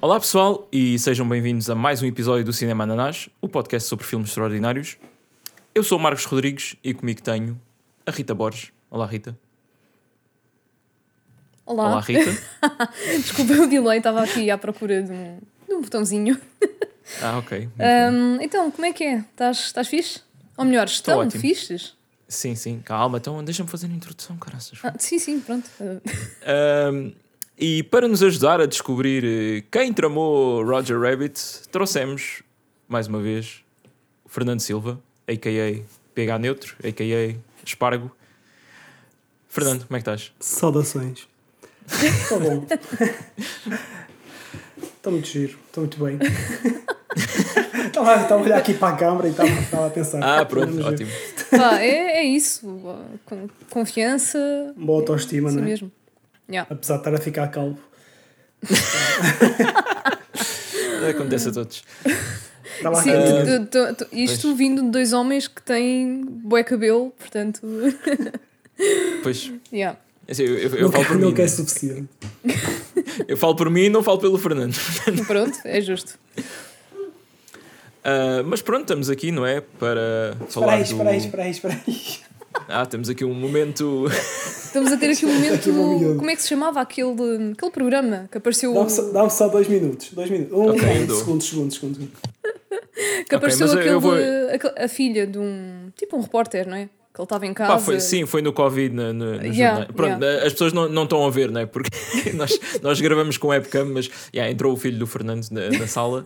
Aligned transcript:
Olá 0.00 0.20
pessoal 0.20 0.68
e 0.70 0.96
sejam 0.96 1.28
bem-vindos 1.28 1.68
a 1.68 1.74
mais 1.74 2.00
um 2.00 2.06
episódio 2.06 2.44
do 2.44 2.52
Cinema 2.52 2.84
Ananás, 2.84 3.28
o 3.40 3.48
podcast 3.48 3.88
sobre 3.88 4.06
filmes 4.06 4.28
extraordinários. 4.28 4.96
Eu 5.74 5.82
sou 5.82 5.98
o 5.98 6.00
Marcos 6.00 6.24
Rodrigues 6.24 6.76
e 6.84 6.94
comigo 6.94 7.20
tenho 7.20 7.60
a 8.06 8.10
Rita 8.12 8.32
Borges. 8.32 8.70
Olá 8.88 9.06
Rita. 9.06 9.36
Olá. 11.66 11.88
Olá 11.88 12.00
Rita. 12.00 12.30
Desculpa 13.18 13.54
o 13.54 13.66
delay, 13.66 13.98
estava 13.98 14.22
aqui 14.22 14.48
à 14.52 14.56
procura 14.56 15.02
de 15.02 15.10
um, 15.10 15.38
de 15.66 15.74
um 15.74 15.80
botãozinho. 15.82 16.40
Ah, 17.22 17.38
ok. 17.38 17.66
Ahm, 17.78 18.38
então, 18.42 18.70
como 18.70 18.84
é 18.84 18.92
que 18.92 19.02
é? 19.02 19.20
Estás 19.20 19.60
estás 19.60 19.88
fixe? 19.88 20.20
Ou 20.58 20.64
melhor, 20.66 20.86
estão 20.86 21.20
ótimo. 21.20 21.40
fixes? 21.40 21.96
Sim, 22.28 22.54
sim, 22.54 22.82
calma, 22.84 23.16
então 23.16 23.42
deixa-me 23.42 23.66
fazer 23.70 23.86
a 23.86 23.90
introdução, 23.90 24.36
caraças. 24.36 24.78
Ah, 24.82 24.92
sim, 24.98 25.18
sim, 25.18 25.40
pronto. 25.40 25.70
Ahm, 26.44 27.12
e 27.58 27.82
para 27.82 28.06
nos 28.06 28.22
ajudar 28.22 28.60
a 28.60 28.66
descobrir 28.66 29.24
eh, 29.24 29.64
quem 29.70 29.92
tramou 29.92 30.64
Roger 30.64 31.00
Rabbit, 31.00 31.40
trouxemos, 31.72 32.42
mais 32.86 33.08
uma 33.08 33.20
vez, 33.20 33.64
o 34.24 34.28
Fernando 34.28 34.60
Silva, 34.60 35.00
a.k.a. 35.26 35.82
PH 36.14 36.38
Neutro, 36.38 36.76
a.k.a. 36.84 37.36
Espargo. 37.66 38.14
Fernando, 39.48 39.86
como 39.86 39.96
é 39.96 40.00
que 40.00 40.08
estás? 40.10 40.32
Saudações. 40.38 41.26
Está 41.86 42.38
bom. 42.38 42.64
Está 44.96 45.10
muito 45.10 45.26
giro, 45.26 45.58
estou 45.66 45.82
muito 45.84 46.04
bem. 46.04 46.18
Estava 47.86 48.14
a 48.14 48.36
olhar 48.36 48.58
aqui 48.58 48.74
para 48.74 48.94
a 48.94 48.96
câmara 48.96 49.26
e 49.26 49.30
estava, 49.30 49.86
a 49.86 49.90
pensar. 49.90 50.22
Ah, 50.22 50.44
pronto, 50.44 50.80
ótimo. 50.86 51.10
pá, 51.50 51.80
é, 51.80 52.18
é 52.18 52.24
isso. 52.24 52.80
Confiança. 53.70 54.38
Boa 54.76 55.00
autoestima, 55.00 55.48
Assim 55.48 55.56
não 55.56 55.64
é? 55.64 55.66
mesmo. 55.66 55.90
Yeah. 56.50 56.66
Apesar 56.72 56.94
de 56.94 57.00
estar 57.00 57.14
a 57.14 57.18
ficar 57.18 57.48
calvo. 57.48 57.78
Acontece 61.10 61.48
a 61.48 61.52
todos. 61.52 61.82
A 62.84 62.94
Sim, 63.02 63.10
tu- 63.10 63.66
tu- 63.66 63.94
tu- 64.04 64.08
isto 64.12 64.54
vindo 64.54 64.82
de 64.82 64.90
dois 64.90 65.12
homens 65.12 65.48
que 65.48 65.60
têm 65.62 66.24
bué 66.24 66.62
cabelo, 66.62 67.10
portanto. 67.18 67.60
Pois, 69.24 69.52
yeah. 69.72 69.98
assim, 70.30 70.44
eu, 70.44 70.56
eu- 70.56 70.74
eu 70.76 70.82
Não, 70.84 70.92
falo 70.92 71.04
por 71.04 71.12
quer- 71.14 71.18
não 71.20 71.28
mim. 71.30 71.34
quer 71.34 71.42
né? 71.42 71.48
suficiente. 71.48 72.08
Eu 73.26 73.36
falo 73.36 73.56
por 73.56 73.68
mim 73.68 73.86
e 73.86 73.90
não 73.90 74.04
falo 74.04 74.20
pelo 74.20 74.38
Fernando. 74.38 74.76
Pronto, 75.26 75.58
é 75.64 75.80
justo. 75.80 76.16
Ah, 78.04 78.44
mas 78.46 78.62
pronto, 78.62 78.82
estamos 78.82 79.10
aqui, 79.10 79.32
não 79.32 79.44
é? 79.44 79.60
Para 79.60 80.30
Espera 80.34 80.50
falar 80.52 80.74
aí, 80.74 80.84
do... 80.84 80.90
espera 80.92 81.10
aí, 81.10 81.18
espera 81.18 81.42
aí, 81.42 81.50
espera 81.50 81.80
aí. 81.84 82.18
Ah, 82.68 82.84
temos 82.86 83.08
aqui 83.08 83.24
um 83.24 83.34
momento... 83.34 84.06
Estamos 84.68 84.92
a 84.92 84.96
ter 84.98 85.10
aqui 85.10 85.24
um 85.24 85.32
momento. 85.34 85.54
Aqui 85.54 85.70
um. 85.70 86.16
Como 86.18 86.30
é 86.30 86.36
que 86.36 86.42
se 86.42 86.48
chamava 86.48 86.80
aquele, 86.80 87.52
aquele 87.52 87.70
programa 87.70 88.28
que 88.30 88.36
apareceu? 88.38 88.74
Dá-me 88.74 88.90
só, 88.90 89.02
dá-me 89.12 89.30
só 89.30 89.48
dois 89.48 89.66
minutos. 89.68 90.10
Dois 90.12 90.28
minutos. 90.30 90.52
Um, 90.52 90.68
Ok, 90.68 90.82
um, 91.02 91.06
dou. 91.06 91.16
segundos, 91.16 91.48
segundos, 91.48 91.74
segundos. 91.76 92.08
Que 93.28 93.34
apareceu 93.34 93.66
eu- 93.66 93.78
aquele, 93.78 93.98
vou- 93.98 94.14
aquele- 94.52 94.84
a 94.84 94.88
filha 94.88 95.26
de 95.26 95.38
um. 95.38 95.90
Tipo 95.96 96.16
um 96.18 96.20
repórter, 96.20 96.68
não 96.68 96.76
é? 96.76 96.84
Que 97.14 97.20
ele 97.20 97.24
estava 97.24 97.46
em 97.46 97.54
casa. 97.54 97.72
Pá, 97.72 97.78
foi, 97.78 97.98
sim, 98.00 98.26
foi 98.26 98.42
no 98.42 98.52
Covid 98.52 98.94
na, 98.94 99.12
no, 99.12 99.36
no 99.36 99.44
Yeah. 99.46 99.86
Pronto, 99.86 100.22
as 100.24 100.52
pessoas 100.52 100.72
não, 100.74 100.86
não 100.88 101.04
estão 101.04 101.24
a 101.26 101.30
ver, 101.30 101.50
não 101.50 101.60
é? 101.62 101.66
Porque 101.66 101.90
nós, 102.34 102.58
nós 102.82 103.00
gravamos 103.00 103.38
com 103.38 103.48
webcam, 103.48 103.86
mas 103.86 104.10
yeah, 104.34 104.52
entrou 104.52 104.72
o 104.72 104.76
filho 104.76 104.98
do 104.98 105.06
Fernando 105.06 105.46
na, 105.50 105.70
na 105.70 105.86
sala. 105.86 106.22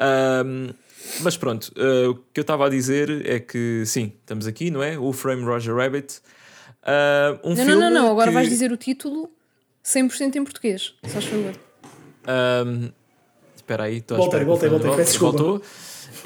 Ahm, 0.00 0.70
mas 1.20 1.36
pronto, 1.36 1.72
ah, 1.76 2.10
o 2.10 2.14
que 2.32 2.40
eu 2.40 2.42
estava 2.42 2.66
a 2.66 2.68
dizer 2.68 3.26
é 3.26 3.38
que 3.38 3.84
sim, 3.86 4.12
estamos 4.20 4.46
aqui, 4.46 4.70
não 4.70 4.82
é? 4.82 4.98
O 4.98 5.12
Frame 5.12 5.42
Roger 5.44 5.74
Rabbit. 5.74 6.20
Ah, 6.82 7.38
um 7.42 7.50
Não, 7.50 7.56
filme 7.56 7.72
não, 7.72 7.80
não, 7.80 7.90
não. 7.90 8.10
Agora 8.10 8.28
que, 8.28 8.34
vais 8.34 8.48
dizer 8.48 8.70
o 8.72 8.76
título 8.76 9.30
100% 9.84 10.36
em 10.36 10.44
português. 10.44 10.94
Só 11.04 11.08
faz 11.10 11.24
favor. 11.24 11.52
ahm, 12.26 12.88
Espera 13.56 13.84
aí, 13.84 13.96
estou 13.98 14.16
a 14.16 14.20
Voltei, 14.20 14.44
voltei, 14.44 14.68
voltei, 14.68 14.90
peço 14.90 15.10
desculpa. 15.12 15.38
Voltou. 15.38 15.62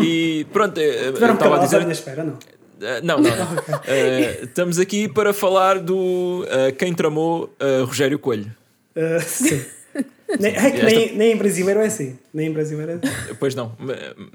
E 0.00 0.44
pronto, 0.53 0.78
eh, 0.78 1.10
estava 1.10 1.33
a 1.33 1.37
calados 1.37 1.72
à 1.75 1.78
dizer. 1.78 1.93
espera, 1.93 2.25
não. 2.25 2.33
Uh, 2.34 3.00
não, 3.03 3.19
não. 3.19 3.31
não. 3.31 3.49
Uh, 3.89 4.45
estamos 4.45 4.78
aqui 4.78 5.09
para 5.09 5.33
falar 5.33 5.78
do 5.81 6.45
uh, 6.45 6.75
quem 6.77 6.93
tramou 6.95 7.45
uh, 7.60 7.84
Rogério 7.84 8.19
Coelho. 8.19 8.53
Sim. 9.25 9.65
Nem, 10.38 10.54
é 10.54 10.70
que 10.70 10.82
nem, 10.84 11.16
nem 11.16 11.32
em 11.32 11.36
brasileiro 11.36 11.81
é 11.81 11.86
assim. 11.86 12.19
Nem 12.34 12.48
em 12.48 12.53
brasileiro 12.53 12.92
é 12.92 12.94
assim. 12.97 13.34
Pois 13.41 13.54
não. 13.54 13.75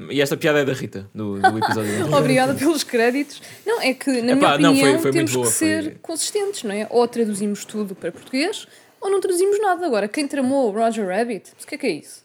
E 0.09 0.19
esta 0.22 0.35
piada 0.35 0.59
é 0.59 0.66
da 0.66 0.74
Rita, 0.74 1.07
do, 1.13 1.40
do 1.40 1.57
episódio. 1.59 2.16
Obrigada 2.18 2.56
pelos 2.56 2.84
créditos. 2.84 3.41
Não, 3.66 3.79
é 3.79 3.94
que, 3.94 4.09
na 4.22 4.35
minha 4.35 4.47
Epá, 4.47 4.57
não, 4.57 4.72
opinião, 4.72 4.94
foi- 4.94 5.01
foi 5.03 5.12
temos 5.12 5.31
boa, 5.34 5.46
que 5.46 5.51
ser 5.53 5.84
foi- 5.84 5.96
consistentes, 6.01 6.63
não 6.63 6.74
é? 6.74 6.88
Ou 6.90 7.07
traduzimos 7.07 7.63
tudo 7.63 7.94
para 7.94 8.12
português, 8.12 8.68
ou 9.00 9.12
não 9.12 9.22
traduzimos 9.22 9.59
nada. 9.62 9.85
Agora, 9.85 10.07
quem 10.07 10.28
tramou 10.28 10.69
o 10.69 10.72
Roger 10.72 11.07
Rabbit? 11.07 11.51
O 11.62 11.68
que 11.68 11.75
é 11.75 11.78
que 11.78 11.85
é 11.85 11.91
isso? 11.91 12.24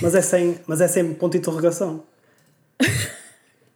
Mas 0.00 0.14
é 0.14 0.22
sem, 0.22 0.60
mas 0.68 0.80
é 0.80 0.86
sem 0.86 1.12
ponto 1.14 1.32
de 1.32 1.38
interrogação. 1.38 2.04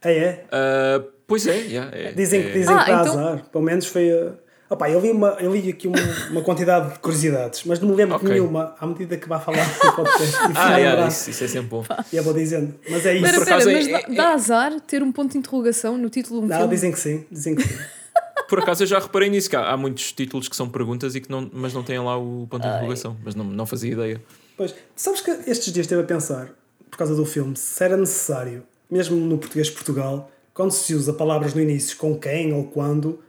É, 0.03 0.17
é. 0.17 0.45
Uh, 0.47 1.11
pois 1.27 1.45
é, 1.45 1.55
yeah, 1.57 1.95
é, 1.95 2.11
Dizem, 2.11 2.41
é- 2.41 2.43
que 2.45 2.53
dizem 2.53 2.73
Ah, 2.75 2.83
que 2.85 2.91
dá 2.91 3.01
então- 3.01 3.19
azar. 3.19 3.45
Pelo 3.51 3.63
menos 3.63 3.85
foi. 3.85 4.11
Uh... 4.11 4.33
Opa, 4.71 4.89
eu 4.89 5.01
li, 5.01 5.11
uma, 5.11 5.35
eu 5.41 5.53
li 5.53 5.69
aqui 5.69 5.85
uma, 5.85 5.97
uma 6.29 6.41
quantidade 6.41 6.93
de 6.93 6.99
curiosidades, 6.99 7.63
mas 7.65 7.77
não 7.81 7.89
me 7.89 7.95
lembro 7.95 8.17
de 8.17 8.23
Ok. 8.23 8.33
nenhuma 8.35 8.73
à 8.79 8.87
medida 8.87 9.17
que 9.17 9.27
vai 9.27 9.37
falar 9.37 9.67
no 9.67 9.91
podcast. 9.93 10.33
E 10.47 10.51
Ah, 10.55 10.67
ah, 10.75 10.77
yeah, 10.77 11.07
isso, 11.09 11.29
isso 11.29 11.43
é 11.43 11.47
sempre 11.49 11.67
bom. 11.67 11.83
E 12.11 12.15
eu 12.15 12.23
vou 12.23 12.33
dizendo. 12.33 12.73
Mas 12.89 13.05
é 13.05 13.15
isso. 13.15 13.25
Espera, 13.25 13.43
acaso 13.43 13.69
é- 13.69 13.73
mas 13.73 13.87
dá, 13.89 13.99
é- 13.99 14.15
dá 14.15 14.29
azar 14.33 14.79
ter 14.79 15.03
um 15.03 15.11
ponto 15.11 15.33
de 15.33 15.37
interrogação 15.39 15.97
no 15.97 16.09
título 16.09 16.39
de 16.39 16.45
um 16.45 16.49
Não, 16.49 16.57
filme? 16.57 16.73
dizem 16.73 16.91
que 16.93 16.99
sim. 17.01 17.25
Dizem 17.29 17.55
que 17.55 17.63
sim. 17.67 17.75
Por 18.47 18.59
acaso 18.59 18.83
eu 18.83 18.87
já 18.87 18.97
reparei 18.99 19.29
nisso, 19.29 19.49
que 19.49 19.57
há, 19.57 19.71
há 19.71 19.75
muitos 19.75 20.13
títulos 20.13 20.47
que 20.47 20.55
são 20.55 20.69
perguntas 20.69 21.15
e 21.15 21.19
que 21.19 21.29
não, 21.29 21.49
mas 21.53 21.73
não 21.73 21.83
têm 21.83 21.99
lá 21.99 22.17
o 22.17 22.47
ponto 22.49 22.61
de 22.61 22.67
interrogação. 22.69 23.17
Mas 23.25 23.35
não, 23.35 23.43
não 23.43 23.65
fazia 23.65 23.91
ideia. 23.91 24.21
Pois, 24.55 24.73
sabes 24.95 25.19
que 25.19 25.31
estes 25.47 25.73
dias 25.73 25.85
esteve 25.85 26.01
a 26.01 26.05
pensar, 26.05 26.47
por 26.89 26.97
causa 26.97 27.13
do 27.13 27.25
filme, 27.25 27.57
se 27.57 27.83
era 27.83 27.97
necessário, 27.97 28.63
mesmo 28.89 29.17
no 29.17 29.37
português 29.37 29.67
de 29.67 29.73
Portugal, 29.73 30.31
quando 30.53 30.71
se 30.71 30.93
usa 30.95 31.11
palavras 31.11 31.53
no 31.53 31.59
início 31.61 31.97
com 31.97 32.17
quem 32.17 32.53
ou 32.53 32.63
quando, 32.65 33.19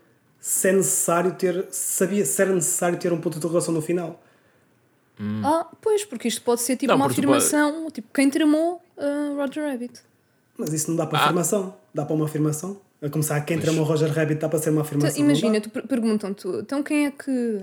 se 0.42 0.68
é 0.68 0.72
necessário 0.72 1.32
ter. 1.34 1.66
Sabia 1.70 2.24
se 2.26 2.42
era 2.42 2.52
necessário 2.52 2.98
ter 2.98 3.12
um 3.12 3.16
ponto 3.20 3.34
de 3.34 3.38
interrogação 3.38 3.72
no 3.72 3.80
final. 3.80 4.20
Ah, 5.44 5.68
pois, 5.80 6.04
porque 6.04 6.26
isto 6.26 6.42
pode 6.42 6.62
ser 6.62 6.74
tipo 6.76 6.88
Não, 6.90 6.96
uma 6.96 7.06
afirmação, 7.06 7.88
tipo, 7.92 8.08
quem 8.12 8.28
tramou 8.28 8.82
uh, 8.96 9.36
Roger 9.36 9.70
Rabbit? 9.70 10.00
Mas 10.58 10.72
isso 10.72 10.90
não 10.90 10.96
dá 10.96 11.06
para 11.06 11.18
Ah. 11.20 11.22
afirmação. 11.24 11.74
Dá 11.94 12.04
para 12.04 12.14
uma 12.16 12.24
afirmação. 12.24 12.80
A 13.00 13.08
começar, 13.08 13.40
quem 13.42 13.58
tramou 13.58 13.84
Roger 13.84 14.10
Rabbit 14.12 14.40
dá 14.40 14.48
para 14.48 14.58
ser 14.58 14.70
uma 14.70 14.80
Então, 14.80 14.82
afirmação. 14.82 15.18
não 15.20 15.26
imagina, 15.26 15.60
tu 15.60 15.70
per- 15.70 15.86
perguntam-te, 15.86 16.46
então 16.48 16.82
quem 16.82 17.06
é 17.06 17.10
que. 17.12 17.60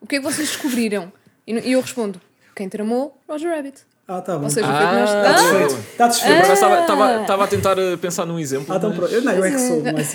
O 0.00 0.06
que 0.06 0.16
é 0.16 0.18
que 0.18 0.24
vocês 0.24 0.48
descobriram? 0.48 1.10
E 1.46 1.72
eu 1.72 1.80
respondo, 1.80 2.20
quem 2.54 2.68
tramou 2.68 3.16
Roger 3.28 3.50
Rabbit. 3.54 3.80
Ah, 4.06 4.20
tá 4.20 4.36
bom. 4.36 4.44
Ou 4.44 4.50
seja, 4.50 4.66
Ah, 4.66 4.98
nós. 4.98 5.10
tá 5.10 5.20
Ah, 5.20 5.32
Desfeito. 5.32 5.74
Está 5.92 6.08
desfeito. 6.08 6.42
Agora 6.64 7.20
estava, 7.22 7.44
a 7.44 7.46
tentar 7.48 7.78
uh, 7.78 7.96
pensar 7.98 8.24
num 8.26 8.38
exemplo. 8.38 8.72
Ah, 8.72 8.76
então 8.76 8.90
mas- 8.90 8.98
pronto. 8.98 9.12
Eu, 9.14 9.22
não, 9.22 9.32
eu 9.32 9.44
é 9.44 9.50
que 9.50 9.58
sou, 9.58 9.82
mais 9.82 10.14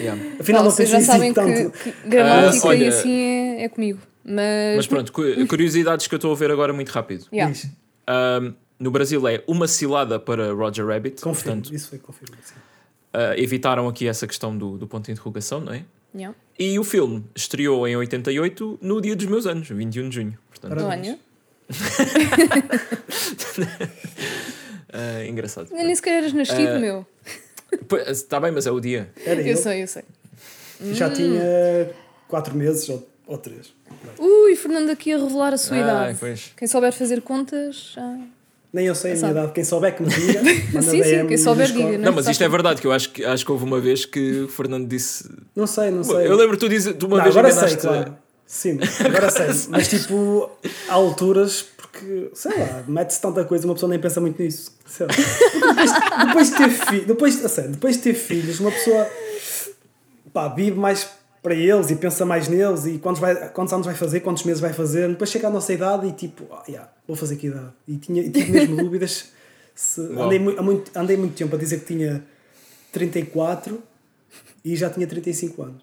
Yeah. 0.00 0.22
Afinal, 0.40 0.64
não 0.64 0.70
vocês 0.70 0.88
já 0.88 1.00
sabem 1.00 1.32
que, 1.32 1.40
tanto. 1.40 1.70
que 1.78 1.92
gramática 2.08 2.66
Ah, 2.66 2.70
olha- 2.70 2.84
e 2.84 2.88
assim 2.88 3.20
é, 3.20 3.64
é 3.64 3.68
comigo. 3.68 3.98
Mas. 4.24 4.76
Mas 4.76 4.86
pronto, 4.86 5.12
cu- 5.12 5.22
curiosidades 5.48 6.06
que 6.06 6.14
eu 6.14 6.18
estou 6.18 6.32
a 6.32 6.36
ver 6.36 6.50
agora 6.50 6.72
muito 6.72 6.90
rápido. 6.90 7.26
yeah. 7.32 7.52
Um, 8.08 8.54
no 8.78 8.90
Brasil 8.90 9.26
é 9.26 9.42
uma 9.46 9.66
cilada 9.66 10.20
para 10.20 10.52
Roger 10.52 10.86
Rabbit. 10.86 11.20
Confirmo. 11.20 11.56
Portanto, 11.56 11.74
Isso 11.74 11.88
foi 11.88 11.98
confirmado. 11.98 12.42
sim. 12.44 12.54
uh, 12.54 13.34
evitaram 13.40 13.88
aqui 13.88 14.06
essa 14.06 14.26
questão 14.26 14.56
do, 14.56 14.78
do 14.78 14.86
ponto 14.86 15.06
de 15.06 15.12
interrogação, 15.12 15.60
não 15.60 15.72
é? 15.72 15.84
Yeah. 16.14 16.36
E 16.58 16.78
o 16.78 16.84
filme 16.84 17.24
estreou 17.34 17.86
em 17.88 17.96
88, 17.96 18.78
no 18.82 19.00
dia 19.00 19.16
dos 19.16 19.26
meus 19.26 19.46
anos, 19.46 19.68
21 19.68 20.08
de 20.08 20.14
junho. 20.14 20.38
Portanto, 20.50 20.74
Parabéns. 20.74 21.08
Olha, 21.08 21.18
uh, 24.94 25.28
engraçado. 25.28 25.68
nem 25.72 25.94
sequer 25.94 26.18
eras 26.18 26.32
nascido, 26.32 26.76
Ah, 26.76 26.78
meu. 26.78 27.06
Está 28.06 28.40
bem, 28.40 28.50
mas 28.52 28.66
é 28.66 28.70
o 28.70 28.80
dia. 28.80 29.10
Era 29.24 29.40
Eu 29.42 29.48
eu. 29.48 29.56
sei, 29.56 29.82
eu 29.82 29.86
sei. 29.88 30.02
Já 30.92 31.10
tinha 31.10 31.90
4 32.28 32.54
meses 32.56 32.88
ou, 32.88 33.06
ou 33.26 33.36
3. 33.38 33.72
Ui, 34.18 34.54
Fernando 34.56 34.90
aqui 34.90 35.12
a 35.12 35.18
revelar 35.18 35.52
a 35.52 35.58
sua 35.58 35.76
Ah, 35.76 35.80
idade. 35.80 36.16
pois. 36.20 36.52
Quem 36.56 36.68
souber 36.68 36.92
fazer 36.92 37.20
contas, 37.22 37.92
já. 37.94 38.18
Nem 38.72 38.86
eu 38.86 38.94
sei 38.94 39.12
a 39.12 39.16
minha 39.16 39.30
idade. 39.30 39.52
Quem 39.52 39.64
souber 39.64 39.96
que 39.96 40.02
me 40.02 40.08
diga. 40.10 40.42
manda 40.72 40.82
Sim, 40.90 41.02
sim, 41.02 41.26
quem 41.26 41.36
souber 41.38 41.66
diga, 41.72 41.98
Não, 41.98 42.12
mas 42.12 42.24
Sabe- 42.26 42.32
isto 42.32 42.44
é 42.44 42.48
verdade, 42.48 42.80
que 42.80 42.86
eu 42.86 42.92
acho 42.92 43.10
que, 43.10 43.24
acho 43.24 43.44
que 43.44 43.50
houve 43.52 43.64
uma 43.64 43.80
vez 43.80 44.04
que 44.04 44.42
o 44.42 44.48
Fernando 44.48 44.86
disse. 44.86 45.28
Não 45.56 45.66
sei, 45.66 45.90
não 45.90 46.04
sei. 46.04 46.26
Eu 46.28 46.36
lembro 46.36 46.56
tu 46.56 46.68
dizer, 46.68 46.94
tu 46.94 47.06
uma 47.06 47.16
Não, 47.16 47.24
vez 47.24 47.36
agora 47.36 47.52
enganaste. 47.52 47.80
sei, 47.80 47.90
claro. 47.90 48.16
Sim, 48.46 48.78
agora 49.04 49.30
sei. 49.30 49.46
Mas 49.70 49.88
tipo, 49.88 50.50
há 50.88 50.92
alturas, 50.94 51.64
porque, 51.98 52.30
sei 52.34 52.58
lá, 52.58 52.84
mete-se 52.86 53.20
tanta 53.20 53.44
coisa, 53.44 53.66
uma 53.66 53.74
pessoa 53.74 53.90
nem 53.90 53.98
pensa 53.98 54.20
muito 54.20 54.40
nisso. 54.42 54.76
Sei 54.86 55.06
lá. 55.06 55.12
Depois, 55.68 55.92
depois 56.26 56.50
de 56.50 56.56
ter 56.56 56.70
filhos, 56.70 57.06
depois, 57.06 57.44
a 57.44 57.48
sério, 57.48 57.70
depois 57.72 57.96
de 57.96 58.02
ter 58.02 58.14
filhos, 58.14 58.60
uma 58.60 58.70
pessoa 58.70 59.08
pá, 60.32 60.48
vive 60.48 60.78
mais 60.78 61.08
para 61.42 61.54
eles 61.54 61.90
e 61.90 61.96
pensa 61.96 62.24
mais 62.24 62.48
neles 62.48 62.86
e 62.86 62.98
quantos, 62.98 63.20
vai, 63.20 63.50
quantos 63.50 63.72
anos 63.72 63.86
vai 63.86 63.94
fazer, 63.94 64.20
quantos 64.20 64.44
meses 64.44 64.60
vai 64.60 64.72
fazer, 64.72 65.08
depois 65.08 65.30
chega 65.30 65.48
à 65.48 65.50
nossa 65.50 65.72
idade 65.72 66.06
e 66.06 66.12
tipo, 66.12 66.46
ah, 66.52 66.64
yeah, 66.68 66.90
vou 67.06 67.16
fazer 67.16 67.36
que 67.36 67.46
idade? 67.46 67.72
E, 67.86 67.96
tinha, 67.96 68.22
e 68.22 68.30
tive 68.30 68.52
mesmo 68.52 68.76
dúvidas. 68.82 69.30
Se, 69.74 70.00
andei, 70.00 70.38
muito, 70.38 70.90
andei 70.96 71.16
muito 71.16 71.36
tempo 71.36 71.54
a 71.54 71.58
dizer 71.58 71.80
que 71.80 71.86
tinha 71.86 72.24
34 72.92 73.80
e 74.64 74.74
já 74.74 74.90
tinha 74.90 75.06
35 75.06 75.62
anos. 75.62 75.82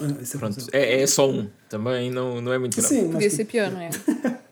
Ah, 0.00 0.06
é 0.20 0.38
Pronto, 0.38 0.66
é, 0.72 1.02
é 1.02 1.06
só 1.06 1.30
um. 1.30 1.48
Também 1.68 2.10
não, 2.10 2.40
não 2.40 2.52
é 2.52 2.58
muito 2.58 2.76
grave. 2.76 2.94
Sim, 2.94 3.10
Podia 3.10 3.28
tipo, 3.28 3.36
ser 3.36 3.44
pior, 3.44 3.70
não 3.70 3.80
é? 3.80 3.90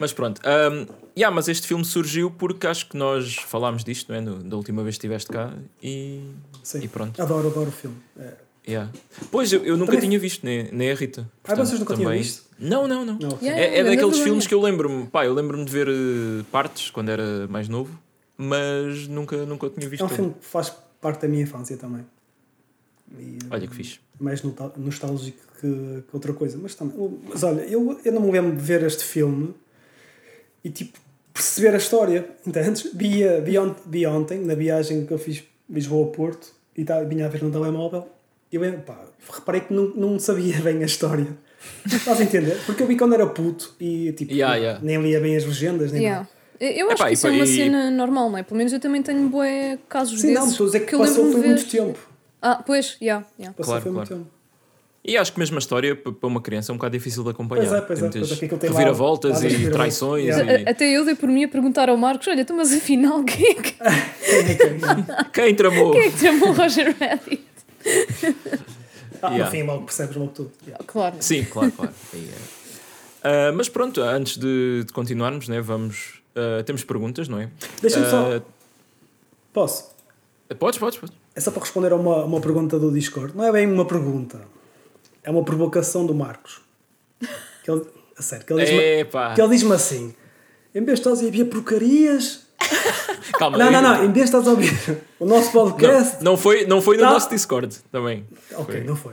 Mas 0.00 0.12
pronto. 0.12 0.40
Um, 0.44 0.86
yeah, 1.16 1.32
mas 1.34 1.46
este 1.46 1.66
filme 1.68 1.84
surgiu 1.84 2.30
porque 2.30 2.66
acho 2.66 2.88
que 2.88 2.96
nós 2.96 3.36
falámos 3.36 3.84
disto, 3.84 4.08
não 4.08 4.16
é? 4.16 4.20
No- 4.22 4.42
da 4.42 4.56
última 4.56 4.82
vez 4.82 4.94
que 4.96 5.00
estiveste 5.00 5.28
cá 5.30 5.52
e, 5.82 6.22
Sim. 6.62 6.80
e 6.82 6.88
pronto. 6.88 7.20
Adoro, 7.22 7.48
adoro 7.48 7.68
o 7.68 7.72
filme. 7.72 7.96
É. 8.18 8.32
Yeah. 8.66 8.90
Pois, 9.30 9.52
eu, 9.52 9.64
eu 9.64 9.76
nunca 9.76 9.92
Também- 9.92 10.08
tinha 10.08 10.18
visto, 10.18 10.44
nem, 10.44 10.70
nem 10.72 10.90
a 10.90 10.94
Rita. 10.94 11.22
Ah, 11.28 11.36
Portanto, 11.42 11.66
vocês 11.66 11.80
nunca 11.80 11.94
tinham 11.94 12.08
também- 12.10 12.22
visto? 12.22 12.44
Não, 12.58 12.86
não, 12.88 13.04
não. 13.04 13.18
Não. 13.18 13.38
Yeah. 13.42 13.60
É, 13.60 13.78
é 13.78 13.84
daqueles 13.84 14.18
filmes 14.18 14.46
que 14.46 14.54
eu 14.54 14.60
lembro-me, 14.60 15.06
pá, 15.06 15.24
eu 15.24 15.34
lembro-me 15.34 15.64
de 15.64 15.72
ver 15.72 15.88
eh, 15.88 16.44
partes 16.50 16.90
quando 16.90 17.08
era 17.10 17.46
mais 17.48 17.68
novo, 17.68 17.98
mas 18.36 19.06
nunca, 19.08 19.44
nunca 19.46 19.68
tinha 19.70 19.88
visto. 19.88 20.02
É 20.02 20.04
um 20.04 20.08
todo. 20.08 20.16
filme 20.16 20.34
que 20.40 20.46
faz 20.46 20.72
parte 21.00 21.22
da 21.22 21.28
minha 21.28 21.42
infância 21.42 21.76
também. 21.76 22.04
E, 23.18 23.38
Olha 23.50 23.66
que 23.66 23.74
fixe. 23.74 23.98
mais 24.20 24.42
nostálgico 24.76 25.38
que, 25.60 25.66
que 26.02 26.04
outra 26.12 26.32
coisa. 26.32 26.58
Mas, 26.62 26.74
também, 26.74 26.96
mas 27.28 27.42
olha, 27.42 27.62
eu, 27.62 27.98
eu 28.04 28.12
não 28.12 28.20
me 28.22 28.30
lembro 28.30 28.54
de 28.56 28.62
ver 28.62 28.82
este 28.84 29.02
filme 29.04 29.54
e 30.64 30.70
tipo 30.70 30.98
perceber 31.32 31.74
a 31.74 31.78
história. 31.78 32.28
Entendes? 32.46 32.88
Vi, 32.94 33.22
vi, 33.44 33.58
ont- 33.58 33.78
vi 33.86 34.06
ontem, 34.06 34.40
na 34.40 34.54
viagem 34.54 35.06
que 35.06 35.12
eu 35.12 35.18
fiz 35.18 35.42
Lisboa-Porto, 35.68 36.48
e 36.76 36.84
tá, 36.84 37.02
vinha 37.02 37.26
a 37.26 37.28
ver 37.28 37.42
no 37.42 37.50
telemóvel, 37.50 38.08
e 38.52 38.56
eu 38.56 38.78
pá, 38.80 39.04
reparei 39.32 39.60
que 39.62 39.72
não, 39.72 39.88
não 39.94 40.18
sabia 40.18 40.58
bem 40.62 40.82
a 40.82 40.86
história. 40.86 41.26
Estás 41.86 42.20
a 42.20 42.24
entender? 42.24 42.56
Porque 42.66 42.82
eu 42.82 42.86
vi 42.86 42.96
quando 42.96 43.14
era 43.14 43.26
puto 43.26 43.74
e 43.78 44.12
tipo, 44.12 44.32
Yeah, 44.32 44.56
yeah. 44.56 44.80
nem 44.82 45.00
lia 45.02 45.20
bem 45.20 45.36
as 45.36 45.44
legendas, 45.44 45.92
nem 45.92 46.02
Yeah. 46.02 46.20
nada. 46.20 46.40
Eu 46.62 46.86
acho 46.90 46.96
Epá, 46.96 47.04
que 47.06 47.10
e 47.10 47.14
isso 47.14 47.26
é 47.26 47.30
pa- 47.30 47.36
uma 47.36 47.44
e- 47.44 47.56
cena 47.56 47.90
normal, 47.90 48.30
não 48.30 48.38
é? 48.38 48.42
Pelo 48.42 48.56
menos 48.58 48.72
eu 48.72 48.80
também 48.80 49.02
tenho 49.02 49.28
bué 49.30 49.78
casos 49.88 50.20
Sim, 50.20 50.28
não, 50.32 50.42
desses. 50.42 50.50
estou 50.52 50.66
a 50.66 50.70
dizer 50.70 50.80
que 50.86 50.94
eu 50.94 50.98
passou 50.98 51.32
foi 51.32 51.40
muito 51.46 51.66
tempo. 51.70 51.98
Ah, 52.42 52.62
pois, 52.66 52.96
yeah, 53.00 53.26
yeah. 53.38 53.54
Passou 53.56 53.72
Claro, 53.72 53.82
foi 53.82 53.92
muito 53.92 54.08
claro. 54.08 54.24
tempo. 54.24 54.36
E 55.02 55.16
acho 55.16 55.32
que 55.32 55.38
mesmo 55.38 55.56
a 55.56 55.58
história, 55.58 55.96
para 55.96 56.26
uma 56.26 56.42
criança, 56.42 56.70
é 56.70 56.74
um 56.74 56.76
bocado 56.76 56.92
difícil 56.96 57.24
de 57.24 57.30
acompanhar. 57.30 57.66
Pois 57.66 57.72
é, 57.72 57.80
pois 57.80 57.98
Tem 57.98 58.08
é, 58.08 58.10
pois 58.12 58.32
é, 58.32 58.48
que 58.48 58.56
tem 58.56 58.70
reviravoltas 58.70 59.42
lá 59.42 59.48
e 59.48 59.70
traições. 59.70 60.24
Yeah. 60.26 60.52
E... 60.60 60.66
A- 60.66 60.70
Até 60.70 60.84
eu 60.90 61.04
dei 61.06 61.14
por 61.14 61.28
mim 61.28 61.44
a 61.44 61.48
perguntar 61.48 61.88
ao 61.88 61.96
Marcos: 61.96 62.28
olha, 62.28 62.42
então, 62.42 62.54
mas 62.56 62.70
afinal, 62.72 63.24
quem 63.24 63.50
é 63.50 63.54
que, 63.54 63.72
Quem 63.72 64.38
é 64.38 64.54
que 64.54 64.62
é? 64.62 65.24
Quem 65.32 65.54
tramou? 65.54 65.92
quem 65.92 66.02
é 66.02 66.10
que 66.10 66.18
chamou 66.18 66.50
o 66.50 66.52
Roger 66.52 66.94
Rabbit? 67.00 67.42
Ah, 69.22 69.28
Yeah. 69.32 69.44
No 69.44 69.50
fim, 69.50 69.62
logo 69.64 69.84
percebes 69.84 70.16
logo 70.16 70.32
tudo. 70.32 70.50
Yeah. 70.66 70.84
Claro. 70.86 71.16
Sim, 71.20 71.44
claro, 71.44 71.70
claro. 71.72 71.92
E, 72.14 72.18
é. 72.18 72.32
Ah, 73.22 73.52
mas 73.54 73.68
pronto, 73.68 74.00
antes 74.02 74.36
de, 74.38 74.84
de 74.86 74.92
continuarmos, 74.92 75.46
né, 75.48 75.60
vamos. 75.60 76.20
ah, 76.34 76.62
temos 76.64 76.84
perguntas, 76.84 77.28
não 77.28 77.38
é? 77.40 77.48
Deixa-me 77.82 78.06
só. 78.06 78.36
Ah, 78.36 78.42
Posso? 79.52 79.90
podes, 80.58 80.78
podes, 80.78 80.98
podes. 80.98 81.16
É 81.34 81.40
só 81.40 81.50
para 81.50 81.60
responder 81.60 81.92
a 81.92 81.96
uma, 81.96 82.24
uma 82.24 82.40
pergunta 82.40 82.78
do 82.78 82.90
Discord. 82.92 83.36
Não 83.36 83.44
é 83.44 83.52
bem 83.52 83.66
uma 83.66 83.84
pergunta. 83.84 84.40
É 85.22 85.30
uma 85.30 85.44
provocação 85.44 86.06
do 86.06 86.14
Marcos. 86.14 86.60
Que 87.64 87.70
ele, 87.70 87.82
a 88.16 88.22
sério, 88.22 88.46
que 88.46 88.52
ele 88.52 88.64
diz-me 88.64 89.48
diz-me 89.50 89.72
assim: 89.74 90.14
em 90.74 90.84
vez 90.84 90.98
de 90.98 91.06
estás 91.06 91.20
a 91.20 91.24
ouvir 91.26 91.44
porcarias. 91.46 92.46
Calma. 93.38 93.58
Não, 93.58 93.70
não, 93.70 93.82
não. 93.82 94.04
Em 94.04 94.12
vez 94.12 94.30
de 94.30 94.36
estás 94.36 94.46
a 94.46 94.50
ouvir 94.50 94.72
o 95.18 95.26
nosso 95.26 95.52
podcast. 95.52 96.16
Não, 96.22 96.32
não 96.32 96.36
foi, 96.38 96.66
não 96.66 96.80
foi 96.82 96.96
no 96.96 97.04
Não. 97.04 97.12
nosso 97.12 97.28
Discord 97.30 97.76
também. 97.90 98.26
Ok, 98.52 98.76
Foi. 98.76 98.84
não 98.84 98.96
foi. 98.96 99.12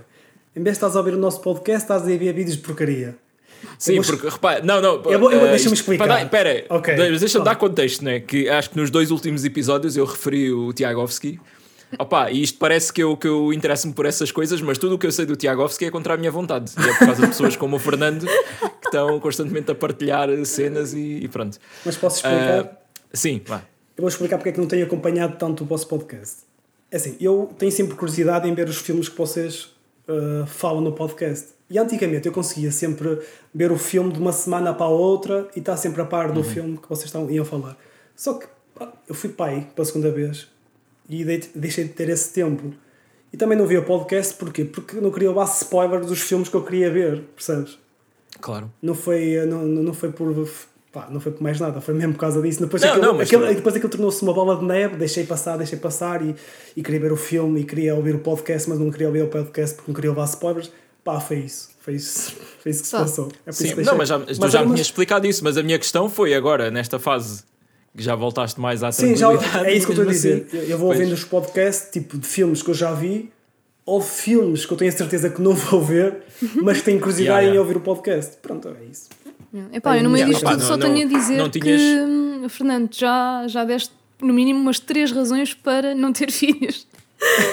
Em 0.56 0.64
vez 0.64 0.74
de 0.74 0.78
estás 0.78 0.96
a 0.96 1.00
ouvir 1.00 1.14
o 1.14 1.18
nosso 1.18 1.42
podcast, 1.42 1.84
estás 1.84 2.02
a 2.02 2.06
ouvir 2.12 2.34
vídeos 2.34 2.56
de 2.58 2.64
porcaria. 2.64 3.16
Sim, 3.80 4.00
vou- 4.02 4.06
porque 4.06 4.30
repara, 4.30 4.62
não, 4.64 4.82
não. 4.82 4.96
Eu 5.04 5.20
vou- 5.20 5.32
eu 5.32 5.40
vou- 5.40 5.48
eh, 5.48 5.52
deixa-me 5.52 5.74
explicar. 5.76 6.24
Espera, 6.24 6.66
Ok, 6.70 6.96
deixa-me 6.96 7.44
dar 7.46 7.56
contexto, 7.56 8.04
né? 8.04 8.20
Que 8.20 8.48
acho 8.50 8.70
que 8.72 8.78
nos 8.78 8.90
dois 8.90 9.12
últimos 9.12 9.44
episódios 9.46 9.96
eu 9.98 10.06
referi 10.06 10.52
o 10.52 10.72
Tiagovski. 10.74 11.40
Opa, 11.98 12.30
e 12.32 12.42
isto 12.42 12.58
parece 12.58 12.92
que 12.92 13.02
eu, 13.02 13.16
que 13.16 13.28
eu 13.28 13.54
interesso-me 13.54 13.94
por 13.94 14.06
essas 14.06 14.32
coisas, 14.32 14.62
mas 14.62 14.78
tudo 14.78 14.96
o 14.96 14.98
que 15.00 15.08
eu 15.08 15.12
sei 15.12 15.26
do 15.26 15.36
Tiagovski 15.36 15.86
é 15.86 15.92
contra 15.92 16.16
a 16.16 16.18
minha 16.18 16.32
vontade. 16.32 16.74
E 16.78 16.90
é 16.90 16.94
por 16.94 17.06
causa 17.06 17.22
de 17.22 17.28
pessoas 17.30 17.56
como 17.56 17.78
o 17.78 17.80
Fernando 17.80 18.26
que 18.28 18.88
estão 18.88 19.20
constantemente 19.20 19.72
a 19.72 19.76
partilhar 19.76 20.30
cenas 20.46 20.94
e, 20.94 21.20
e 21.24 21.28
pronto. 21.28 21.58
Mas 21.86 21.96
posso 21.96 22.18
explicar? 22.18 22.60
Ah, 22.60 22.78
sim, 23.14 23.42
vá. 23.46 23.64
Eu 23.96 24.02
vou 24.02 24.10
explicar 24.10 24.38
porque 24.38 24.50
é 24.50 24.52
que 24.52 24.60
não 24.60 24.68
tenho 24.68 24.86
acompanhado 24.86 25.38
tanto 25.38 25.64
o 25.64 25.68
vosso 25.68 25.88
podcast. 25.88 26.38
É 26.92 26.98
assim, 26.98 27.16
eu 27.20 27.50
tenho 27.58 27.72
sempre 27.72 27.96
curiosidade 27.96 28.48
em 28.48 28.54
ver 28.54 28.68
os 28.68 28.78
filmes 28.78 29.10
que 29.10 29.18
vocês 29.18 29.74
uh, 30.08 30.46
falam 30.46 30.82
no 30.82 30.92
podcast. 30.92 31.50
E 31.70 31.78
antigamente 31.78 32.28
eu 32.28 32.34
conseguia 32.34 32.72
sempre 32.72 33.20
ver 33.54 33.72
o 33.72 33.78
filme 33.78 34.12
de 34.14 34.20
uma 34.20 34.32
semana 34.32 34.74
para 34.74 34.86
a 34.86 34.90
outra 34.90 35.48
e 35.56 35.60
estar 35.60 35.76
sempre 35.76 36.02
a 36.02 36.06
par 36.06 36.32
do 36.32 36.44
filme 36.44 36.78
que 36.78 36.88
vocês 36.88 37.06
estão, 37.06 37.30
iam 37.30 37.44
falar. 37.44 37.78
Só 38.16 38.36
que 38.36 38.48
eu 39.08 39.16
fui 39.16 39.30
pai 39.30 39.68
pela 39.76 39.86
segunda 39.86 40.12
vez 40.12 40.48
e 41.10 41.24
dei- 41.24 41.44
deixei 41.56 41.84
de 41.86 41.92
ter 41.92 42.10
esse 42.10 42.34
tempo. 42.34 42.74
E 43.32 43.38
também 43.38 43.58
não 43.58 43.66
vi 43.68 43.78
o 43.78 43.84
podcast 43.84 44.34
porquê? 44.36 44.64
Porque 44.66 44.98
não 45.02 45.12
queria 45.12 45.30
levar 45.30 45.46
spoilers 45.46 46.08
dos 46.08 46.22
filmes 46.22 46.48
que 46.50 46.56
eu 46.56 46.64
queria 46.64 46.90
ver, 46.90 47.22
percebes? 47.36 47.78
Claro. 48.40 48.72
Não 48.82 48.94
foi, 48.96 49.46
não, 49.46 49.66
não 49.66 49.94
foi 49.94 50.12
por. 50.12 50.48
Pá, 50.92 51.08
não 51.12 51.20
foi 51.20 51.34
por 51.34 51.42
mais 51.44 51.60
nada, 51.60 51.82
foi 51.82 51.94
mesmo 51.94 52.14
por 52.14 52.20
causa 52.22 52.42
disso. 52.42 52.62
Depois 52.62 52.82
Não, 52.82 52.90
aquilo, 52.90 53.06
não, 53.06 53.20
aquilo- 53.20 53.48
tu- 53.48 53.56
depois 53.56 53.76
aquilo 53.76 53.90
tornou-se 53.92 54.24
uma 54.24 54.34
bola 54.34 54.56
de 54.58 54.64
neve, 54.66 54.96
deixei 54.96 55.26
passar, 55.26 55.58
deixei 55.58 55.78
passar 55.78 56.26
e, 56.26 56.34
e 56.76 56.82
queria 56.82 57.00
ver 57.02 57.12
o 57.12 57.18
filme 57.18 57.60
e 57.62 57.64
queria 57.66 57.94
ouvir 57.94 58.16
o 58.16 58.20
podcast, 58.20 58.70
mas 58.70 58.80
não 58.80 58.90
queria 58.90 59.08
ouvir 59.08 59.24
o 59.24 59.28
podcast 59.28 59.76
porque 59.76 59.92
não 59.92 59.96
queria 59.96 60.12
levar 60.12 60.26
spoilers. 60.26 60.72
Pá, 61.04 61.20
foi 61.20 61.40
isso. 61.40 61.70
Foi 61.82 61.96
isso, 61.96 62.34
foi 62.64 62.72
isso 62.72 62.82
que 62.84 62.88
se 62.88 62.96
passou. 62.96 63.30
É 63.46 63.52
Sim, 63.52 63.74
não, 63.84 63.98
mas 63.98 64.10
já, 64.10 64.20
tu 64.20 64.26
Mas- 64.40 64.52
já 64.52 64.60
me 64.62 64.66
mas- 64.68 64.76
tinhas 64.76 64.88
explicado 64.88 65.28
isso, 65.28 65.44
mas 65.44 65.58
a 65.58 65.64
minha 65.64 65.78
questão 65.78 66.10
foi 66.10 66.34
agora, 66.34 66.72
nesta 66.72 66.98
fase, 67.00 67.44
já 67.98 68.16
voltaste 68.16 68.60
mais 68.60 68.84
à 68.84 68.92
Sim, 68.92 69.16
já, 69.16 69.30
é 69.66 69.74
isso 69.76 69.86
que 69.88 69.92
eu 69.92 69.96
estou 69.96 70.04
a 70.04 70.12
dizer. 70.12 70.46
assim. 70.48 70.58
Eu- 70.70 70.78
vou 70.78 70.88
Pois. 70.90 71.00
ouvindo 71.00 71.14
os 71.14 71.24
podcasts 71.24 71.92
tipo 71.92 72.18
de 72.18 72.28
filmes 72.28 72.62
que 72.62 72.70
eu 72.70 72.74
já 72.76 72.94
vi 72.94 73.32
ou 73.86 74.02
filmes 74.02 74.66
que 74.66 74.74
eu 74.74 74.78
tenho 74.78 74.92
a 74.92 74.96
certeza 74.96 75.30
que 75.30 75.42
não 75.42 75.54
vou 75.56 75.82
ver, 75.82 76.18
mas 76.62 76.78
que 76.80 76.86
tenho 76.86 77.00
curiosidade 77.00 77.28
Yeah, 77.28 77.42
yeah. 77.48 77.56
em 77.56 77.60
ouvir 77.60 77.78
o 77.78 77.82
podcast. 77.82 78.38
Pronto, 78.42 78.68
é 78.68 78.86
isso. 78.92 79.10
Epá, 79.74 79.98
eu 79.98 80.04
no 80.04 80.10
meio 80.10 80.26
disto 80.28 80.42
tudo 80.46 80.58
não- 80.58 80.60
só 80.60 80.78
não- 80.78 80.94
tenho 80.94 81.08
a 81.08 81.10
dizer 81.10 81.38
não 81.38 81.50
que, 81.50 81.60
tinhas- 81.60 81.82
hum, 81.82 82.50
Fernando, 82.50 82.90
já, 82.94 83.46
já 83.48 83.64
deste 83.64 83.92
no 84.22 84.34
mínimo 84.34 84.60
umas 84.60 84.80
três 84.80 85.12
razões 85.12 85.54
para 85.54 85.96
não 85.96 86.12
ter 86.14 86.30
filhos. 86.34 86.86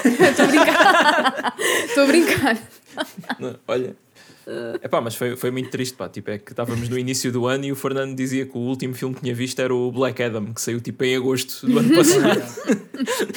Estou 0.03 0.45
a 0.45 0.47
brincar. 0.47 1.55
Estou 1.85 2.03
a 2.03 2.07
brincar. 2.07 2.57
Não, 3.39 3.55
olha. 3.67 3.95
Epá, 4.83 5.01
mas 5.01 5.15
foi, 5.15 5.35
foi 5.35 5.49
muito 5.51 5.69
triste, 5.69 5.95
pá. 5.95 6.07
Tipo, 6.07 6.29
é 6.31 6.37
que 6.37 6.51
estávamos 6.51 6.87
no 6.87 6.97
início 6.97 7.31
do 7.31 7.47
ano 7.47 7.65
e 7.65 7.71
o 7.71 7.75
Fernando 7.75 8.15
dizia 8.15 8.45
que 8.45 8.57
o 8.57 8.61
último 8.61 8.93
filme 8.93 9.15
que 9.15 9.21
tinha 9.21 9.33
visto 9.33 9.59
era 9.59 9.73
o 9.73 9.91
Black 9.91 10.21
Adam, 10.21 10.53
que 10.53 10.61
saiu 10.61 10.79
tipo 10.79 11.03
em 11.03 11.15
agosto 11.15 11.65
do 11.67 11.79
ano 11.79 11.89
passado. 11.95 12.41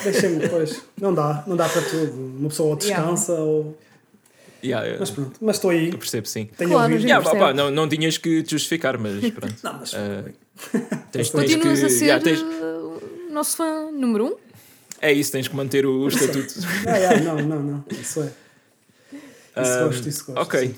Deixem-me 0.05 0.39
depois. 0.41 0.83
Não 1.01 1.15
dá, 1.15 1.45
não 1.47 1.57
dá 1.57 1.69
para 1.69 1.83
tudo. 1.83 2.13
Uma 2.39 2.49
pessoa 2.49 2.71
ou 2.71 2.77
descansa 2.77 3.33
ou. 3.35 3.79
yeah, 4.63 4.87
eu, 4.87 4.97
Mas 5.01 5.11
pronto, 5.11 5.33
mas 5.41 5.57
estou 5.57 5.71
aí. 5.71 5.91
eu 5.91 5.99
percebo, 5.99 6.27
sim. 6.29 6.49
Tenho 6.57 6.71
Claro, 6.71 6.93
ouvido. 6.93 7.07
Yeah, 7.09 7.25
pá, 7.25 7.31
percebo. 7.31 7.51
pá, 7.53 7.55
não, 7.57 7.71
não 7.71 7.89
tinhas 7.89 8.19
que 8.19 8.43
te 8.43 8.51
justificar, 8.51 8.99
mas 8.99 9.31
pronto. 9.31 9.55
Não, 9.65 9.79
mas 9.81 9.95
Ah, 9.95 10.23
foi. 10.25 10.81
tens, 11.13 11.31
tens 11.31 11.31
Continuas 11.31 11.79
que, 11.81 11.87
a 11.87 11.89
ser 11.89 12.05
yeah, 12.07 12.23
tens- 12.25 12.41
uh, 12.43 13.01
o 13.31 13.33
nosso 13.33 13.57
fã 13.57 13.91
número 13.93 14.27
um? 14.27 14.37
é 15.01 15.13
isso, 15.13 15.31
tens 15.33 15.47
que 15.49 15.55
manter 15.55 15.87
o, 15.87 16.01
o 16.01 16.09
estatuto. 16.09 16.55
Ah, 16.87 17.13
ah, 17.15 17.21
não, 17.21 17.37
não, 17.43 17.63
não. 17.63 17.85
Isso 17.93 18.21
é. 18.23 18.33
Isso 19.63 19.73
Ah, 19.73 19.85
gosto, 19.85 20.09
isso 20.09 20.25
gosto. 20.27 20.41
ok. 20.41 20.75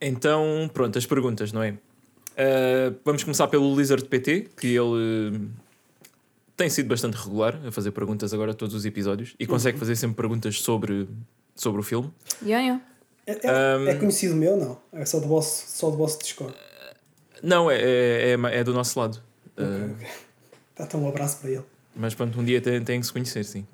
Então, 0.00 0.70
pronto, 0.72 0.98
as 0.98 1.06
perguntas, 1.06 1.52
não 1.52 1.62
é? 1.62 1.70
Uh, 1.72 2.94
vamos 3.04 3.22
começar 3.22 3.46
pelo 3.48 3.74
Lizard 3.76 4.04
PT, 4.06 4.48
que 4.56 4.66
ele 4.66 5.36
uh, 5.36 5.48
tem 6.56 6.68
sido 6.68 6.88
bastante 6.88 7.14
regular 7.16 7.58
a 7.66 7.70
fazer 7.72 7.92
perguntas 7.92 8.34
agora 8.34 8.50
a 8.50 8.54
todos 8.54 8.74
os 8.74 8.84
episódios 8.84 9.34
e 9.38 9.46
consegue 9.46 9.78
fazer 9.78 9.96
sempre 9.96 10.16
perguntas 10.16 10.60
sobre, 10.60 11.08
sobre 11.54 11.80
o 11.80 11.84
filme. 11.84 12.12
Yeah, 12.42 12.62
yeah. 12.64 12.84
É, 13.26 13.46
é, 13.46 13.76
Um, 13.78 13.88
é 13.88 13.94
conhecido 13.94 14.34
meu, 14.34 14.56
não? 14.56 14.78
É 14.92 15.04
só 15.06 15.20
do 15.20 15.28
vosso, 15.28 15.64
só 15.68 15.90
do 15.90 15.96
vosso 15.96 16.18
Discord. 16.18 16.54
Não, 17.42 17.70
é, 17.70 17.76
é, 17.80 18.32
é, 18.32 18.58
é 18.58 18.64
do 18.64 18.74
nosso 18.74 18.98
lado. 18.98 19.22
Uh, 19.56 19.62
Ok, 19.62 19.94
ok. 19.94 20.08
Tá, 20.74 20.84
então 20.84 21.02
um 21.04 21.08
abraço 21.08 21.38
para 21.38 21.50
ele. 21.50 21.64
Mas 21.96 22.14
pronto, 22.14 22.40
um 22.40 22.44
dia 22.44 22.60
tem, 22.60 22.82
tem 22.82 23.00
que 23.00 23.06
se 23.06 23.12
conhecer, 23.12 23.44
sim. 23.44 23.66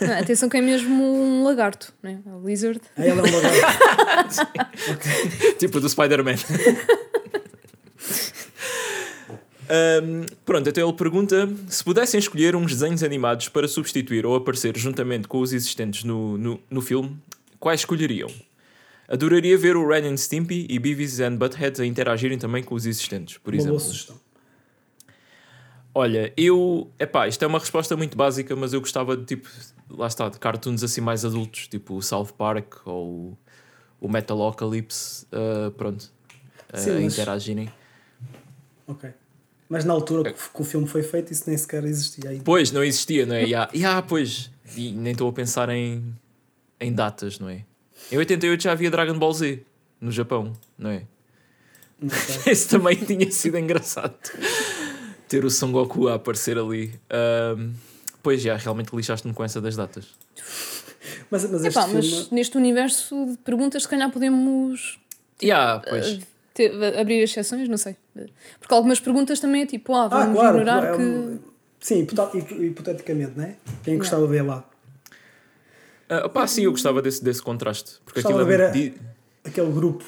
Não, 0.00 0.18
atenção 0.18 0.48
que 0.48 0.56
é 0.56 0.60
mesmo 0.60 1.02
um 1.02 1.44
lagarto, 1.44 1.92
né? 2.02 2.20
O 2.26 2.46
lizard. 2.46 2.80
Ah, 2.96 3.06
ele 3.06 3.10
é 3.10 3.14
um 3.14 3.16
lagarto. 3.22 4.46
tipo 5.58 5.80
do 5.80 5.88
Spider-Man. 5.88 6.34
Um, 9.64 10.26
pronto, 10.44 10.68
então 10.68 10.86
ele 10.86 10.96
pergunta: 10.96 11.48
se 11.68 11.82
pudessem 11.82 12.18
escolher 12.18 12.54
uns 12.54 12.72
desenhos 12.72 13.02
animados 13.02 13.48
para 13.48 13.66
substituir 13.66 14.26
ou 14.26 14.34
aparecer 14.36 14.76
juntamente 14.76 15.26
com 15.26 15.40
os 15.40 15.52
existentes 15.52 16.04
no, 16.04 16.36
no, 16.36 16.60
no 16.70 16.80
filme, 16.82 17.16
quais 17.58 17.80
escolheriam? 17.80 18.28
Adoraria 19.08 19.56
ver 19.56 19.76
o 19.76 19.86
Ren 19.86 20.06
and 20.12 20.16
Stimpy 20.16 20.66
e 20.68 20.78
Beavis 20.78 21.20
and 21.20 21.36
Butthead 21.36 21.80
a 21.80 21.86
interagirem 21.86 22.38
também 22.38 22.62
com 22.62 22.74
os 22.74 22.86
existentes, 22.86 23.38
por 23.38 23.54
Uma 23.54 23.62
boa 23.62 23.76
exemplo. 23.76 23.80
sugestão. 23.80 24.23
Olha, 25.94 26.32
eu. 26.36 26.90
Epá, 26.98 27.28
isto 27.28 27.42
é 27.44 27.46
uma 27.46 27.58
resposta 27.58 27.96
muito 27.96 28.16
básica, 28.16 28.54
mas 28.56 28.72
eu 28.72 28.80
gostava 28.80 29.16
de 29.16 29.24
tipo. 29.24 29.48
Lá 29.88 30.06
está, 30.08 30.28
de 30.28 30.38
cartoons 30.38 30.82
assim 30.82 31.00
mais 31.00 31.24
adultos, 31.24 31.68
tipo 31.68 31.94
o 31.94 32.02
South 32.02 32.30
Park 32.36 32.84
ou 32.86 33.38
o 34.00 34.08
Metalocalypse, 34.08 35.24
uh, 35.26 35.70
pronto, 35.70 36.10
uh, 36.72 36.76
Sim, 36.76 36.90
a 36.90 36.94
mas- 37.00 37.12
interagirem. 37.12 37.72
Ok. 38.86 39.10
Mas 39.68 39.84
na 39.84 39.92
altura 39.94 40.32
que, 40.32 40.38
que 40.50 40.60
o 40.60 40.64
filme 40.64 40.86
foi 40.86 41.02
feito, 41.02 41.32
isso 41.32 41.44
nem 41.46 41.56
sequer 41.56 41.84
existia 41.84 42.30
aí. 42.30 42.40
Pois, 42.44 42.70
não 42.70 42.82
existia, 42.84 43.24
não 43.24 43.34
é? 43.34 43.44
E 43.46 43.54
há, 43.54 43.68
e 43.72 43.84
há, 43.84 44.02
pois. 44.02 44.50
E 44.76 44.92
nem 44.92 45.12
estou 45.12 45.28
a 45.28 45.32
pensar 45.32 45.68
em, 45.70 46.14
em 46.80 46.92
datas, 46.92 47.38
não 47.38 47.48
é? 47.48 47.64
Em 48.12 48.18
88 48.18 48.62
já 48.62 48.72
havia 48.72 48.90
Dragon 48.90 49.18
Ball 49.18 49.32
Z 49.32 49.62
no 50.00 50.10
Japão, 50.12 50.52
não 50.76 50.90
é? 50.90 51.02
Não. 52.00 52.08
Esse 52.46 52.68
também 52.68 52.96
tinha 52.96 53.30
sido 53.30 53.56
engraçado. 53.58 54.14
Ter 55.28 55.44
o 55.44 55.50
Son 55.50 55.72
Goku 55.72 56.08
a 56.08 56.14
aparecer 56.14 56.58
ali. 56.58 56.98
Ahm, 57.10 57.72
pois 58.22 58.40
já, 58.42 58.56
realmente 58.56 58.94
lixaste-me 58.94 59.32
com 59.34 59.42
essa 59.44 59.60
das 59.60 59.76
datas. 59.76 60.06
Mas, 61.30 61.48
mas 61.50 61.64
Epá, 61.64 61.82
filme. 61.88 61.94
mas 62.10 62.30
neste 62.30 62.56
universo 62.56 63.26
de 63.32 63.36
perguntas, 63.38 63.82
se 63.82 63.88
calhar 63.88 64.10
podemos 64.10 64.98
Yeah, 65.42 65.82
pois. 65.88 66.14
uh, 66.14 66.20
ter- 66.52 66.98
abrir 66.98 67.20
exceções, 67.22 67.68
não 67.68 67.76
sei. 67.76 67.96
Porque 68.60 68.74
algumas 68.74 69.00
perguntas 69.00 69.40
também 69.40 69.62
é 69.62 69.66
tipo, 69.66 69.94
ah, 69.94 70.04
Ah, 70.04 70.08
vamos 70.08 70.34
claro. 70.38 70.56
ignorar 70.58 70.84
é 70.92 70.96
que. 70.96 71.02
um- 71.02 71.38
Sim, 71.80 72.00
hipote- 72.02 72.38
hip- 72.38 72.64
hipoteticamente, 72.66 73.32
né? 73.38 73.56
Quem 73.82 73.98
gostava 73.98 74.22
de 74.26 74.32
ver 74.32 74.42
lá? 74.42 74.64
Ah, 76.08 76.28
pá, 76.28 76.46
sim, 76.46 76.62
eu 76.64 76.70
gostava 76.70 77.02
desse, 77.02 77.22
desse 77.22 77.42
contraste. 77.42 78.00
Porque 78.04 78.22
Gostava 78.22 78.42
aquilo 78.42 78.52
é 78.52 78.56
de 78.68 78.72
ver 78.72 78.88
muito 78.90 78.98
di- 79.00 79.04
Aquele 79.46 79.72
grupo 79.72 80.04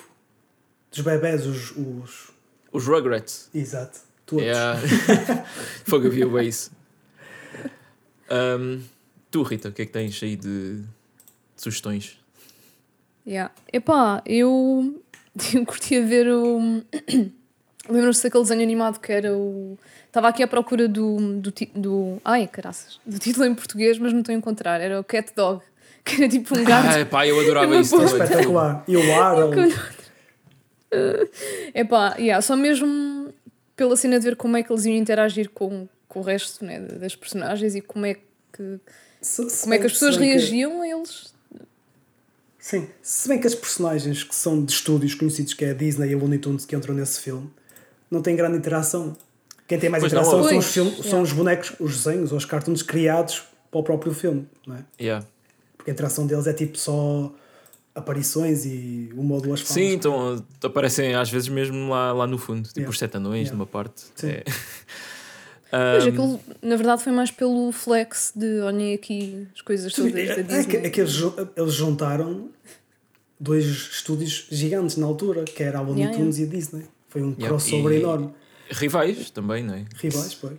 dos 0.91 1.01
bebés, 1.01 1.45
os. 1.47 1.73
os... 1.73 2.31
Os 2.73 2.87
Rugrats. 2.87 3.51
Exato. 3.55 4.01
Todos. 4.27 4.45
Yeah. 4.45 4.77
Fogo, 5.87 6.09
havia 6.09 6.27
bem 6.27 6.49
isso. 6.49 6.71
Ahm, 8.29 8.81
tu, 9.31 9.43
Rita, 9.43 9.69
o 9.69 9.73
que 9.73 9.83
é 9.83 9.87
que 9.87 9.93
tens 9.93 10.21
aí 10.23 10.35
de, 10.35 10.81
de 10.81 10.85
sugestões? 11.57 12.19
Yeah. 13.27 13.53
Epá, 13.73 14.21
eu, 14.27 15.01
eu 15.55 15.65
curtia 15.65 16.05
ver 16.05 16.29
o. 16.29 16.83
Lembram-se 17.89 18.25
daquele 18.25 18.43
desenho 18.43 18.63
animado 18.63 18.99
que 18.99 19.13
era 19.13 19.33
o. 19.33 19.79
Estava 20.09 20.29
aqui 20.29 20.43
à 20.43 20.49
procura 20.49 20.89
do, 20.89 21.39
do, 21.39 21.51
ti- 21.53 21.71
do. 21.75 22.21
Ai, 22.25 22.49
caraças. 22.49 22.99
Do 23.07 23.19
título 23.19 23.47
em 23.47 23.55
português, 23.55 23.97
mas 23.99 24.13
não 24.13 24.21
estou 24.21 24.35
a 24.35 24.39
encontrar. 24.39 24.81
Era 24.81 25.01
o 25.01 25.05
Cat 25.05 25.33
Dog. 25.35 25.63
Que 26.07 26.23
era 26.23 26.29
tipo 26.29 26.57
um 26.57 26.63
gato. 26.63 26.87
Ah, 27.01 27.05
pá, 27.05 27.27
eu 27.27 27.41
adorava 27.41 27.75
É 27.75 27.81
isso. 27.81 28.01
Espetacular. 28.01 28.85
E 28.87 28.97
o 28.97 29.15
Arnold. 29.21 29.75
Epá, 31.75 32.15
yeah, 32.17 32.41
só 32.41 32.55
mesmo 32.57 33.26
pela 33.77 33.97
cena 33.97 34.19
de 34.19 34.25
ver 34.25 34.37
como 34.37 34.57
é 34.57 34.63
que 34.63 34.73
eles 34.73 34.85
iam 34.87 34.97
interagir 34.97 35.51
com, 35.51 35.87
com 36.09 36.21
o 36.21 36.23
resto 36.23 36.65
né, 36.65 36.81
das 36.81 37.15
personagens 37.15 37.75
e 37.75 37.81
como 37.81 38.07
é 38.07 38.15
que, 38.53 38.81
Se- 39.21 39.49
se 39.51 39.63
como 39.63 39.75
é 39.75 39.79
que 39.79 39.87
as 39.87 39.93
pessoas 39.93 40.17
reagiam 40.17 40.81
a 40.83 40.89
eles. 40.89 41.35
Sim. 42.59 42.89
Se 43.01 43.29
bem 43.29 43.39
que 43.41 43.47
as 43.47 43.55
personagens 43.55 44.25
que 44.25 44.35
são 44.35 44.65
de 44.65 44.73
estúdios 44.73 45.15
conhecidos, 45.15 45.55
que 45.55 45.65
é 45.65 45.71
a 45.71 45.75
Disney 45.75 46.11
e 46.11 46.15
a 46.15 46.17
Looney 46.19 46.39
Tunes, 46.39 46.65
que 46.67 46.75
entram 46.75 46.95
nesse 46.95 47.21
filme, 47.21 47.49
não 48.11 48.21
têm 48.21 48.35
grande 48.35 48.57
interação. 48.57 49.17
Quem 49.69 49.79
tem 49.79 49.89
mais 49.91 50.03
Pois 50.03 50.13
não, 50.13 50.21
interação 50.21 50.43
são, 50.43 50.53
pois. 50.53 50.67
os, 50.67 50.73
filmes, 50.73 50.95
são 50.97 51.05
Yeah. 51.05 51.23
os 51.23 51.33
bonecos, 51.33 51.73
os 51.79 51.97
desenhos 52.05 52.33
ou 52.33 52.39
os 52.39 52.45
cartoons 52.45 52.83
criados 52.83 53.45
para 53.71 53.81
o 53.81 53.83
próprio 53.85 54.13
filme, 54.15 54.49
não 54.67 54.77
é? 54.77 54.85
Yeah. 55.01 55.27
Porque 55.77 55.91
a 55.91 55.95
interação 55.95 56.27
deles 56.27 56.47
é 56.47 56.53
tipo 56.53 56.77
só 56.79 57.33
aparições 57.97 58.65
e 58.67 59.11
uma 59.15 59.35
ou 59.35 59.41
duas 59.41 59.61
falas. 59.63 59.75
Sim, 59.75 59.93
então 59.95 60.45
aparecem 60.63 61.15
às 61.15 61.31
vezes 61.31 61.49
mesmo 61.49 61.89
lá, 61.91 62.13
lá 62.13 62.27
no 62.27 62.39
fundo, 62.39 62.63
tipo 62.69 62.79
Yeah. 62.81 62.91
os 62.91 62.99
sete 62.99 63.17
anões, 63.17 63.49
Yeah. 63.49 63.53
numa 63.57 63.67
parte. 63.67 64.03
Sim. 64.15 64.29
É. 64.29 64.45
Pois 65.69 66.05
Ahm, 66.05 66.09
aquilo, 66.09 66.41
na 66.63 66.77
verdade, 66.77 67.03
foi 67.03 67.13
mais 67.13 67.31
pelo 67.33 67.73
flex 67.73 68.33
de 68.37 68.61
olhem 68.61 68.95
aqui 68.95 69.49
as 69.53 69.61
coisas 69.63 69.93
todas 69.93 70.15
é, 70.15 70.27
da 70.27 70.33
é 70.35 70.43
Disney. 70.45 70.65
que, 70.67 70.77
é 70.77 70.91
que 70.91 71.01
eles, 71.01 71.15
eles 71.57 71.75
juntaram 71.75 72.49
dois 73.39 73.65
estúdios 73.67 74.47
gigantes 74.49 74.97
na 74.97 75.07
altura, 75.07 75.45
que 75.45 75.61
era 75.63 75.79
a 75.79 75.83
Looney 75.83 76.03
Yeah, 76.05 76.17
Tunes 76.19 76.39
e 76.39 76.45
a 76.45 76.47
Disney. 76.47 76.85
Foi 77.09 77.21
um 77.21 77.31
Yeah. 77.31 77.49
crossover 77.49 77.93
E- 77.95 78.01
enorme. 78.01 78.31
Rivais 78.71 79.29
também, 79.31 79.65
não 79.65 79.75
é? 79.75 79.85
Rivais, 79.97 80.35
pois. 80.35 80.59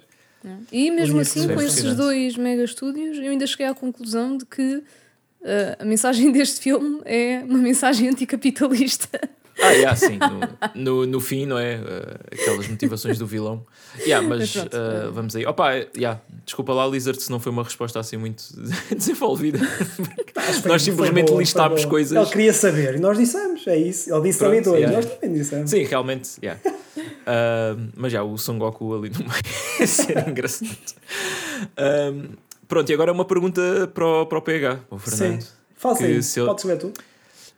E 0.72 0.92
mesmo 0.92 1.20
assim, 1.22 1.48
com 1.48 1.60
é 1.62 1.66
esses 1.66 1.96
dois 1.96 2.36
mega 2.38 2.64
estúdios, 2.66 3.18
eu 3.18 3.32
ainda 3.32 3.48
cheguei 3.48 3.66
à 3.66 3.74
conclusão 3.74 4.38
de 4.38 4.46
que 4.46 4.84
a 5.80 5.86
mensagem 5.86 6.32
deste 6.34 6.60
filme 6.60 7.02
é 7.06 7.42
uma 7.46 7.60
mensagem 7.60 8.10
anticapitalista. 8.10 9.20
Ah, 9.60 9.72
yeah, 9.72 9.96
sim, 9.96 10.20
no, 10.76 10.84
no, 10.84 11.06
no 11.08 11.20
fim, 11.20 11.48
não 11.48 11.58
é? 11.58 11.78
Uh, 11.78 12.20
aquelas 12.32 12.68
motivações 12.68 13.18
do 13.18 13.26
vilão. 13.26 13.66
Yeah, 14.02 14.26
mas 14.28 14.40
Mas 14.40 14.52
pronto, 14.52 14.78
uh, 14.78 15.12
vamos 15.12 15.36
aí. 15.36 15.46
Opa, 15.48 15.74
yeah, 15.96 16.22
desculpa 16.46 16.74
lá, 16.74 16.86
Lizard, 16.86 17.20
se 17.20 17.32
não 17.32 17.40
foi 17.40 17.52
uma 17.52 17.64
resposta 17.64 18.00
assim 18.00 18.18
muito 18.18 18.44
desenvolvida. 18.96 19.60
Acho 20.36 20.62
que 20.62 20.68
Nós 20.68 20.84
simplesmente 20.84 21.30
foi 21.32 21.40
listámos 21.40 21.86
coisas. 21.86 22.16
Ele 22.16 22.30
queria 22.30 22.54
saber 22.54 22.96
e 22.96 23.00
nós 23.00 23.18
dissemos, 23.18 23.66
é 23.66 23.78
isso. 23.78 24.14
Ele 24.14 24.22
disse 24.22 24.38
Pronto, 24.38 24.50
também 24.52 24.62
dois, 24.62 24.80
yeah. 24.80 24.96
nós 24.96 25.06
também 25.06 25.34
dissemos. 25.34 25.70
Sim, 25.72 25.84
realmente, 25.84 26.30
yeah. 26.44 26.62
Uh, 26.98 27.90
mas 27.96 28.12
já, 28.12 28.24
o 28.24 28.38
Son 28.38 28.60
Goku 28.60 28.96
ali 28.96 29.10
no 29.10 29.20
meio 29.20 29.32
é 29.82 29.86
ser 29.88 30.28
engraçado. 30.28 30.70
Um, 31.78 32.36
pronto, 32.68 32.90
e 32.90 32.94
agora 32.94 33.12
é 33.12 33.14
uma 33.14 33.26
pergunta 33.26 33.62
para 33.94 34.06
o, 34.06 34.26
para 34.26 34.38
o 34.38 34.42
PH, 34.42 34.80
o 34.90 34.98
Fernando. 34.98 35.42
Sim. 35.42 35.48
Faça 35.76 36.00
Que 36.00 36.06
aí, 36.06 36.24
se 36.24 36.40
ele- 36.40 36.48
podes 36.48 36.64
ver 36.66 36.78
tu. 36.78 36.94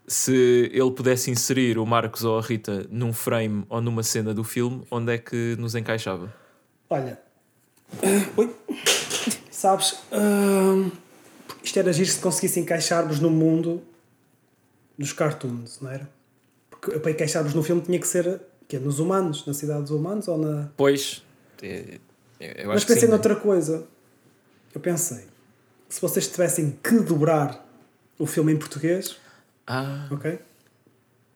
Se 0.07 0.69
ele 0.73 0.91
pudesse 0.91 1.29
inserir 1.29 1.77
o 1.77 1.85
Marcos 1.85 2.23
ou 2.23 2.37
a 2.39 2.41
Rita 2.41 2.85
num 2.89 3.13
frame 3.13 3.63
ou 3.69 3.79
numa 3.79 4.01
cena 4.01 4.33
do 4.33 4.43
filme, 4.43 4.83
onde 4.89 5.13
é 5.13 5.17
que 5.19 5.55
nos 5.59 5.75
encaixava? 5.75 6.33
Olha. 6.89 7.19
Oi. 8.35 8.55
Sabes, 9.51 9.99
hum, 10.11 10.89
isto 11.63 11.77
era 11.77 11.93
giro 11.93 12.09
se 12.09 12.19
conseguisse 12.19 12.59
encaixarmos 12.59 13.19
no 13.19 13.29
mundo 13.29 13.81
dos 14.97 15.13
cartoons, 15.13 15.79
não 15.79 15.91
era? 15.91 16.09
Porque 16.71 16.97
para 16.99 17.11
encaixarmos 17.11 17.53
no 17.53 17.61
filme 17.61 17.81
tinha 17.81 17.99
que 17.99 18.07
ser 18.07 18.41
que 18.67 18.75
é, 18.77 18.79
nos 18.79 18.99
humanos, 18.99 19.45
na 19.45 19.53
cidade 19.53 19.81
dos 19.81 19.91
humanos 19.91 20.27
ou 20.27 20.37
na. 20.37 20.69
Pois, 20.75 21.23
é- 21.61 21.99
eu 22.39 22.67
Mas 22.67 22.77
acho 22.77 22.85
que 22.87 22.93
pensei 22.93 23.07
sim. 23.07 23.11
noutra 23.11 23.35
coisa. 23.35 23.85
Eu 24.73 24.81
pensei, 24.81 25.25
se 25.87 26.01
vocês 26.01 26.27
tivessem 26.27 26.77
que 26.83 26.99
dobrar 26.99 27.65
o 28.17 28.25
filme 28.25 28.53
em 28.53 28.57
português, 28.57 29.17
Ah, 29.67 30.07
ok? 30.11 30.39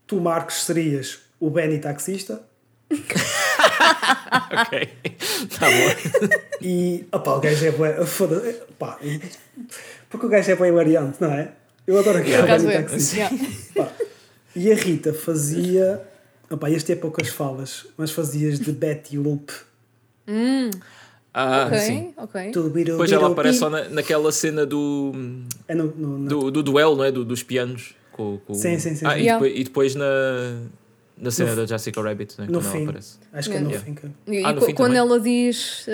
Tu, 0.08 0.20
Marcos, 0.20 0.64
serias 0.64 1.20
o 1.40 1.50
Benny 1.50 1.80
taxista 1.80 2.42
ok. 4.52 4.94
Tá 5.60 5.68
bom. 5.68 6.28
e. 6.62 7.06
Opá, 7.12 7.36
o 7.36 7.40
gajo 7.40 7.66
é 7.66 7.72
bué. 7.72 8.06
Foda-se. 8.06 8.62
Pá, 8.78 9.00
porque 10.10 10.26
o 10.26 10.30
gajo 10.30 10.52
é 10.52 10.56
bem 10.56 10.72
variante, 10.72 11.18
não 11.20 11.32
é? 11.32 11.52
Eu 11.88 11.98
adoro 12.00 12.20
aquele 12.20 12.36
acaso 12.36 12.66
Benny 12.68 12.78
é. 12.78 12.82
taxista. 12.84 13.16
Yeah. 13.16 13.38
Pá, 13.76 13.92
E 14.56 14.72
a 14.72 14.76
Rita 14.76 15.14
fazia. 15.14 16.02
Opá, 16.50 16.70
este 16.70 16.92
é 16.92 16.96
poucas 16.96 17.30
falas, 17.30 17.88
mas 17.98 18.12
fazias 18.12 18.60
de 18.60 18.72
Betty 18.72 19.18
Loop. 19.18 19.52
Ah, 21.34 21.66
ok, 21.68 21.80
sim. 21.80 22.14
ok. 22.16 22.52
Depois 22.86 23.12
ela 23.12 23.28
aparece 23.30 23.58
só 23.60 23.70
na, 23.70 23.90
naquela 23.90 24.32
cena 24.32 24.66
do, 24.66 25.12
É 25.68 25.74
no, 25.74 25.86
no, 25.86 26.18
no- 26.20 26.30
do, 26.30 26.52
do 26.52 26.64
duelo, 26.64 26.96
não 26.96 27.04
é? 27.04 27.12
Do- 27.12 27.26
dos 27.26 27.42
pianos. 27.42 27.96
Com, 28.12 28.38
com... 28.46 28.54
Sim, 28.54 28.78
sim, 28.78 28.94
sim, 28.96 29.06
Ah, 29.06 29.14
sim. 29.14 29.20
e, 29.20 29.24
Yeah. 29.24 29.34
depois, 29.44 29.60
e 29.60 29.64
depois 29.64 29.96
na, 29.96 30.06
na 31.18 31.32
cena 31.32 31.50
No- 31.50 31.56
da 31.56 31.66
Jessica 31.66 32.00
Rabbit, 32.02 32.36
né? 32.40 32.46
no 32.48 32.54
quando 32.60 32.66
ela 32.66 32.72
fim. 32.76 32.84
aparece. 32.84 33.18
Acho 33.34 33.50
que 33.50 33.56
é 33.56 33.60
no 33.60 33.70
Yeah. 33.70 33.86
fim. 33.86 33.96
que- 33.96 34.08
E 34.32 34.44
Ah, 34.44 34.54
no 34.54 34.62
quando 34.62 34.76
também. 34.78 34.98
ela 34.98 35.20
diz. 35.20 35.86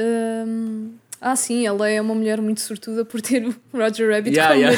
hum, 0.46 0.92
ah, 1.22 1.36
sim, 1.38 1.66
ela 1.66 1.88
é 1.90 2.02
uma 2.02 2.14
mulher 2.14 2.42
muito 2.42 2.60
sortuda 2.60 3.06
por 3.06 3.22
ter 3.22 3.46
o 3.48 3.56
Roger 3.74 4.12
Rabbit 4.12 4.36
Yeah, 4.36 4.54
como 4.54 4.68
yeah. 4.68 4.78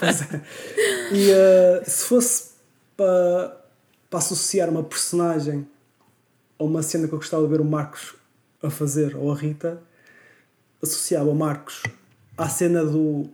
marido. 0.00 0.44
E 1.12 1.30
uh, 1.30 1.82
se 1.90 2.04
fosse 2.06 2.50
para 2.96 3.60
para 4.08 4.18
associar 4.20 4.70
uma 4.70 4.82
personagem 4.84 5.66
a 6.58 6.62
uma 6.64 6.82
cena 6.82 7.08
que 7.08 7.12
eu 7.14 7.18
gostava 7.18 7.42
de 7.42 7.48
ver 7.50 7.60
o 7.60 7.64
Marcos 7.64 8.14
a 8.64 8.70
fazer, 8.70 9.16
ou 9.16 9.30
a 9.32 9.36
Rita, 9.36 9.80
associava 10.82 11.28
o 11.30 11.34
Marcos 11.34 11.82
à 12.36 12.48
cena 12.48 12.84
do. 12.84 13.28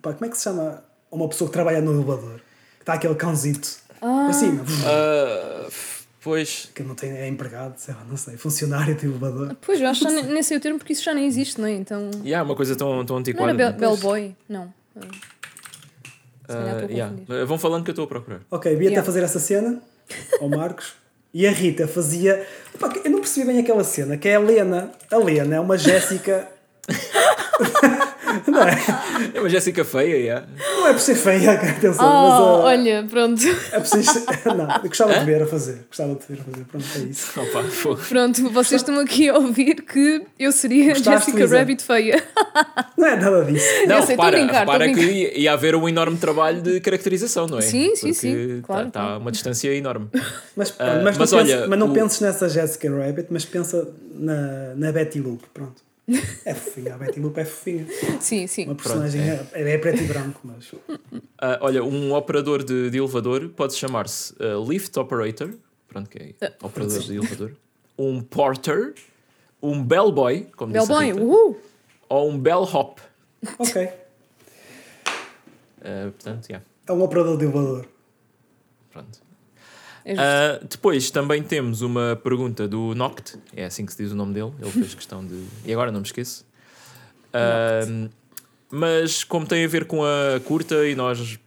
Pá, 0.00 0.12
como 0.12 0.24
é 0.26 0.28
que 0.28 0.36
se 0.36 0.44
chama? 0.44 0.82
Uma 1.10 1.28
pessoa 1.28 1.48
que 1.48 1.52
trabalha 1.52 1.80
no 1.80 1.92
elevador. 1.92 2.40
Que 2.76 2.82
está 2.82 2.94
aquele 2.94 3.14
cãozito 3.14 3.68
Ah. 4.00 4.24
para 4.24 4.32
cima. 4.32 4.64
Ah, 4.86 5.68
pois. 6.22 6.70
Que 6.74 6.82
não 6.82 6.94
tem, 6.94 7.10
é 7.12 7.28
empregado, 7.28 7.76
sei 7.78 7.94
lá, 7.94 8.02
não 8.04 8.16
sei, 8.16 8.36
funcionário 8.36 8.94
de 8.94 9.06
elevador. 9.06 9.54
Pois, 9.60 9.80
eu 9.80 9.86
acho 9.88 10.06
que 10.06 10.10
nem, 10.22 10.42
sei 10.42 10.56
o 10.56 10.60
termo 10.60 10.78
porque 10.78 10.92
isso 10.94 11.02
já 11.04 11.12
nem 11.14 11.26
existe, 11.26 11.60
não 11.60 11.68
é? 11.68 11.72
Então. 11.72 12.10
Yeah, 12.24 12.44
uma 12.48 12.56
coisa 12.56 12.74
tão, 12.74 13.04
tão 13.04 13.14
Não 13.16 13.20
antiquada. 13.20 13.50
era 13.50 13.70
né? 13.70 13.78
Bell, 13.78 13.90
Bellboy? 13.96 14.34
Não. 14.48 14.72
Se 14.94 16.48
calhar 16.48 16.74
estou 16.82 16.88
a 16.88 16.92
yeah. 16.92 17.44
Vão 17.46 17.58
falando 17.58 17.84
que 17.84 17.90
eu 17.90 17.92
estou 17.92 18.04
a 18.04 18.08
procurar. 18.08 18.40
Ok, 18.50 18.72
ia 18.72 18.78
Yeah. 18.78 18.98
até 18.98 19.06
fazer 19.06 19.22
essa 19.22 19.38
cena 19.38 19.80
ao 20.40 20.48
Marcos. 20.48 20.94
E 21.34 21.46
a 21.46 21.50
Rita 21.50 21.88
fazia. 21.88 22.46
Pá, 22.78 22.92
eu 23.04 23.10
não 23.10 23.20
percebi 23.20 23.46
bem 23.46 23.60
aquela 23.60 23.84
cena, 23.84 24.16
que 24.16 24.28
é 24.28 24.34
a 24.34 24.40
Lena. 24.40 24.92
A 25.10 25.16
Lena 25.16 25.56
é 25.56 25.60
uma 25.60 25.78
Jéssica. 25.78 26.48
não 28.52 28.62
é? 28.68 28.76
É 29.34 29.40
uma 29.40 29.48
Jéssica 29.48 29.84
feia, 29.84 30.16
yeah. 30.16 30.46
Não 30.58 30.86
é 30.88 30.92
por 30.92 31.00
ser 31.00 31.14
feia, 31.14 31.52
atenção, 31.54 32.04
Oh, 32.04 32.28
mas 32.28 32.40
uh, 32.40 32.66
olha, 32.66 33.06
pronto. 33.08 33.42
é 33.72 33.78
por 33.80 33.86
ser. 33.86 34.02
Não, 34.54 34.68
eu 34.76 34.88
gostava 34.88 35.18
de 35.18 35.24
ver 35.24 35.42
a 35.42 35.46
fazer. 35.46 35.84
Gostava 35.88 36.14
de 36.14 36.20
ver 36.28 36.40
a 36.40 36.44
fazer. 36.44 36.64
Pronto, 36.64 36.86
é 36.96 36.98
isso. 37.00 37.40
Opa. 37.40 37.64
Pronto, 38.08 38.50
vocês 38.50 38.80
estão 38.80 38.98
aqui 38.98 39.28
a 39.28 39.36
ouvir 39.38 39.82
que 39.82 40.22
eu 40.38 40.52
seria 40.52 40.92
Gostaste, 40.94 41.30
Jessica? 41.32 41.58
Rabbit 41.58 41.82
feia. 41.82 42.22
Não 42.98 43.08
é 43.08 43.16
nada 43.16 43.44
disso. 43.44 43.66
Não, 43.86 43.96
Eu 43.96 44.02
sei, 44.02 44.16
repara, 44.16 44.38
brincar, 44.38 44.60
repara 44.60 44.92
que 44.92 45.00
ia, 45.00 45.38
ia 45.38 45.52
haver 45.52 45.74
um 45.74 45.88
enorme 45.88 46.16
trabalho 46.18 46.60
de 46.60 46.80
caracterização, 46.80 47.46
não 47.46 47.58
é? 47.58 47.62
Sim, 47.62 47.94
sim, 47.96 48.00
Porque 48.08 48.14
sim, 48.14 48.60
tá- 48.60 48.66
claro, 48.66 48.90
Tá, 48.90 49.18
uma 49.18 49.32
distância 49.32 49.72
enorme. 49.74 50.08
Mas, 50.56 50.70
pronto, 50.70 50.90
Ah, 50.90 51.00
mas, 51.02 51.16
mas 51.16 51.30
não, 51.32 51.38
olha, 51.38 51.54
penses, 51.54 51.68
mas 51.68 51.78
não 51.78 51.88
o- 51.88 51.92
penses 51.94 52.20
nessa 52.20 52.48
Jessica 52.48 52.90
Rabbit, 52.90 53.28
mas 53.30 53.44
pensa 53.44 53.88
na, 54.14 54.74
na 54.76 54.92
Betty 54.92 55.20
Loop. 55.20 55.42
Pronto. 55.54 55.80
É 56.44 56.52
fofinha, 56.52 56.94
a 56.94 56.98
Betty 56.98 57.20
Loop 57.20 57.38
é 57.38 57.44
fofinha. 57.44 57.86
Sim, 58.20 58.46
sim. 58.46 58.64
Uma 58.64 58.74
personagem 58.74 59.20
é, 59.22 59.46
é 59.54 59.78
preto 59.78 60.02
e 60.02 60.06
branco, 60.06 60.40
mas. 60.42 60.72
Ah, 61.38 61.58
olha, 61.60 61.82
um 61.84 62.12
operador 62.12 62.62
de, 62.64 62.90
de 62.90 62.98
elevador 62.98 63.48
pode 63.50 63.74
chamar-se 63.74 64.34
ah, 64.40 64.56
Lift 64.68 64.98
Operator, 64.98 65.54
pronto, 65.86 66.10
que 66.10 66.34
é 66.40 66.52
operador 66.60 66.98
de 66.98 67.16
elevador, 67.16 67.52
um 67.96 68.20
porter, 68.20 68.94
um 69.62 69.82
bellboy, 69.82 70.48
como 70.56 70.72
Bellboy, 70.72 71.12
uhul! 71.12 71.60
ou 72.08 72.30
um 72.30 72.38
bellhop. 72.38 73.00
Ok. 73.58 73.84
Uh, 75.78 76.10
portanto, 76.12 76.48
yeah, 76.48 76.64
É 76.86 76.92
um 76.92 77.02
operador 77.02 77.36
de 77.36 77.44
elevador. 77.44 77.86
pronto. 78.90 79.21
É. 80.04 80.14
Uh, 80.14 80.66
depois 80.68 81.10
também 81.10 81.42
temos 81.42 81.80
uma 81.80 82.18
pergunta 82.22 82.66
do 82.66 82.94
Noct, 82.94 83.38
é 83.54 83.64
assim 83.64 83.86
que 83.86 83.92
se 83.92 84.02
diz 84.02 84.12
o 84.12 84.16
nome 84.16 84.34
dele, 84.34 84.52
ele 84.60 84.70
fez 84.70 84.94
questão 84.94 85.24
de. 85.24 85.44
E 85.64 85.72
agora 85.72 85.92
não 85.92 86.00
me 86.00 86.06
esqueço. 86.06 86.44
Uh, 87.28 88.10
mas 88.70 89.22
como 89.22 89.46
tem 89.46 89.64
a 89.64 89.68
ver 89.68 89.84
com 89.84 90.02
a 90.02 90.40
curta 90.44 90.86
e 90.86 90.94
nós 90.94 91.38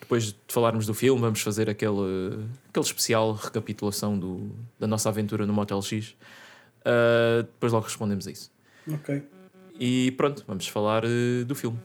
depois 0.00 0.24
de 0.24 0.36
falarmos 0.48 0.86
do 0.86 0.94
filme 0.94 1.20
vamos 1.20 1.40
fazer 1.42 1.68
aquele, 1.68 2.46
aquele 2.68 2.84
especial 2.84 3.34
recapitulação 3.34 4.18
do, 4.18 4.50
da 4.78 4.86
nossa 4.86 5.08
aventura 5.08 5.46
no 5.46 5.52
Motel 5.52 5.82
X. 5.82 6.16
Uh, 6.80 7.42
depois 7.42 7.72
logo 7.72 7.84
respondemos 7.84 8.26
a 8.26 8.30
isso. 8.30 8.50
Ok. 8.90 9.22
E 9.78 10.12
pronto, 10.12 10.44
vamos 10.48 10.66
falar 10.66 11.04
uh, 11.04 11.44
do 11.44 11.54
filme. 11.54 11.78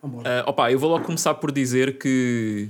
Vambora. 0.00 0.44
Uh, 0.44 0.50
opa, 0.50 0.70
eu 0.70 0.78
vou 0.78 0.88
logo 0.88 1.04
começar 1.04 1.34
por 1.34 1.50
dizer 1.50 1.98
que 1.98 2.68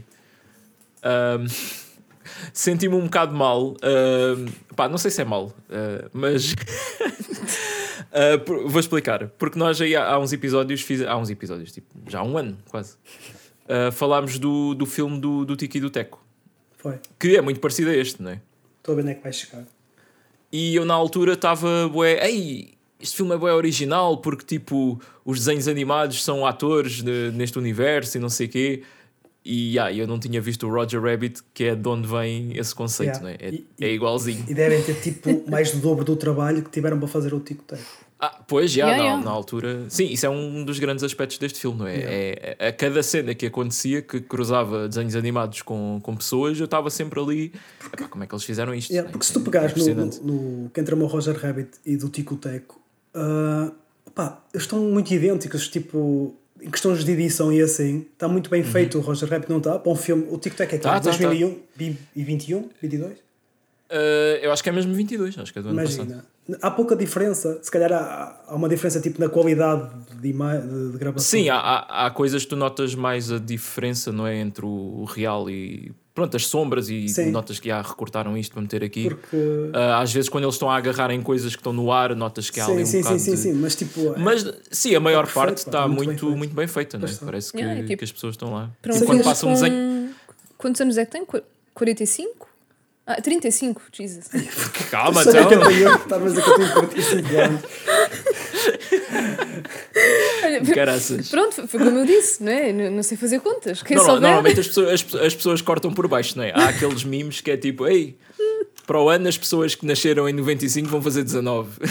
senti-me 2.53 2.95
um 2.95 3.05
bocado 3.05 3.35
mal. 3.35 3.77
ahm, 3.83 4.47
pá, 4.75 4.89
não 4.89 4.99
sei 4.99 5.11
se 5.11 5.23
é 5.23 5.25
mal, 5.25 5.53
ah, 5.71 6.09
mas 6.13 6.55
ah, 8.13 8.39
por- 8.45 8.69
vou 8.69 8.81
explicar. 8.81 9.29
Porque 9.39 9.59
nós 9.59 9.81
aí 9.81 9.95
há, 9.97 10.07
há 10.13 10.19
uns 10.19 10.33
episódios, 10.33 10.81
fiz, 10.83 11.03
há 11.03 11.17
uns 11.17 11.31
episódios, 11.31 11.73
tipo, 11.73 11.87
já 12.09 12.21
há 12.21 12.23
um 12.23 12.37
ano 12.39 12.57
quase, 12.69 12.97
ah, 13.69 13.91
falámos 13.93 14.39
do, 14.39 14.75
do 14.75 14.87
filme 14.87 15.21
do, 15.21 15.45
do 15.45 15.57
Tiki 15.57 15.79
e 15.79 15.81
do 15.81 15.91
Teco, 15.91 16.25
Foi. 16.79 16.99
que 17.19 17.37
é 17.37 17.41
muito 17.43 17.61
parecido 17.61 17.91
a 17.91 17.95
este, 17.97 18.23
não 18.23 18.31
é? 18.31 18.41
Estou 18.79 18.93
a 18.93 18.97
ver 18.97 19.03
onde 19.03 19.13
é 19.13 19.15
que 19.15 19.23
vai 19.23 19.33
chegar. 19.33 19.65
E 20.53 20.75
eu 20.77 20.85
na 20.85 20.95
altura 20.95 21.33
estava, 21.33 21.89
bué, 21.89 22.25
ei, 22.27 22.75
este 23.01 23.17
filme 23.17 23.35
é 23.35 23.37
bué 23.37 23.53
original 23.53 24.19
porque 24.19 24.45
tipo, 24.45 24.99
os 25.25 25.41
desenhos 25.41 25.67
animados 25.69 26.23
são 26.23 26.47
atores 26.47 27.03
de- 27.03 27.31
neste 27.35 27.59
universo 27.59 28.17
e 28.17 28.21
não 28.21 28.29
sei 28.29 28.47
o 28.47 28.51
quê. 28.51 28.83
E 29.49 29.79
ah, 29.79 29.93
eu 29.93 30.07
não 30.09 30.19
tinha 30.19 30.41
visto 30.41 30.67
o 30.67 30.71
Roger 30.71 31.01
Rabbit, 31.01 31.41
que 31.55 31.65
é 31.65 31.75
de 31.77 31.89
onde 31.89 32.09
vem 32.09 32.57
esse 32.59 32.75
conceito, 32.75 33.19
Yeah. 33.19 33.23
não 33.23 33.29
é? 33.31 33.37
É, 33.41 33.55
E- 33.55 33.67
é 33.81 33.93
igualzinho. 33.95 34.45
E 34.49 34.53
devem 34.55 34.83
ter 34.83 34.95
tipo 35.01 35.49
mais 35.49 35.71
do 35.71 35.79
dobro 35.79 36.05
do 36.05 36.17
trabalho 36.17 36.63
que 36.63 36.71
tiveram 36.71 36.99
para 36.99 37.07
fazer 37.07 37.33
o 37.33 37.39
Tico 37.41 37.63
Teco. 37.63 37.83
Ah, 38.19 38.41
pois, 38.49 38.73
já, 38.73 38.87
Yeah, 38.87 38.97
na, 38.97 39.05
yeah. 39.09 39.25
na 39.25 39.31
altura. 39.31 39.85
Sim, 39.91 40.07
isso 40.07 40.25
é 40.25 40.31
um 40.31 40.65
dos 40.65 40.79
grandes 40.79 41.05
aspectos 41.05 41.37
deste 41.39 41.61
filme, 41.61 41.79
não 41.79 41.87
é? 41.87 41.97
É, 41.99 42.57
é- 42.59 42.69
a 42.69 42.73
cada 42.73 43.03
cena 43.03 43.35
que 43.35 43.45
acontecia, 43.47 44.01
que 44.03 44.21
cruzava 44.21 44.89
desenhos 44.89 45.15
animados 45.15 45.61
com, 45.63 46.01
com 46.03 46.17
pessoas, 46.17 46.59
eu 46.59 46.65
estava 46.65 46.89
sempre 46.91 47.21
ali. 47.21 47.53
"Epá, 47.93 48.09
como 48.09 48.25
é 48.25 48.27
que 48.27 48.35
eles 48.35 48.45
fizeram 48.45 48.75
isto? 48.75 48.91
Yeah, 48.91 49.09
é? 49.09 49.13
porque 49.13 49.27
se 49.27 49.33
tu 49.35 49.41
É 49.41 49.43
pegares 49.45 49.73
no, 49.75 49.79
impressionante. 49.83 50.21
no, 50.25 50.63
no 50.65 50.71
que 50.71 50.81
entra 50.81 50.97
o 50.97 51.07
Roger 51.07 51.37
Rabbit 51.39 51.71
e 51.85 51.97
do 51.97 52.09
Tico 52.09 52.37
Teco, 52.37 52.81
ah, 53.15 53.71
pá, 54.15 54.43
eles 54.53 54.65
estão 54.65 54.81
muito 54.81 55.13
idênticos, 55.13 55.69
tipo, 55.69 56.35
em 56.67 56.71
questões 56.71 57.05
de 57.05 57.13
edição 57.13 57.53
e 57.53 57.63
assim. 57.63 58.05
Está 58.13 58.27
muito 58.27 58.51
bem 58.51 58.65
feito 58.65 58.99
o 58.99 59.01
Roger 59.01 59.29
Rabbit, 59.29 59.49
não 59.49 59.59
está? 59.59 59.79
Para 59.79 59.93
um 59.93 59.97
filme, 59.97 60.27
o 60.29 60.37
Teco 60.37 60.61
é 60.61 60.67
que 60.67 60.75
Uhum. 60.75 60.81
Tá, 60.81 61.01
tá, 61.01 61.11
2001 61.11 61.59
e 62.17 62.25
21, 62.25 62.69
22? 62.83 63.26
Ah, 63.91 64.39
eu 64.43 64.53
acho 64.53 64.63
que 64.63 64.69
é 64.69 64.73
mesmo 64.73 64.93
22, 64.95 65.39
acho 65.39 65.53
que 65.53 65.59
é 65.59 65.63
do 65.63 65.69
ano 65.69 65.79
passado. 65.83 66.05
Imagina. 66.07 66.25
Há 66.63 66.71
pouca 66.71 66.95
diferença, 66.95 67.59
se 67.61 67.71
calhar 67.71 67.93
há, 67.93 68.41
há 68.47 68.55
uma 68.55 68.69
diferença 68.69 69.01
tipo 69.01 69.21
na 69.21 69.29
qualidade 69.29 69.89
de, 70.21 70.33
de, 70.33 70.93
de 70.93 70.99
gravação. 70.99 71.27
Sim, 71.29 71.49
há, 71.49 71.57
há, 71.57 72.07
há 72.07 72.11
coisas 72.11 72.45
que 72.45 72.49
tu 72.51 72.57
notas 72.57 72.95
mais 72.95 73.33
a 73.33 73.39
diferença, 73.39 74.13
não 74.13 74.27
é? 74.27 74.37
Entre 74.37 74.65
o, 74.65 74.69
o 74.69 75.05
real 75.05 75.51
e. 75.51 75.93
Pronto, 76.15 76.35
as 76.35 76.47
sombras 76.47 76.89
e 76.89 77.09
Sim. 77.11 77.31
notas 77.31 77.59
que 77.61 77.69
já 77.69 77.83
recortaram 77.83 78.39
isto 78.39 78.53
para 78.53 78.63
meter 78.63 78.83
aqui. 78.85 79.09
Porque. 79.09 79.37
Ah, 79.75 80.01
às 80.01 80.13
vezes, 80.13 80.29
quando 80.31 80.45
eles 80.45 80.55
estão 80.55 80.71
a 80.71 80.77
agarrar 80.77 81.11
em 81.11 81.21
coisas 81.21 81.55
que 81.55 81.61
estão 81.61 81.73
no 81.73 81.91
ar, 81.93 82.15
notas 82.15 82.49
que 82.49 82.59
há 82.61 82.65
ali 82.65 82.77
Sim, 82.77 82.83
um 82.83 82.87
sim, 82.87 82.93
sim, 82.93 83.03
bocado 83.03 83.19
sim, 83.21 83.31
de... 83.33 83.37
sim, 83.37 83.53
mas 83.55 83.75
tipo. 83.75 84.15
é- 84.15 84.19
Mas 84.19 84.55
sim, 84.71 84.95
a 84.95 85.01
maior 85.01 85.25
perfeito, 85.25 85.45
parte 85.47 85.59
está 85.59 85.87
muito 85.89 86.05
muito, 86.07 86.27
bem 86.27 86.37
muito, 86.37 86.55
bem 86.55 86.67
feita, 86.69 86.97
não 86.97 87.07
é? 87.09 87.13
Parece 87.13 87.53
que, 87.53 87.61
é 87.61 87.83
tipo- 87.83 87.97
que 87.99 88.05
as 88.05 88.13
pessoas 88.13 88.35
estão 88.35 88.53
lá. 88.53 88.71
Para 88.81 88.95
um 88.95 89.01
Quando 89.01 89.25
passa 89.25 89.47
um 89.47 89.53
desenho. 89.53 90.11
Quantos 90.57 90.81
anos 90.81 90.97
é 90.97 91.05
que 91.05 91.11
tem? 91.13 91.25
Qu- 91.27 91.43
45? 91.75 92.49
Ah, 93.07 93.21
35, 93.23 93.83
Jesus. 93.93 94.27
Calma, 94.91 95.23
Só 95.23 95.31
então. 95.31 95.49
que 95.49 95.57
para 95.59 95.73
eu 95.73 95.95
estar 95.95 96.17
a 96.17 96.19
dizer 96.19 96.43
que 96.43 96.51
eu 96.51 96.57
tenho 96.57 96.73
45 96.73 97.37
anos. 97.39 97.63
Olha, 100.45 100.75
Caraças. 100.75 101.29
Pronto, 101.29 101.69
foi 101.69 101.81
como 101.85 101.99
eu 101.99 102.05
disse, 102.05 102.43
não 102.43 102.51
é? 102.51 102.73
Não, 102.73 102.91
não 102.91 103.03
sei 103.05 103.17
fazer 103.17 103.41
contas. 103.41 103.81
Quem 103.83 103.97
Não, 103.97 104.05
souber. 104.05 104.23
normalmente 104.23 104.59
as 104.59 104.67
pessoas, 104.67 104.89
as, 104.93 105.15
as 105.15 105.35
pessoas 105.37 105.63
cortam 105.63 105.93
por 105.93 106.09
baixo, 106.09 106.37
não 106.37 106.43
é? 106.45 106.51
Há 106.53 106.71
aqueles 106.71 107.05
memes 107.05 107.41
que 107.41 107.51
é 107.53 107.57
tipo, 107.57 107.87
ei, 107.87 108.19
para 108.87 109.01
o 109.01 109.09
ano 109.09 109.29
as 109.29 109.39
pessoas 109.39 109.77
que 109.77 109.87
nasceram 109.87 110.29
em 110.29 110.33
95 110.33 110.89
vão 110.89 111.01
fazer 111.01 111.23
19. 111.23 111.71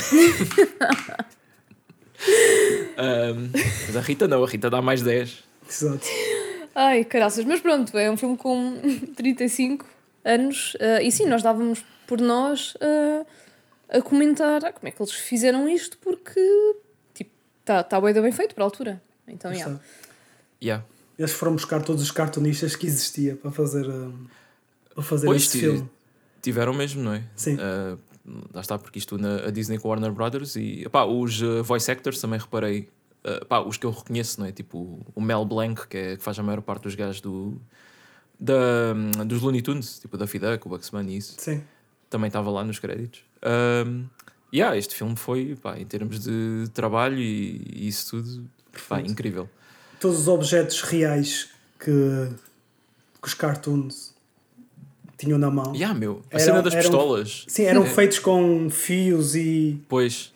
Ahm, 2.98 3.52
mas 3.88 3.96
a 3.96 4.02
Rita 4.02 4.28
não, 4.28 4.44
a 4.44 4.48
Rita 4.48 4.70
dá 4.70 4.82
mais 4.82 5.02
10. 5.02 5.44
Exato. 5.70 6.08
Ai, 6.74 7.04
caraças. 7.06 7.46
Mas 7.46 7.60
pronto, 7.62 7.98
é 7.98 8.10
um 8.12 8.18
filme 8.18 8.36
com 8.38 8.78
35 9.16 9.86
anos. 10.26 10.76
ah, 10.82 11.02
e 11.02 11.12
sim, 11.12 11.26
nós 11.26 11.42
dávamos 11.42 11.86
por 12.06 12.20
nós 12.20 12.76
ah, 12.82 13.26
a 13.90 14.02
comentar 14.02 14.66
ah, 14.66 14.74
como 14.74 14.88
é 14.88 14.92
que 14.92 15.02
eles 15.02 15.14
fizeram 15.14 15.70
isto, 15.70 15.98
porque 16.00 16.42
tipo, 17.14 17.32
está 17.62 17.84
tá 17.84 18.02
bué 18.02 18.12
da 18.14 18.22
bem 18.22 18.32
feito 18.32 18.54
para 18.54 18.64
a 18.64 18.68
altura. 18.68 19.02
Então, 19.28 19.52
yeah. 19.52 19.74
Está. 19.74 19.86
Yeah. 20.62 20.86
Eles 21.18 21.32
foram 21.32 21.54
buscar 21.54 21.82
todos 21.82 22.02
os 22.02 22.12
cartunistas 22.12 22.76
que 22.76 22.86
existia 22.88 23.36
para 23.36 23.52
fazer, 23.52 23.88
um, 23.88 24.26
para 24.94 25.04
fazer 25.04 25.28
Pois, 25.28 25.44
este 25.44 25.60
filme. 25.60 25.90
tiveram 26.42 26.74
mesmo, 26.74 27.02
não 27.02 27.14
é? 27.14 27.24
Sim. 27.36 27.58
Ah, 27.60 27.98
lá 28.54 28.62
está, 28.62 28.78
porque 28.78 29.00
isto 29.00 29.18
na 29.18 29.46
a 29.46 29.52
Disney 29.52 29.78
com 29.78 29.88
a 29.88 29.92
Warner 29.92 30.12
Brothers 30.12 30.56
e 30.56 30.84
epá, 30.86 31.06
os 31.06 31.42
ah, 31.42 31.62
voice 31.62 31.90
actors 31.90 32.20
também 32.20 32.40
reparei, 32.40 32.90
ah, 33.24 33.40
epá, 33.42 33.60
os 33.62 33.78
que 33.78 33.86
eu 33.86 33.92
reconheço, 33.92 34.40
não 34.40 34.48
é? 34.48 34.52
Tipo 34.52 35.06
o 35.14 35.22
Mel 35.22 35.46
Blanc, 35.46 35.88
que, 35.88 35.98
é, 35.98 36.18
que 36.18 36.24
faz 36.24 36.38
a 36.38 36.44
maior 36.44 36.62
parte 36.62 36.84
dos 36.84 36.96
gajos 36.96 37.22
do, 37.22 37.62
da, 38.40 38.94
dos 39.26 39.42
Looney 39.42 39.62
Tunes, 39.62 40.00
tipo 40.00 40.18
da 40.18 40.26
Duck, 40.26 40.66
o 40.66 40.70
Bugs 40.70 40.90
Bunny 40.90 41.14
e 41.14 41.18
isso, 41.18 41.36
Sim. 41.38 41.62
também 42.10 42.28
estava 42.28 42.50
lá 42.52 42.64
nos 42.64 42.80
créditos. 42.80 43.22
Um, 43.88 44.06
yeah, 44.54 44.76
este 44.78 44.96
filme 44.96 45.16
foi, 45.16 45.56
pá, 45.62 45.78
em 45.80 45.86
termos 45.86 46.20
de 46.24 46.70
trabalho 46.74 47.18
e, 47.20 47.62
e 47.74 47.88
isso 47.88 48.12
tudo, 48.22 48.46
pá, 48.90 49.00
incrível. 49.02 49.50
Todos 50.00 50.20
os 50.20 50.28
objetos 50.28 50.82
reais 50.82 51.50
que, 51.80 51.92
que 53.22 53.28
os 53.28 53.34
cartoons 53.34 54.14
tinham 55.18 55.38
na 55.40 55.50
mão. 55.50 55.74
Yeah, 55.74 55.98
meu, 55.98 56.22
a 56.32 56.36
Eram- 56.36 56.46
cena 56.46 56.62
das 56.62 56.74
eram- 56.74 56.84
pistolas. 56.84 57.46
Sim, 57.48 57.64
eram 57.64 57.84
É, 57.84 57.90
feitos 57.90 58.20
com 58.20 58.70
fios 58.70 59.36
e. 59.36 59.82
Pois, 59.88 60.34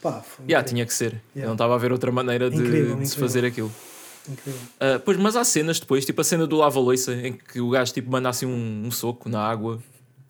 Pá, 0.00 0.22
yeah, 0.48 0.66
tinha 0.66 0.84
que 0.86 0.92
ser. 0.94 1.14
Eu 1.14 1.20
Yeah. 1.34 1.46
não 1.46 1.54
estava 1.54 1.74
a 1.74 1.78
ver 1.78 1.90
outra 1.90 2.12
maneira 2.12 2.48
de, 2.50 2.56
Incrível, 2.56 2.96
de 2.96 3.06
se 3.06 3.14
incrível. 3.14 3.18
fazer 3.28 3.44
aquilo. 3.44 3.72
Incrível. 4.30 4.60
Ah, 4.80 5.00
pois, 5.04 5.16
mas 5.18 5.36
há 5.36 5.44
cenas 5.44 5.78
depois, 5.80 6.04
tipo 6.04 6.20
a 6.20 6.24
cena 6.24 6.46
do 6.46 6.56
lava-loiça, 6.56 7.12
em 7.14 7.32
que 7.32 7.60
o 7.60 7.70
gajo 7.70 7.92
tipo, 7.92 8.10
manda 8.10 8.28
assim 8.28 8.46
um, 8.46 8.82
um 8.86 8.90
soco 8.90 9.28
na 9.28 9.40
água, 9.40 9.78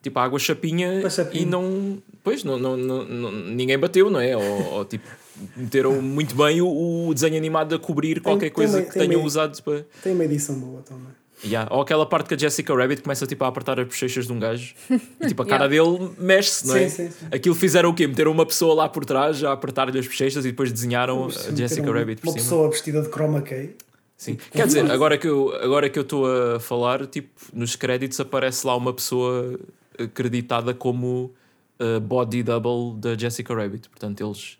tipo 0.01 0.17
a 0.19 0.23
água 0.23 0.39
chapinha, 0.39 1.01
e 1.33 1.45
não. 1.45 1.97
Pois, 2.23 2.43
não, 2.43 2.57
não, 2.57 2.75
não, 2.75 3.03
não- 3.05 3.31
ninguém 3.31 3.77
bateu, 3.77 4.09
não 4.09 4.19
é? 4.19 4.35
Ou, 4.35 4.73
ou, 4.73 4.85
tipo, 4.85 5.07
meteram 5.55 6.01
muito 6.01 6.33
bem 6.35 6.59
o, 6.61 7.07
o 7.07 7.13
desenho 7.13 7.37
animado 7.37 7.75
a 7.75 7.79
cobrir 7.79 8.19
qualquer 8.21 8.45
tem 8.47 8.51
coisa 8.53 8.77
meio- 8.77 8.87
que 8.87 8.93
tem 8.93 9.01
tenham 9.07 9.19
meio- 9.19 9.27
usado 9.27 9.61
para. 9.61 9.85
Tem 10.03 10.13
uma 10.13 10.25
edição 10.25 10.55
boa 10.59 10.81
também. 10.81 11.07
Yeah. 11.43 11.71
Ou 11.71 11.81
aquela 11.81 12.05
parte 12.05 12.29
que 12.29 12.33
a 12.33 12.37
Jessica 12.37 12.73
Rabbit 12.73 13.03
começa 13.03 13.27
tipo, 13.27 13.43
a 13.43 13.47
apertar 13.49 13.77
as 13.79 13.85
bochechas 13.85 14.25
de 14.25 14.31
um 14.31 14.39
gajo 14.39 14.73
e 15.21 15.27
tipo, 15.27 15.43
a 15.43 15.45
cara 15.45 15.67
dele 15.67 16.09
mexe-se, 16.17 16.65
não 16.65 16.75
é? 16.77 16.87
Sim, 16.89 17.07
sim, 17.09 17.11
sim. 17.11 17.25
Aquilo 17.29 17.53
fizeram 17.53 17.89
o 17.89 17.93
quê? 17.93 18.07
Meteram 18.07 18.31
uma 18.31 18.45
pessoa 18.45 18.73
lá 18.73 18.87
por 18.89 19.05
trás 19.05 19.43
a 19.43 19.51
apertar-lhe 19.51 19.99
as 19.99 20.07
bochechas 20.07 20.45
e 20.45 20.49
depois 20.49 20.71
desenharam 20.71 21.25
a 21.27 21.29
Jessica 21.55 21.91
Rabbit 21.91 22.21
por 22.21 22.29
Uma 22.29 22.33
cima. 22.33 22.43
pessoa 22.43 22.69
vestida 22.71 23.01
de 23.01 23.09
chroma 23.09 23.41
key. 23.41 23.71
Sim. 24.17 24.37
Quer 24.51 24.65
dizer, 24.67 24.89
agora 24.89 25.17
que 25.17 25.27
eu 25.27 25.53
agora 25.61 25.89
que 25.89 25.99
eu 25.99 26.03
estou 26.03 26.25
a 26.55 26.59
falar, 26.59 27.05
tipo, 27.05 27.29
nos 27.53 27.75
créditos 27.75 28.19
aparece 28.19 28.65
lá 28.65 28.75
uma 28.75 28.93
pessoa 28.93 29.59
acreditada 29.99 30.73
como 30.73 31.33
uh, 31.79 31.99
body 31.99 32.43
double 32.43 32.99
da 32.99 33.17
Jessica 33.17 33.53
Rabbit. 33.53 33.89
Portanto, 33.89 34.21
eles 34.25 34.57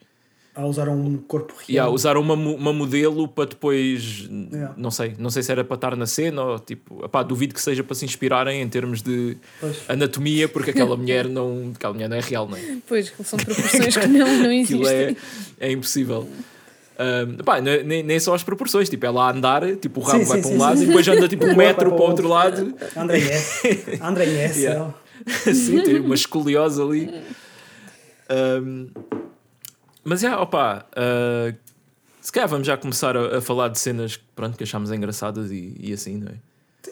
A 0.53 0.65
usar 0.65 0.89
um 0.89 1.17
corpo 1.17 1.53
real. 1.53 1.69
yeah, 1.69 1.89
usaram 1.91 2.21
uma, 2.21 2.33
uma 2.33 2.73
modelo 2.73 3.27
para 3.27 3.49
depois, 3.49 4.27
Yeah. 4.51 4.73
não 4.77 4.91
sei, 4.91 5.13
não 5.17 5.29
sei 5.29 5.41
se 5.43 5.51
era 5.51 5.63
para 5.63 5.75
estar 5.75 5.95
na 5.95 6.05
cena 6.05 6.41
ou 6.43 6.59
tipo, 6.59 7.03
epá, 7.05 7.23
duvido 7.23 7.53
que 7.53 7.61
seja 7.61 7.83
para 7.83 7.95
se 7.95 8.03
inspirarem 8.05 8.61
em 8.61 8.67
termos 8.69 9.01
de 9.01 9.37
Pois. 9.59 9.77
anatomia, 9.89 10.47
porque 10.49 10.71
aquela 10.71 10.95
mulher 10.97 11.27
não, 11.29 11.71
aquela 11.75 11.93
mulher 11.93 12.09
não 12.09 12.17
é 12.17 12.21
real, 12.21 12.47
não 12.47 12.57
é? 12.57 12.77
Pois, 12.87 13.11
são 13.23 13.37
proporções 13.39 13.95
que 13.97 14.07
não, 14.07 14.27
não 14.43 14.49
é, 14.49 14.55
existem. 14.57 15.17
é 15.59 15.71
impossível. 15.71 16.27
Um, 16.97 17.37
pá, 17.43 17.57
é- 17.57 17.83
nem, 17.83 18.03
nem 18.03 18.19
só 18.19 18.33
as 18.33 18.43
proporções, 18.43 18.89
tipo, 18.89 19.05
ela 19.05 19.27
a 19.27 19.31
andar, 19.31 19.75
tipo, 19.77 19.99
o 19.99 20.03
rabo 20.03 20.19
Sim, 20.19 20.25
vai 20.25 20.37
sim, 20.37 20.41
para 20.43 20.49
um 20.49 20.53
sim, 20.53 20.59
lado 20.59 20.77
sim. 20.77 20.83
e 20.83 20.87
depois 20.87 21.07
anda 21.07 21.27
tipo 21.27 21.45
um 21.45 21.55
metro 21.55 21.91
para 21.91 22.01
o 22.01 22.07
outro 22.07 22.27
lado. 22.27 22.73
André 22.95 23.17
S. 23.19 23.99
André 24.01 24.25
S. 24.25 24.61
Yeah. 24.61 24.93
assim, 25.45 25.81
tem 25.83 25.99
uma 25.99 26.15
escoliose 26.15 26.81
ali. 26.81 27.11
Um, 28.29 28.87
mas 30.03 30.23
é, 30.23 30.35
opa, 30.35 30.85
uh, 30.91 31.55
se 32.21 32.31
calhar 32.31 32.47
vamos 32.49 32.65
já 32.65 32.77
começar 32.77 33.15
a, 33.17 33.37
a 33.37 33.41
falar 33.41 33.67
de 33.69 33.79
cenas 33.79 34.19
pronto, 34.35 34.57
que 34.57 34.63
achámos 34.63 34.91
engraçadas 34.91 35.51
e, 35.51 35.75
e 35.79 35.93
assim, 35.93 36.17
não 36.17 36.29
é? 36.31 36.35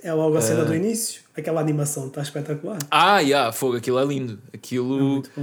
é 0.03 0.13
logo 0.13 0.35
a 0.37 0.41
cena 0.41 0.61
Ah. 0.63 0.65
do 0.65 0.75
início. 0.75 1.21
Aquela 1.35 1.61
animação 1.61 2.07
está 2.07 2.21
espetacular. 2.21 2.77
Ah, 2.91 3.19
yeah, 3.19 3.51
fogo, 3.51 3.77
aquilo 3.77 3.99
é 3.99 4.05
lindo. 4.05 4.39
Aquilo. 4.53 5.23
É. 5.37 5.41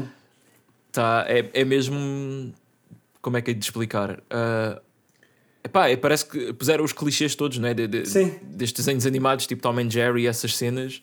Tá, 0.93 1.25
é, 1.29 1.49
é 1.55 1.65
mesmo. 1.65 2.53
Como 3.23 3.37
é 3.37 3.43
que 3.43 3.51
é 3.51 3.55
de 3.55 3.65
explicar? 3.65 4.23
Ah, 4.31 4.81
epá, 5.65 5.89
é, 5.89 5.97
parece 5.97 6.25
que 6.27 6.53
puseram 6.53 6.85
os 6.85 6.93
clichês 6.93 7.35
todos, 7.35 7.59
não 7.59 7.69
é? 7.69 7.75
De, 7.75 7.87
de- 7.87 8.07
Sim. 8.07 8.35
Destes 8.43 8.85
desenhos 8.85 9.07
animados, 9.07 9.47
tipo 9.47 9.61
Tom 9.63 9.79
and 9.79 9.91
Jerry, 9.91 10.27
essas 10.27 10.57
cenas 10.57 11.03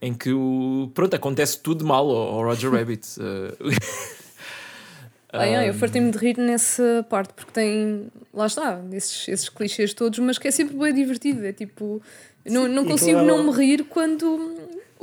em 0.00 0.12
que 0.14 0.32
o. 0.32 0.90
Pronto, 0.94 1.14
acontece 1.14 1.58
tudo 1.60 1.78
de 1.78 1.84
mal 1.84 2.08
ao, 2.08 2.34
ao 2.34 2.42
Roger 2.44 2.70
Rabbit. 2.72 3.06
Ah, 3.20 3.56
Ah, 5.32 5.44
yeah, 5.44 5.66
eu 5.66 5.74
fartei-me 5.74 6.10
de 6.10 6.16
rir 6.16 6.38
nessa 6.38 7.04
parte 7.10 7.34
porque 7.34 7.50
tem, 7.52 8.10
lá 8.32 8.46
está, 8.46 8.80
esses, 8.92 9.28
esses 9.28 9.48
clichês 9.50 9.92
todos, 9.92 10.18
mas 10.20 10.38
que 10.38 10.48
é 10.48 10.50
sempre 10.50 10.76
bem 10.76 10.94
divertido. 10.94 11.44
É 11.44 11.52
tipo, 11.52 12.00
não, 12.44 12.66
não 12.68 12.84
consigo 12.86 13.18
é 13.18 13.22
não 13.24 13.42
me 13.44 13.50
rir 13.52 13.84
quando 13.84 14.55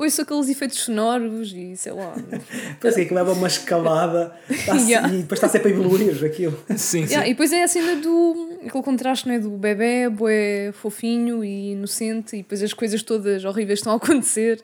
ouço 0.03 0.21
aqueles 0.21 0.49
efeitos 0.49 0.79
sonoros 0.79 1.51
e 1.53 1.75
sei 1.77 1.91
lá. 1.93 2.13
Parece 2.79 3.05
que 3.05 3.13
leva 3.13 3.31
uma 3.33 3.47
escalada 3.47 4.33
tá 4.65 4.77
se- 4.77 4.89
Yeah. 4.91 5.07
e 5.13 5.21
depois 5.23 5.37
está 5.39 5.47
sempre 5.49 5.71
a 5.71 5.75
evoluir 5.75 6.23
aquilo. 6.25 6.57
sim, 6.69 6.77
sim. 6.77 7.13
Yeah, 7.13 7.27
e 7.27 7.31
depois 7.31 7.51
é 7.51 7.63
a 7.63 7.67
cena 7.67 7.95
do. 8.01 8.49
aquele 8.65 8.83
contraste 8.83 9.27
não 9.27 9.35
é? 9.35 9.39
do 9.39 9.49
bebê, 9.51 10.09
bué 10.09 10.71
fofinho 10.73 11.43
e 11.43 11.71
inocente, 11.71 12.35
e 12.35 12.39
depois 12.43 12.61
as 12.61 12.73
coisas 12.73 13.01
todas 13.03 13.43
horríveis 13.45 13.79
estão 13.79 13.93
a 13.93 13.95
acontecer. 13.97 14.61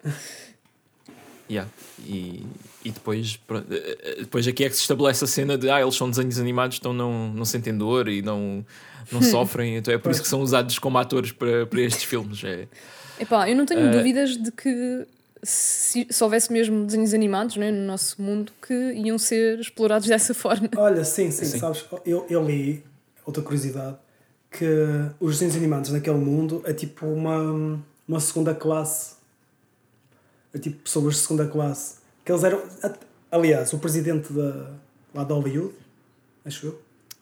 Yeah. 1.49 1.69
E, 2.05 2.45
e 2.85 2.91
depois, 2.91 3.37
pronto, 3.37 3.65
eh, 3.73 3.97
eh, 4.03 4.15
depois 4.19 4.47
aqui 4.47 4.63
é 4.63 4.69
que 4.69 4.75
se 4.75 4.81
estabelece 4.81 5.23
a 5.23 5.27
cena 5.27 5.57
de 5.57 5.69
ah, 5.69 5.81
eles 5.81 5.95
são 5.95 6.09
desenhos 6.09 6.39
animados, 6.39 6.77
então 6.79 6.93
não, 6.93 7.29
não 7.33 7.43
sentem 7.43 7.75
dor 7.75 8.07
e 8.07 8.21
não, 8.21 8.63
não 9.11 9.21
sofrem, 9.23 9.75
então 9.77 9.91
é 9.93 9.97
por 9.97 10.11
isso 10.11 10.21
que 10.21 10.27
são 10.27 10.41
usados 10.41 10.77
como 10.77 10.97
atores 10.99 11.31
para, 11.31 11.65
para 11.65 11.81
estes 11.81 12.03
filmes. 12.03 12.43
É, 12.43 12.67
Epá, 13.19 13.49
eu 13.49 13.55
não 13.55 13.65
tenho 13.65 13.81
Eh, 13.87 13.89
dúvidas 13.91 14.37
de 14.37 14.51
que 14.51 15.05
se, 15.41 16.07
se 16.09 16.23
houvesse 16.23 16.51
mesmo 16.51 16.85
desenhos 16.85 17.13
animados 17.13 17.55
não 17.55 17.63
é? 17.63 17.71
no 17.71 17.85
nosso 17.85 18.21
mundo 18.21 18.51
que 18.61 18.73
iam 18.73 19.17
ser 19.17 19.59
explorados 19.59 20.07
dessa 20.09 20.33
forma. 20.33 20.69
Olha, 20.75 21.03
sim, 21.03 21.31
sim, 21.31 21.45
Sim. 21.45 21.59
sabes, 21.59 21.85
eu, 22.05 22.25
eu 22.29 22.45
li, 22.45 22.83
outra 23.25 23.41
curiosidade, 23.41 23.97
que 24.51 24.65
os 25.19 25.33
desenhos 25.33 25.55
animados 25.55 25.91
naquele 25.91 26.17
mundo 26.17 26.61
é 26.65 26.73
tipo 26.73 27.05
uma, 27.05 27.79
uma 28.07 28.19
segunda 28.19 28.53
classe. 28.53 29.15
É 30.53 30.57
tipo 30.57 30.81
pessoas 30.81 31.15
de 31.15 31.21
segunda 31.21 31.47
classe. 31.47 31.97
Que 32.25 32.31
eles 32.31 32.43
eram. 32.43 32.61
Aliás, 33.31 33.71
o 33.73 33.77
presidente 33.77 34.33
da, 34.33 34.71
lá 35.13 35.23
de 35.23 35.31
Hollywood, 35.31 35.75
acho 36.43 36.65
eu, 36.65 36.81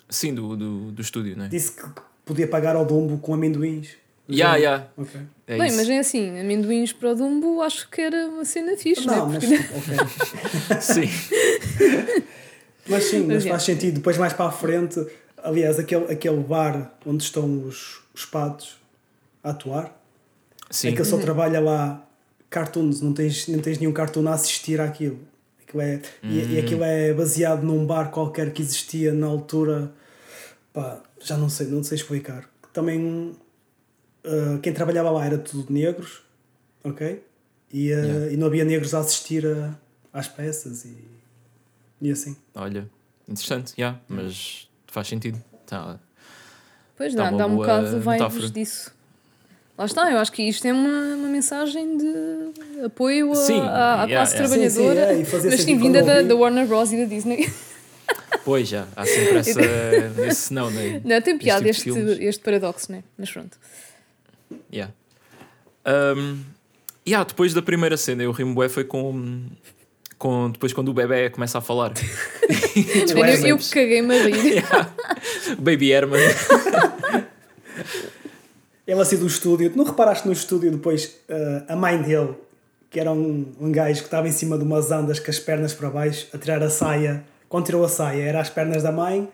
sim, 0.10 0.34
do, 0.34 0.56
do, 0.56 0.92
do 0.92 1.02
estúdio, 1.02 1.36
não 1.36 1.46
é? 1.46 1.48
disse 1.50 1.74
que 1.74 1.84
podia 2.26 2.48
pagar 2.48 2.78
ao 2.78 2.86
Dumbo 2.86 3.18
com 3.18 3.34
amendoins. 3.34 3.90
Yeah, 4.30 4.58
yeah. 4.58 4.88
Ok. 4.98 5.20
É 5.48 5.58
Bem, 5.58 5.68
isso. 5.68 5.78
mas 5.78 5.90
é 5.90 6.00
assim, 6.00 6.40
amendoins 6.40 6.92
para 6.92 7.12
o 7.12 7.16
Dumbo 7.16 7.62
acho 7.62 7.90
que 7.90 8.02
era 8.02 8.28
uma 8.28 8.44
cena 8.44 8.76
fixe, 8.76 9.06
Não, 9.08 9.30
né? 9.30 9.40
mas, 9.40 9.46
Porque- 9.50 10.76
ok. 10.76 10.78
Sim. 10.82 12.24
Mas 12.90 13.04
sim, 13.04 13.20
mas 13.20 13.28
Mas 13.28 13.46
é. 13.46 13.50
faz 13.50 13.64
sentido. 13.64 13.96
Depois, 13.96 14.18
mais 14.18 14.32
para 14.32 14.46
a 14.46 14.52
frente, 14.52 15.06
aliás, 15.44 15.78
aquele, 15.78 16.06
aquele 16.12 16.38
bar 16.42 16.94
onde 17.06 17.22
estão 17.22 17.64
os, 17.66 18.00
os 18.16 18.26
patos 18.26 18.78
a 19.44 19.50
atuar, 19.50 19.94
Sim. 20.70 20.88
é 20.88 20.92
que 20.94 21.00
ele 21.00 21.10
só 21.10 21.18
trabalha 21.18 21.60
lá 21.60 22.02
cartoons, 22.50 23.02
não 23.02 23.12
tens, 23.12 23.46
não 23.50 23.60
tens 23.60 23.78
nenhum 23.78 23.92
cartoon 23.92 24.26
a 24.30 24.34
assistir 24.36 24.80
àquilo. 24.80 25.20
Aquilo 25.68 25.82
é, 25.84 26.00
e, 26.24 26.54
e 26.56 26.60
aquilo 26.60 26.82
é 26.86 27.12
baseado 27.14 27.62
num 27.62 27.86
bar 27.86 28.10
qualquer 28.10 28.54
que 28.54 28.62
existia 28.62 29.12
na 29.12 29.28
altura, 29.28 29.92
pá, 30.72 31.02
já 31.20 31.36
não 31.36 31.50
sei, 31.50 31.68
não 31.68 31.84
sei 31.84 31.98
explicar. 31.98 32.50
Também 32.72 33.34
ah, 34.28 34.60
quem 34.62 34.74
trabalhava 34.74 35.10
lá 35.12 35.26
era 35.26 35.38
tudo 35.38 35.72
negros, 35.74 36.22
ok? 36.84 37.24
E, 37.74 37.92
ah, 37.94 37.96
Yeah. 37.98 38.32
e 38.34 38.38
não 38.38 38.48
havia 38.48 38.64
negros 38.66 38.94
a 38.94 39.00
assistir 39.00 39.46
a- 39.46 39.74
às 40.14 40.28
peças 40.28 40.86
e, 40.86 40.96
e 42.02 42.12
assim. 42.12 42.36
Olha, 42.56 42.88
interessante, 43.28 43.74
yeah, 43.78 44.00
mas 44.08 44.68
faz 44.88 45.08
sentido. 45.08 45.42
Tá. 45.66 46.00
Pois 46.96 47.14
Dá 47.14 47.30
dá, 47.30 47.38
dá 47.38 47.48
um 47.48 47.58
bocado 47.58 48.00
vibes 48.00 48.52
disso. 48.52 48.96
Lá 49.78 49.86
está, 49.86 50.12
eu 50.12 50.18
acho 50.18 50.32
que 50.32 50.42
isto 50.42 50.66
é 50.66 50.74
uma, 50.74 51.16
uma 51.16 51.28
mensagem 51.28 51.98
de 51.98 52.84
apoio 52.84 53.36
Sim, 53.36 53.60
à, 53.60 54.02
à 54.02 54.06
yeah, 54.06 54.08
classe 54.08 54.34
yeah. 54.36 54.48
Sim, 54.48 54.70
sim, 54.70 54.76
trabalhadora, 54.84 55.14
é, 55.14 55.50
mas 55.52 55.62
sim, 55.62 55.78
vinda 55.78 56.02
da, 56.02 56.22
da 56.24 56.36
Warner 56.36 56.66
Bros. 56.66 56.92
e 56.92 56.98
da 56.98 57.06
Disney. 57.06 57.48
Pois 58.44 58.66
já, 58.70 58.88
há 58.96 59.06
sempre 59.06 59.38
essa, 59.40 59.62
esse 60.26 60.54
não, 60.54 60.72
não 60.72 60.80
é? 60.80 61.02
Não, 61.04 61.22
tem 61.22 61.38
piada 61.38 61.60
tipo 61.60 61.64
de 61.66 61.70
este, 61.70 61.84
filmes. 61.84 62.18
este 62.22 62.42
paradoxo, 62.42 62.90
né? 62.90 63.04
Mas 63.18 63.30
pronto. 63.30 63.58
Yeah. 64.74 64.94
Um, 65.86 66.40
yeah, 67.08 67.24
depois 67.28 67.54
da 67.54 67.62
primeira 67.62 67.96
cena, 67.98 68.24
eu 68.24 68.32
rimo 68.32 68.54
bué 68.54 68.68
foi 68.70 68.84
com, 68.84 69.46
com. 70.18 70.50
Depois 70.52 70.74
quando 70.74 70.90
o 70.90 70.94
bebê 70.94 71.30
começa 71.30 71.58
a 71.58 71.62
falar. 71.62 71.94
Eu, 72.78 73.18
eu, 73.26 73.48
eu 73.48 73.58
caguei-me 73.72 74.18
a 74.18 74.24
rir. 74.24 74.36
Yeah. 74.64 74.90
Baby 75.60 75.92
Herman. 75.92 76.20
Ele 78.88 79.02
assim 79.02 79.18
do 79.18 79.28
estúdio, 79.28 79.70
tu 79.70 79.78
não 79.78 79.84
reparaste 79.84 80.26
no 80.26 80.32
estúdio 80.34 80.72
depois 80.72 81.18
eh, 81.28 81.64
a 81.68 81.76
mãe 81.76 82.02
dele, 82.02 82.36
que 82.90 83.00
era 83.00 83.12
um, 83.12 83.46
um 83.60 83.70
gajo 83.72 84.00
que 84.00 84.06
estava 84.08 84.28
em 84.28 84.32
cima 84.32 84.58
de 84.58 84.64
umas 84.64 84.92
andas 84.92 85.20
com 85.20 85.30
as 85.30 85.40
pernas 85.40 85.74
para 85.74 85.90
baixo, 85.90 86.28
a 86.34 86.38
tirar 86.38 86.64
a 86.64 86.70
saia. 86.70 87.24
Quando 87.50 87.66
tirou 87.66 87.84
a 87.84 87.90
saia, 87.90 88.24
era 88.24 88.40
as 88.40 88.50
pernas 88.50 88.84
da 88.84 88.92
mãe 88.92 89.28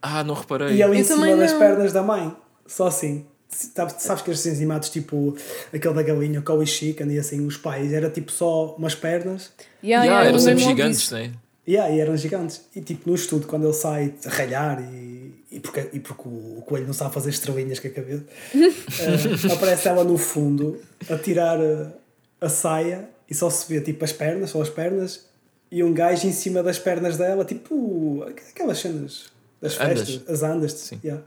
Ah, 0.00 0.24
não 0.24 0.34
reparei. 0.34 0.68
e 0.74 0.82
ele 0.82 0.96
em 0.96 1.00
Eu 1.00 1.04
cima 1.04 1.18
também 1.20 1.36
das 1.36 1.52
pernas 1.52 1.92
da 1.92 2.02
mãe. 2.02 2.34
Só 2.66 2.86
assim. 2.86 3.26
Sabes, 3.54 3.96
sabes 3.98 4.22
que 4.22 4.30
estes 4.30 4.56
animados, 4.56 4.90
tipo 4.90 5.36
aquele 5.72 5.94
da 5.94 6.02
galinha, 6.02 6.42
o 6.46 6.66
Chicken 6.66 7.12
e 7.12 7.18
assim, 7.18 7.46
os 7.46 7.56
pais, 7.56 7.92
era 7.92 8.10
tipo 8.10 8.32
só 8.32 8.74
umas 8.76 8.94
pernas 8.94 9.50
Yeah, 9.84 10.06
Yeah, 10.06 10.28
eram 10.28 10.38
sempre 10.38 10.64
gigantes, 10.64 11.10
né? 11.10 11.32
Yeah, 11.68 11.94
e 11.94 12.00
eram 12.00 12.16
gigantes. 12.16 12.62
E 12.74 12.80
tipo, 12.80 13.08
no 13.08 13.14
estudo, 13.14 13.46
quando 13.46 13.64
ele 13.64 13.74
sai 13.74 14.14
a 14.24 14.28
ralhar 14.30 14.82
e, 14.82 15.34
e, 15.50 15.60
porque, 15.60 15.88
e 15.92 16.00
porque 16.00 16.26
o, 16.26 16.58
o 16.58 16.62
coelho 16.66 16.86
não 16.86 16.94
sabe 16.94 17.12
fazer 17.12 17.30
estrelinhas 17.30 17.78
com 17.78 17.88
a 17.88 17.90
cabeça, 17.90 18.24
eh, 18.54 19.52
aparece 19.52 19.88
ela 19.88 20.04
no 20.04 20.16
fundo 20.16 20.80
a 21.08 21.18
tirar 21.18 21.58
a, 21.60 21.92
a 22.40 22.48
saia 22.48 23.08
e 23.28 23.34
só 23.34 23.50
se 23.50 23.72
vê 23.72 23.80
tipo 23.80 24.04
as 24.04 24.12
pernas, 24.12 24.50
só 24.50 24.60
as 24.60 24.70
pernas, 24.70 25.26
e 25.70 25.82
um 25.82 25.92
gajo 25.92 26.26
em 26.26 26.32
cima 26.32 26.62
das 26.62 26.78
pernas 26.78 27.16
dela, 27.16 27.44
tipo 27.44 28.24
aquelas 28.50 28.78
cenas 28.78 29.24
das 29.60 29.78
Andas. 29.80 30.08
festas, 30.08 30.30
as 30.30 30.42
andas. 30.42 30.72
Sim. 30.72 31.00
Yeah. 31.02 31.24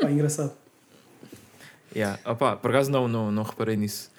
Pá, 0.00 0.10
engraçado. 0.10 0.52
Yeah. 1.94 2.18
Opa, 2.24 2.56
por 2.56 2.70
acaso 2.70 2.90
não, 2.90 3.06
não, 3.06 3.30
não 3.30 3.42
reparei 3.42 3.76
nisso. 3.76 4.10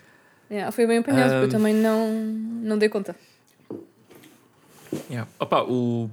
Yeah, 0.50 0.72
foi 0.72 0.86
bem 0.88 1.00
apanhado, 1.00 1.32
porque 1.32 1.44
eu 1.46 1.48
Um, 1.48 1.52
também 1.52 1.74
não, 1.74 2.12
não 2.14 2.78
dei 2.78 2.88
conta. 2.90 3.16
Yeah. 5.10 5.30
Opa, 5.40 5.64
o... 5.64 6.10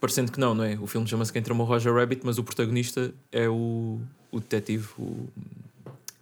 Parecendo 0.00 0.32
que 0.32 0.40
não, 0.40 0.54
não 0.54 0.64
é? 0.64 0.76
O 0.80 0.86
filme 0.86 1.06
chama-se 1.06 1.32
Quem 1.32 1.42
Tramou 1.42 1.64
Roger 1.66 1.94
Rabbit, 1.94 2.22
mas 2.24 2.36
o 2.38 2.42
protagonista 2.42 3.12
é 3.30 3.48
o, 3.48 4.00
o 4.32 4.40
detetive, 4.40 4.88
o 4.98 5.28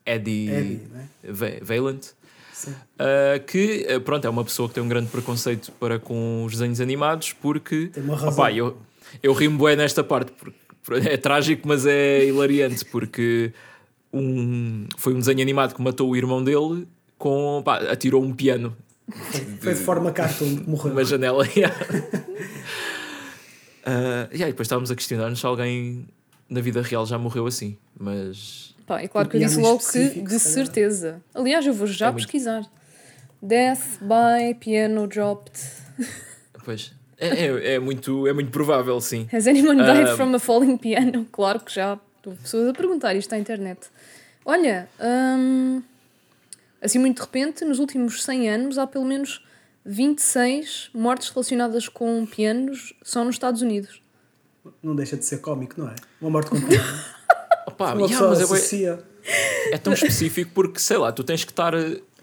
Eddie, 0.05 0.51
Eddie, 0.51 0.81
né? 0.93 1.09
Va- 1.25 1.65
Valent. 1.65 2.09
Uh, 2.69 3.43
que 3.47 3.87
uh, 3.97 4.01
pronto, 4.03 4.27
é 4.27 4.29
uma 4.29 4.45
pessoa 4.45 4.69
que 4.69 4.75
tem 4.75 4.83
um 4.83 4.89
grande 4.89 5.09
preconceito 5.09 5.73
para 5.73 5.99
com 5.99 6.45
os 6.45 6.53
desenhos 6.53 6.79
animados 6.79 7.33
porque 7.33 7.87
Tem 7.87 8.03
uma 8.03 8.15
razão. 8.17 8.33
Opa, 8.33 8.53
eu, 8.53 8.77
eu 9.23 9.33
rimo 9.33 9.57
bué 9.57 9.75
nesta 9.77 10.05
parte 10.05 10.31
porque 10.33 11.09
é 11.09 11.17
trágico, 11.17 11.67
mas 11.67 11.87
é 11.87 12.27
hilariante 12.27 12.85
porque 12.85 13.51
um, 14.13 14.87
foi 14.97 15.15
um 15.15 15.19
desenho 15.19 15.41
animado 15.41 15.75
que 15.75 15.83
matou 15.83 16.11
o 16.11 16.17
irmão 16.17 16.43
dele 16.43 16.87
com 17.19 17.63
pá, 17.65 17.79
atirou 17.91 18.23
um 18.23 18.33
piano 18.33 18.77
Foi 19.61 19.75
de 19.75 19.81
forma 19.81 20.11
cartoon 20.13 20.57
que 20.57 20.69
morreu. 20.71 20.91
numa 20.91 21.05
janela. 21.05 21.47
yeah. 21.57 21.75
Uh, 23.87 24.29
yeah, 24.33 24.49
e 24.49 24.53
depois 24.53 24.67
estávamos 24.67 24.91
a 24.91 24.95
questionar-nos 24.97 25.41
se 25.41 25.47
alguém 25.47 26.07
na 26.49 26.61
vida 26.61 26.83
real 26.83 27.07
já 27.07 27.17
morreu 27.19 27.47
assim, 27.47 27.77
mas 27.99 28.75
Pá, 28.87 29.01
é 29.01 29.09
claro 29.09 29.29
que 29.29 29.37
eu 29.37 29.41
disse 29.41 29.59
logo 29.61 29.79
que 29.79 30.21
de 30.23 30.39
certeza. 30.39 31.23
Aliás, 31.35 31.65
eu 31.67 31.73
vou 31.73 31.87
já 31.87 32.09
É 32.09 32.11
muito- 32.11 32.25
pesquisar. 32.27 32.65
Death 33.43 34.01
by 34.03 34.55
piano 34.61 35.07
dropped. 35.07 35.59
pois 36.65 36.93
é, 37.17 37.29
é, 37.47 37.75
é 37.75 37.79
muito, 37.79 38.27
é 38.27 38.33
muito 38.33 38.51
provável, 38.51 39.01
sim. 39.01 39.27
Has 39.33 39.47
anyone 39.47 39.81
died 39.83 40.09
Ah, 40.09 40.17
from 40.17 40.35
a 40.35 40.39
falling 40.39 40.77
piano? 40.77 41.27
Claro 41.33 41.61
que 41.61 41.73
já. 41.73 41.99
Houve 42.27 42.41
pessoas 42.41 42.69
a 42.69 42.73
perguntar 42.73 43.15
isto 43.15 43.33
à 43.33 43.39
internet. 43.39 43.89
Olha, 44.45 44.89
hum, 45.01 45.83
assim 46.81 46.99
muito 46.99 47.17
de 47.17 47.23
repente, 47.23 47.65
nos 47.65 47.79
últimos 47.79 48.23
100 48.23 48.51
anos 48.51 48.79
há 48.79 48.87
pelo 48.87 49.05
menos 49.05 49.45
26 49.85 50.91
mortes 50.95 51.29
relacionadas 51.31 51.89
com 51.89 52.27
pianos 52.27 52.95
só 53.03 53.25
nos 53.25 53.35
Estados 53.35 53.63
Unidos. 53.63 54.03
Não 54.83 54.95
deixa 54.95 55.17
de 55.17 55.25
ser 55.25 55.39
cómico, 55.39 55.81
não 55.81 55.89
é? 55.89 55.95
Uma 56.21 56.31
morte 56.31 56.51
com 56.51 56.61
piano. 56.61 56.85
Opa, 57.67 57.95
Uma 57.95 58.07
yeah, 58.07 58.29
pessoa 58.29 58.59
é, 59.25 59.75
é 59.75 59.79
tão 59.79 59.93
específico 59.93 60.51
porque 60.55 60.79
sei 60.79 60.97
lá, 60.97 61.13
tu 61.13 61.25
tens 61.25 61.45
que 61.45 61.53
estar. 61.53 61.73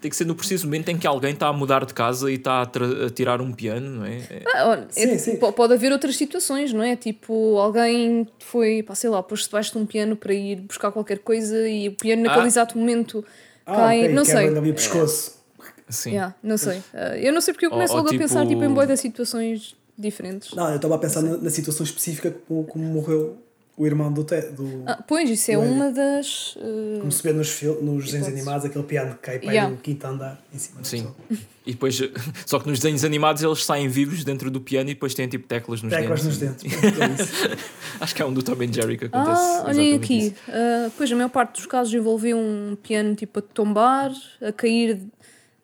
Tem 0.00 0.08
que 0.10 0.16
ser 0.16 0.24
no 0.26 0.34
preciso 0.34 0.66
momento 0.66 0.88
em 0.90 0.96
que 0.98 1.06
alguém 1.06 1.32
está 1.32 1.48
a 1.48 1.52
mudar 1.52 1.84
de 1.84 1.92
casa 1.92 2.30
e 2.30 2.34
está 2.34 2.60
a, 2.62 3.06
a 3.06 3.10
tirar 3.10 3.40
um 3.40 3.52
piano, 3.52 3.90
não 3.98 4.04
é? 4.04 4.16
É- 4.30 4.42
Ah, 4.54 4.68
olha, 4.68 4.86
Sim, 4.90 5.10
é- 5.10 5.18
sim. 5.18 5.36
po- 5.36 5.52
Pode 5.52 5.74
haver 5.74 5.90
outras 5.92 6.16
situações, 6.16 6.72
não 6.72 6.82
é? 6.82 6.94
Tipo, 6.94 7.58
alguém 7.58 8.26
foi, 8.38 8.82
pá, 8.82 8.94
sei 8.94 9.10
lá, 9.10 9.22
pôs-se 9.22 9.46
debaixo 9.46 9.72
de 9.72 9.78
um 9.78 9.86
piano 9.86 10.14
para 10.16 10.32
ir 10.32 10.56
buscar 10.60 10.92
qualquer 10.92 11.18
coisa 11.18 11.68
e 11.68 11.88
o 11.88 11.92
piano 11.92 12.22
naquele 12.22 12.44
Ah. 12.44 12.46
exato 12.46 12.78
momento 12.78 13.24
Ah, 13.66 13.74
cai. 13.74 14.00
ok, 14.04 14.14
não 14.14 14.24
sei. 14.24 14.46
ali 14.48 14.70
o 14.70 14.74
pescoço. 14.74 15.36
Sim. 15.88 16.10
Yeah, 16.10 16.34
não 16.42 16.58
sei. 16.58 16.78
Uh, 16.78 17.16
eu 17.20 17.32
não 17.32 17.40
sei 17.40 17.54
porque 17.54 17.64
eu 17.66 17.70
Ou- 17.70 17.76
começo 17.76 17.94
ou 17.94 17.98
logo 18.02 18.14
a 18.14 18.18
pensar 18.18 18.40
tipo- 18.42 18.50
tipo, 18.60 18.64
em 18.64 18.74
boia 18.74 18.86
de 18.86 18.96
situações 18.98 19.74
diferentes. 19.96 20.52
Não, 20.54 20.68
eu 20.68 20.76
estava 20.76 20.94
a 20.94 20.98
pensar 20.98 21.22
na, 21.22 21.38
na 21.38 21.50
situação 21.50 21.82
específica 21.84 22.34
como, 22.46 22.64
como 22.64 22.84
morreu 22.84 23.38
o 23.78 23.86
irmão 23.86 24.12
do 24.12 24.24
Ted. 24.24 24.48
Do, 24.52 24.82
Ah, 24.86 25.02
pois, 25.06 25.30
isso 25.30 25.50
é 25.52 25.56
uma 25.56 25.90
das. 25.92 26.56
uh, 26.56 26.98
Como 27.00 27.12
se 27.12 27.22
vê 27.22 27.32
nos, 27.32 27.62
nos 27.80 28.04
desenhos 28.06 28.26
animados, 28.28 28.64
aquele 28.66 28.84
piano 28.84 29.12
que 29.14 29.20
cai 29.20 29.38
para 29.38 29.48
Yeah. 29.52 29.68
aí 29.68 29.74
no 29.76 29.80
quinto 29.80 30.04
andar 30.06 30.42
em 30.52 30.58
cima 30.58 30.82
Sim. 30.82 31.06
E 31.64 31.72
depois, 31.72 31.96
só 32.46 32.58
que 32.58 32.68
nos 32.68 32.78
desenhos 32.80 33.04
animados 33.04 33.42
eles 33.42 33.64
saem 33.64 33.88
vivos 33.88 34.24
dentro 34.24 34.50
do 34.50 34.60
piano 34.60 34.90
e 34.90 34.94
depois 34.94 35.14
têm 35.14 35.28
tipo 35.28 35.46
teclas 35.46 35.80
nos 35.82 35.92
Teclas 35.92 36.22
dentes. 36.24 36.26
nos 36.26 36.38
dentes. 36.38 36.76
pronto, 36.80 37.02
é 37.02 37.22
isso. 37.22 37.68
Acho 38.00 38.14
que 38.14 38.22
é 38.22 38.24
um 38.26 38.32
do 38.32 38.42
Tom 38.42 38.54
and 38.54 38.72
Jerry 38.72 38.96
que 38.98 39.04
acontece. 39.04 39.40
Ah, 39.40 39.64
olhem 39.68 39.94
aqui. 39.94 40.34
Uh, 40.48 40.90
pois 40.96 41.10
a 41.12 41.14
maior 41.14 41.28
parte 41.28 41.52
dos 41.56 41.66
casos 41.66 41.92
envolvia 41.94 42.36
um 42.36 42.76
piano 42.82 43.14
tipo 43.14 43.38
a 43.38 43.42
tombar, 43.42 44.10
a 44.40 44.50
cair 44.52 44.98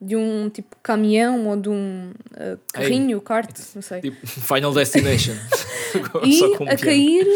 de 0.01 0.17
um 0.17 0.51
tipo 0.51 0.77
caminhão 0.83 1.49
ou 1.49 1.57
de 1.57 1.69
um 1.69 2.13
uh, 2.33 2.59
carrinho, 2.73 3.21
kart, 3.21 3.51
não 3.75 3.83
sei. 3.83 4.01
Tipo, 4.01 4.27
Final 4.27 4.73
Destination. 4.75 5.35
e 6.25 6.43
um 6.45 6.69
a 6.69 6.77
cair 6.77 7.27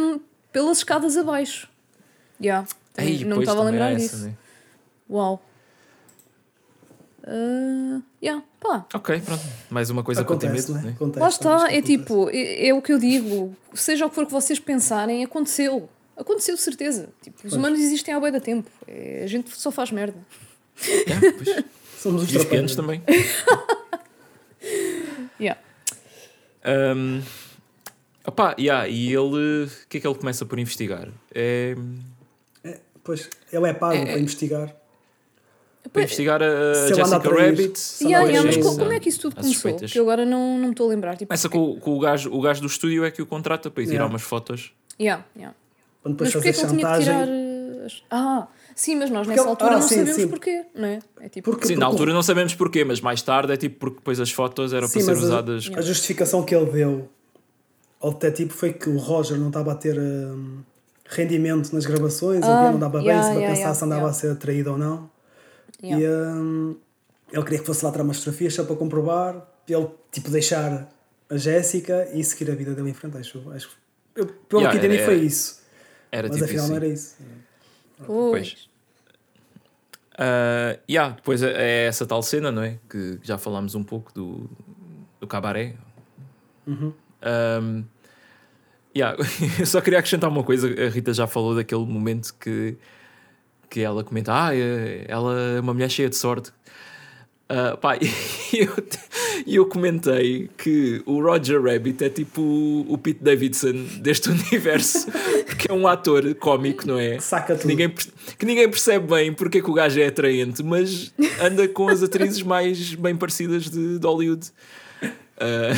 um, 0.00 0.20
pelas 0.52 0.78
escadas 0.78 1.16
abaixo. 1.16 1.68
Yeah. 2.40 2.66
Ei, 2.98 3.24
não 3.24 3.40
estava 3.40 3.60
a 3.60 3.64
lembrar 3.64 3.92
essa, 3.92 4.16
disso. 4.16 4.26
né? 4.26 4.34
Uau. 5.08 5.42
Uh, 7.28 8.00
yeah, 8.22 8.42
pá. 8.60 8.86
Ok, 8.94 9.20
pronto. 9.20 9.42
Mais 9.68 9.90
uma 9.90 10.04
coisa 10.04 10.24
para 10.24 10.36
ter 10.36 10.46
Acontece, 10.46 10.70
medo. 10.70 10.74
não 10.74 10.80
é? 10.80 10.90
né? 10.90 10.92
Acontece, 10.96 11.20
Lá 11.20 11.28
está, 11.28 11.50
é 11.50 11.54
acontece. 11.78 11.82
tipo, 11.82 12.30
é, 12.30 12.68
é 12.68 12.74
o 12.74 12.80
que 12.80 12.92
eu 12.92 12.98
digo. 12.98 13.56
Seja 13.74 14.06
o 14.06 14.08
que 14.08 14.14
for 14.14 14.26
que 14.26 14.32
vocês 14.32 14.58
pensarem, 14.60 15.24
aconteceu. 15.24 15.88
Aconteceu 16.16 16.54
de 16.54 16.60
certeza. 16.62 17.08
Tipo, 17.22 17.36
os 17.38 17.42
Pois. 17.42 17.52
humanos 17.54 17.80
existem 17.80 18.14
há 18.14 18.20
bué 18.20 18.30
da 18.30 18.40
tempo. 18.40 18.70
É, 18.86 19.22
a 19.24 19.26
gente 19.26 19.50
só 19.58 19.70
faz 19.70 19.90
merda. 19.90 20.16
Yeah, 20.86 21.20
pois. 21.36 21.64
Somos 21.98 22.22
os 22.22 22.30
E 22.30 22.38
trapalhões. 22.38 22.74
também. 22.76 23.02
Yeah. 25.38 25.60
Um, 26.64 27.22
opá, 28.26 28.54
yeah, 28.58 28.88
e 28.88 29.08
ele. 29.12 29.64
O 29.66 29.70
que 29.88 29.98
é 29.98 30.00
que 30.00 30.06
ele 30.06 30.14
começa 30.14 30.44
por 30.46 30.58
investigar? 30.58 31.08
É. 31.34 31.74
É, 32.64 32.80
pois, 33.04 33.28
ele 33.52 33.68
é 33.68 33.72
pago 33.74 33.94
É- 33.96 34.06
para 34.06 34.18
investigar. 34.18 34.74
Para 35.92 36.02
investigar 36.02 36.42
a 36.42 36.74
Jessica. 36.88 37.04
Rabbit. 37.30 37.80
Yeah, 38.02 38.26
yeah, 38.28 38.42
mas 38.44 38.56
como 38.56 38.92
é 38.92 38.98
que 38.98 39.08
isso 39.08 39.20
tudo 39.20 39.36
começou? 39.36 39.52
suspeitas. 39.54 39.92
Que 39.92 39.98
eu 40.00 40.02
agora 40.02 40.24
não, 40.24 40.58
não 40.58 40.64
me 40.66 40.70
estou 40.72 40.86
a 40.86 40.90
lembrar. 40.90 41.12
Tipo, 41.16 41.28
Começa 41.28 41.48
com, 41.48 41.78
com 41.78 41.96
o, 41.96 42.00
gajo, 42.00 42.32
o 42.32 42.40
gajo 42.40 42.60
do 42.60 42.66
estúdio 42.66 43.04
é 43.04 43.10
que 43.12 43.22
o 43.22 43.26
contrata 43.26 43.70
para 43.70 43.82
ir 43.82 43.86
tirar 43.86 43.96
Yeah. 43.98 44.12
umas 44.12 44.22
fotos. 44.22 44.72
Yeah, 45.00 45.24
yeah. 45.36 45.54
Quando 46.02 46.14
depois 46.14 46.34
Mas 46.34 46.42
fazer 46.42 46.52
que 46.54 46.58
ele 46.74 46.80
tinha 46.80 46.98
que 46.98 47.04
chantagem. 47.04 47.24
tirar. 47.84 48.02
Ah, 48.10 48.48
sim, 48.76 48.94
mas 48.94 49.10
nós 49.10 49.26
Porque 49.26 49.30
nessa 49.30 49.42
ele- 49.42 49.48
altura 49.50 49.70
ah, 49.72 49.74
não 49.80 49.82
sim, 49.88 49.96
sabemos 49.96 50.14
sim. 50.14 50.28
porquê, 50.28 50.64
não 50.74 50.86
é? 50.86 50.98
É 51.20 51.28
tipo. 51.28 51.50
Porque, 51.50 51.66
Sim, 51.66 51.74
na 51.74 51.80
porque 51.86 51.92
altura 51.94 52.12
não 52.12 52.22
sabemos 52.22 52.54
porquê, 52.54 52.84
mas 52.84 53.00
mais 53.00 53.20
tarde 53.22 53.52
é 53.52 53.56
tipo 53.56 53.80
porque 53.80 53.96
depois 53.96 54.20
as 54.20 54.30
fotos 54.30 54.72
eram 54.72 54.86
Sim, 54.86 54.92
para 54.92 55.02
ser 55.02 55.10
mas 55.12 55.18
a- 55.22 55.26
usadas. 55.26 55.70
A 55.74 55.80
justificação 55.80 56.44
que 56.44 56.54
ele 56.54 56.70
deu 56.70 57.08
ao 58.00 58.12
detetive 58.12 58.50
foi 58.50 58.72
que 58.72 58.88
o 58.88 58.96
Roger 58.98 59.36
não 59.38 59.48
estava 59.48 59.72
a 59.72 59.74
ter 59.74 59.98
hum, 59.98 60.60
rendimento 61.08 61.72
nas 61.72 61.84
gravações, 61.86 62.44
Ah, 62.44 62.70
não 62.70 62.78
dava 62.78 62.98
bem, 62.98 63.08
yeah, 63.08 63.22
se 63.22 63.30
para 63.32 63.40
yeah, 63.40 63.46
pensar 63.54 63.60
yeah, 63.62 63.74
se 63.78 63.84
andava 63.84 64.00
yeah. 64.02 64.16
a 64.16 64.20
ser 64.20 64.36
traído 64.36 64.70
ou 64.72 64.78
não. 64.78 65.10
Yeah. 65.82 66.04
E 66.04 66.36
hum, 66.38 66.76
ele 67.32 67.42
queria 67.42 67.58
que 67.58 67.66
fosse 67.66 67.84
lá 67.84 67.90
tirar 67.90 68.04
umas 68.04 68.18
fotografias 68.18 68.54
só 68.54 68.64
para 68.64 68.76
comprovar, 68.76 69.46
ele 69.68 69.88
tipo, 70.12 70.30
deixar 70.30 70.88
a 71.28 71.36
Jéssica 71.36 72.08
e 72.14 72.22
seguir 72.22 72.50
a 72.50 72.54
vida 72.54 72.72
dele 72.74 72.90
em 72.90 72.94
frente. 72.94 73.16
Acho, 73.16 73.42
acho, 73.50 73.70
eu, 74.14 74.26
pelo 74.26 74.62
Yeah, 74.62 74.78
que 74.78 74.86
entendi 74.86 75.02
foi 75.04 75.16
isso. 75.16 75.60
Era 76.12 76.28
mas 76.28 76.36
tipo 76.36 76.44
afinal 76.44 76.64
isso. 76.64 76.70
não 76.70 76.76
era 76.76 76.86
isso. 76.86 77.16
Pois. 78.04 78.68
Ah, 80.18 80.78
yeah, 80.88 81.14
depois 81.14 81.42
é, 81.42 81.52
é 81.52 81.86
essa 81.86 82.06
tal 82.06 82.22
cena, 82.22 82.50
não 82.50 82.62
é? 82.62 82.78
Que 82.88 83.18
já 83.22 83.36
falámos 83.38 83.74
um 83.74 83.84
pouco 83.84 84.12
do, 84.14 84.48
do 85.20 85.26
cabaré. 85.26 85.74
Uhum. 86.66 86.92
Um, 87.62 87.84
yeah, 88.96 89.16
eu 89.58 89.66
só 89.66 89.80
queria 89.80 89.98
acrescentar 89.98 90.30
uma 90.30 90.42
coisa. 90.42 90.68
A 90.68 90.88
Rita 90.88 91.12
já 91.12 91.26
falou 91.26 91.54
daquele 91.54 91.84
momento 91.84 92.34
que, 92.40 92.76
que 93.68 93.80
ela 93.80 94.02
comenta: 94.02 94.32
Ah, 94.32 94.54
é- 94.56 95.04
ela 95.08 95.38
é 95.38 95.60
uma 95.60 95.74
mulher 95.74 95.90
cheia 95.90 96.08
de 96.08 96.16
sorte. 96.16 96.52
Ah, 97.48 97.76
pá, 97.76 97.96
e 98.02 98.58
eu, 98.58 98.72
eu 99.46 99.66
comentei 99.66 100.50
que 100.58 101.00
o 101.06 101.22
Roger 101.22 101.62
Rabbit 101.62 102.02
é 102.04 102.08
tipo 102.10 102.42
o, 102.42 102.92
o 102.94 102.98
Pete 102.98 103.22
Davidson 103.22 103.72
deste 104.00 104.28
universo, 104.34 105.06
porque 105.46 105.70
é 105.70 105.72
um 105.72 105.86
ator 105.86 106.34
cómico, 106.34 106.84
não 106.86 106.98
é? 106.98 107.20
Saca 107.20 107.54
que 107.54 107.60
tudo. 107.60 107.68
ninguém, 107.70 107.88
perce- 107.88 108.10
que 108.36 108.44
ninguém 108.44 108.68
percebe 108.68 109.06
bem 109.14 109.32
porque 109.32 109.58
é 109.58 109.62
que 109.62 109.70
o 109.70 109.74
gajo 109.74 110.00
é 110.00 110.06
atraente, 110.06 110.60
mas 110.64 111.12
anda 111.40 111.68
com 111.68 111.88
as 111.88 112.02
atrizes 112.02 112.42
mais 112.42 112.94
bem 112.94 113.14
parecidas 113.16 113.70
de, 113.70 113.98
de 114.00 114.06
Hollywood. 114.06 114.48
Ah, 115.38 115.70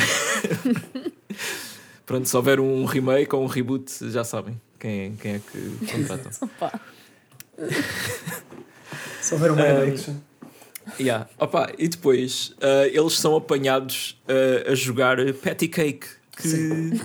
pronto, 2.05 2.27
se 2.27 2.35
houver 2.35 2.59
um 2.59 2.85
remake 2.85 3.35
ou 3.35 3.43
um 3.43 3.47
reboot, 3.47 3.91
já 4.09 4.23
sabem 4.23 4.59
quem, 4.79 5.15
quem 5.17 5.33
é 5.35 5.39
que 5.39 5.85
contratam. 5.91 6.31
Se 9.21 9.33
houver 9.35 9.51
um 9.51 9.55
Ah, 9.59 9.83
action. 9.83 10.15
Yeah. 10.99 11.27
Opa, 11.37 11.71
e 11.77 11.87
depois 11.87 12.53
ah, 12.61 12.87
eles 12.87 13.17
são 13.19 13.35
apanhados 13.35 14.19
ah, 14.27 14.71
a 14.71 14.75
jogar 14.75 15.17
Patty 15.43 15.67
Cake. 15.67 16.07
Que... 16.37 17.01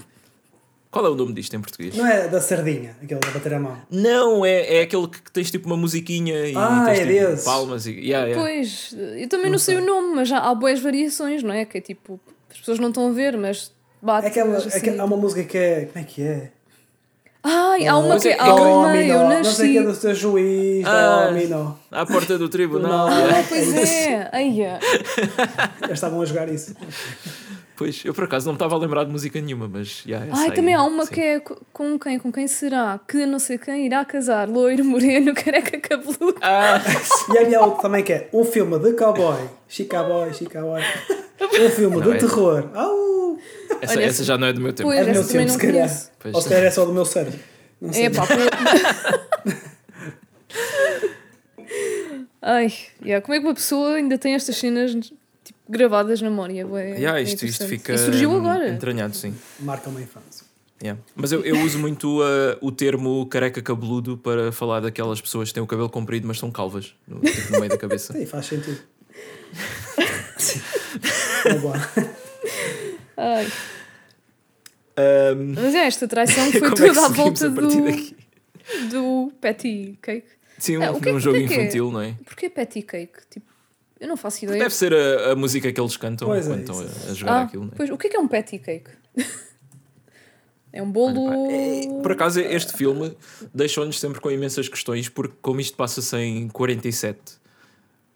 Qual 0.90 1.04
é 1.06 1.08
o 1.08 1.16
nome 1.16 1.32
disto 1.32 1.56
em 1.56 1.60
português? 1.60 1.96
Não 1.96 2.06
é 2.06 2.28
da 2.28 2.40
sardinha, 2.40 2.96
aquele 3.02 3.18
da 3.18 3.30
bater 3.32 3.54
a 3.54 3.58
mão. 3.58 3.76
Não, 3.90 4.46
é, 4.46 4.76
é 4.76 4.82
aquele 4.82 5.08
que 5.08 5.28
tens 5.32 5.50
tipo 5.50 5.66
uma 5.66 5.76
musiquinha 5.76 6.46
e 6.46 6.54
Ah, 6.54 6.84
tens 6.86 7.00
é 7.00 7.06
tipo, 7.06 7.12
desses. 7.30 7.44
palmas 7.44 7.84
e. 7.86 7.90
Yeah, 7.94 8.28
yeah. 8.28 8.40
Pois, 8.40 8.94
eu 9.20 9.28
também 9.28 9.50
não, 9.50 9.58
sei. 9.58 9.78
o 9.78 9.84
nome, 9.84 10.14
mas 10.14 10.28
já 10.28 10.38
há 10.38 10.54
boas 10.54 10.78
variações, 10.78 11.42
não 11.42 11.52
é? 11.52 11.64
Que 11.64 11.78
é 11.78 11.80
tipo, 11.80 12.20
as 12.48 12.58
pessoas 12.58 12.78
não 12.78 12.90
estão 12.90 13.08
a 13.08 13.12
ver, 13.12 13.36
mas 13.36 13.72
bate. 14.00 14.26
É 14.26 14.30
aquela, 14.30 14.56
assim. 14.56 14.68
aquela- 14.68 15.02
há 15.02 15.04
uma 15.04 15.16
música 15.16 15.42
que 15.42 15.58
é. 15.58 15.86
Como 15.86 16.04
é 16.04 16.06
que 16.06 16.22
é? 16.22 16.52
Ai, 17.46 17.86
há 17.86 17.98
uma 17.98 18.14
Mas 18.14 18.22
que 18.22 18.28
é- 18.28 18.32
é 18.32 18.34
é 18.34 18.36
que- 18.38 18.42
Alma, 18.42 18.96
eu 18.96 19.18
Dominó, 19.18 19.34
Não 19.36 19.44
sei 19.44 19.68
o 19.68 19.72
que 19.72 19.78
é 19.78 19.82
nasci. 19.82 19.96
do 19.98 20.00
teu 20.00 20.14
juiz, 20.14 20.86
Ah. 20.86 21.26
Dominó. 21.28 21.72
À 21.92 22.06
porta 22.06 22.38
do 22.38 22.48
tribunal. 22.48 23.08
Não. 23.10 23.18
yeah. 23.18 23.38
Ah, 23.38 23.44
pois 23.46 23.74
é, 23.76 24.28
Aia. 24.32 24.78
Eles 25.82 25.92
estavam 25.92 26.22
a 26.22 26.24
jogar 26.24 26.48
isso. 26.48 26.74
Pois, 27.76 28.04
eu 28.04 28.14
por 28.14 28.24
acaso 28.24 28.46
não 28.46 28.52
me 28.52 28.56
estava 28.56 28.76
a 28.76 28.78
lembrar 28.78 29.02
de 29.04 29.10
música 29.10 29.40
nenhuma, 29.40 29.66
mas. 29.68 30.04
Yeah, 30.06 30.26
Ai, 30.32 30.50
aí, 30.50 30.54
também 30.54 30.74
há 30.74 30.82
uma 30.84 31.06
sim. 31.06 31.14
que 31.14 31.20
é 31.20 31.40
co- 31.40 31.60
com 31.72 31.98
quem? 31.98 32.18
Com 32.20 32.30
quem 32.30 32.46
será? 32.46 33.00
Que 33.08 33.26
não 33.26 33.38
sei 33.40 33.58
quem 33.58 33.84
irá 33.86 34.04
casar. 34.04 34.48
Loiro, 34.48 34.84
moreno, 34.84 35.34
careca, 35.34 35.78
cabeludo. 35.80 36.36
Ah, 36.40 36.80
E 37.34 37.38
havia 37.38 37.60
outro 37.60 37.82
também 37.82 38.04
que 38.04 38.12
é 38.12 38.28
um 38.32 38.44
filme 38.44 38.78
de 38.78 38.92
cowboy, 38.92 39.48
chicaboy, 39.68 40.32
chicaboy. 40.32 40.82
Um 41.40 41.70
filme 41.70 41.96
Não, 41.96 42.02
de 42.02 42.10
é- 42.12 42.18
terror. 42.18 42.70
Au! 42.74 43.38
essa, 43.80 43.94
Olha, 43.98 44.04
essa 44.04 44.22
já 44.24 44.38
não 44.38 44.46
é 44.46 44.52
do 44.52 44.60
meu 44.60 44.72
tempo. 44.72 44.88
Pois, 44.88 45.00
É 45.00 45.04
do 45.04 45.10
meu 45.12 45.26
tempo, 45.26 45.44
não 45.44 45.48
se 45.48 45.58
calhar. 45.58 45.90
Ou 46.32 46.40
se 46.40 46.48
calhar 46.48 46.64
é 46.64 46.70
só 46.70 46.84
do 46.84 46.92
meu 46.92 47.04
cérebro. 47.04 47.40
Não 47.80 47.92
sei. 47.92 48.06
É 48.06 48.10
pá, 48.10 48.22
Ai, 52.40 52.72
yeah, 53.02 53.24
como 53.24 53.34
é 53.34 53.40
que 53.40 53.46
uma 53.46 53.54
pessoa 53.54 53.94
ainda 53.94 54.18
tem 54.18 54.34
estas 54.34 54.56
cenas 54.56 54.94
gravadas 55.68 56.20
na 56.20 56.30
memória? 56.30 56.62
É, 56.62 56.98
Yeah, 56.98 57.18
é 57.18 57.22
isto, 57.22 57.44
isto 57.44 57.66
fica. 57.66 57.94
E 57.94 57.98
surgiu 57.98 58.30
hum, 58.30 58.36
agora. 58.36 58.68
Entranhado, 58.70 59.16
sim. 59.16 59.34
Marca 59.60 59.88
uma 59.90 60.00
infância. 60.00 60.44
Yeah. 60.82 61.00
Mas 61.14 61.32
eu, 61.32 61.42
eu 61.44 61.58
uso 61.60 61.78
muito 61.78 62.20
uh, 62.20 62.56
o 62.60 62.70
termo 62.72 63.24
careca 63.26 63.62
cabeludo 63.62 64.18
para 64.18 64.52
falar 64.52 64.80
daquelas 64.80 65.20
pessoas 65.20 65.48
que 65.48 65.54
têm 65.54 65.62
o 65.62 65.66
cabelo 65.66 65.88
comprido, 65.88 66.26
mas 66.26 66.38
são 66.38 66.50
calvas 66.50 66.94
no, 67.08 67.20
tipo, 67.20 67.52
no 67.52 67.60
meio 67.60 67.70
da 67.70 67.78
cabeça. 67.78 68.12
Sim, 68.12 68.26
faz 68.26 68.46
sentido. 68.46 68.80
Ai, 73.16 73.46
Um, 74.96 75.54
mas 75.54 75.74
é, 75.74 75.86
esta 75.86 76.06
traição 76.06 76.50
foi 76.52 76.60
como 76.60 76.72
é 76.72 76.76
que 76.76 76.86
toda 76.94 77.06
à 77.06 77.08
seguimos 77.08 77.40
volta 77.40 77.50
do, 77.50 78.88
do 78.90 79.32
Patty 79.40 79.98
Cake. 80.00 80.26
Sim, 80.58 80.78
um, 80.78 80.82
Ah, 80.84 81.00
que 81.00 81.08
é 81.08 81.12
um 81.12 81.16
que- 81.16 81.20
jogo 81.20 81.38
que 81.38 81.44
é 81.44 81.48
que 81.48 81.54
é? 81.54 81.56
infantil, 81.62 81.90
não 81.90 82.00
é? 82.00 82.14
Porquê 82.24 82.48
Patty 82.48 82.82
Cake? 82.82 83.12
Tipo, 83.30 83.46
eu 84.04 84.08
não 84.08 84.16
faço 84.18 84.44
ideia. 84.44 84.58
Deve 84.58 84.74
ser 84.74 84.92
a, 84.92 85.32
a 85.32 85.34
música 85.36 85.72
que 85.72 85.80
eles 85.80 85.96
cantam 85.96 86.28
Pois 86.28 86.46
é, 86.46 86.50
quando 86.50 86.60
estão 86.60 86.84
isso. 86.84 87.08
a, 87.08 87.10
a 87.10 87.14
jogar 87.14 87.32
ah, 87.32 87.42
aquilo, 87.42 87.64
não 87.64 87.72
é? 87.72 87.76
pois, 87.76 87.90
o 87.90 87.96
que 87.96 88.06
é 88.06 88.10
que 88.10 88.16
é 88.16 88.20
um 88.20 88.28
Patty 88.28 88.58
Cake? 88.58 88.90
é 90.72 90.82
um 90.82 90.90
bolo. 90.90 91.24
Olha, 91.24 91.46
pá, 91.46 91.52
é- 91.52 92.02
por 92.02 92.12
acaso, 92.12 92.38
este 92.40 92.74
filme 92.74 93.16
deixou-nos 93.54 93.98
sempre 93.98 94.20
com 94.20 94.30
imensas 94.30 94.68
questões, 94.68 95.08
porque, 95.08 95.34
como 95.40 95.58
isto 95.58 95.74
passa-se 95.76 96.14
em 96.18 96.48
47, 96.48 97.18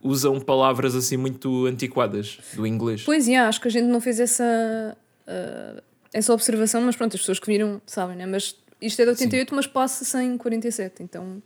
usam 0.03 0.39
palavras 0.39 0.95
assim 0.95 1.17
muito 1.17 1.65
antiquadas 1.65 2.39
do 2.55 2.67
inglês. 2.67 3.03
Pois, 3.05 3.27
yeah, 3.27 3.49
acho 3.49 3.61
que 3.61 3.69
a 3.69 3.71
gente 3.71 3.87
não 3.87 4.01
fez 4.01 4.21
essa, 4.21 4.97
ah, 5.27 5.83
essa 6.13 6.33
observação, 6.35 6.83
mas 6.83 6.97
pronto, 6.97 7.15
as 7.15 7.21
pessoas 7.21 7.39
que 7.39 7.47
viram 7.47 7.81
sabem, 7.87 8.15
né? 8.15 8.27
Mas 8.27 8.55
isto 8.81 9.01
é 9.01 9.05
de 9.05 9.11
88, 9.13 9.55
mas 9.55 9.67
passa-se 9.67 10.19
em 10.23 10.37
47, 10.37 11.03
então 11.03 11.43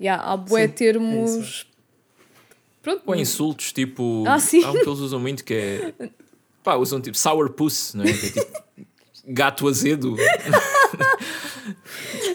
yeah, 0.00 0.22
há 0.22 0.36
bué 0.36 0.62
Sim, 0.62 0.64
é 0.64 0.68
termos. 0.68 1.66
Pronto, 2.86 3.02
Ou 3.04 3.16
insultos, 3.16 3.72
tipo. 3.72 4.22
Ah, 4.28 4.38
sim. 4.38 4.62
Há 4.62 4.70
um 4.70 4.74
que 4.74 4.88
eles 4.88 5.00
usam 5.00 5.18
muito 5.18 5.42
que 5.42 5.54
é. 5.54 5.92
Pá, 6.62 6.76
usam 6.76 7.00
tipo 7.00 7.18
sourpuss, 7.18 7.94
não 7.94 8.04
é? 8.04 8.12
Que 8.12 8.26
é 8.26 8.30
tipo 8.30 8.64
gato 9.26 9.66
azedo. 9.66 10.14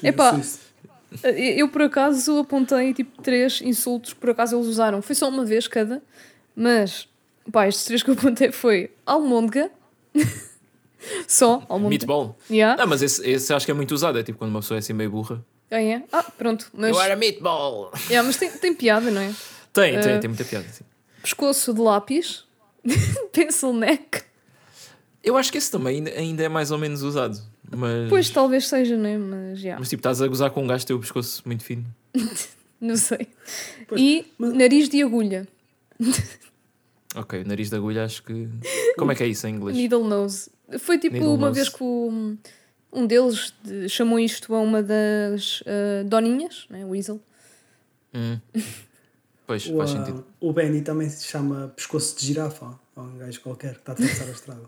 Epá. 0.03 0.41
Eu 1.23 1.69
por 1.69 1.83
acaso 1.83 2.39
apontei 2.39 2.93
tipo 2.93 3.21
três 3.21 3.61
insultos 3.61 4.11
que 4.11 4.19
por 4.19 4.31
acaso 4.31 4.57
eles 4.57 4.67
usaram. 4.67 5.01
Foi 5.01 5.15
só 5.15 5.29
uma 5.29 5.45
vez 5.45 5.69
cada, 5.69 6.03
mas 6.53 7.07
pá, 7.49 7.69
estes 7.69 7.85
três 7.85 8.03
que 8.03 8.09
eu 8.09 8.15
apontei 8.15 8.51
foi 8.51 8.91
almôndega. 9.05 9.71
só 11.29 11.65
almôndega. 11.69 12.07
Meatball. 12.07 12.37
Yeah. 12.49 12.83
Ah, 12.83 12.85
mas 12.85 13.01
esse, 13.01 13.25
esse 13.25 13.53
acho 13.53 13.65
que 13.65 13.71
é 13.71 13.73
muito 13.73 13.93
usado. 13.93 14.19
É 14.19 14.23
tipo 14.23 14.37
quando 14.37 14.51
uma 14.51 14.59
pessoa 14.59 14.77
é 14.77 14.79
assim 14.79 14.91
meio 14.91 15.11
burra. 15.11 15.41
Ah, 15.71 15.81
é? 15.81 16.03
Ah, 16.11 16.25
pronto. 16.37 16.69
Mas, 16.73 16.89
Eu 16.89 17.01
era 17.01 17.15
meatball! 17.15 17.93
yeah, 18.09 18.27
mas 18.27 18.35
tem, 18.35 18.51
tem 18.51 18.73
piada, 18.73 19.09
não 19.09 19.21
é? 19.21 19.33
Tem, 19.73 19.99
tem, 19.99 20.11
Eh, 20.13 20.17
tem 20.19 20.27
muita 20.29 20.43
piada. 20.43 20.67
Sim. 20.69 20.83
Pescoço 21.21 21.73
de 21.73 21.79
lápis. 21.81 22.45
Pencil 23.31 23.73
neck. 23.73 24.23
Eu 25.23 25.37
acho 25.37 25.51
que 25.51 25.57
esse 25.57 25.69
também 25.71 26.03
ainda, 26.09 26.43
é 26.43 26.49
mais 26.49 26.71
ou 26.71 26.77
menos 26.77 27.03
usado. 27.03 27.39
Mas, 27.69 28.09
Pois 28.09 28.29
talvez 28.29 28.67
seja, 28.67 28.97
não 28.97 29.05
é? 29.07 29.17
Mas 29.17 29.59
já. 29.59 29.77
mas 29.79 29.87
tipo, 29.87 29.99
estás 29.99 30.21
a 30.21 30.27
gozar 30.27 30.49
com 30.51 30.63
um 30.63 30.67
gajo 30.67 30.81
que 30.81 30.87
tem 30.87 30.95
o 30.95 30.99
pescoço 30.99 31.41
muito 31.45 31.63
fino. 31.63 31.85
Não 32.81 32.95
sei. 32.97 33.27
Pois, 33.87 34.01
e 34.01 34.25
mas- 34.39 34.53
nariz 34.55 34.89
de 34.89 35.03
agulha. 35.03 35.47
Ok, 37.15 37.43
nariz 37.43 37.69
de 37.69 37.75
agulha, 37.75 38.03
acho 38.05 38.23
que. 38.23 38.49
Como 38.97 39.11
é 39.11 39.15
que 39.15 39.21
é 39.23 39.27
isso 39.27 39.45
em 39.45 39.53
inglês? 39.55 39.77
Needle 39.77 40.03
nose. 40.07 40.49
Foi 40.79 40.97
tipo 40.97 41.13
Needle 41.13 41.35
uma 41.35 41.47
nose. 41.49 41.59
vez 41.59 41.69
que 41.69 41.83
o- 41.83 42.37
um 42.91 43.05
deles 43.05 43.53
de- 43.63 43.87
chamou 43.87 44.19
isto 44.19 44.53
a 44.55 44.59
uma 44.59 44.81
das 44.81 45.61
ah, 45.67 46.03
doninhas, 46.05 46.65
né? 46.71 46.83
Weasel. 46.85 47.21
Hum. 48.13 48.39
Pois, 49.51 49.65
O, 49.67 49.75
faz 49.79 49.91
ah, 49.91 49.97
sentido. 49.97 50.25
o 50.39 50.53
Benny 50.53 50.81
também 50.81 51.09
se 51.09 51.25
chama 51.25 51.73
pescoço 51.75 52.17
de 52.17 52.25
girafa. 52.25 52.79
Há 52.95 53.01
um 53.01 53.17
gajo 53.17 53.41
qualquer 53.41 53.73
que 53.73 53.79
está 53.81 53.91
a 53.91 53.95
atravessar 53.95 54.23
a 54.23 54.31
estrada. 54.31 54.61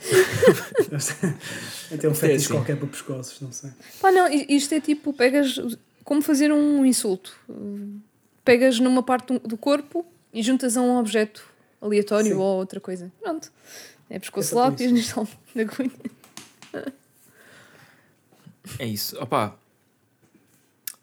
Tem 2.00 2.10
um 2.10 2.12
é 2.12 2.16
fetiche 2.16 2.46
assim. 2.46 2.54
qualquer 2.54 2.76
para 2.76 2.88
pescoços, 2.88 3.40
não 3.40 3.52
sei. 3.52 3.70
Pá, 4.00 4.10
não, 4.10 4.26
isto 4.28 4.74
é 4.74 4.80
tipo, 4.80 5.12
pegas. 5.12 5.60
Como 6.02 6.20
fazer 6.20 6.50
um 6.52 6.84
insulto. 6.84 7.32
Pegas 8.44 8.80
numa 8.80 9.04
parte 9.04 9.38
do- 9.38 9.56
corpo 9.56 10.04
e 10.34 10.42
juntas 10.42 10.76
a 10.76 10.80
um 10.82 10.98
objeto 10.98 11.44
aleatório 11.80 12.32
Sim. 12.32 12.38
ou 12.38 12.58
outra 12.58 12.80
coisa. 12.80 13.12
Pronto. 13.20 13.52
É 14.10 14.18
pescoço 14.18 14.52
É 14.54 14.58
lápis, 14.58 14.90
neste 14.90 15.14
de 15.54 15.60
agulha. 15.60 15.92
É 18.80 18.84
isso. 18.86 19.16
Opa. 19.22 19.56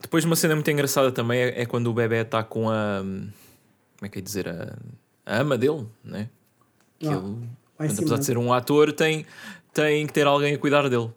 Depois 0.05 0.23
uma 0.23 0.35
cena 0.35 0.53
muito 0.53 0.69
engraçada 0.69 1.11
também 1.11 1.41
é, 1.41 1.61
é 1.63 1.65
quando 1.65 1.87
o 1.87 1.93
bebê 1.93 2.17
está 2.21 2.43
com 2.43 2.69
a. 2.69 2.99
Como 3.01 3.31
é 4.03 4.07
que 4.07 4.19
é 4.19 4.21
dizer? 4.21 4.47
A, 4.47 4.77
a 5.25 5.39
ama 5.39 5.57
dele, 5.57 5.87
né? 6.03 6.29
Que 6.99 7.07
Ah, 7.07 7.13
ele, 7.13 7.89
cima. 7.89 7.99
apesar 8.01 8.17
de 8.19 8.25
ser 8.25 8.37
um 8.37 8.53
ator, 8.53 8.93
tem, 8.93 9.25
tem 9.73 10.05
que 10.05 10.13
ter 10.13 10.27
alguém 10.27 10.53
a 10.53 10.59
cuidar 10.59 10.87
dele. 10.89 11.09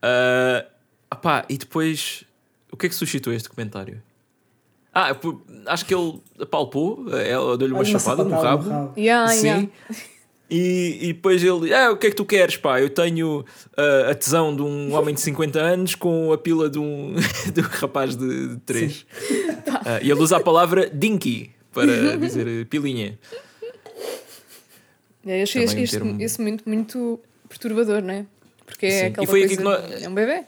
Ah, 0.00 0.64
opá, 1.12 1.44
e 1.46 1.58
depois. 1.58 2.24
O 2.72 2.76
que 2.78 2.86
é 2.86 2.88
que 2.88 2.94
suscitou 2.94 3.34
este 3.34 3.50
comentário? 3.50 4.02
Ah, 4.94 5.14
acho 5.66 5.84
que 5.84 5.94
ele 5.94 6.18
apalpou, 6.40 7.04
ela 7.14 7.58
deu-lhe 7.58 7.74
uma 7.74 7.84
chapada 7.84 8.24
no 8.24 8.30
sapatada 8.30 8.70
rabo. 8.70 8.94
Yeah, 8.98 9.28
Sim. 9.30 9.46
yeah. 9.46 9.68
E, 10.48 10.98
e 11.00 11.12
depois 11.12 11.42
ele, 11.42 11.74
ah, 11.74 11.90
o 11.90 11.96
que 11.96 12.06
é 12.06 12.10
que 12.10 12.16
tu 12.16 12.24
queres, 12.24 12.56
pá? 12.56 12.80
Eu 12.80 12.88
tenho 12.88 13.44
ah, 13.76 14.10
a 14.10 14.14
tesão 14.14 14.54
de 14.54 14.62
um 14.62 14.94
homem 14.94 15.14
de 15.14 15.20
50 15.20 15.58
anos 15.60 15.94
com 15.96 16.32
a 16.32 16.38
pila 16.38 16.70
de 16.70 16.78
um, 16.78 17.14
de 17.52 17.60
um 17.60 17.64
rapaz 17.64 18.14
de 18.16 18.56
3. 18.64 19.06
e 20.02 20.10
ele 20.10 20.20
usa 20.20 20.36
a 20.36 20.40
palavra 20.40 20.88
dinky 20.88 21.50
para 21.72 21.86
dizer 22.16 22.46
eh, 22.46 22.64
pilinha. 22.64 23.18
Eu 25.24 25.42
achei 25.42 25.64
este, 25.64 26.00
um- 26.02 26.20
esse 26.20 26.38
momento 26.38 26.62
muito 26.66 27.18
perturbador, 27.48 28.00
não 28.00 28.14
é? 28.14 28.26
Porque 28.64 28.86
é 28.86 29.06
aquela 29.06 29.24
E 29.24 29.26
foi 29.26 29.42
aqui 29.44 29.56
coisa. 29.56 29.78
que 29.80 29.88
nós- 29.90 30.02
É 30.02 30.08
um 30.08 30.14
bebê. 30.14 30.44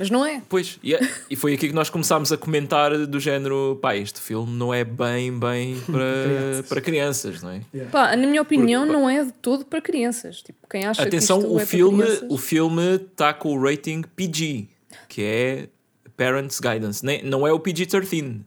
Mas 0.00 0.08
não 0.08 0.24
é. 0.24 0.42
Pois, 0.48 0.78
e, 0.82 0.94
é- 0.94 1.00
e 1.28 1.36
foi 1.36 1.52
aqui 1.52 1.68
que 1.68 1.74
nós 1.74 1.90
começámos 1.90 2.32
a 2.32 2.38
comentar 2.38 3.06
do 3.06 3.20
género, 3.20 3.78
pá, 3.82 3.94
este 3.94 4.18
filme 4.18 4.50
não 4.56 4.72
é 4.72 4.82
bem, 4.82 5.38
bem 5.38 5.78
para, 5.84 6.24
Crianças. 6.24 6.66
para 6.70 6.80
crianças, 6.80 7.42
não 7.42 7.50
é? 7.50 7.60
Yeah. 7.74 7.92
Pá, 7.92 8.16
na 8.16 8.26
minha 8.26 8.40
opinião, 8.40 8.86
Porque- 8.86 8.98
não 8.98 9.10
é 9.10 9.22
de 9.24 9.32
todo 9.32 9.64
para 9.66 9.80
crianças. 9.82 10.40
Tipo, 10.40 10.66
quem 10.70 10.86
acha 10.86 11.02
Atenção, 11.02 11.40
que 11.40 11.46
o 11.46 11.60
é 11.60 11.66
filme 11.66 11.98
para 11.98 12.06
crianças... 12.06 12.30
o 12.30 12.38
filme 12.38 12.82
está 12.96 13.34
com 13.34 13.52
o 13.54 13.62
rating 13.62 14.00
PG, 14.16 14.68
que 15.06 15.22
é 15.22 15.68
Parents 16.16 16.58
Guidance. 16.60 17.04
Nem, 17.04 17.22
não 17.22 17.46
é 17.46 17.52
o 17.52 17.60
PG-13. 17.60 18.40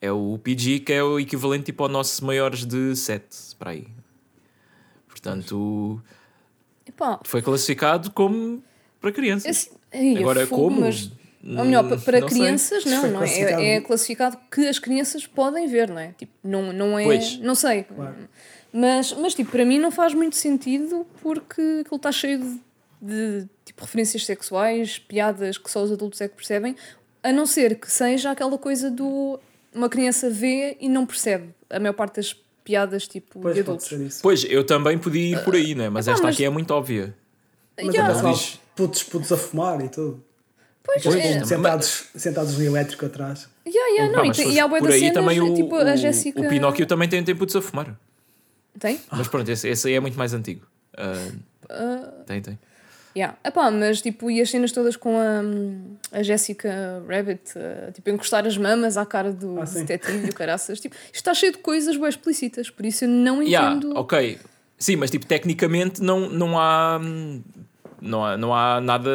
É 0.00 0.10
o 0.10 0.36
PG 0.42 0.80
que 0.80 0.92
é 0.92 1.04
o 1.04 1.20
equivalente 1.20 1.66
tipo, 1.66 1.84
ao 1.84 1.88
nosso 1.88 2.24
maiores 2.24 2.66
de 2.66 2.96
7, 2.96 3.54
para 3.56 3.70
aí. 3.70 3.86
Portanto, 5.08 6.02
Epá, 6.86 7.20
foi 7.24 7.40
classificado 7.42 8.10
como 8.10 8.62
para 9.00 9.12
crianças. 9.12 9.46
esse... 9.48 9.81
Ai, 9.92 10.16
Agora, 10.18 10.46
fogo, 10.46 10.62
como? 10.64 10.80
Mas, 10.82 11.10
ou 11.44 11.64
melhor, 11.64 11.88
pa- 11.88 11.96
para 11.96 12.20
Não 12.20 12.28
sei. 12.28 12.38
crianças, 12.38 12.84
não, 12.84 13.00
Foi 13.00 13.10
não 13.10 13.16
é? 13.16 13.26
classificado. 13.26 13.62
É, 13.62 13.74
é 13.74 13.80
classificado 13.80 14.38
que 14.50 14.66
as 14.68 14.78
crianças 14.78 15.26
podem 15.26 15.66
ver, 15.66 15.88
não 15.90 15.98
é? 15.98 16.12
Tipo, 16.16 16.32
não, 16.42 16.72
não 16.72 16.98
é. 16.98 17.04
Pois. 17.04 17.38
Não 17.38 17.54
sei. 17.54 17.82
Claro. 17.84 18.14
Mas, 18.72 19.12
mas, 19.12 19.34
tipo, 19.34 19.50
para 19.50 19.64
mim 19.64 19.78
não 19.78 19.90
faz 19.90 20.14
muito 20.14 20.36
sentido 20.36 21.06
porque 21.20 21.60
aquilo 21.82 21.96
está 21.96 22.10
cheio 22.12 22.38
de, 22.38 23.40
de, 23.42 23.48
tipo, 23.64 23.82
referências 23.82 24.24
sexuais, 24.24 24.98
piadas 24.98 25.58
que 25.58 25.70
só 25.70 25.82
os 25.82 25.92
adultos 25.92 26.20
é 26.20 26.28
que 26.28 26.36
percebem, 26.36 26.74
a 27.22 27.32
não 27.32 27.44
ser 27.44 27.74
que 27.78 27.90
seja 27.90 28.30
aquela 28.30 28.56
coisa 28.56 28.90
do. 28.90 29.38
Uma 29.74 29.88
criança 29.88 30.28
vê 30.30 30.76
e 30.80 30.88
não 30.88 31.04
percebe 31.06 31.48
a 31.70 31.80
maior 31.80 31.94
parte 31.94 32.16
das 32.16 32.36
piadas, 32.62 33.08
tipo, 33.08 33.40
Pois 33.40 33.54
de 33.54 33.60
adultos. 33.62 34.20
Pois, 34.22 34.44
eu 34.44 34.64
também 34.64 34.96
podia 34.98 35.32
ir 35.36 35.44
por 35.44 35.54
aí, 35.54 35.74
né? 35.74 35.88
mas 35.88 36.06
esta 36.08 36.22
mas- 36.22 36.34
aqui 36.36 36.44
é 36.44 36.50
muito 36.50 36.70
óbvia. 36.72 37.14
Mas 37.76 37.94
Yeah. 37.94 38.12
é 38.12 38.14
pessoal, 38.14 38.58
putos, 38.76 39.02
putos 39.04 39.32
a 39.32 39.36
fumar 39.36 39.80
e 39.84 39.88
tudo. 39.88 40.22
Pois, 40.84 41.02
Pois, 41.02 41.16
é. 41.16 41.44
Sentados, 41.44 42.06
sentados 42.16 42.58
no 42.58 42.64
elétrico 42.64 43.06
atrás. 43.06 43.48
Yeah, 43.66 43.88
yeah, 43.94 44.12
Pá, 44.12 44.18
não, 44.24 44.30
e, 44.30 44.34
tem- 44.34 44.52
e 44.52 44.58
há 44.60 44.68
por 44.68 44.82
das 44.82 44.94
cenas, 44.98 45.14
também 45.14 45.40
o, 45.40 45.54
tipo, 45.54 45.76
a 45.76 45.84
o- 45.92 45.96
Jéssica... 45.96 46.40
o 46.40 46.48
Pinóquio 46.48 46.84
também 46.86 47.08
tem 47.08 47.22
tempo 47.22 47.46
de 47.46 47.52
se 47.52 47.58
a 47.58 47.62
fumar. 47.62 47.96
Tem? 48.78 49.00
Mas 49.10 49.28
pronto, 49.28 49.48
esse, 49.48 49.68
esse 49.68 49.86
aí 49.88 49.94
é 49.94 50.00
muito 50.00 50.18
mais 50.18 50.34
antigo. 50.34 50.66
Ah, 51.70 52.08
tem, 52.26 52.40
tem. 52.42 52.58
Yeah. 53.14 53.36
Epá, 53.44 53.70
mas 53.70 54.00
tipo, 54.00 54.30
e 54.30 54.40
as 54.40 54.50
cenas 54.50 54.72
todas 54.72 54.96
com 54.96 55.16
a, 55.18 56.18
a 56.18 56.22
Jessica 56.22 57.02
Rabbit, 57.06 57.52
a, 57.58 57.92
tipo, 57.92 58.08
encostar 58.10 58.46
as 58.46 58.56
mamas 58.56 58.96
à 58.96 59.04
cara 59.04 59.30
do 59.32 59.60
Ah, 59.60 59.64
detetive 59.64 60.26
e 60.26 60.30
o 60.30 60.34
caraças. 60.34 60.80
Tipo, 60.80 60.94
isto 61.06 61.14
está 61.16 61.34
cheio 61.34 61.52
de 61.52 61.58
coisas 61.58 61.96
bem 61.96 62.08
explícitas, 62.08 62.70
por 62.70 62.84
isso 62.86 63.04
eu 63.04 63.08
não 63.08 63.42
Yeah, 63.42 63.76
entendo. 63.76 63.94
ok. 63.96 64.38
Sim, 64.82 64.96
mas 64.96 65.10
tipo, 65.10 65.24
tecnicamente 65.26 66.02
não, 66.02 66.28
não 66.28 66.58
há. 66.58 66.98
hum, 67.02 67.40
Não 68.00 68.24
há, 68.24 68.36
não 68.36 68.52
há 68.52 68.80
nada 68.80 69.08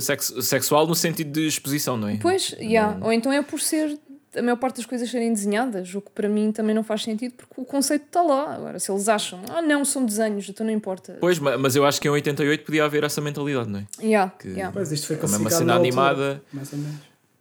sexo- 0.00 0.40
sexual 0.40 0.86
no 0.86 0.94
sentido 0.94 1.30
de 1.32 1.46
exposição, 1.46 1.98
não 1.98 2.08
é? 2.08 2.16
Pois, 2.16 2.52
yeah. 2.58 2.96
ou 3.04 3.12
então 3.12 3.30
é 3.30 3.42
por 3.42 3.60
ser 3.60 3.98
a 4.34 4.40
maior 4.42 4.56
parte 4.56 4.76
das 4.76 4.86
coisas 4.86 5.10
serem 5.10 5.32
desenhadas, 5.32 5.94
o 5.94 6.00
que 6.00 6.10
para 6.10 6.28
mim 6.28 6.50
também 6.52 6.74
não 6.74 6.82
faz 6.82 7.02
sentido, 7.02 7.34
porque 7.36 7.54
o 7.60 7.64
conceito 7.64 8.04
está 8.06 8.22
lá. 8.22 8.54
Agora, 8.54 8.78
se 8.78 8.90
eles 8.90 9.06
acham, 9.08 9.40
ah 9.50 9.60
não, 9.62 9.84
são 9.84 10.04
desenhos, 10.04 10.48
então 10.48 10.64
não 10.66 10.72
importa. 10.72 11.16
Pois, 11.20 11.38
ma- 11.38 11.56
mas 11.58 11.74
eu 11.76 11.84
acho 11.86 12.00
que 12.00 12.08
em 12.08 12.10
88 12.10 12.64
podia 12.64 12.84
haver 12.84 13.04
essa 13.04 13.20
mentalidade, 13.20 13.68
não 13.68 13.80
é? 13.80 13.86
Yeah, 14.02 14.32
Que- 14.38 14.48
yeah. 14.48 14.70
Pois 14.72 14.90
isto 14.92 15.06
foi 15.06 15.16
Como 15.16 15.34
é 15.34 15.38
uma 15.38 15.50
cena 15.50 15.74
animada. 15.74 16.42
Mais 16.52 16.72
ou 16.72 16.78
menos. 16.78 16.96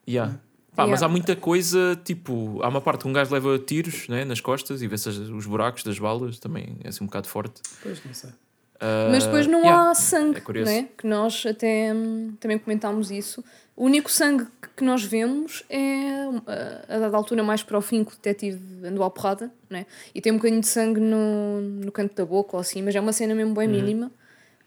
Yeah. 0.07 0.35
Pá, 0.75 0.83
Mas 0.85 0.99
Yeah. 1.01 1.05
há 1.05 1.09
muita 1.09 1.35
coisa, 1.35 1.99
tipo, 2.03 2.59
há 2.61 2.67
uma 2.67 2.81
parte 2.81 3.01
que 3.03 3.07
um 3.07 3.13
gajo 3.13 3.33
leva 3.33 3.57
tiros 3.59 4.07
né, 4.09 4.25
nas 4.25 4.41
costas 4.41 4.81
e 4.81 4.88
vê-se 4.88 5.07
os 5.09 5.45
buracos 5.45 5.83
das 5.83 5.97
balas, 5.97 6.38
também 6.39 6.77
é 6.83 6.89
assim 6.89 7.03
um 7.03 7.07
bocado 7.07 7.27
forte. 7.27 7.61
Pois, 7.81 8.03
não 8.03 8.13
sei. 8.13 8.31
Ah, 8.79 9.07
Mas 9.09 9.23
depois 9.25 9.47
não 9.47 9.61
yeah. 9.61 9.89
há 9.91 9.95
sangue, 9.95 10.38
é 10.38 10.41
curioso. 10.41 10.69
né? 10.69 10.89
que 10.97 11.07
nós 11.07 11.45
até 11.45 11.93
hum, 11.93 12.33
também 12.41 12.59
comentámos 12.59 13.09
isso. 13.09 13.43
O 13.73 13.85
único 13.85 14.11
sangue 14.11 14.45
que- 14.75 14.83
nós 14.83 15.01
vemos 15.03 15.63
é 15.69 16.27
uh, 16.27 16.43
a 16.89 16.99
dada 16.99 17.15
altura 17.15 17.41
mais 17.41 17.63
para 17.63 17.77
o 17.77 17.81
fim 17.81 18.03
que 18.03 18.11
o 18.11 18.15
detetive 18.15 18.59
andou 18.85 19.05
à 19.05 19.09
porrada, 19.09 19.49
né? 19.69 19.85
e 20.13 20.19
tem 20.19 20.33
um 20.33 20.35
bocadinho 20.35 20.59
de 20.59 20.67
sangue 20.67 20.99
no, 20.99 21.61
no 21.61 21.91
canto 21.93 22.13
da 22.15 22.25
boca 22.25 22.57
ou 22.57 22.59
assim, 22.59 22.81
mas 22.81 22.93
é 22.93 22.99
uma 22.99 23.13
cena 23.13 23.33
mesmo 23.33 23.53
bem 23.53 23.67
mínima. 23.69 24.12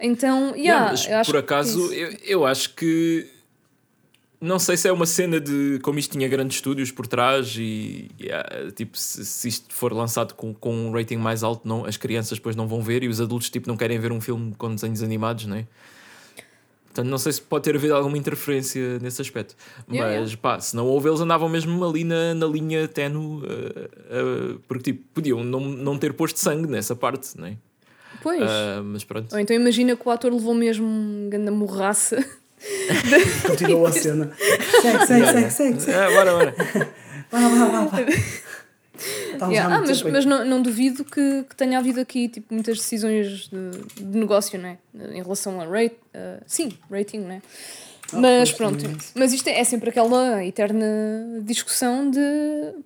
Então, 0.00 0.54
yeah, 0.56 0.56
Uhum. 0.56 0.64
Yeah, 0.64 0.90
mas 0.92 1.06
eu 1.06 1.16
acho 1.18 1.30
por 1.30 1.38
que 1.38 1.44
acaso, 1.44 1.92
eu, 1.92 2.10
eu 2.24 2.46
acho 2.46 2.74
que 2.74 3.28
não 4.40 4.58
sei 4.58 4.76
se 4.76 4.88
é 4.88 4.92
uma 4.92 5.06
cena 5.06 5.40
de 5.40 5.80
como 5.82 5.98
isto 5.98 6.12
tinha 6.12 6.28
grandes 6.28 6.58
estúdios 6.58 6.92
por 6.92 7.06
trás 7.06 7.56
e 7.58 8.08
yeah, 8.20 8.70
tipo, 8.72 8.96
se, 8.96 9.24
se 9.24 9.48
isto 9.48 9.74
for 9.74 9.92
lançado 9.92 10.34
com, 10.34 10.54
com 10.54 10.72
um 10.72 10.92
rating 10.92 11.16
mais 11.16 11.42
alto, 11.42 11.66
não, 11.66 11.84
as 11.84 11.96
crianças 11.96 12.38
depois 12.38 12.54
não 12.54 12.68
vão 12.68 12.80
ver 12.80 13.02
e 13.02 13.08
os 13.08 13.20
adultos 13.20 13.50
tipo, 13.50 13.68
não 13.68 13.76
querem 13.76 13.98
ver 13.98 14.12
um 14.12 14.20
filme 14.20 14.54
com 14.56 14.72
desenhos 14.74 15.02
animados, 15.02 15.46
não 15.46 15.56
é? 15.56 15.66
Portanto, 16.86 17.10
não 17.10 17.18
sei 17.18 17.32
se 17.32 17.42
pode 17.42 17.64
ter 17.64 17.76
havido 17.76 17.94
alguma 17.94 18.16
interferência 18.16 18.98
nesse 18.98 19.22
aspecto. 19.22 19.54
Yeah, 19.90 20.20
Mas 20.20 20.34
pá, 20.34 20.58
se 20.58 20.74
não 20.74 20.86
houve, 20.86 21.08
eles 21.08 21.20
andavam 21.20 21.48
mesmo 21.48 21.84
ali 21.84 22.02
na, 22.02 22.34
na 22.34 22.46
linha 22.46 22.88
tenue, 22.88 23.20
uh, 23.20 23.44
uh, 23.44 24.60
porque 24.66 24.92
tipo, 24.92 25.04
podiam 25.14 25.44
não, 25.44 25.60
não 25.60 25.98
ter 25.98 26.12
posto 26.12 26.38
sangue 26.38 26.68
nessa 26.68 26.96
parte, 26.96 27.38
não 27.38 27.46
é? 27.46 27.56
Pois. 28.22 28.42
Uh, 28.42 28.82
mas 28.84 29.04
pronto. 29.04 29.32
Ou 29.32 29.38
então 29.38 29.54
imagina 29.54 29.94
que 29.94 30.08
o 30.08 30.10
ator 30.10 30.32
levou 30.32 30.54
mesmo 30.54 30.86
um 30.86 31.28
grande 31.30 31.50
morraça. 31.50 32.24
Continuou 33.46 33.86
a 33.86 33.92
cena. 33.92 34.32
Segue, 34.82 35.06
segue, 35.06 35.26
segue, 35.26 35.50
segue. 35.50 35.80
segue. 35.80 35.98
Ah, 35.98 36.10
bora, 36.10 36.32
bora. 36.32 36.54
Vá, 37.30 37.40
vá, 37.40 37.84
vá. 37.84 38.00
Estamos 39.32 39.54
Yeah, 39.54 39.74
ah, 39.74 39.78
muito 39.78 39.90
mas, 39.90 40.02
mas 40.02 40.24
não, 40.24 40.44
não 40.44 40.62
duvido 40.62 41.04
que, 41.04 41.44
que 41.44 41.54
tenha 41.54 41.78
havido 41.78 42.00
aqui 42.00 42.26
tipo, 42.28 42.52
muitas 42.52 42.78
decisões 42.78 43.48
de, 43.48 44.02
de 44.02 44.18
negócio, 44.18 44.58
né? 44.58 44.78
Em 44.94 45.22
relação 45.22 45.60
a 45.60 45.66
rate, 45.66 45.96
uh, 46.14 46.42
sim, 46.46 46.72
rating, 46.90 47.20
né? 47.20 47.42
Ah, 48.12 48.18
Mas 48.18 48.50
pronto, 48.50 48.80
também 48.80 48.96
mas 49.14 49.32
isto 49.32 49.46
é, 49.48 49.60
é 49.60 49.64
sempre 49.64 49.90
aquela 49.90 50.42
eterna 50.44 50.86
discussão 51.42 52.10
de 52.10 52.20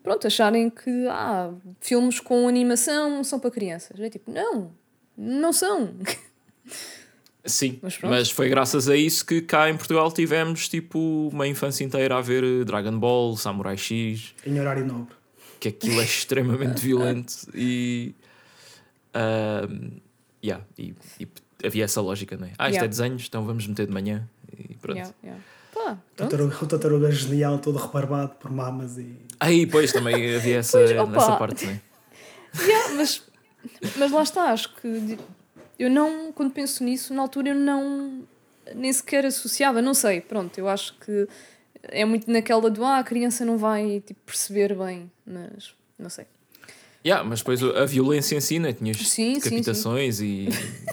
pronto, 0.02 0.26
acharem 0.26 0.68
que 0.68 1.06
ah, 1.08 1.52
filmes 1.80 2.18
com 2.18 2.48
animação 2.48 3.22
são 3.22 3.38
para 3.38 3.50
crianças. 3.50 3.98
É 4.00 4.10
tipo, 4.10 4.30
não, 4.30 4.72
não 5.16 5.52
são. 5.52 5.94
Sim, 7.44 7.80
Mas 7.82 7.98
mas, 8.02 8.30
foi 8.30 8.48
graças 8.48 8.88
a 8.88 8.96
isso 8.96 9.26
que 9.26 9.40
cá 9.42 9.68
em 9.68 9.76
Portugal 9.76 10.12
tivemos 10.12 10.68
tipo 10.68 11.28
uma 11.32 11.46
infância 11.48 11.82
inteira 11.84 12.16
a 12.16 12.20
ver 12.20 12.44
eh, 12.44 12.64
Dragon 12.64 12.96
Ball, 12.96 13.36
Samurai 13.36 13.76
X, 13.76 14.32
Em 14.46 14.60
horário 14.60 14.86
nobre. 14.86 15.12
que 15.58 15.68
aquilo 15.68 16.00
é 16.00 16.04
extremamente 16.04 16.80
violento 16.86 17.34
e, 17.52 18.14
ahm, 19.12 19.98
yeah, 20.44 20.64
e, 20.78 20.94
e 21.18 21.26
havia 21.64 21.84
essa 21.84 22.00
lógica, 22.00 22.36
não 22.36 22.46
é? 22.46 22.52
Ah, 22.58 22.68
isto 22.68 22.74
Yeah. 22.76 22.84
é 22.84 22.88
desenhos, 22.88 23.24
então 23.28 23.44
vamos 23.44 23.66
meter 23.66 23.86
de 23.86 23.92
manhã 23.92 24.28
e 24.56 24.74
pronto. 24.76 24.96
Yeah, 24.98 25.14
yeah. 25.24 25.42
Pá, 25.74 25.80
O 25.80 25.84
pronto. 25.84 26.00
tartaruga, 26.16 26.56
o 26.62 26.66
tartaruga 26.66 27.10
genial, 27.10 27.58
todo 27.58 27.76
rebarbado 27.78 28.34
por 28.36 28.50
mamas 28.52 28.98
e. 28.98 29.16
Aí, 29.40 29.66
pois, 29.66 29.92
também 29.92 30.36
havia 30.36 30.58
essa, 30.58 30.78
Pois, 30.78 30.90
essa 30.92 31.36
parte, 31.36 31.64
não 31.66 31.72
é? 31.72 31.80
Yeah, 32.68 32.94
mas, 32.94 33.22
mas 33.96 34.12
lá 34.12 34.22
está, 34.22 34.52
acho 34.52 34.74
que 34.76 35.18
eu 35.78 35.90
não, 35.90 36.32
quando 36.32 36.52
penso 36.52 36.84
nisso, 36.84 37.14
na 37.14 37.22
altura 37.22 37.50
eu 37.50 37.54
não 37.54 38.22
nem 38.74 38.92
sequer 38.92 39.26
associava, 39.26 39.82
não 39.82 39.94
sei, 39.94 40.20
pronto, 40.20 40.56
eu 40.58 40.68
acho 40.68 40.94
que 40.98 41.28
é 41.82 42.04
muito 42.04 42.30
naquela 42.30 42.70
do 42.70 42.84
ah, 42.84 42.98
a 42.98 43.04
criança 43.04 43.44
não 43.44 43.58
vai 43.58 44.00
tipo, 44.00 44.20
perceber 44.24 44.76
bem, 44.76 45.10
mas 45.26 45.74
não 45.98 46.08
sei. 46.08 46.26
Yeah, 47.04 47.28
mas 47.28 47.40
depois 47.40 47.60
a 47.62 47.84
violência 47.84 48.36
em 48.36 48.40
si, 48.40 48.60
né? 48.60 48.72
tinhas 48.72 48.96
Sim, 48.98 49.34
sim, 49.34 49.40
decapitações 49.40 50.20
e 50.20 50.48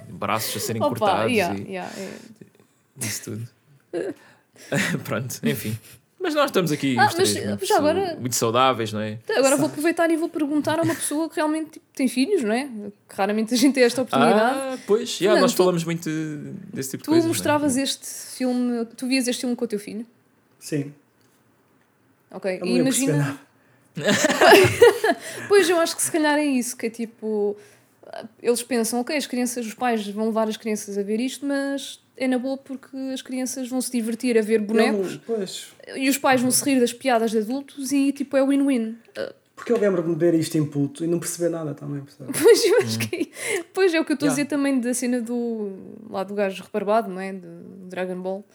braços 0.09 0.55
a 0.55 0.59
serem 0.65 0.81
Opa, 0.81 0.89
cortados 0.89 1.31
yeah, 1.31 1.59
e 1.59 1.67
yeah, 1.67 1.93
é. 1.95 3.05
isso 3.05 3.23
tudo. 3.25 3.47
Pronto, 5.05 5.39
enfim. 5.43 5.77
Mas 6.21 6.35
nós 6.35 6.45
estamos 6.45 6.69
aqui 6.71 6.97
Ah, 6.99 7.07
os 7.07 7.13
três 7.13 7.33
mas, 7.33 7.45
muito, 7.45 7.73
agora- 7.73 8.17
muito 8.19 8.35
saudáveis, 8.35 8.91
não 8.91 8.99
é? 8.99 9.19
Agora 9.37 9.55
vou 9.55 9.67
aproveitar 9.67 10.11
e 10.11 10.17
vou 10.17 10.27
perguntar 10.27 10.77
a 10.77 10.81
uma 10.81 10.93
pessoa 10.93 11.29
que 11.29 11.37
realmente 11.37 11.71
tipo, 11.71 11.85
tem 11.95 12.07
filhos, 12.09 12.43
não 12.43 12.51
é? 12.53 12.65
Que 13.07 13.15
raramente 13.15 13.53
a 13.53 13.57
gente 13.57 13.75
tem 13.75 13.83
esta 13.83 14.01
oportunidade. 14.01 14.59
Ah, 14.59 14.77
pois, 14.85 15.11
yeah, 15.19 15.19
Fernando, 15.19 15.41
nós 15.43 15.53
tu- 15.53 15.57
falamos 15.57 15.83
muito 15.85 16.09
desse 16.73 16.89
tipo 16.91 17.03
de 17.03 17.05
tu 17.05 17.11
coisas. 17.11 17.23
não 17.23 17.29
é? 17.31 17.33
mostravas 17.35 17.77
este 17.77 18.05
filme, 18.35 18.85
tu 18.97 19.07
vias 19.07 19.27
este 19.29 19.39
filme 19.41 19.55
com 19.55 19.63
o 19.63 19.67
teu 19.67 19.79
filho? 19.79 20.05
Sim. 20.59 20.93
Ok, 22.31 22.59
Eu 22.61 22.65
e 22.67 22.77
imagina. 22.79 23.39
Pois 25.47 25.69
eu 25.69 25.79
acho 25.79 25.95
que 25.95 26.01
se 26.01 26.11
calhar 26.11 26.37
é 26.37 26.45
isso, 26.45 26.75
que 26.77 26.85
é 26.85 26.89
tipo. 26.89 27.55
Eles 28.41 28.63
pensam, 28.63 28.99
ok, 29.01 29.15
as 29.15 29.27
crianças, 29.27 29.65
os 29.65 29.73
pais 29.73 30.07
vão 30.07 30.25
levar 30.27 30.47
as 30.47 30.57
crianças 30.57 30.97
a 30.97 31.03
ver 31.03 31.19
isto, 31.19 31.45
mas 31.45 31.99
é 32.19 32.27
na 32.27 32.37
boa 32.37 32.57
porque 32.57 32.95
as 33.13 33.21
crianças 33.21 33.67
vão 33.67 33.81
se 33.81 33.91
divertir 33.91 34.37
a 34.37 34.41
ver 34.41 34.59
bonecos 34.61 35.13
Eu 35.13 35.13
não- 35.13 35.19
pois. 35.25 35.67
e 35.95 36.09
os 36.09 36.17
pais 36.17 36.41
vão 36.41 36.51
se 36.51 36.63
rir 36.63 36.79
das 36.79 36.93
piadas 36.93 37.31
de 37.31 37.39
adultos 37.39 37.91
e 37.91 38.11
tipo 38.11 38.35
é 38.37 38.45
win-win. 38.45 38.97
Ah, 39.17 39.33
Porque 39.55 39.71
eu 39.73 39.77
lembro-me 39.79 40.13
de 40.13 40.19
ver 40.19 40.33
isto 40.35 40.57
em 40.57 40.65
puto 40.65 41.03
e 41.03 41.07
não 41.07 41.19
perceber 41.19 41.49
nada 41.49 41.73
também, 41.73 42.01
percebe? 42.01 42.31
Pois 42.41 42.63
eu 42.65 42.77
acho 42.79 42.99
que. 42.99 43.31
Pois 43.73 43.93
é 43.93 43.99
o 43.99 44.05
que 44.05 44.11
eu 44.11 44.15
estou 44.15 44.27
a 44.29 44.31
Hum. 44.31 44.35
Yeah. 44.35 44.43
dizer 44.43 44.45
também 44.45 44.79
da 44.79 44.93
cena 44.93 45.19
do. 45.21 45.71
lá 46.09 46.23
do 46.23 46.33
gajo 46.33 46.63
rebarbado, 46.63 47.09
não 47.09 47.19
é? 47.19 47.33
Do 47.33 47.47
Dragon 47.89 48.21
Ball. 48.21 48.45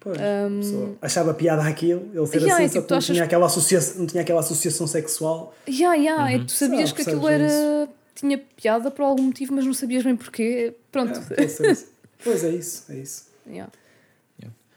Pois, 0.00 0.18
a 0.18 0.48
pessoa 0.60 0.96
achava 1.00 1.32
piada 1.32 1.62
aquilo, 1.62 2.10
ele 2.12 2.26
ser 2.26 2.38
Yeah, 2.38 2.54
assim, 2.56 2.64
é 2.64 2.68
só 2.68 2.72
tipo, 2.74 2.86
que 2.86 2.90
não, 2.90 2.98
achas- 2.98 3.14
tinha 3.14 3.24
aquela 3.24 3.46
associação, 3.46 3.98
não 4.00 4.06
tinha 4.08 4.20
aquela 4.22 4.40
associação 4.40 4.86
sexual. 4.88 5.54
Ya, 5.68 5.94
ya, 5.94 6.32
e 6.34 6.44
tu 6.44 6.50
sabias 6.52 6.90
que 6.90 7.02
aquilo 7.02 7.28
era. 7.28 7.88
tinha 8.16 8.36
piada 8.56 8.90
por 8.90 9.02
algum 9.02 9.22
motivo, 9.22 9.54
mas 9.54 9.64
não 9.64 9.72
sabias 9.72 10.02
bem 10.02 10.16
porquê. 10.16 10.74
Pronto. 10.90 11.20
É, 11.36 11.44
isso. 11.44 11.91
Pois 12.24 12.44
é 12.44 12.50
isso, 12.50 12.84
é 12.90 12.96
isso. 12.96 13.26
Ya. 13.48 13.68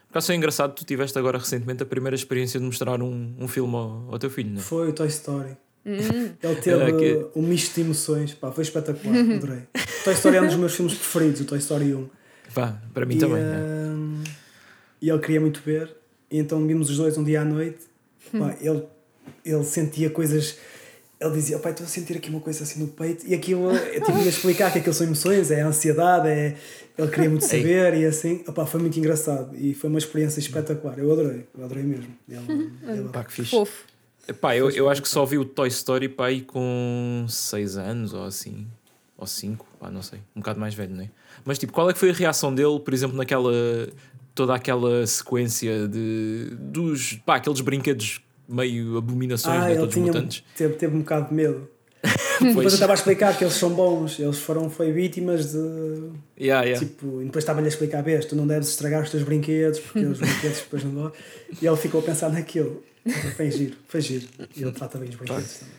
Por 0.08 0.20
acaso 0.20 0.32
é 0.32 0.36
engraçado, 0.36 0.74
tu 0.74 0.86
tiveste 0.86 1.18
agora 1.20 1.38
recentemente 1.38 1.84
a 1.84 1.86
primeira 1.86 2.16
experiência 2.16 2.58
de 2.58 2.66
mostrar 2.66 3.02
um, 3.02 3.36
um 3.38 3.48
filme 3.50 3.76
ao, 3.76 4.08
ao 4.14 4.18
teu 4.18 4.30
filho, 4.30 4.50
não 4.52 4.60
é? 4.60 4.64
Foi 4.64 4.88
o 4.90 4.94
Toy 4.94 5.08
Story. 5.08 5.58
Hum. 5.86 5.98
Ele 6.42 6.56
teve 6.62 6.84
É, 6.84 6.92
que- 6.94 7.26
um 7.36 7.42
misto 7.42 7.76
de 7.76 7.82
emoções, 7.82 8.34
pá, 8.34 8.50
foi 8.50 8.64
espetacular, 8.64 9.14
adorei. 9.36 9.64
Toy 10.06 10.14
Story 10.14 10.38
é 10.38 10.42
um 10.42 10.48
dos 10.48 10.56
meus 10.56 10.74
filmes 10.74 10.94
preferidos, 10.94 11.42
o 11.42 11.46
Toy 11.46 11.58
Story 11.58 11.94
1. 11.94 12.10
Pá, 12.54 12.82
para 12.94 13.06
mim 13.06 13.16
e, 13.16 13.20
também. 13.20 13.42
é. 13.44 13.46
hum, 13.46 14.24
e 15.02 15.10
ele 15.10 15.20
queria 15.20 15.42
muito 15.42 15.62
ver, 15.66 15.94
e 16.32 16.40
então 16.40 16.66
vimos 16.66 16.90
os 16.90 16.96
dois 16.96 17.18
um 17.18 17.24
dia 17.24 17.42
à 17.42 17.46
noite. 17.46 17.80
Pá, 18.32 18.56
ele, 18.62 18.84
ele 19.44 19.64
sentia 19.66 20.10
coisas. 20.10 20.58
Ele 21.20 21.32
dizia, 21.34 21.60
pai, 21.60 21.72
estou 21.74 21.86
a 21.86 21.90
sentir 21.90 22.16
aqui 22.18 22.30
uma 22.30 22.40
coisa 22.40 22.64
assim 22.64 22.80
no 22.80 22.88
peito, 22.88 23.26
e 23.28 23.34
aquilo 23.34 23.70
eu 23.72 24.02
tive 24.02 24.22
de 24.24 24.30
explicar 24.30 24.72
que 24.72 24.80
aquilo 24.80 24.94
são 24.94 25.06
emoções, 25.08 25.52
é 25.52 25.60
ansiedade, 25.62 26.30
é. 26.30 26.56
Ele 26.98 27.08
queria 27.10 27.30
muito 27.30 27.44
saber 27.48 27.94
e 27.96 28.06
assim, 28.06 28.44
opá, 28.48 28.66
foi 28.66 28.80
muito 28.82 28.98
engraçado 28.98 29.56
e 29.56 29.74
foi 29.74 29.90
uma 29.90 30.00
experiência 30.00 30.40
espetacular. 30.40 30.98
Eu 30.98 31.12
adorei, 31.12 31.46
eu 31.58 31.64
adorei 31.66 31.84
mesmo. 31.84 32.08
Ele, 32.30 32.72
ele- 32.88 33.10
Pá, 33.10 33.24
que 33.24 33.34
fixe. 33.34 33.52
Fofo. 33.52 33.84
Pá, 34.42 34.56
eu, 34.56 34.70
eu 34.72 34.90
acho 34.90 35.02
que 35.04 35.10
só 35.10 35.24
vi 35.26 35.38
o 35.38 35.46
Toy 35.46 35.68
Story 35.68 36.10
pá, 36.10 36.28
aí 36.28 36.42
com 36.42 37.26
6 37.30 37.78
anos 37.78 38.14
ou 38.14 38.24
assim, 38.24 38.66
ou 39.18 39.28
5, 39.28 39.68
pá, 39.80 39.92
não 39.92 40.02
sei, 40.02 40.18
um 40.36 40.40
bocado 40.40 40.60
mais 40.60 40.74
velho, 40.74 40.96
não 40.96 41.04
é? 41.04 41.10
Mas 41.44 41.60
tipo, 41.60 41.72
qual 41.72 41.88
é 41.90 41.94
que 41.94 42.00
foi 42.00 42.10
a 42.10 42.14
reação 42.14 42.54
dele, 42.54 42.80
por 42.80 42.92
exemplo, 42.94 43.16
naquela 43.16 43.52
toda 44.34 44.56
aquela 44.56 45.06
sequência 45.06 45.88
de 45.88 46.50
dos, 46.60 47.14
pá, 47.26 47.36
aqueles 47.36 47.62
brinquedos 47.62 48.20
meio 48.50 48.98
abominações, 48.98 49.64
Ah, 49.64 49.70
né, 49.70 49.76
todos 49.76 49.94
tinha, 49.94 50.08
mutantes. 50.08 50.44
teve, 50.58 50.74
teve 50.76 50.96
um 50.96 51.00
bocado 51.00 51.30
de 51.30 51.34
medo. 51.36 51.70
Depois 52.42 52.66
eu 52.68 52.74
estava 52.74 52.94
a 52.94 52.96
explicar 52.96 53.38
que 53.38 53.44
eles 53.44 53.54
são 53.56 53.70
bons, 53.72 54.20
eles 54.20 54.38
foram 54.40 54.70
foi 54.70 54.92
vítimas 54.92 55.52
de. 55.52 55.58
yeah, 56.40 56.64
yeah. 56.66 56.80
Tipo, 56.80 57.22
e 57.22 57.26
depois 57.26 57.44
estava-lhe 57.44 57.66
a 57.66 57.70
explicar: 57.70 58.02
vês, 58.04 58.26
tu 58.26 58.36
não 58.36 58.46
deves 58.46 58.70
estragar 58.70 59.04
os 59.04 59.10
teus 59.10 59.24
brinquedos, 59.24 59.80
porque 59.80 60.00
os 60.00 60.20
brinquedos 60.20 60.58
depois 60.60 60.84
não 60.84 60.94
dão. 60.94 61.12
E 61.62 61.66
ele 61.66 61.78
ficou 61.78 62.02
a 62.02 62.04
pensar 62.04 62.30
naquilo. 62.32 62.84
Foi 63.36 63.52
giro, 63.52 63.76
foi 63.88 64.02
giro. 64.02 64.28
E 64.56 64.62
ele 64.64 64.72
trata 64.72 64.98
bem 64.98 65.10
os 65.10 65.16
brinquedos 65.16 65.60
também. 65.60 65.74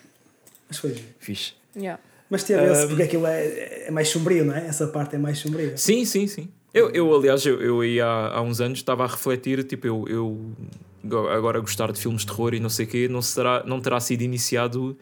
Mas 0.69 0.79
foi 0.79 0.91
giro. 0.95 1.05
fixe. 1.19 1.53
Ya. 1.77 1.99
Mas 2.31 2.43
teve 2.43 2.65
esse, 2.73 2.85
Um, 2.85 2.89
porque 2.89 3.03
aquilo 3.05 3.27
é, 3.27 3.85
é 3.87 3.91
mais 3.91 4.09
sombrio, 4.09 4.45
não 4.45 4.55
é? 4.55 4.67
Essa 4.67 4.87
parte 4.89 5.15
é 5.15 5.19
mais 5.19 5.39
sombria. 5.39 5.77
Sim, 5.77 6.05
sim, 6.05 6.27
sim. 6.27 6.49
Eu, 6.75 6.91
eu 6.91 7.15
aliás, 7.15 7.45
eu, 7.47 7.61
eu 7.63 7.81
aí 7.81 8.01
há, 8.01 8.29
há 8.35 8.43
uns 8.43 8.61
anos 8.61 8.79
estava 8.79 9.05
a 9.05 9.07
refletir, 9.07 9.63
tipo, 9.65 9.87
eu, 9.87 10.05
eu 10.09 10.41
go- 11.05 11.29
agora 11.29 11.59
gostar 11.61 11.91
de 11.93 12.01
filmes 12.01 12.23
de 12.23 12.27
terror 12.27 12.53
e 12.53 12.61
não 12.61 12.69
sei 12.69 12.85
o 12.85 12.89
quê, 12.89 13.09
não, 13.09 13.23
será, 13.23 13.63
não 13.65 13.81
terá 13.81 13.99
sido 14.01 14.23
iniciado 14.23 14.97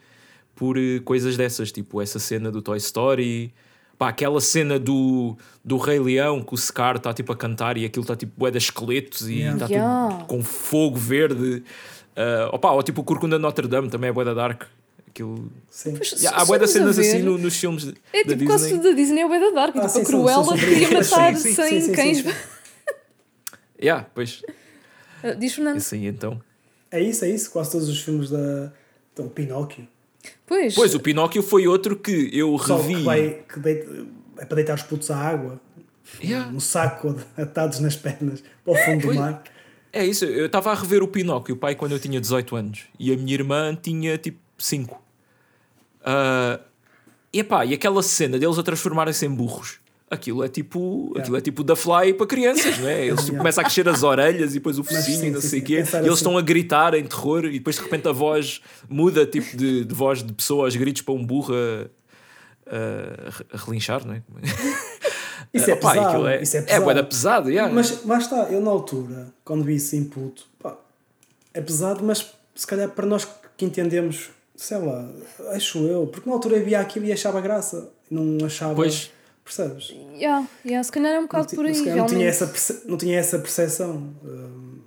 por 0.55 0.77
eh, 0.77 0.99
coisas 1.03 1.35
dessas, 1.37 1.71
tipo 1.71 2.01
essa 2.01 2.17
cena 2.19 2.49
do 2.51 2.61
Toy 2.61 2.77
Story, 2.77 3.53
pá, 3.97 4.09
aquela 4.09 4.39
cena 4.41 4.79
do, 4.79 5.37
do 5.63 5.77
Rei 5.77 5.99
Leão 5.99 6.41
que 6.41 6.53
o 6.53 6.57
Scar 6.57 6.95
está 6.97 7.13
tipo 7.13 7.31
a 7.31 7.35
cantar 7.35 7.77
e 7.77 7.85
aquilo 7.85 8.03
está 8.03 8.15
tipo 8.15 8.31
bué 8.37 8.51
de 8.51 8.57
esqueletos 8.57 9.27
e 9.29 9.41
está 9.41 9.65
Yeah. 9.67 10.15
tudo 10.15 10.25
com 10.25 10.43
fogo 10.43 10.97
verde. 10.97 11.63
Ah, 12.15 12.49
opa, 12.53 12.71
ou 12.71 12.81
tipo 12.83 13.01
o 13.01 13.03
Corcunda 13.03 13.37
Notre 13.37 13.67
Dame 13.67 13.89
também 13.89 14.09
é 14.09 14.13
bué 14.13 14.23
da 14.23 14.33
Dark. 14.33 14.63
Aquilo... 15.07 15.49
Sim. 15.69 15.95
Pois, 15.95 16.11
Yeah, 16.21 16.41
há 16.41 16.45
bué 16.45 16.57
de 16.59 16.67
formos 16.67 16.69
a 16.69 16.93
cenas 16.93 16.95
ver, 16.97 17.07
assim 17.07 17.21
no- 17.23 17.37
nos 17.37 17.55
filmes 17.57 17.83
de- 17.85 17.93
É 18.11 18.23
da 18.23 18.33
tipo 18.33 18.45
quase 18.45 18.63
Disney. 18.65 18.79
tudo 18.81 18.89
da 18.89 18.95
Disney 18.95 19.21
é 19.21 19.25
o 19.25 19.29
da 19.29 19.49
Dark. 19.51 19.75
Ah, 19.77 19.79
tipo, 19.81 19.89
sim, 19.89 20.01
a 20.01 20.05
Cruella 20.05 20.57
queria 20.57 20.91
matar 20.91 21.35
Sim, 21.35 21.49
sim, 21.49 21.53
100 21.55 21.69
sim, 21.69 21.81
sim, 21.81 21.91
cães. 21.93 22.17
sim. 22.19 22.23
Yeah, 23.81 24.07
pois, 24.15 24.41
Ah, 25.23 25.31
Diz 25.33 25.53
Fernando. 25.55 25.77
assim 25.77 26.05
então. 26.07 26.41
É 26.91 27.01
isso, 27.01 27.25
é 27.25 27.29
isso. 27.29 27.51
Quase 27.51 27.71
todos 27.71 27.89
os 27.89 27.99
filmes 28.01 28.29
da. 28.29 28.71
Então, 29.13 29.27
Pinóquio. 29.27 29.87
Pois. 30.45 30.73
Pois, 30.75 30.93
o 30.95 30.99
Pinóquio 30.99 31.41
foi 31.43 31.67
outro 31.67 31.95
que 31.95 32.29
eu 32.33 32.57
Só 32.59 32.77
revi. 32.77 32.95
que, 32.95 33.01
vai, 33.03 33.43
que 33.51 33.59
deita- 33.59 34.05
é 34.37 34.45
para 34.45 34.55
deitar 34.55 34.75
os 34.75 34.83
putos 34.83 35.09
à 35.11 35.17
água. 35.17 35.59
Yeah. 36.23 36.51
Um 36.51 36.59
saco 36.59 37.15
atados 37.37 37.79
nas 37.79 37.95
pernas 37.95 38.43
para 38.63 38.73
o 38.73 38.75
fundo 38.77 39.07
do 39.07 39.13
mar. 39.15 39.43
É 39.91 40.05
isso, 40.05 40.25
eu 40.25 40.45
estava 40.45 40.71
a 40.71 40.75
rever 40.75 41.01
o 41.01 41.07
Pinóquio, 41.07 41.55
o 41.55 41.57
pai, 41.57 41.73
quando 41.73 41.93
eu 41.93 41.99
tinha 41.99 42.19
18 42.21 42.55
anos 42.55 42.83
e 42.99 43.11
a 43.13 43.17
minha 43.17 43.33
irmã 43.33 43.75
tinha 43.81 44.17
tipo 44.17 44.39
5. 44.57 45.01
Ah, 46.03 46.59
e 47.33 47.39
epá, 47.39 47.65
e 47.65 47.73
aquela 47.73 48.01
cena 48.03 48.37
deles 48.37 48.57
a 48.59 48.63
transformarem-se 48.63 49.25
em 49.25 49.29
burros. 49.33 49.79
Aquilo 50.09 50.43
é 50.43 50.47
tipo, 50.47 51.13
aquilo 51.17 51.35
é 51.35 51.41
tipo 51.41 51.63
da 51.63 51.75
Fly 51.75 52.13
para 52.13 52.27
crianças, 52.27 52.77
não 52.77 52.87
é? 52.87 53.07
Eles 53.07 53.21
tipo, 53.21 53.23
Yeah. 53.31 53.37
começam 53.39 53.61
a 53.61 53.65
crescer 53.65 53.89
as 53.89 54.03
orelhas 54.03 54.51
e 54.51 54.59
depois 54.59 54.77
o 54.77 54.83
focinho 54.83 55.19
sim, 55.19 55.27
e 55.27 55.31
não 55.31 55.41
sei 55.41 55.59
o 55.61 55.63
quê. 55.63 55.77
pensar 55.77 55.97
E 55.97 56.01
eles 56.01 56.09
assim. 56.09 56.17
estão 56.17 56.37
a 56.37 56.41
gritar 56.43 56.93
em 56.93 57.03
terror 57.03 57.45
e 57.45 57.53
depois 57.53 57.75
de 57.75 57.81
repente 57.81 58.07
a 58.07 58.11
voz 58.11 58.61
muda 58.87 59.25
tipo 59.25 59.57
de, 59.57 59.83
de 59.83 59.93
voz 59.95 60.21
de 60.23 60.31
pessoa 60.31 60.65
aos 60.65 60.75
gritos 60.75 61.01
para 61.01 61.13
um 61.15 61.25
burro 61.25 61.55
a, 61.55 61.87
a, 63.53 63.57
relinchar, 63.65 64.05
não 64.05 64.13
é? 64.13 64.21
Isso 65.53 65.69
é 65.71 65.75
pesado. 65.75 66.27
é, 66.27 66.41
isso 66.41 66.55
é 66.55 66.59
é 66.59 66.63
pesado. 66.63 66.83
bué 66.85 66.93
da 66.93 67.03
pesado, 67.03 67.49
yeah. 67.49 67.73
Mas 67.73 68.05
lá 68.05 68.17
está, 68.19 68.43
eu 68.51 68.61
na 68.61 68.69
altura, 68.71 69.27
quando 69.43 69.63
vi 69.63 69.75
isso 69.75 69.95
em 69.95 70.03
puto, 70.03 70.45
pá, 70.61 70.77
é 71.53 71.61
pesado, 71.61 72.03
mas 72.03 72.31
se 72.53 72.67
calhar 72.67 72.89
para 72.89 73.05
nós 73.07 73.27
que 73.57 73.65
entendemos, 73.65 74.29
sei 74.55 74.77
lá, 74.77 75.07
acho 75.53 75.79
eu, 75.79 76.07
porque 76.07 76.29
na 76.29 76.35
altura 76.35 76.57
eu 76.57 76.63
via 76.65 76.79
aquilo 76.79 77.05
e 77.05 77.11
achava 77.11 77.41
graça, 77.41 77.89
não 78.09 78.45
achava. 78.45 78.75
Pois. 78.75 79.09
Percebes? 79.45 79.89
Yeah, 80.17 80.45
yeah, 80.65 80.83
se 80.83 80.91
calhar 80.91 81.13
é 81.13 81.17
um 81.17 81.21
Não, 81.21 81.27
bocado 81.27 81.47
ti- 81.47 81.55
por 81.55 81.65
aí, 81.65 81.73
se 81.75 81.83
calhar 81.83 81.97
não, 81.99 82.07
tinha 82.07 82.25
essa, 82.27 82.81
não 82.87 82.97
tinha 82.97 83.17
essa 83.19 83.39
percepção. 83.39 84.13
hum, 84.23 84.79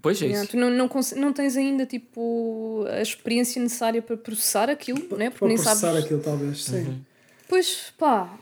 Pois 0.00 0.22
é 0.22 0.26
Yeah, 0.26 0.44
isso. 0.44 0.52
tu 0.52 0.56
não, 0.56 0.70
não, 0.70 0.86
cons- 0.88 1.12
não 1.12 1.32
tens 1.32 1.56
ainda 1.56 1.84
tipo 1.84 2.84
a 2.88 3.02
experiência 3.02 3.60
necessária 3.60 4.00
para 4.00 4.16
processar 4.16 4.70
aquilo, 4.70 5.00
né? 5.16 5.28
porque 5.30 5.38
para 5.40 5.48
nem 5.48 5.56
processar 5.56 5.88
sabes. 5.92 6.04
aquilo, 6.04 6.20
talvez, 6.20 6.62
sim. 6.64 6.76
Uhum. 6.84 7.00
Pois 7.48 7.92
pá, 7.98 8.38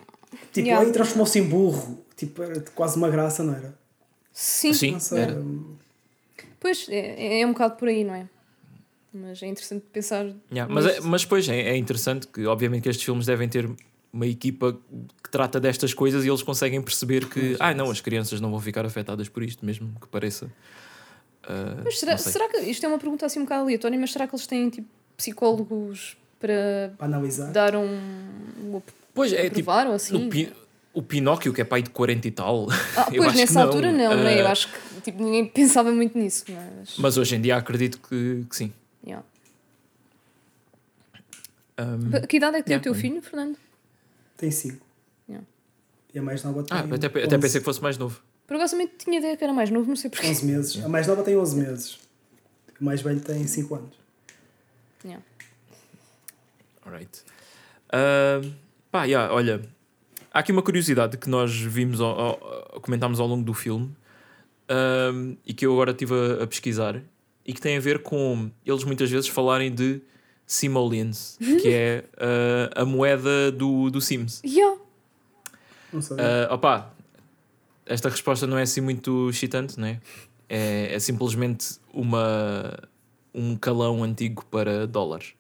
Tipo, 0.52 0.66
Yeah. 0.68 0.86
aí 0.86 0.92
transformou-se 0.92 1.38
em 1.38 1.44
burro, 1.48 2.04
tipo, 2.16 2.42
era 2.42 2.60
quase 2.74 2.96
uma 2.96 3.08
graça, 3.10 3.42
não 3.42 3.54
era? 3.54 3.74
Sim, 4.32 4.72
Sim, 4.74 4.98
Não 5.10 5.18
era. 5.18 5.42
pois 6.60 6.86
é, 6.90 7.40
é 7.40 7.46
um 7.46 7.52
bocado 7.52 7.76
por 7.76 7.88
aí, 7.88 8.02
não 8.04 8.14
é? 8.14 8.28
Mas 9.12 9.42
é 9.42 9.46
interessante 9.46 9.84
pensar. 9.92 10.26
Yeah, 10.50 10.72
mas, 10.72 10.86
é, 10.86 11.00
mas 11.00 11.22
depois 11.22 11.48
é, 11.48 11.58
é 11.60 11.76
interessante 11.76 12.26
que, 12.26 12.44
obviamente, 12.46 12.82
que 12.82 12.88
estes 12.88 13.04
filmes 13.04 13.26
devem 13.26 13.48
ter 13.48 13.68
uma 14.12 14.26
equipa 14.26 14.76
que 15.22 15.30
trata 15.30 15.58
destas 15.58 15.94
coisas 15.94 16.24
e 16.24 16.28
eles 16.28 16.42
conseguem 16.42 16.82
perceber 16.82 17.26
que, 17.28 17.56
ah, 17.58 17.72
não, 17.72 17.90
as 17.90 18.00
crianças 18.00 18.40
não 18.40 18.50
vão 18.50 18.60
ficar 18.60 18.84
afetadas 18.84 19.28
por 19.28 19.42
isto, 19.42 19.64
mesmo 19.64 19.94
que 20.00 20.06
pareça. 20.08 20.50
Ah, 21.44 21.80
Mas 21.84 21.98
será, 21.98 22.16
será 22.18 22.48
que. 22.48 22.58
Isto 22.58 22.84
é 22.84 22.88
uma 22.88 22.98
pergunta 22.98 23.24
assim 23.26 23.40
um 23.40 23.44
bocado 23.44 23.62
aleatória, 23.62 23.98
mas 23.98 24.12
será 24.12 24.26
que 24.26 24.34
eles 24.34 24.46
têm 24.46 24.68
tipo 24.70 24.88
psicólogos 25.16 26.16
para 26.38 26.92
analisar. 26.98 27.50
dar 27.52 27.74
um. 27.76 27.84
um 27.86 28.82
Pois 29.14 29.32
é, 29.32 29.48
tipo, 29.50 29.70
ou 29.70 29.92
assim? 29.94 30.28
Pi- 30.28 30.52
o 30.94 31.02
Pinóquio, 31.02 31.52
que 31.54 31.60
é 31.62 31.64
pai 31.64 31.80
de 31.82 31.88
40 31.90 32.28
e 32.28 32.30
tal. 32.30 32.68
Ah, 32.96 33.06
pois, 33.16 33.34
nessa 33.34 33.54
não. 33.54 33.62
altura 33.62 33.90
não, 33.92 34.16
não 34.16 34.26
é? 34.28 34.40
Eu 34.40 34.46
Ah, 34.46 34.52
acho 34.52 34.68
que 34.68 35.00
tipo, 35.00 35.22
ninguém 35.22 35.46
pensava 35.48 35.90
muito 35.90 36.16
nisso, 36.18 36.44
mas. 36.48 36.96
Mas 36.98 37.16
hoje 37.16 37.34
em 37.36 37.40
dia 37.40 37.56
acredito 37.56 37.98
que, 37.98 38.44
que 38.48 38.54
sim. 38.56 38.72
yeah. 39.04 39.24
Um, 41.78 42.26
Que 42.26 42.36
idade 42.36 42.56
é 42.58 42.60
que 42.62 42.66
tem 42.68 42.74
yeah, 42.74 42.80
o 42.80 42.82
teu 42.82 42.94
filho, 42.94 43.22
Fernando? 43.22 43.56
Tem 44.42 44.50
5. 44.50 44.84
Yeah. 45.28 45.46
E 46.12 46.18
a 46.18 46.22
mais 46.22 46.42
nova 46.42 46.64
tem. 46.64 46.76
ah, 46.76 46.80
até, 46.80 47.06
até 47.06 47.26
11 47.26 47.38
pensei 47.38 47.60
que 47.60 47.64
fosse 47.64 47.80
mais 47.80 47.96
novo. 47.96 48.20
Também 48.48 48.90
tinha 48.98 49.20
ideia 49.20 49.36
que 49.36 49.44
era 49.44 49.52
mais 49.52 49.70
novo, 49.70 49.86
não 49.88 49.94
sei 49.94 50.10
porquê. 50.10 50.26
11 50.26 50.44
meses. 50.44 50.84
A 50.84 50.88
mais 50.88 51.06
nova 51.06 51.22
tem 51.22 51.36
11 51.36 51.56
meses. 51.56 51.98
O 52.80 52.84
mais 52.84 53.00
velho 53.00 53.20
tem 53.20 53.46
5 53.46 53.72
anos. 53.76 53.94
Yeah. 55.04 55.24
Alright. 56.84 57.22
Ah, 57.88 58.40
pá, 58.90 59.04
yeah, 59.04 59.32
olha, 59.32 59.62
há 60.34 60.40
aqui 60.40 60.50
uma 60.50 60.60
curiosidade 60.62 61.16
que 61.18 61.30
nós 61.30 61.54
vimos, 61.56 62.00
ao, 62.00 62.18
ao- 62.20 62.80
comentámos 62.80 63.20
ao 63.20 63.28
longo 63.28 63.44
do 63.44 63.54
filme 63.54 63.94
ah, 64.68 65.12
e 65.46 65.54
que 65.54 65.64
eu 65.64 65.72
agora 65.72 65.92
estive 65.92 66.14
a, 66.14 66.42
a 66.42 66.46
pesquisar 66.48 67.00
e 67.46 67.52
que 67.52 67.60
tem 67.60 67.76
a 67.76 67.80
ver 67.80 68.02
com 68.02 68.50
eles 68.66 68.82
muitas 68.82 69.08
vezes 69.08 69.28
falarem 69.28 69.72
de 69.72 70.00
simoleons, 70.52 71.38
que 71.60 71.68
é 71.68 72.04
ah, 72.18 72.82
a 72.82 72.84
moeda 72.84 73.50
do, 73.50 73.90
do 73.90 74.00
Sims. 74.00 74.42
Yeah. 74.44 74.78
Ah, 75.94 76.54
opá, 76.54 76.90
esta 77.86 78.08
resposta 78.08 78.46
não 78.46 78.58
é 78.58 78.62
assim 78.62 78.80
muito 78.80 79.30
excitante, 79.30 79.78
não 79.78 79.86
é? 79.86 80.00
É, 80.48 80.94
é 80.94 80.98
simplesmente 80.98 81.76
uma, 81.92 82.78
um 83.34 83.56
calão 83.56 84.02
antigo 84.02 84.44
para 84.46 84.86
dólares. 84.86 85.34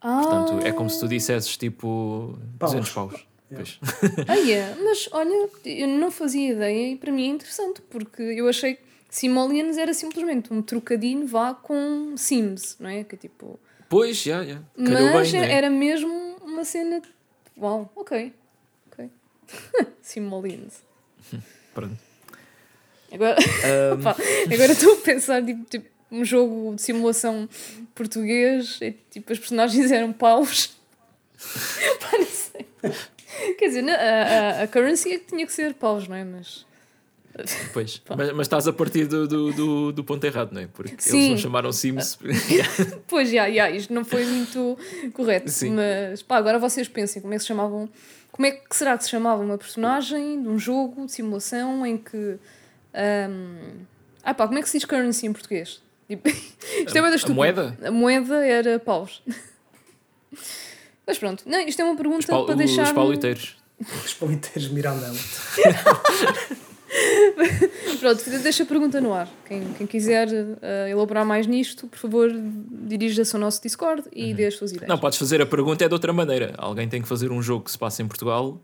Ah, 0.00 0.20
Portanto, 0.22 0.66
é 0.66 0.72
como 0.72 0.88
se 0.88 1.00
tu 1.00 1.08
dissesses 1.08 1.56
tipo 1.56 2.38
Paus. 2.58 2.72
200 2.72 2.92
paus. 2.92 3.26
Yeah. 3.50 3.56
Pois. 3.56 3.80
ah, 4.28 4.34
yeah. 4.34 4.76
Mas 4.82 5.08
olha, 5.12 5.48
eu 5.64 5.88
não 5.88 6.10
fazia 6.10 6.52
ideia 6.52 6.92
e 6.92 6.96
para 6.96 7.10
mim 7.10 7.30
é 7.30 7.34
interessante, 7.34 7.80
porque 7.82 8.22
eu 8.22 8.48
achei 8.48 8.74
que 8.74 8.82
Simoleons 9.08 9.78
era 9.78 9.94
simplesmente 9.94 10.52
um 10.52 10.60
trocadilho 10.60 11.26
vá 11.26 11.54
com 11.54 12.14
Sims, 12.16 12.76
não 12.78 12.90
é? 12.90 13.04
Que 13.04 13.14
é 13.14 13.18
tipo. 13.18 13.58
Pois, 13.88 14.18
já, 14.18 14.44
já. 14.44 14.60
Mas 14.76 15.30
bem, 15.32 15.40
é? 15.40 15.52
era 15.52 15.70
mesmo 15.70 16.36
uma 16.42 16.64
cena. 16.64 17.00
Uau, 17.56 17.90
ok. 17.96 18.32
Ok. 18.90 19.10
Simoleons. 20.02 20.82
Pronto. 21.74 21.98
Agora. 23.10 23.36
Opa, 23.94 24.16
agora 24.52 24.72
estou 24.72 24.94
a 24.94 24.96
pensar, 24.96 25.44
tipo, 25.44 25.64
tipo, 25.64 25.88
um 26.10 26.24
jogo 26.24 26.74
de 26.74 26.82
simulação 26.82 27.48
português, 27.94 28.78
e, 28.80 28.92
tipo, 29.10 29.32
as 29.32 29.38
personagens 29.38 29.90
eram 29.90 30.12
paus. 30.12 30.76
Pá, 32.00 32.18
não 32.18 32.26
sei. 32.26 32.66
Quer 33.56 33.68
dizer, 33.68 33.88
a, 33.88 33.94
a, 33.94 34.62
a 34.64 34.68
currency 34.68 35.12
é 35.12 35.18
que 35.18 35.26
tinha 35.26 35.46
que 35.46 35.52
ser 35.52 35.74
paus, 35.74 36.06
não 36.08 36.16
é? 36.16 36.24
Mas. 36.24 36.66
Pois. 37.72 38.02
Mas, 38.16 38.32
mas 38.32 38.40
estás 38.46 38.66
a 38.68 38.72
partir 38.72 39.06
do, 39.06 39.26
do, 39.28 39.52
do, 39.52 39.92
do 39.92 40.04
ponto 40.04 40.24
errado, 40.24 40.52
não 40.52 40.60
é? 40.60 40.66
Porque 40.66 40.90
eles 40.92 41.04
Sim. 41.04 41.30
não 41.30 41.36
chamaram 41.38 41.72
Sims. 41.72 42.18
Pois, 43.08 43.30
já, 43.30 43.50
já, 43.50 43.70
isto 43.70 43.92
não 43.92 44.04
foi 44.04 44.24
muito 44.24 44.76
correto. 45.14 45.50
Sim. 45.50 45.70
Mas, 45.74 46.22
pá, 46.22 46.36
agora 46.36 46.58
vocês 46.58 46.88
pensem 46.88 47.20
como 47.22 47.34
é 47.34 47.36
que 47.36 47.42
se 47.42 47.48
chamavam. 47.48 47.88
Como 48.30 48.46
é 48.46 48.52
que 48.52 48.76
será 48.76 48.96
que 48.96 49.04
se 49.04 49.10
chamava 49.10 49.42
uma 49.42 49.58
personagem 49.58 50.42
de 50.42 50.48
um 50.48 50.58
jogo 50.58 51.06
de 51.06 51.12
simulação 51.12 51.84
em 51.84 51.96
que. 51.96 52.36
ahm, 52.94 53.84
Ah, 54.22 54.34
pá, 54.34 54.46
como 54.46 54.58
é 54.58 54.62
que 54.62 54.68
se 54.68 54.78
diz 54.78 54.84
currency 54.84 55.26
em 55.26 55.32
português? 55.32 55.80
Tipo, 56.08 56.28
isto 56.28 56.96
é 56.96 57.00
bué 57.00 57.10
da 57.10 57.16
a 57.16 57.34
moeda? 57.34 57.78
A 57.84 57.90
moeda 57.90 58.46
era 58.46 58.78
paus. 58.78 59.22
Mas 61.06 61.18
pronto, 61.18 61.42
não, 61.46 61.58
isto 61.60 61.80
é 61.80 61.84
uma 61.84 61.96
pergunta 61.96 62.36
Os, 62.36 62.46
para 62.46 62.54
deixar. 62.54 62.82
os 62.84 62.92
pauliteiros. 62.92 63.56
Os 64.04 64.12
paliteiros 64.14 64.68
Mirandela. 64.68 65.16
Pronto, 68.00 68.24
deixa 68.42 68.62
a 68.62 68.66
pergunta 68.66 69.00
no 69.00 69.12
ar. 69.12 69.28
Quem, 69.46 69.72
quem 69.74 69.86
quiser 69.86 70.28
eh, 70.62 70.90
elaborar 70.90 71.24
mais 71.24 71.46
nisto, 71.46 71.86
por 71.86 71.98
favor, 71.98 72.30
dirija-se 72.32 73.34
ao 73.36 73.40
nosso 73.40 73.62
Discord 73.62 74.04
e 74.12 74.32
dê 74.32 74.46
as 74.46 74.54
suas 74.54 74.70
ideias. 74.72 74.88
Uhum. 74.88 74.94
Não, 74.96 74.98
podes 75.00 75.18
fazer 75.18 75.40
a 75.42 75.46
pergunta 75.46 75.84
é 75.84 75.88
de 75.88 75.94
outra 75.94 76.12
maneira. 76.12 76.54
Alguém 76.56 76.88
tem 76.88 77.02
que 77.02 77.08
fazer 77.08 77.30
um 77.30 77.42
jogo 77.42 77.64
que 77.64 77.70
se 77.70 77.78
passa 77.78 78.02
em 78.02 78.08
Portugal 78.08 78.58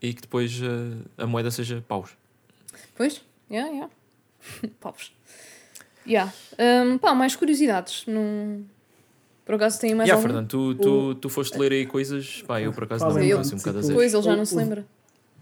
e 0.00 0.14
que 0.14 0.22
depois 0.22 0.60
eh, 0.62 0.96
a 1.22 1.26
moeda 1.26 1.50
seja 1.50 1.84
paus. 1.86 2.10
Pois? 2.94 3.20
Yeah, 3.50 3.70
yeah. 3.72 3.90
Paus. 4.80 5.12
Yeah. 6.06 6.32
Um, 6.58 6.98
pá, 6.98 7.14
mais 7.14 7.34
curiosidades. 7.36 8.04
Não... 8.06 8.64
Por 9.44 9.56
acaso 9.56 9.80
tem 9.80 9.94
mais 9.94 10.08
Já, 10.08 10.14
alguma? 10.14 10.28
Fernando, 10.34 10.48
tu, 10.48 10.74
tu, 10.76 11.14
tu 11.16 11.28
foste 11.28 11.58
ler 11.58 11.72
aí 11.72 11.84
coisas. 11.86 12.42
Pá, 12.46 12.60
eu 12.60 12.72
por 12.72 12.84
acaso 12.84 13.04
não 13.04 13.10
Fala 13.12 13.24
me 13.24 13.30
aí, 13.32 13.36
faço 13.36 13.54
um 13.54 13.58
bocado 13.58 13.78
a 13.78 13.80
tipo, 13.80 13.88
dizer. 13.88 13.94
Pois, 13.94 14.14
ele 14.14 14.22
já 14.22 14.32
O- 14.32 14.36
não 14.36 14.44
se 14.44 14.54
o- 14.54 14.56
lembra. 14.58 14.86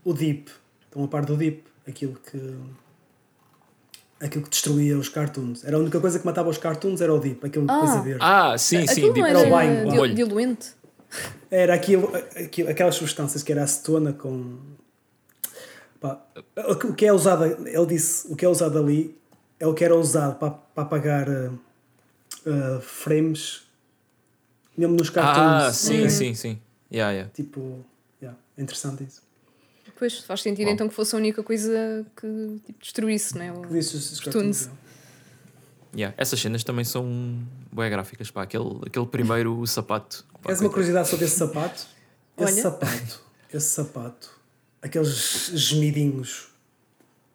O 0.05 0.13
Deep. 0.15 0.51
Estão 0.87 1.05
a 1.05 1.09
par 1.09 1.25
do 1.27 1.37
Deep. 1.37 1.63
Aquilo 1.89 2.15
que. 2.31 2.57
Aquilo 4.21 4.45
que 4.45 4.51
destruía 4.51 4.99
os 4.99 5.09
cartoons. 5.09 5.65
Era 5.65 5.77
a 5.77 5.81
única 5.81 6.01
coisa 6.01 6.19
que 6.19 6.27
matava 6.27 6.49
os 6.51 6.59
cartoons 6.59 7.01
era 7.01 7.15
o 7.15 7.19
Deep, 7.21 7.45
aquilo 7.47 7.67
Ah. 7.71 7.79
coisa 7.79 8.01
verde. 8.01 8.19
Ah, 8.23 8.59
sim, 8.59 8.85
sim. 8.87 8.93
Aquilo 8.93 9.07
não 9.09 9.15
tipo, 9.15 9.27
era 9.27 9.39
o 9.39 9.43
era 9.43 9.51
banho, 9.51 9.91
dil- 9.91 10.15
diluente? 10.15 10.71
Era 11.51 11.75
aquilo, 11.75 12.13
aquilo, 12.37 12.69
aquelas 12.69 12.97
substâncias 12.97 13.43
que 13.43 13.53
era 13.53 13.63
acetona 13.63 14.13
com. 14.13 14.59
Pá, 16.01 16.21
o 16.87 16.93
que 16.95 17.07
é 17.07 17.13
usado, 17.13 17.45
ele 17.45 17.87
disse, 17.87 18.31
o 18.31 18.37
que 18.37 18.45
é 18.45 18.49
usado 18.49 18.79
ali 18.79 19.17
é 19.59 19.67
o 19.67 19.73
que 19.75 19.85
era 19.85 19.97
usado 19.97 20.37
para, 20.39 20.51
para 20.51 20.83
apagar 20.85 21.29
uh, 21.29 21.53
uh, 22.47 22.81
frames 22.81 23.63
mesmo 24.77 24.95
nos 24.97 25.11
cartoons. 25.11 25.63
Ah, 25.65 25.73
sim, 25.73 25.99
Ok? 26.01 26.11
sim, 26.11 26.35
sim. 26.35 26.59
Yeah, 26.93 27.13
yeah. 27.13 27.31
Tipo, 27.35 27.85
yeah, 28.23 28.39
é 28.57 28.63
interessante 28.63 29.05
isso. 29.05 29.23
Pois, 29.99 30.21
faz 30.21 30.43
sentido 30.43 30.67
Bom. 30.69 30.73
então 30.75 30.89
que 30.89 30.95
fosse 30.95 31.15
a 31.15 31.19
única 31.19 31.43
coisa 31.43 32.07
que 32.17 32.61
tipo, 32.67 32.79
destruísse, 32.81 33.37
né? 33.37 33.53
O- 33.53 33.63
Que 33.63 33.69
disse 33.75 34.23
Cartoons. 34.23 34.67
cartoons, 34.67 34.89
Yeah, 35.97 36.15
Essas 36.19 36.39
cenas 36.39 36.63
também 36.63 36.85
são 36.85 37.05
bem 37.73 37.91
gráficas. 37.91 38.31
Pá. 38.31 38.43
Aquele, 38.43 38.79
aquele 38.87 39.07
primeiro 39.07 39.65
sapato. 39.67 40.25
Pá, 40.35 40.41
Queres 40.45 40.61
uma 40.61 40.69
curiosidade 40.71 41.09
sobre 41.09 41.25
esse 41.25 41.37
sapato? 41.37 41.87
Esse 42.37 42.53
Olha. 42.53 42.63
sapato, 42.63 43.23
esse 43.53 43.67
sapato, 43.71 44.31
aqueles 44.83 45.51
gemidinhos 45.55 46.49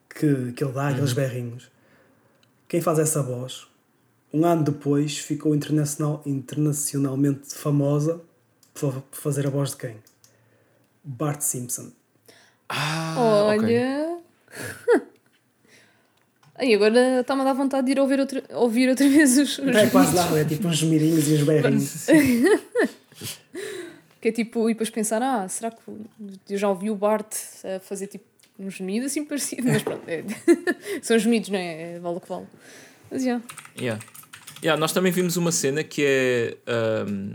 que, 0.07 0.51
que 0.53 0.63
ele 0.63 0.71
dá, 0.71 0.89
aqueles 0.89 1.11
berrinhos. 1.13 1.69
Quem 2.69 2.79
faz 2.79 2.99
essa 2.99 3.21
voz, 3.21 3.67
um 4.31 4.45
ano 4.45 4.63
depois, 4.63 5.17
ficou 5.17 5.53
internacional, 5.53 6.21
internacionalmente 6.25 7.53
famosa 7.55 8.21
por 8.73 9.03
fazer 9.11 9.47
a 9.47 9.49
voz 9.49 9.71
de 9.71 9.77
quem? 9.77 9.97
Bart 11.03 11.41
Simpson. 11.41 11.91
Ah. 12.69 13.15
Olha. 13.47 14.17
Aí 16.55 16.73
agora 16.73 17.21
está-me 17.21 17.41
a 17.41 17.45
dar 17.45 17.53
vontade 17.53 17.85
de 17.87 17.93
ir 17.93 17.99
ouvir 17.99 18.19
outra, 18.19 18.43
ouvir 18.51 18.87
outra 18.89 19.09
vez 19.09 19.37
os. 19.37 19.57
os 19.57 19.75
é 19.75 19.87
quase 19.89 20.15
nada, 20.15 20.39
é 20.39 20.45
tipo 20.45 20.67
uns 20.67 20.77
gemidinhos 20.77 21.27
e 21.27 21.33
uns 21.33 21.43
berrinhos. 21.43 22.05
Que 24.21 24.29
é 24.29 24.31
tipo, 24.31 24.69
e 24.69 24.73
depois 24.73 24.89
pensar, 24.89 25.21
ah, 25.21 25.47
será 25.49 25.71
que 25.71 25.79
eu 26.49 26.57
já 26.57 26.69
ouvi 26.69 26.89
o 26.89 26.95
Bart 26.95 27.33
a 27.65 27.79
fazer 27.81 28.07
tipo 28.07 28.23
um 28.57 28.69
gemido 28.69 29.07
assim 29.07 29.25
parecido? 29.25 29.67
Mas 29.67 29.81
pronto, 29.83 30.03
é- 30.07 30.23
são 31.01 31.17
gemidos, 31.17 31.49
não 31.49 31.57
é? 31.59 31.95
É 31.95 31.99
Vale 31.99 32.17
o 32.17 32.21
que 32.21 32.29
vale. 32.29 32.45
Mas 33.11 33.23
já. 33.23 33.41
Yeah. 33.77 34.01
Yeah, 34.63 34.79
nós 34.79 34.93
também 34.93 35.11
vimos 35.11 35.35
uma 35.35 35.51
cena 35.51 35.83
que 35.83 36.05
é. 36.05 36.57
ahm, 36.65 37.33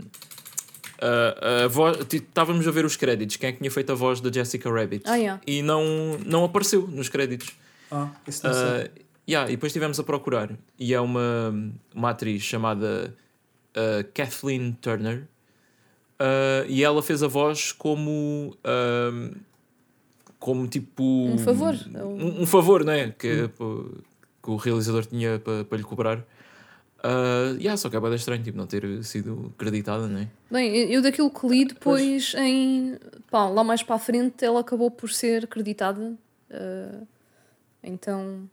a- 1.01 1.63
a 1.65 1.67
voz- 1.67 2.05
ti- 2.05 2.17
Estávamos 2.17 2.67
a 2.67 2.71
ver 2.71 2.85
os 2.85 2.95
créditos, 2.95 3.35
quem 3.37 3.49
é 3.49 3.51
que 3.51 3.57
tinha 3.59 3.71
feito 3.71 3.91
a 3.91 3.95
voz 3.95 4.19
da 4.21 4.31
Jessica 4.31 4.69
Rabbit 4.71 5.03
Ah, 5.07 5.15
yeah. 5.15 5.41
e 5.47 5.61
não, 5.61 6.17
não 6.25 6.43
apareceu 6.45 6.87
nos 6.87 7.09
créditos. 7.09 7.51
Ah, 7.91 8.09
isso 8.27 8.45
não 8.45 8.53
sei. 8.53 8.63
Ah, 8.63 8.89
yeah, 9.27 9.49
e 9.49 9.55
depois 9.55 9.69
estivemos 9.71 9.99
a 9.99 10.03
procurar 10.03 10.49
e 10.77 10.93
é 10.93 10.99
uma, 10.99 11.53
uma 11.95 12.09
atriz 12.11 12.41
chamada 12.43 13.15
ah, 13.75 14.03
Kathleen 14.13 14.77
Turner 14.81 15.23
Ah, 16.19 16.65
e 16.67 16.83
ela 16.83 17.01
fez 17.01 17.23
a 17.23 17.27
voz 17.27 17.71
como 17.71 18.57
como 20.39 20.67
tipo 20.67 21.03
Um 21.03 21.37
favor. 21.37 21.75
um, 21.95 22.43
um 22.43 22.45
favor, 22.45 22.83
não 22.85 22.93
é? 22.93 23.09
Que, 23.09 23.47
pô, 23.57 23.85
que 24.41 24.49
o 24.49 24.55
realizador 24.55 25.05
tinha 25.05 25.37
para 25.39 25.63
para 25.65 25.77
lhe 25.77 25.83
cobrar. 25.83 26.23
Uh, 27.03 27.55
yeah, 27.57 27.77
só 27.77 27.89
que 27.89 27.95
é 27.95 27.99
bem 27.99 28.13
estranho 28.15 28.43
tipo, 28.43 28.57
não 28.57 28.67
ter 28.67 29.03
sido 29.03 29.53
creditada, 29.57 30.07
não 30.07 30.19
é? 30.19 30.27
Bem, 30.51 30.75
eu 30.91 31.01
daquilo 31.01 31.29
que 31.31 31.47
li 31.47 31.65
depois 31.65 32.33
em. 32.37 32.97
Pá, 33.31 33.47
lá 33.47 33.63
mais 33.63 33.81
para 33.83 33.95
a 33.95 33.99
frente 33.99 34.43
ela 34.43 34.59
acabou 34.59 34.91
por 34.91 35.09
ser 35.09 35.47
creditada. 35.47 36.13
ah, 36.51 37.01
Então, 37.83 38.49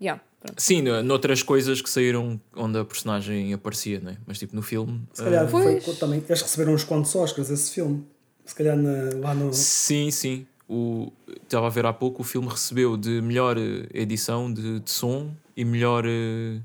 yeah, 0.00 0.22
pronto. 0.40 0.60
Sim, 0.60 0.82
no- 0.82 1.02
noutras 1.02 1.42
coisas 1.42 1.80
que 1.80 1.88
saíram 1.88 2.40
onde 2.54 2.78
a 2.78 2.84
personagem 2.84 3.52
aparecia, 3.54 4.00
né? 4.00 4.18
mas 4.26 4.38
tipo 4.38 4.54
no 4.54 4.62
filme. 4.62 5.00
Se 5.14 5.22
calhar 5.24 5.44
ah, 5.44 5.48
foi 5.48 5.80
Pois. 5.80 5.98
também. 5.98 6.22
Eles 6.28 6.42
receberam 6.42 6.74
uns 6.74 6.84
quantos 6.84 7.14
Oscars 7.14 7.48
esse 7.50 7.72
filme. 7.72 8.04
Se 8.44 8.54
calhar 8.54 8.76
na- 8.76 9.10
lá 9.20 9.34
no. 9.34 9.52
Sim, 9.52 10.10
sim. 10.10 10.46
O, 10.68 11.12
estava 11.44 11.66
a 11.66 11.70
ver 11.70 11.86
há 11.86 11.92
pouco, 11.92 12.22
o 12.22 12.24
filme 12.24 12.48
recebeu 12.48 12.96
de 12.96 13.22
melhor 13.22 13.56
eh, 13.56 13.86
edição 13.94 14.52
de, 14.52 14.80
de 14.80 14.90
som 14.90 15.30
e 15.56 15.64
melhor, 15.64 16.04
eh, 16.06 16.58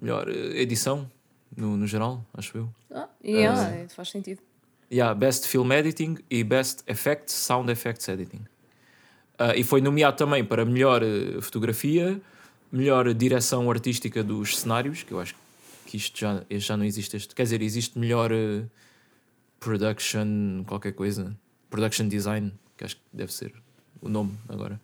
melhor 0.00 0.28
eh, 0.28 0.60
edição 0.60 1.10
no, 1.56 1.76
no 1.76 1.86
geral, 1.86 2.24
acho 2.34 2.56
eu. 2.58 2.68
Ah, 2.90 3.08
yeah, 3.24 3.70
é, 3.70 3.88
faz 3.88 4.08
sentido. 4.10 4.42
Yeah, 4.92 5.14
Best 5.14 5.46
Film 5.48 5.72
Editing 5.72 6.18
e 6.30 6.44
Best 6.44 6.82
Effects, 6.86 7.34
Sound 7.34 7.70
Effects 7.70 8.08
Editing. 8.08 8.44
Ah, 9.38 9.54
e 9.56 9.64
foi 9.64 9.80
nomeado 9.80 10.16
também 10.16 10.44
para 10.44 10.64
melhor 10.64 11.02
eh, 11.02 11.40
fotografia, 11.40 12.20
melhor 12.70 13.12
direção 13.12 13.70
artística 13.70 14.22
dos 14.22 14.58
cenários, 14.58 15.02
que 15.02 15.12
eu 15.12 15.20
acho 15.20 15.34
que 15.86 15.96
isto 15.96 16.18
já, 16.18 16.42
este 16.48 16.68
já 16.68 16.76
não 16.76 16.84
existe. 16.84 17.16
Este, 17.16 17.34
quer 17.34 17.42
dizer, 17.42 17.62
existe 17.62 17.98
melhor 17.98 18.30
eh, 18.32 18.64
production, 19.60 20.64
qualquer 20.66 20.92
coisa, 20.92 21.36
production 21.68 22.08
design, 22.08 22.52
que 22.76 22.84
acho 22.84 22.96
que 22.96 23.02
deve 23.12 23.32
ser 23.32 23.52
o 24.00 24.08
nome 24.08 24.38
agora. 24.48 24.80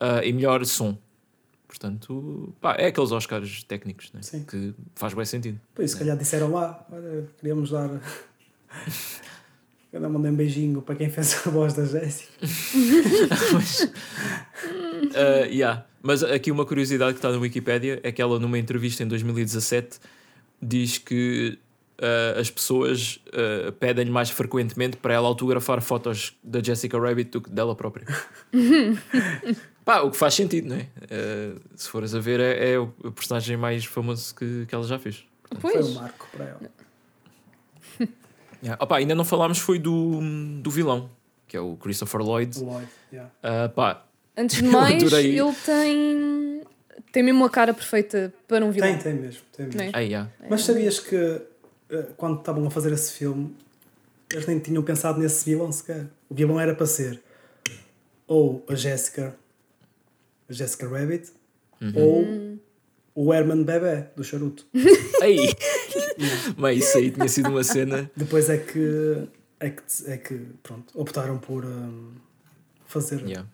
Ah, 0.00 0.24
e 0.24 0.32
melhor 0.32 0.64
som. 0.64 0.96
Portanto, 1.74 2.54
pá, 2.60 2.76
é 2.78 2.86
aqueles 2.86 3.10
Oscars 3.10 3.64
técnicos 3.64 4.12
né? 4.12 4.22
Sim. 4.22 4.44
que 4.44 4.72
faz 4.94 5.12
bem 5.12 5.24
sentido. 5.24 5.60
Pois, 5.74 5.90
se 5.90 5.98
calhar 5.98 6.16
disseram 6.16 6.52
lá, 6.52 6.86
olha, 6.90 7.26
queríamos 7.36 7.70
dar. 7.70 7.90
Eu 9.92 10.00
não 10.00 10.08
mandei 10.08 10.30
um 10.30 10.36
beijinho 10.36 10.82
para 10.82 10.94
quem 10.94 11.10
fez 11.10 11.44
a 11.44 11.50
voz 11.50 11.74
da 11.74 11.84
Jéssica. 11.84 12.32
mas, 13.52 13.80
uh, 13.82 13.90
yeah. 15.50 15.84
Mas 16.00 16.22
aqui 16.22 16.52
uma 16.52 16.64
curiosidade 16.64 17.12
que 17.14 17.18
está 17.18 17.32
na 17.32 17.38
Wikipédia 17.38 18.00
é 18.04 18.12
que 18.12 18.22
ela, 18.22 18.38
numa 18.38 18.58
entrevista 18.58 19.02
em 19.02 19.08
2017, 19.08 19.98
diz 20.60 20.98
que 20.98 21.58
uh, 21.98 22.38
as 22.38 22.50
pessoas 22.50 23.20
uh, 23.28 23.72
pedem-lhe 23.72 24.10
mais 24.10 24.30
frequentemente 24.30 24.96
para 24.96 25.14
ela 25.14 25.26
autografar 25.26 25.80
fotos 25.80 26.36
da 26.42 26.62
Jessica 26.62 26.98
Rabbit 26.98 27.30
do 27.30 27.40
que 27.40 27.50
dela 27.50 27.74
própria. 27.74 28.06
Pá, 29.84 30.00
o 30.00 30.10
que 30.10 30.16
faz 30.16 30.34
sentido, 30.34 30.68
não 30.68 30.76
é? 30.76 30.86
Uh, 31.04 31.60
se 31.76 31.88
fores 31.88 32.14
a 32.14 32.18
ver, 32.20 32.40
é, 32.40 32.72
é 32.72 32.78
o 32.78 32.88
personagem 33.12 33.56
mais 33.56 33.84
famoso 33.84 34.34
que, 34.34 34.64
que 34.66 34.74
ela 34.74 34.84
já 34.84 34.98
fez. 34.98 35.24
Foi 35.58 35.72
Pois, 35.72 35.88
um 35.88 35.94
marco 35.94 36.28
para 36.32 36.44
ela. 36.44 36.60
Yeah. 38.62 38.82
Opa, 38.82 38.96
ainda 38.96 39.14
não 39.14 39.26
falámos 39.26 39.58
foi 39.58 39.78
do, 39.78 40.20
do 40.62 40.70
vilão, 40.70 41.10
que 41.46 41.54
é 41.54 41.60
o 41.60 41.76
Christopher 41.76 42.22
Lloyd. 42.22 42.58
O 42.60 42.64
Lloyd, 42.64 42.88
yeah. 43.12 43.30
Uh, 43.42 43.68
pá, 43.68 44.06
antes 44.34 44.56
de 44.62 44.66
mais, 44.66 45.02
adorei. 45.02 45.38
ele 45.38 45.52
tem. 45.66 46.62
Tem 47.12 47.22
mesmo 47.22 47.44
a 47.44 47.50
cara 47.50 47.74
perfeita 47.74 48.32
para 48.48 48.64
um 48.64 48.70
vilão. 48.70 48.88
Tem, 48.88 48.98
tem 48.98 49.14
mesmo. 49.14 49.42
Tem 49.54 49.66
mesmo. 49.66 49.82
É? 49.82 49.90
aí, 49.92 50.06
yeah. 50.06 50.30
Mas 50.48 50.62
sabias 50.62 50.98
que 50.98 51.14
eh, 51.90 52.06
quando 52.16 52.38
estavam 52.38 52.66
a 52.66 52.70
fazer 52.70 52.90
esse 52.92 53.12
filme, 53.12 53.54
eles 54.32 54.46
nem 54.46 54.58
tinham 54.58 54.82
pensado 54.82 55.20
nesse 55.20 55.44
vilão 55.44 55.70
sequer. 55.70 56.06
O 56.30 56.34
vilão 56.34 56.58
era 56.58 56.74
para 56.74 56.86
ser 56.86 57.22
ou 58.26 58.64
a 58.66 58.74
Jessica, 58.74 59.36
Jessica 60.48 60.88
Rabbit, 60.88 61.30
ou 61.94 62.58
o 63.14 63.32
Herman 63.32 63.62
Bebé 63.62 64.10
do 64.16 64.24
Charuto. 64.24 64.66
Ei! 65.22 65.54
Mas 66.56 66.78
isso 66.78 66.98
aí 66.98 67.10
tinha 67.10 67.28
sido 67.28 67.48
uma 67.48 67.62
cena. 67.64 68.10
Depois 68.16 68.48
é 68.50 68.58
que, 68.58 69.28
é 69.60 69.70
que, 69.70 69.82
é 70.06 70.16
que 70.16 70.34
pronto, 70.62 70.86
optaram 70.98 71.38
por 71.38 71.64
hum, 71.64 72.12
fazer 72.86 73.20
Yeah. 73.26 73.48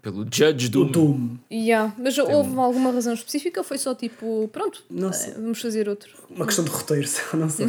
Pelo 0.00 0.24
Judge 0.32 0.68
o 0.68 0.70
Doom. 0.70 0.90
Doom. 0.92 1.36
Yeah, 1.50 1.92
Mas 1.98 2.16
houve 2.18 2.56
alguma 2.58 2.92
razão 2.92 3.12
específica 3.12 3.60
ou 3.60 3.64
foi 3.64 3.78
só 3.78 3.94
tipo, 3.96 4.48
pronto, 4.52 4.84
Não 4.88 5.08
eh, 5.10 5.12
sei. 5.12 5.32
vamos 5.34 5.60
fazer 5.60 5.88
outro? 5.88 6.10
Uma 6.30 6.46
questão 6.46 6.64
de 6.64 6.70
roteiro, 6.70 7.08
não 7.34 7.48
sei. 7.50 7.66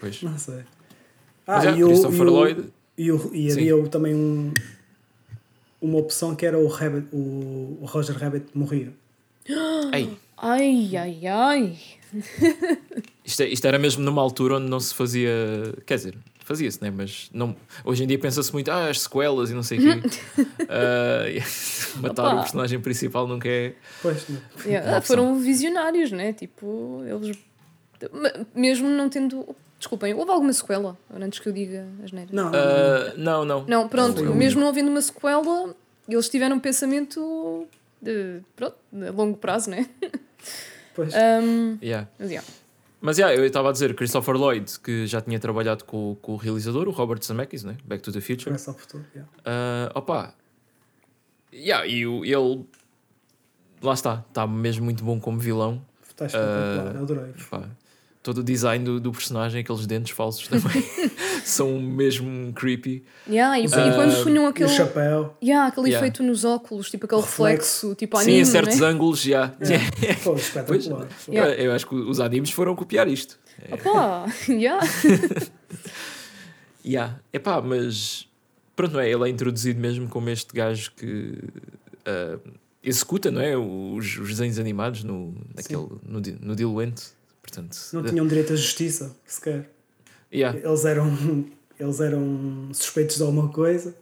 Pois. 0.00 0.22
Não 0.22 0.38
sei. 0.38 0.62
Mas 1.46 1.66
Ah, 1.66 1.70
é, 1.70 1.76
e, 1.76 1.84
o, 1.84 1.88
Christopher 1.88 2.18
e, 2.18 2.22
o- 2.22 2.30
Lloyd. 2.30 2.64
e, 2.96 3.12
o- 3.12 3.30
e 3.34 3.52
havia 3.52 3.76
o- 3.76 3.88
também 3.88 4.14
um, 4.14 4.52
uma 5.80 5.98
opção 5.98 6.34
que 6.34 6.44
era 6.46 6.58
o, 6.58 6.66
Rabbit, 6.66 7.08
o, 7.12 7.78
Roger 7.84 8.16
Rabbit 8.16 8.46
morria. 8.54 8.92
Ei, 9.92 10.10
Ai, 10.36 10.96
ai, 10.96 11.26
ai. 11.26 11.78
isto, 13.24 13.42
é- 13.42 13.48
isto 13.48 13.66
era 13.66 13.78
mesmo 13.78 14.02
numa 14.04 14.22
altura 14.22 14.56
onde 14.56 14.68
não 14.68 14.78
se 14.80 14.94
fazia. 14.94 15.30
Quer 15.86 15.96
dizer, 15.96 16.18
fazia-se, 16.44 16.80
né? 16.82 16.90
Mas 16.94 17.28
não, 17.32 17.56
hoje 17.84 18.04
em 18.04 18.06
dia 18.06 18.18
pensa-se 18.18 18.52
muito, 18.52 18.70
ah, 18.70 18.88
as 18.88 19.00
sequelas 19.00 19.50
e 19.50 19.54
não 19.54 19.62
sei 19.62 19.78
o 19.78 19.82
quê. 19.82 20.08
Ah, 20.70 21.24
matar 22.00 22.26
Opa. 22.26 22.34
o 22.36 22.40
personagem 22.40 22.78
principal 22.80 23.26
nunca 23.26 23.48
é. 23.48 23.74
Pois, 24.02 24.28
não. 24.28 24.38
Yeah, 24.66 24.98
opção. 24.98 25.16
foram 25.16 25.38
visionários, 25.40 26.12
né? 26.12 26.32
Tipo, 26.32 27.02
eles. 27.06 27.36
Mesmo 28.54 28.88
não 28.88 29.08
tendo. 29.08 29.56
Desculpem, 29.78 30.12
houve 30.14 30.30
alguma 30.30 30.52
sequela? 30.52 30.96
Antes 31.14 31.38
que 31.38 31.48
eu 31.48 31.52
diga 31.52 31.86
as 32.04 32.10
neiras. 32.12 32.32
Não, 32.32 32.50
não, 32.50 32.58
Ah, 32.58 33.14
não, 33.16 33.44
não. 33.44 33.64
Não, 33.66 33.88
pronto, 33.88 34.22
um- 34.22 34.34
mesmo 34.34 34.60
não 34.60 34.68
havendo 34.68 34.90
uma 34.90 35.00
sequela, 35.00 35.74
eles 36.08 36.28
tiveram 36.28 36.56
um 36.56 36.60
pensamento 36.60 37.66
de, 38.02 38.40
pronto, 38.56 38.76
de 38.92 39.10
longo 39.10 39.36
prazo, 39.38 39.70
né? 39.70 39.88
pois. 40.94 41.12
Um, 41.14 41.78
Yeah. 41.80 42.08
mas, 42.18 42.30
yeah. 42.30 42.48
Mas 43.00 43.18
yeah, 43.18 43.36
eu 43.36 43.44
estava 43.46 43.68
a 43.68 43.72
dizer, 43.72 43.94
Christopher 43.94 44.34
Lloyd, 44.36 44.80
que 44.80 45.06
já 45.06 45.20
tinha 45.20 45.38
trabalhado 45.38 45.84
com, 45.84 46.16
com 46.20 46.32
o 46.32 46.36
realizador, 46.36 46.88
o 46.88 46.90
Robert 46.90 47.22
Zemeckis, 47.24 47.62
né? 47.62 47.76
Back 47.84 48.02
to 48.02 48.10
the 48.10 48.20
Future. 48.20 48.46
Começa 48.46 48.72
ao 48.72 48.76
futuro. 48.76 49.04
yeah. 49.14 49.30
Ah, 49.44 49.92
opa, 49.94 50.34
yeah, 51.52 51.86
e 51.86 52.04
o- 52.04 52.24
ele 52.24 52.66
lá 53.80 53.94
está, 53.94 54.24
está 54.28 54.44
mesmo 54.46 54.84
muito 54.84 55.04
bom 55.04 55.20
como 55.20 55.38
vilão. 55.38 55.80
Está 56.08 56.26
espetacular, 56.26 56.96
Ah, 56.96 56.98
adorei. 57.00 57.32
Pá, 57.48 57.68
todo 58.28 58.38
o 58.38 58.44
design 58.44 58.84
do, 58.84 59.00
do 59.00 59.10
personagem, 59.10 59.62
aqueles 59.62 59.86
dentes 59.86 60.10
falsos 60.12 60.46
também 60.48 60.84
são 61.42 61.80
mesmo 61.80 62.52
creepy. 62.52 63.02
Yeah, 63.26 63.58
e, 63.58 63.64
e 63.64 63.66
Ah, 63.72 63.94
quando 63.94 64.22
punham 64.22 64.44
o 64.44 64.48
aquele, 64.48 64.68
chapéu. 64.68 65.34
yeah, 65.42 65.66
aquele 65.66 65.88
Yeah. 65.88 66.06
efeito 66.06 66.22
nos 66.22 66.44
óculos, 66.44 66.90
tipo 66.90 67.06
aquele 67.06 67.22
Reflexo. 67.22 67.42
reflexo, 67.88 67.94
tipo 67.94 68.18
Sim, 68.18 68.22
anime, 68.24 68.40
em 68.40 68.44
certos 68.44 68.80
né? 68.80 68.86
ângulos, 68.86 69.22
já. 69.22 69.48
Pô, 70.22 70.32
Pois, 70.32 70.42
espetacular. 70.42 71.08
Yeah. 71.26 71.54
eu, 71.54 71.72
acho 71.72 71.86
que 71.86 71.94
os 71.94 72.20
animes 72.20 72.50
foram 72.50 72.76
copiar 72.76 73.08
isto. 73.08 73.38
Opa, 73.72 74.26
yeah. 74.46 74.86
Yeah. 76.84 77.18
Epá, 77.32 77.62
mas 77.62 78.28
pronto, 78.76 78.92
não 78.92 79.00
é? 79.00 79.10
Ele 79.10 79.24
é 79.24 79.28
introduzido 79.30 79.80
mesmo 79.80 80.06
como 80.08 80.28
este 80.30 80.54
gajo 80.54 80.92
que 80.96 81.32
ah, 82.04 82.38
executa 82.82 83.30
não 83.30 83.40
é? 83.40 83.56
os, 83.56 84.18
os 84.18 84.28
desenhos 84.28 84.58
animados 84.58 85.02
no, 85.02 85.34
naquele, 85.56 85.86
no, 86.06 86.20
no 86.40 86.54
diluente. 86.56 87.16
Portanto, 87.50 87.76
Não 87.94 88.02
tinham 88.04 88.26
direito 88.26 88.52
à 88.52 88.56
justiça, 88.56 89.16
sequer. 89.24 89.70
yeah. 90.32 90.58
Eles 90.58 90.84
eram, 90.84 91.10
eles 91.80 92.00
eram 92.00 92.68
suspeitos 92.72 93.16
de 93.16 93.22
alguma 93.22 93.48
coisa 93.48 93.94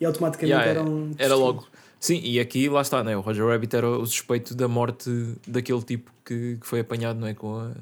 e 0.00 0.04
automaticamente 0.04 0.52
Yeah, 0.52 0.70
eram. 0.80 1.10
Era 1.18 1.34
logo. 1.34 1.66
Sim, 1.98 2.20
e 2.22 2.38
aqui 2.40 2.68
lá 2.68 2.80
está, 2.82 3.02
né? 3.04 3.16
o 3.16 3.20
Roger 3.20 3.46
Rabbit 3.46 3.74
era 3.76 3.88
o 3.88 4.06
suspeito 4.06 4.54
da 4.54 4.66
morte 4.68 5.10
daquele 5.46 5.82
tipo 5.82 6.10
que, 6.24 6.56
que 6.60 6.66
foi 6.66 6.80
apanhado 6.80 7.18
não 7.20 7.26
é? 7.28 7.34
com, 7.34 7.54
a, 7.58 7.68
com 7.68 7.68
a 7.68 7.72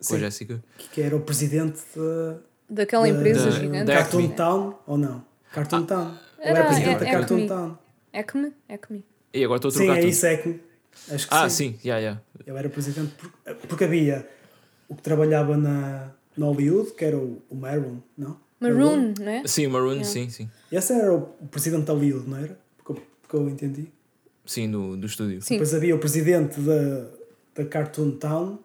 Sim. 0.00 0.18
Jéssica. 0.20 0.62
Que 0.92 1.02
era 1.02 1.16
o 1.16 1.20
presidente 1.20 1.80
da, 1.96 2.36
Daquela 2.70 3.02
da- 3.04 3.08
empresa 3.10 3.44
da- 3.46 3.50
gigante. 3.50 3.84
da 3.84 3.94
Cartoon 3.94 4.18
Acme. 4.24 4.34
Town 4.36 4.74
ou 4.86 4.98
não? 4.98 5.24
Cartoon 5.52 5.84
Town. 5.84 6.14
Ele 6.38 6.48
Era- 6.50 6.58
era 6.60 6.66
presidente 6.68 6.94
é- 6.96 6.98
da 6.98 7.06
é 7.08 7.12
Cartoon 7.12 7.34
Acme. 7.36 7.48
Town. 7.48 7.78
Acme? 8.12 8.52
Acme. 8.68 9.04
E 9.34 9.44
agora 9.44 9.58
estou 9.58 9.68
a 9.68 9.72
Sim, 9.72 9.78
trocar 9.78 9.92
é 9.96 10.00
tudo. 10.00 10.10
isso, 10.10 10.26
é 10.26 10.36
que. 10.36 10.60
Acho 11.10 11.28
que 11.28 11.34
Ah, 11.34 11.48
sim. 11.48 11.72
sim, 11.72 11.78
yeah, 11.84 12.00
yeah. 12.00 12.20
Ele 12.46 12.58
era 12.58 12.68
presidente 12.68 13.12
por- 13.14 13.54
porque 13.68 13.84
havia 13.84 14.28
o 14.88 14.94
que 14.96 15.02
trabalhava 15.02 15.56
na, 15.56 16.10
na 16.36 16.46
Hollywood, 16.46 16.92
que 16.92 17.04
era 17.04 17.16
o, 17.16 17.42
o 17.48 17.54
Maroon, 17.56 17.98
não? 18.16 18.38
Maroon, 18.60 19.12
não 19.18 19.28
é? 19.28 19.46
Sim, 19.46 19.66
Maroon, 19.68 19.90
Yeah. 19.96 20.08
sim, 20.10 20.30
sim. 20.30 20.50
Esse 20.72 20.92
era 20.94 21.12
o, 21.14 21.22
presidente 21.50 21.84
da 21.84 21.92
Hollywood, 21.92 22.28
não 22.28 22.38
era? 22.38 22.58
Porque, 22.78 22.92
eu- 22.92 23.06
porque 23.22 23.36
eu 23.36 23.48
entendi. 23.48 23.88
Sim, 24.44 24.70
do, 24.70 24.96
do 24.96 25.06
estúdio. 25.06 25.42
Sim. 25.42 25.54
Depois 25.54 25.74
havia 25.74 25.94
o 25.94 25.98
presidente 25.98 26.60
da, 26.60 27.06
da 27.54 27.64
Cartoon 27.64 28.12
Town, 28.12 28.58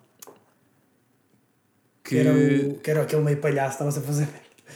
que, 2.04 2.10
Que. 2.16 2.18
era, 2.18 2.32
o, 2.34 2.80
que 2.80 2.92
era 2.92 3.02
aquele 3.04 3.22
meio 3.24 3.38
palhaço, 3.38 3.74
estava 3.84 3.90
a 3.90 3.94
fazer 4.02 4.28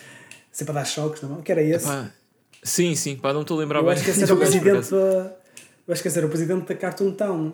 sempre 0.51 0.72
a 0.72 0.76
dar 0.76 0.86
choques 0.86 1.22
na 1.22 1.30
mão, 1.30 1.41
que 1.41 1.51
era 1.51 1.62
esse. 1.62 1.86
Pá, 1.86 2.12
sim, 2.64 2.95
sim, 2.95 3.16
pá, 3.18 3.34
não 3.34 3.41
estou 3.41 3.58
a 3.58 3.62
lembrar 3.62 3.80
eu 3.80 3.84
bem. 3.86 3.93
acho 3.93 4.03
que 4.03 4.10
esse 4.12 4.24
era 4.24 4.34
o 4.34 4.38
presidente 4.38 4.91
da. 4.91 5.36
Eu 5.88 5.93
acho 5.93 6.01
que 6.01 6.07
esse 6.07 6.17
era 6.17 6.25
o 6.25 6.29
presidente 6.29 6.67
da 6.67 6.75
Cartoon 6.75 7.11
Town. 7.13 7.53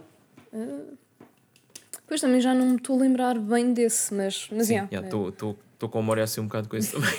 Pois 2.08 2.20
também 2.22 2.42
já 2.42 2.54
não 2.54 2.70
me 2.72 2.76
estou 2.76 2.98
a 2.98 3.00
lembrar 3.02 3.38
bem 3.40 3.74
desse, 3.74 4.14
mas, 4.14 4.48
mas 4.52 4.68
Sim, 4.68 4.74
yeah, 4.74 4.90
é. 4.98 5.08
estou 5.08 5.56
com 5.90 5.98
a 5.98 6.02
memória 6.02 6.24
assim 6.24 6.42
um 6.42 6.46
bocado 6.46 6.68
com 6.70 6.76
isso 6.78 6.94
também. 6.94 7.14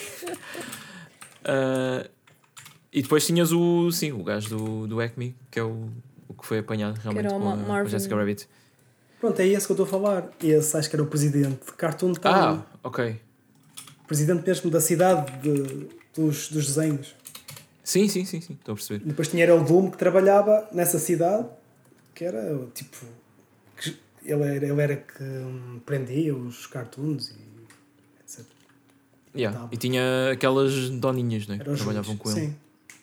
Ah, 1.45 2.07
e 2.93 3.03
depois 3.03 3.25
tinhas 3.27 3.53
o. 3.53 3.91
Sim, 3.91 4.13
o 4.13 4.23
gajo 4.23 4.49
do, 4.51 4.87
do 4.87 5.01
Acme, 5.01 5.35
que 5.51 5.59
é 5.59 5.63
o, 5.63 5.89
o 6.29 6.35
que 6.35 6.47
foi 6.47 6.59
apanhado 6.59 6.99
realmente 6.99 7.27
era 7.27 7.35
o 7.37 7.41
com, 7.41 7.49
a, 7.51 7.57
com 7.57 7.63
a 7.63 7.67
Marvin. 7.67 7.91
Jessica 7.91 8.17
Rabbit. 8.17 8.49
Pronto, 9.21 9.41
é 9.41 9.47
esse 9.47 9.67
que 9.67 9.73
eu 9.73 9.75
estou 9.75 9.87
a 9.87 9.89
falar. 9.89 10.31
Esse 10.43 10.77
acho 10.77 10.91
que 10.91 10.97
era 10.97 11.03
o 11.03 11.07
presidente 11.07 11.65
de 11.65 11.73
Cartoon 11.73 12.13
Town. 12.15 12.33
Ah, 12.35 12.67
ok. 12.83 13.21
Presidente 14.07 14.47
mesmo 14.47 14.71
da 14.71 14.81
cidade 14.81 15.33
de- 15.39 15.89
dos, 16.15 16.49
dos 16.51 16.67
desenhos. 16.67 17.15
Sim, 17.85 18.09
sim, 18.09 18.25
sim, 18.25 18.41
sim, 18.41 18.55
estou 18.55 18.73
a 18.73 18.77
perceber. 18.77 19.05
Depois 19.05 19.29
tinha 19.29 19.43
era 19.43 19.55
o 19.55 19.65
Doom 19.65 19.91
que 19.91 19.99
trabalhava 19.99 20.69
nessa 20.73 20.99
cidade, 20.99 21.47
que 22.15 22.25
era 22.25 22.67
tipo. 22.75 23.05
que 23.77 23.97
ele 24.25 24.43
era, 24.43 24.67
ele 24.67 24.81
era 24.81 24.97
que 24.97 25.23
hum, 25.23 25.81
prendia 25.85 26.35
os 26.35 26.67
cartoons 26.67 27.31
e 27.31 28.23
etc. 28.23 28.47
Yeah. 29.35 29.69
E 29.73 29.77
tinha 29.77 30.31
aquelas 30.33 30.91
doninhas 30.91 31.47
né, 31.47 31.57
que 31.57 31.63
Eram 31.63 31.75
trabalhavam 31.75 32.13
juntos, 32.13 32.33
com 32.33 32.39
ele. 32.39 32.49
Sim. 32.49 32.55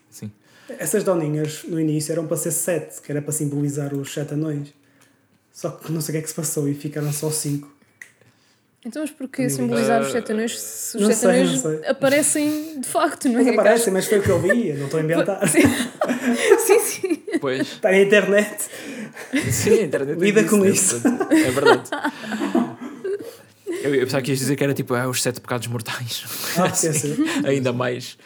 Sim. 0.10 0.32
Essas 0.78 1.04
doninhas 1.04 1.64
no 1.64 1.80
início 1.80 2.12
eram 2.12 2.28
para 2.28 2.38
ser 2.38 2.52
sete, 2.52 3.02
que 3.02 3.12
era 3.12 3.22
para 3.22 3.32
simbolizar 3.32 3.94
os 3.94 4.14
sete 4.14 4.34
anões. 4.34 4.74
Só 5.52 5.72
que 5.72 5.92
não 5.92 6.00
sei 6.00 6.14
o 6.14 6.14
que 6.14 6.20
é 6.20 6.22
que 6.22 6.30
se 6.30 6.36
passou 6.36 6.70
e 6.70 6.74
ficaram 6.74 7.12
só 7.12 7.30
cinco. 7.30 7.70
Então, 8.86 9.02
mas 9.02 9.12
porquê 9.12 9.50
simbolizar 9.50 10.02
os 10.02 10.08
Ah, 10.08 10.12
sete 10.12 10.32
anões 10.32 10.58
se 10.58 10.98
os 10.98 11.16
sete 11.16 11.26
anões 11.26 11.66
aparecem 11.86 12.80
de 12.80 12.88
facto, 12.88 13.28
não 13.28 13.36
Mas 13.36 13.48
é? 13.48 13.50
aparecem, 13.52 13.92
mas 13.94 14.06
foi 14.08 14.20
o 14.20 14.24
que 14.24 14.30
eu 14.30 14.40
vi, 14.40 14.70
eu 14.70 14.78
não 14.78 14.86
estou 14.86 15.00
a 15.00 15.04
inventar. 15.04 15.42
Sim, 16.60 16.80
sim. 16.80 17.16
Pois. 17.42 17.62
Está 17.74 17.92
na 17.92 18.00
internet. 18.00 18.70
Sim, 19.52 19.72
a 19.72 19.82
internet 19.84 20.18
Lida 20.20 20.44
com 20.46 20.58
né? 20.58 20.70
isso. 20.70 21.02
É 21.30 21.52
verdade. 21.52 21.90
Eu, 23.84 23.96
eu 23.96 24.02
pensava 24.06 24.22
que 24.22 24.32
ias 24.32 24.40
dizer 24.40 24.56
que 24.56 24.64
era 24.64 24.74
tipo 24.74 24.94
ah, 24.94 25.08
os 25.08 25.22
sete 25.22 25.42
pecados 25.42 25.68
mortais. 25.68 26.24
Ah, 26.58 26.64
Assim, 26.72 26.88
podia 27.16 27.42
ser. 27.42 27.46
Ainda 27.48 27.74
mais. 27.74 28.18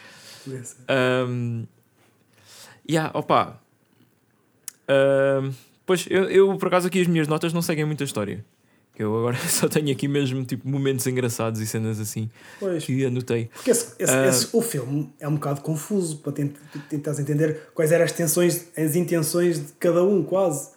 Um, 1.28 1.64
yeah, 2.88 3.10
opa. 3.16 3.60
Um, 4.88 5.52
pois 5.86 6.06
eu, 6.10 6.24
eu, 6.30 6.56
por 6.58 6.68
acaso, 6.68 6.86
aqui 6.86 7.00
as 7.00 7.06
minhas 7.06 7.26
notas 7.28 7.52
não 7.52 7.62
seguem 7.62 7.84
muita 7.84 8.04
história. 8.04 8.44
Que 8.94 9.02
eu 9.02 9.16
agora 9.16 9.36
só 9.48 9.68
tenho 9.68 9.90
aqui 9.90 10.06
mesmo 10.06 10.44
tipo 10.44 10.68
momentos 10.68 11.04
engraçados 11.06 11.60
e 11.60 11.66
cenas 11.66 11.98
assim 11.98 12.30
Pois. 12.60 12.84
que 12.84 13.04
anotei. 13.04 13.50
Porque 13.52 13.70
esse, 13.72 13.92
esse- 13.98 14.12
Ah. 14.14 14.26
esse- 14.28 14.48
o 14.52 14.62
filme 14.62 15.12
é 15.18 15.26
um 15.28 15.34
bocado 15.34 15.60
confuso 15.62 16.18
para 16.18 16.32
tent, 16.32 16.52
tentares 16.88 17.18
entender 17.18 17.70
quais 17.74 17.90
eram 17.90 18.04
as 18.04 18.12
tensões, 18.12 18.66
as 18.76 18.94
intenções 18.94 19.58
de 19.66 19.72
cada 19.74 20.04
um, 20.04 20.22
quase. 20.22 20.70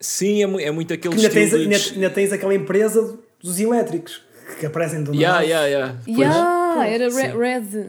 Sim, 0.00 0.42
é, 0.58 0.64
é 0.64 0.70
muito 0.70 0.92
aquele 0.94 1.14
Ainda 1.14 1.28
tens, 1.30 1.50
de- 1.50 1.56
ainda, 1.56 1.76
ainda 1.76 2.10
tens 2.10 2.32
aquela 2.32 2.54
empresa 2.54 3.18
dos 3.40 3.60
elétricos 3.60 4.22
que 4.58 4.66
aparecem 4.66 5.02
do 5.04 5.14
Yeah, 5.14 5.34
nada. 5.40 5.46
yeah, 5.46 5.66
yeah. 5.66 5.98
Pois. 6.04 6.18
Yeah, 6.18 6.88
era 6.88 7.10
sim. 7.10 7.16
Red, 7.20 7.36
Red, 7.38 7.86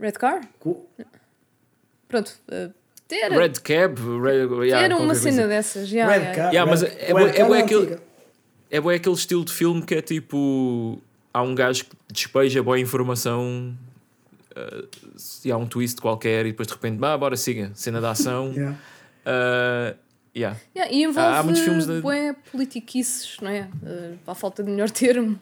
Red 0.00 0.12
Car? 0.12 0.40
Co- 0.60 0.86
Pronto. 2.08 2.32
uh, 2.50 2.72
era 3.10 3.36
Red 3.38 3.52
Cab, 3.62 3.98
Red, 4.22 4.64
yeah, 4.66 4.84
era 4.84 4.96
uma 4.96 5.14
cena 5.14 5.32
coisa. 5.36 5.48
dessas. 5.48 5.90
Yeah, 5.90 6.10
Red 6.12 6.20
yeah, 6.22 6.36
Car- 6.42 6.52
Yeah, 6.54 6.70
mas 6.70 6.82
Red- 6.82 6.96
é 6.98 7.12
o 7.12 7.16
bué- 7.16 7.24
Red 7.24 7.30
é 7.30 7.32
Car 7.36 7.46
bué 7.48 7.58
é 7.58 7.62
aquele- 7.62 7.80
antiga. 7.82 8.07
É 8.70 8.80
bom 8.80 8.90
aquele 8.90 9.14
estilo 9.14 9.44
de 9.44 9.52
filme 9.52 9.82
que 9.82 9.94
é 9.94 10.02
tipo. 10.02 11.00
Há 11.32 11.42
um 11.42 11.54
gajo 11.54 11.84
que 11.84 11.96
despeja 12.12 12.62
boa 12.62 12.78
informação. 12.78 13.76
uh, 14.56 14.88
se 15.16 15.50
há 15.52 15.56
um 15.56 15.66
twist 15.66 16.00
qualquer 16.00 16.46
e 16.46 16.50
depois 16.50 16.66
de 16.68 16.74
repente, 16.74 16.98
ah, 17.04 17.16
bora 17.16 17.36
siga, 17.36 17.70
cena 17.74 18.00
da 18.00 18.10
ação. 18.10 18.52
Yeah. 18.58 18.76
Uh, 19.94 19.98
yeah. 20.34 20.56
Yeah, 20.74 20.92
e 20.94 21.02
envolve 21.02 21.20
Há- 21.20 21.38
há 21.40 21.42
muitos 21.42 21.62
filmes 21.62 21.86
de- 21.86 22.00
bué 22.00 22.34
politiquices, 22.50 23.36
não 23.42 23.50
é? 23.50 23.68
Uh, 23.82 24.16
à 24.26 24.34
falta 24.34 24.62
de 24.62 24.70
melhor 24.70 24.88
termo. 24.90 25.38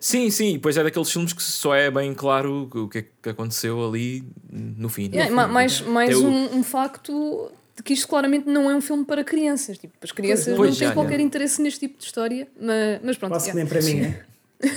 Sim, 0.00 0.28
sim, 0.30 0.50
e 0.50 0.52
depois 0.54 0.76
é 0.76 0.82
daqueles 0.82 1.08
filmes 1.10 1.32
que 1.32 1.42
só 1.42 1.72
é 1.74 1.88
bem 1.90 2.12
claro 2.12 2.68
o 2.74 2.88
que 2.88 2.98
é 2.98 3.04
que 3.22 3.28
aconteceu 3.28 3.86
ali 3.86 4.24
no 4.50 4.88
fim. 4.88 5.10
Yeah, 5.12 5.30
no 5.30 5.42
fim. 5.46 5.52
mais 5.52 5.80
mais 5.82 6.10
Até 6.10 6.18
o- 6.18 6.28
um, 6.28 6.56
um 6.58 6.62
facto 6.64 7.52
de 7.78 7.82
que 7.84 7.92
isto 7.92 8.08
claramente 8.08 8.48
não 8.48 8.68
é 8.68 8.74
um 8.74 8.80
filme 8.80 9.04
para 9.04 9.22
crianças. 9.22 9.78
Tipo, 9.78 9.94
as 10.02 10.10
crianças 10.10 10.56
Pois, 10.56 10.70
não 10.70 10.76
têm 10.76 10.88
já, 10.88 10.94
qualquer 10.94 11.18
já. 11.18 11.22
interesse 11.22 11.62
neste 11.62 11.78
tipo 11.78 11.96
de 11.96 12.04
história, 12.04 12.48
mas, 12.60 13.00
mas 13.04 13.16
pronto. 13.16 13.30
Quase 13.30 13.52
que 13.52 13.56
yeah. 13.56 13.72
nem 13.72 13.80
para 13.80 13.88
mim, 13.88 14.00
é? 14.00 14.24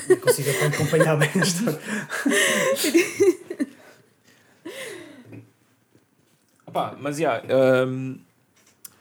Não 0.07 0.17
consigo 0.17 0.49
acompanhar 0.63 1.17
bem 1.17 1.31
a 1.33 1.37
história. 1.39 1.79
Opá, 6.67 6.95
mas 7.01 7.17
já, 7.17 7.41
um, 7.87 8.19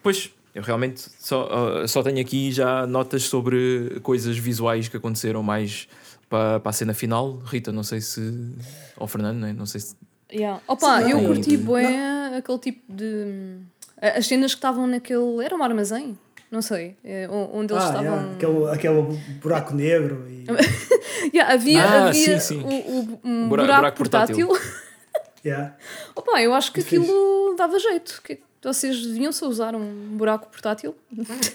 pois 0.03 0.33
eu 0.55 0.63
realmente 0.63 1.03
só, 1.21 1.83
uh, 1.83 1.87
só 1.87 2.03
tenho 2.03 2.23
aqui 2.23 2.51
já 2.51 2.87
notas 2.87 3.25
sobre 3.25 4.01
coisas 4.03 4.39
visuais 4.39 4.89
que 4.89 4.97
aconteceram 4.97 5.43
mais 5.43 5.87
para, 6.27 6.59
para 6.59 6.71
a 6.71 6.73
cena 6.73 6.95
final. 6.95 7.37
Rita, 7.45 7.71
não 7.71 7.83
sei 7.83 8.01
se. 8.01 8.55
Ou 8.97 9.07
Fernando, 9.07 9.41
né? 9.41 9.53
não 9.53 9.67
sei 9.67 9.83
se. 9.83 9.95
Yeah. 10.33 10.63
Opa, 10.67 11.03
Sim, 11.03 11.11
eu 11.11 11.23
curti 11.27 11.59
bué 11.59 12.39
aquele 12.39 12.59
tipo 12.59 12.91
de. 12.93 13.59
As 14.01 14.27
cenas 14.27 14.53
que 14.55 14.59
estavam 14.59 14.87
naquele. 14.87 15.45
Era 15.45 15.55
um 15.55 15.63
armazém? 15.63 16.19
Não 16.51 16.63
sei. 16.63 16.97
é, 17.05 17.29
o- 17.29 17.51
onde 17.55 17.73
eles 17.73 17.85
Ah, 17.85 17.89
estavam. 17.89 18.05
yeah, 18.05 18.33
aquele, 18.33 18.71
aquele 18.71 19.21
buraco 19.41 19.75
negro 19.75 20.27
e. 20.29 20.45
Yeah, 21.35 21.53
havia 21.55 21.83
Ah, 21.85 22.09
havia 22.09 22.41
sim, 22.41 22.57
sim. 22.57 22.63
O, 22.65 22.69
o- 22.69 23.21
um 23.23 23.49
Bura- 23.49 23.63
buraco, 23.63 23.81
buraco 23.81 23.97
portátil. 23.99 24.47
portátil. 24.49 24.81
Yeah. 25.45 25.75
Opa, 26.15 26.43
eu 26.43 26.53
acho 26.53 26.71
que 26.73 26.81
aquilo 26.81 27.55
dava 27.57 27.79
jeito. 27.79 28.21
Que 28.23 28.41
vocês 28.63 29.07
deviam 29.07 29.33
só 29.33 29.47
usar 29.47 29.75
um 29.75 29.85
buraco 30.19 30.49
portátil. 30.51 30.95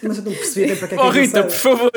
Mas 0.01 0.17
eu 0.17 0.23
não 0.23 0.31
percebi 0.33 0.75
para 0.75 0.87
que 0.87 0.93
é 0.95 0.97
que 0.97 1.03
Oh 1.03 1.07
aquilo 1.09 1.23
Rita, 1.23 1.43
por 1.43 1.51
favor, 1.51 1.91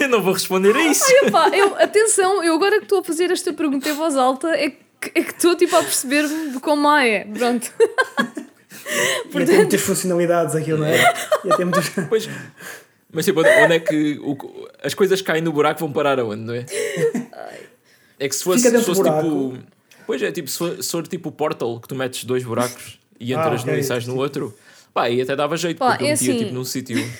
eu 0.00 0.08
não 0.08 0.22
vou 0.22 0.32
responder 0.32 0.74
a 0.74 0.82
isso. 0.86 1.04
Epá, 1.22 1.48
eu, 1.50 1.74
atenção, 1.76 2.42
eu 2.42 2.54
agora 2.54 2.78
que 2.78 2.84
estou 2.84 3.00
a 3.00 3.04
fazer 3.04 3.30
esta 3.30 3.52
pergunta 3.52 3.88
em 3.88 3.92
voz 3.92 4.16
alta 4.16 4.48
é 4.56 4.70
que 4.70 4.78
é 5.14 5.22
que 5.22 5.32
estou 5.32 5.54
tipo 5.54 5.76
a 5.76 5.82
perceber-me 5.82 6.50
de 6.52 6.60
como 6.60 6.80
má 6.82 7.04
é. 7.04 7.24
Pronto. 7.26 7.70
Ia 9.34 9.46
ter 9.46 9.56
muitas 9.56 9.80
funcionalidades 9.80 10.54
aquilo, 10.54 10.78
não 10.78 10.86
é? 10.86 10.98
Ia 11.44 11.56
ter 11.56 11.64
muitas. 11.64 11.88
Pois, 12.08 12.28
mas 13.12 13.24
tipo, 13.24 13.40
onde 13.40 13.74
é 13.74 13.78
que 13.80 14.18
o- 14.22 14.68
as 14.82 14.94
coisas 14.94 15.20
caem 15.22 15.42
no 15.42 15.52
buraco 15.52 15.80
vão 15.80 15.92
parar 15.92 16.18
aonde, 16.18 16.42
não 16.42 16.54
é? 16.54 16.64
É 18.18 18.28
que 18.28 18.34
se 18.36 18.44
fosse, 18.44 18.62
se 18.62 18.84
fosse 18.84 19.02
tipo. 19.02 19.58
Pois 20.06 20.22
é, 20.22 20.30
tipo, 20.30 20.48
se 20.48 20.56
for, 20.58 20.82
se 20.82 20.90
for 20.90 21.06
tipo 21.06 21.30
o 21.30 21.32
Portal, 21.32 21.80
que 21.80 21.88
tu 21.88 21.94
metes 21.96 22.24
dois 22.24 22.44
buracos 22.44 22.98
e 23.18 23.34
Ah, 23.34 23.40
entras 23.40 23.62
ok, 23.62 23.72
num 23.72 23.78
e 23.78 23.82
sais 23.82 24.06
no 24.06 24.16
outro, 24.16 24.54
pá, 24.92 25.04
aí 25.04 25.20
até 25.20 25.34
dava 25.34 25.56
jeito, 25.56 25.78
Pá, 25.78 25.90
porque 25.90 26.04
eu 26.04 26.08
é 26.08 26.10
metia 26.12 26.30
assim. 26.32 26.38
tipo 26.44 26.54
num 26.54 26.64
sítio. 26.64 27.10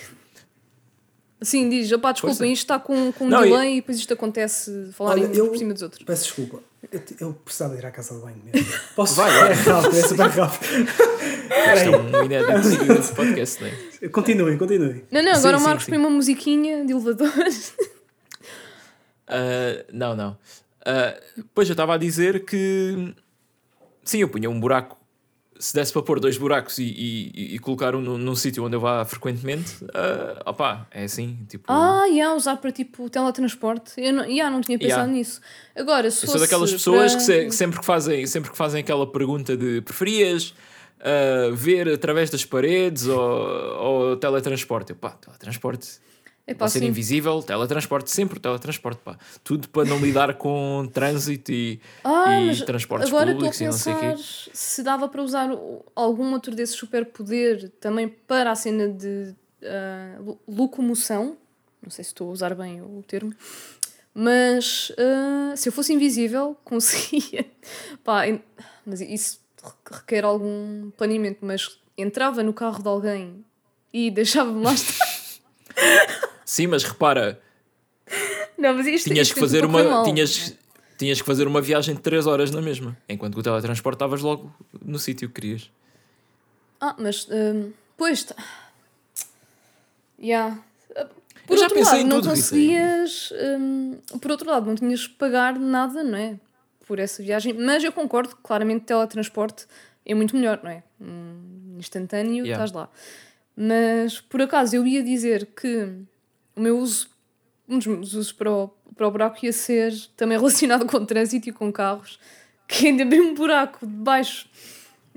Sim, 1.45 1.68
diz, 1.68 1.92
opá, 1.92 2.12
desculpem, 2.12 2.36
Força. 2.36 2.53
isto 2.53 2.62
está 2.64 2.78
com, 2.78 3.12
com 3.12 3.26
um 3.26 3.28
Não, 3.28 3.42
delay 3.42 3.74
e 3.74 3.80
depois 3.80 3.99
isto 3.99 4.12
acontece 4.14 4.90
falarem 4.92 5.24
Olha, 5.24 5.32
uns 5.32 5.38
eu- 5.38 5.49
por 5.49 5.59
cima 5.59 5.72
dos 5.72 5.82
outros. 5.82 6.03
Peço 6.05 6.24
desculpa. 6.24 6.61
Eu, 6.92 7.01
eu 7.20 7.32
precisava 7.45 7.76
ir 7.76 7.84
à 7.86 7.90
casa 7.90 8.14
de 8.14 8.20
banho 8.20 8.36
mesmo. 8.53 8.72
Posso? 8.95 9.14
Vai, 9.14 9.30
vai. 9.32 9.51
É 9.51 9.55
rápido, 9.55 9.97
é 9.97 10.03
super 10.03 10.26
rápido. 10.28 10.74
Isto 10.82 11.95
é 11.95 12.18
um 12.20 12.24
inédito 12.24 13.03
de 13.09 13.14
podcast, 13.14 13.62
não 13.62 13.68
é? 14.03 14.09
Continuem, 14.09 14.59
continuem. 14.59 15.05
Não, 15.11 15.22
não, 15.22 15.32
agora 15.32 15.57
Sim, 15.59 15.62
o 15.64 15.66
Marcos 15.66 15.84
sim, 15.86 15.90
põe 15.92 15.99
uma 15.99 16.11
musiquinha 16.11 16.84
de 16.84 16.92
elevador. 16.92 17.32
Ah, 19.26 19.84
não, 19.92 20.14
não. 20.14 20.36
Ah, 20.84 21.18
pois 21.55 21.68
eu 21.68 21.72
estava 21.72 21.95
a 21.95 21.97
dizer 21.97 22.45
que 22.45 23.14
sim, 24.05 24.18
eu 24.18 24.28
punha 24.28 24.51
um 24.51 24.61
buraco. 24.61 24.99
Se 25.64 25.74
desse 25.74 25.94
para 25.94 26.02
pôr 26.02 26.20
dois 26.20 26.36
buracos 26.36 26.76
e, 26.78 26.82
e, 26.84 27.54
e 27.54 27.58
colocar 27.58 27.94
um 27.94 28.00
num, 28.02 28.18
num 28.18 28.34
sítio 28.36 28.62
onde 28.64 28.76
eu 28.76 28.80
vá 28.80 29.02
frequentemente, 29.06 29.76
ah, 29.94 30.42
opá, 30.50 30.86
é 30.90 31.04
assim. 31.04 31.38
Tipo, 31.48 31.64
Ah, 31.72 32.06
ia 32.06 32.34
usar 32.34 32.56
para 32.58 32.70
tipo 32.70 33.08
teletransporte. 33.08 33.92
Eu 33.96 34.12
não, 34.12 34.24
yeah, 34.26 34.54
não 34.54 34.60
tinha 34.60 34.78
pensado 34.78 35.00
Yeah. 35.08 35.12
nisso. 35.12 35.40
Agora, 35.74 36.10
se 36.10 36.26
eu 36.26 36.30
sou 36.32 36.38
daquelas 36.40 36.70
pessoas 36.70 37.12
para- 37.12 37.18
que, 37.20 37.24
se- 37.26 37.44
que 37.46 37.50
sempre, 37.54 37.78
que 37.80 37.84
fazem, 37.86 38.26
sempre 38.26 38.50
que 38.50 38.56
fazem 38.58 38.80
aquela 38.82 39.06
pergunta 39.10 39.56
de 39.56 39.80
preferias 39.80 40.52
ah, 41.00 41.50
ver 41.54 41.88
através 41.88 42.28
das 42.28 42.44
paredes 42.44 43.06
ou, 43.06 43.18
ou 43.20 44.16
teletransporte? 44.18 44.90
Eu, 44.90 44.96
pá, 44.96 45.10
teletransporte. 45.12 45.98
Epá, 46.47 46.59
Pode 46.61 46.72
ser 46.72 46.80
sim. 46.80 46.86
invisível, 46.88 47.42
teletransporte, 47.42 48.11
sempre 48.11 48.38
teletransporte, 48.38 49.01
pá. 49.03 49.16
Tudo 49.42 49.66
para 49.70 49.88
não 49.88 49.99
lidar 49.99 50.34
com 50.34 50.86
trânsito 50.92 51.51
e, 51.51 51.80
Ah, 52.05 52.30
e 52.53 52.64
transportes 52.66 53.09
agora 53.09 53.30
estou 53.32 53.49
a 53.49 53.51
públicos 53.51 53.61
e 53.61 53.64
não 53.64 53.72
sei 53.72 53.92
o 53.95 53.97
pensar 53.99 54.16
quê. 54.45 54.51
se 54.53 54.82
dava 54.82 55.09
para 55.09 55.22
usar 55.22 55.49
algum 55.97 56.32
outro 56.34 56.55
desses 56.55 56.76
superpoder 56.76 57.70
também 57.80 58.09
para 58.09 58.51
a 58.51 58.55
cena 58.55 58.88
de 58.88 59.34
lo- 60.20 60.38
locomoção. 60.47 61.38
Não 61.82 61.90
sei 61.90 62.05
se 62.05 62.11
estou 62.11 62.28
a 62.28 62.32
usar 62.32 62.55
bem 62.55 62.82
o 62.82 63.03
termo. 63.07 63.32
Mas 64.12 64.92
ah, 64.99 65.57
se 65.57 65.68
eu 65.68 65.72
fosse 65.72 65.95
invisível, 65.95 66.57
conseguia. 66.62 67.47
Pá, 68.05 68.22
mas 68.84 69.01
isso 69.01 69.40
requer 69.90 70.24
algum 70.24 70.90
planeamento. 70.90 71.38
Mas 71.40 71.78
entrava 71.97 72.42
no 72.42 72.53
carro 72.53 72.82
de 72.82 72.88
alguém 72.88 73.45
e 73.92 74.11
deixava-me 74.11 74.62
lá 74.62 74.74
estar. 74.74 75.14
Sim, 76.45 76.66
mas 76.68 76.82
repara, 76.84 77.40
Não, 78.59 78.74
mas 78.74 78.86
isto 78.86 79.09
tinhas 79.09 79.26
isto 79.28 79.34
que 79.34 79.40
fazer 79.40 79.66
correr 79.66 79.82
uma. 79.86 79.90
mal. 79.90 80.05
Tinhas, 80.05 80.55
tinhas 80.99 81.20
que 81.20 81.26
fazer 81.26 81.47
uma 81.47 81.61
viagem 81.61 81.95
de 81.95 82.01
3 82.01 82.26
horas 82.26 82.51
na 82.51 82.61
mesma, 82.62 82.97
enquanto 83.09 83.34
que 83.34 83.40
o 83.40 83.42
teletransporte 83.42 83.97
estavas 83.97 84.20
logo 84.20 84.53
no 84.84 84.99
sítio 84.99 85.28
que 85.28 85.34
querias. 85.40 85.70
Ah, 86.80 86.95
mas 86.99 87.26
hum, 87.30 87.72
pois 87.97 88.24
tá. 88.24 88.34
Yeah. 90.20 90.59
Uh, 90.90 91.07
Por 91.47 91.57
já 91.57 91.64
outro 91.64 91.78
pensei 91.78 91.99
lado, 92.03 92.09
não 92.09 92.22
conseguias. 92.22 93.32
hum, 93.59 93.99
por 94.20 94.30
outro 94.30 94.49
lado, 94.51 94.66
não 94.66 94.74
tinhas 94.74 95.07
que 95.07 95.14
pagar 95.14 95.59
nada, 95.59 96.03
não 96.05 96.16
é? 96.16 96.38
Por 96.86 96.99
essa 96.99 97.22
viagem. 97.22 97.53
Mas 97.55 97.82
eu 97.82 97.92
concordo, 97.92 98.36
claramente, 98.42 98.84
teletransporte 98.84 99.66
é 100.07 100.14
muito 100.14 100.36
melhor, 100.36 100.61
não 100.62 100.70
é? 100.70 100.82
Hum, 101.01 101.76
instantâneo, 101.78 102.45
Yeah. 102.45 102.53
estás 102.64 102.72
lá. 102.72 102.88
Mas 103.57 104.20
por 104.20 104.42
acaso 104.42 104.76
eu 104.76 104.86
ia 104.86 105.03
dizer 105.03 105.47
que 105.47 105.92
o 106.57 106.61
meu 106.61 106.78
uso, 106.78 107.09
um 107.68 107.78
dos 107.78 107.86
meus 107.86 108.12
usos 108.14 108.32
para 108.32 108.50
o, 108.50 108.68
para 108.96 109.09
o 109.09 109.11
buraco 109.11 109.44
ia 109.44 109.52
ser 109.52 109.92
também 110.16 110.36
relacionado 110.38 110.86
com 110.86 111.05
trânsito 111.05 111.48
e 111.48 111.52
com 111.52 111.72
carros, 111.72 112.18
que 112.68 112.88
ainda 112.88 113.02
abrir 113.02 113.20
um 113.20 113.34
buraco 113.34 113.86
debaixo. 113.86 114.48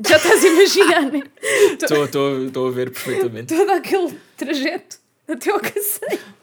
Já 0.06 0.18
estás 0.18 0.44
a 0.44 0.48
imaginar, 0.48 1.12
né? 1.12 1.24
Estou 1.82 2.68
a 2.68 2.72
ver 2.72 2.92
perfeitamente. 2.92 3.56
Todo 3.56 3.70
aquele 3.72 4.16
trajeto 4.36 5.00
até 5.28 5.50
ao 5.50 5.60
caseiro. 5.60 6.38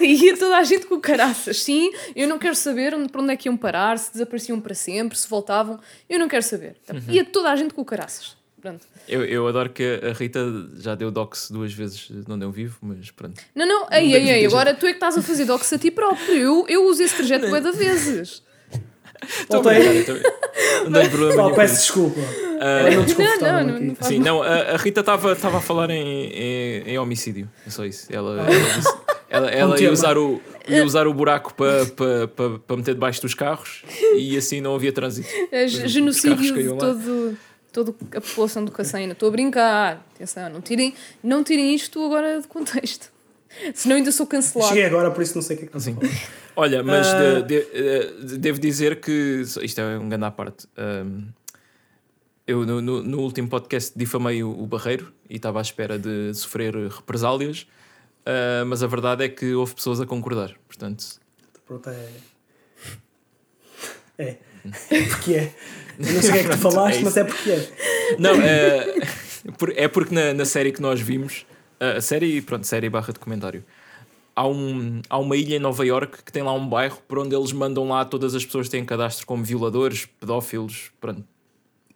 E 0.00 0.24
ia 0.24 0.36
toda 0.36 0.56
a 0.56 0.64
gente 0.64 0.86
com 0.86 1.00
caraças. 1.00 1.62
Sim, 1.62 1.92
eu 2.16 2.26
não 2.26 2.38
quero 2.38 2.56
saber 2.56 2.92
para 3.08 3.22
onde 3.22 3.32
é 3.32 3.36
que 3.36 3.48
iam 3.48 3.56
parar, 3.56 3.98
se 3.98 4.12
desapareciam 4.12 4.60
para 4.60 4.74
sempre, 4.74 5.16
se 5.16 5.28
voltavam. 5.28 5.78
Eu 6.08 6.18
não 6.18 6.28
quero 6.28 6.42
saber. 6.42 6.76
Então, 6.82 6.96
Ia 7.08 7.24
toda 7.24 7.50
a 7.50 7.56
gente 7.56 7.72
com 7.72 7.84
caraças. 7.84 8.36
Pronto. 8.64 8.86
Eu, 9.06 9.22
eu 9.26 9.46
adoro 9.46 9.68
que 9.68 10.00
a 10.02 10.14
Rita 10.14 10.40
já 10.78 10.94
deu 10.94 11.10
dox 11.10 11.50
duas 11.50 11.70
vezes 11.70 12.08
não 12.26 12.38
deu 12.38 12.50
vivo, 12.50 12.78
mas 12.80 13.10
pronto. 13.10 13.38
Não, 13.54 13.66
não, 13.68 13.86
ei, 13.92 14.14
ei, 14.14 14.30
ei, 14.30 14.46
agora 14.46 14.72
tu 14.72 14.86
é 14.86 14.88
que 14.88 14.96
estás 14.96 15.18
a 15.18 15.22
fazer 15.22 15.44
dox 15.44 15.70
a 15.70 15.76
ti 15.78 15.90
próprio. 15.90 16.34
Eu, 16.34 16.64
eu 16.66 16.86
uso 16.86 17.02
esse 17.02 17.14
trajeto 17.14 17.46
bué 17.50 17.60
de 17.60 17.72
vezes. 17.72 18.42
Bem, 19.62 19.98
estou- 20.00 20.16
Não 20.88 21.00
tem 21.00 21.10
problema 21.10 21.54
peço 21.54 21.74
desculpa. 21.74 22.20
Desconfortável 23.04 23.66
não, 23.66 23.74
não, 23.74 23.80
não 23.88 23.94
faz 23.94 24.06
Sim, 24.08 24.18
não, 24.18 24.42
a, 24.42 24.48
a 24.72 24.76
Rita 24.78 25.00
estava 25.00 25.32
a 25.32 25.60
falar 25.60 25.90
em, 25.90 26.26
em, 26.32 26.82
em 26.86 26.98
homicídio. 26.98 27.50
É 27.66 27.70
só 27.70 27.84
isso. 27.84 28.06
Ela, 28.10 28.40
ela, 28.40 28.50
disse- 28.50 28.96
ela, 29.28 29.50
ela 29.50 29.80
ia, 29.80 29.92
usar 29.92 30.16
o, 30.16 30.40
ia 30.68 30.84
usar 30.84 31.06
o 31.06 31.12
buraco 31.14 31.52
para 31.54 31.84
pa, 31.86 32.28
pa, 32.34 32.58
pa 32.66 32.76
meter 32.76 32.94
debaixo 32.94 33.20
dos 33.20 33.34
carros 33.34 33.82
e 34.16 34.36
assim 34.38 34.60
não 34.62 34.74
havia 34.74 34.92
trânsito. 34.92 35.28
É 35.52 35.66
genocídio 35.68 36.36
de 36.54 36.62
lá. 36.68 36.76
todo, 36.78 37.36
toda 37.74 37.90
a 38.16 38.20
população 38.22 38.64
do 38.64 38.70
Cacém. 38.72 39.10
Estou 39.10 39.28
a 39.28 39.32
brincar. 39.32 40.06
Atenção, 40.14 40.48
não 40.48 40.62
tirem, 40.62 40.94
não 41.22 41.44
tirem 41.44 41.74
isto 41.74 42.02
agora 42.06 42.40
de 42.40 42.48
contexto. 42.48 43.12
Senão 43.74 43.96
ainda 43.96 44.10
sou 44.10 44.26
cancelado. 44.26 44.68
Cheguei 44.70 44.84
agora, 44.86 45.10
por 45.10 45.22
isso 45.22 45.34
não 45.34 45.42
sei 45.42 45.56
o 45.56 45.58
que 45.58 45.64
é 45.66 45.68
que 45.68 45.80
Sim. 45.80 45.90
estás 45.92 46.10
a 46.10 46.16
falar. 46.16 46.32
Olha, 46.56 46.82
mas 46.82 47.06
Ah. 47.08 47.40
de- 47.40 47.42
de- 47.42 47.66
eh, 47.72 48.12
devo 48.38 48.58
dizer 48.58 49.00
que 49.00 49.42
isto 49.62 49.80
é 49.80 49.98
um 49.98 50.08
grande 50.08 50.24
à 50.24 50.30
parte. 50.30 50.66
Um, 50.78 51.26
eu 52.46 52.64
no, 52.66 52.80
no- 52.80 53.02
no 53.02 53.20
último 53.20 53.48
podcast 53.48 53.92
difamei 53.96 54.42
o, 54.42 54.50
o 54.50 54.66
Barreiro 54.66 55.12
e 55.28 55.36
estava 55.36 55.58
à 55.58 55.62
espera 55.62 55.98
de 55.98 56.32
sofrer 56.34 56.74
represálias, 56.88 57.66
ah, 58.26 58.64
mas 58.66 58.82
a 58.82 58.86
verdade 58.86 59.24
é 59.24 59.28
que 59.28 59.52
houve 59.54 59.74
pessoas 59.74 60.00
a 60.00 60.06
concordar. 60.06 60.54
Portanto, 60.68 61.04
Pronto, 61.66 61.88
é. 61.90 62.08
É. 64.18 64.36
É 64.90 65.02
porque 65.08 65.34
é. 65.34 65.54
Eu 65.98 66.12
não 66.12 66.22
sei 66.22 66.30
o 66.30 66.32
que 66.32 66.38
é 66.38 66.42
que 66.44 66.50
tu 66.50 66.58
falaste, 66.70 66.98
É 66.98 67.02
mas 67.02 67.16
é 67.16 67.24
porque 67.24 67.50
é. 67.50 67.68
Não, 68.18 68.34
é, 68.40 68.94
é 69.84 69.88
porque 69.88 70.14
na, 70.14 70.32
na 70.32 70.44
série 70.44 70.72
que 70.72 70.80
nós 70.80 71.00
vimos, 71.00 71.46
a 71.78 72.00
série, 72.00 72.40
pronto, 72.40 72.66
série 72.66 72.88
barra 72.88 73.12
documentário, 73.12 73.64
há, 74.34 74.46
um, 74.46 75.00
há 75.08 75.18
uma 75.18 75.36
ilha 75.36 75.56
em 75.56 75.58
Nova 75.58 75.84
York 75.84 76.22
que 76.24 76.32
tem 76.32 76.42
lá 76.42 76.52
um 76.52 76.68
bairro 76.68 76.98
por 77.06 77.18
onde 77.18 77.34
eles 77.34 77.52
mandam 77.52 77.88
lá 77.88 78.04
todas 78.04 78.34
as 78.34 78.44
pessoas 78.44 78.66
que 78.66 78.72
têm 78.72 78.84
cadastro 78.84 79.26
como 79.26 79.44
violadores, 79.44 80.06
pedófilos, 80.18 80.90
pronto. 81.00 81.24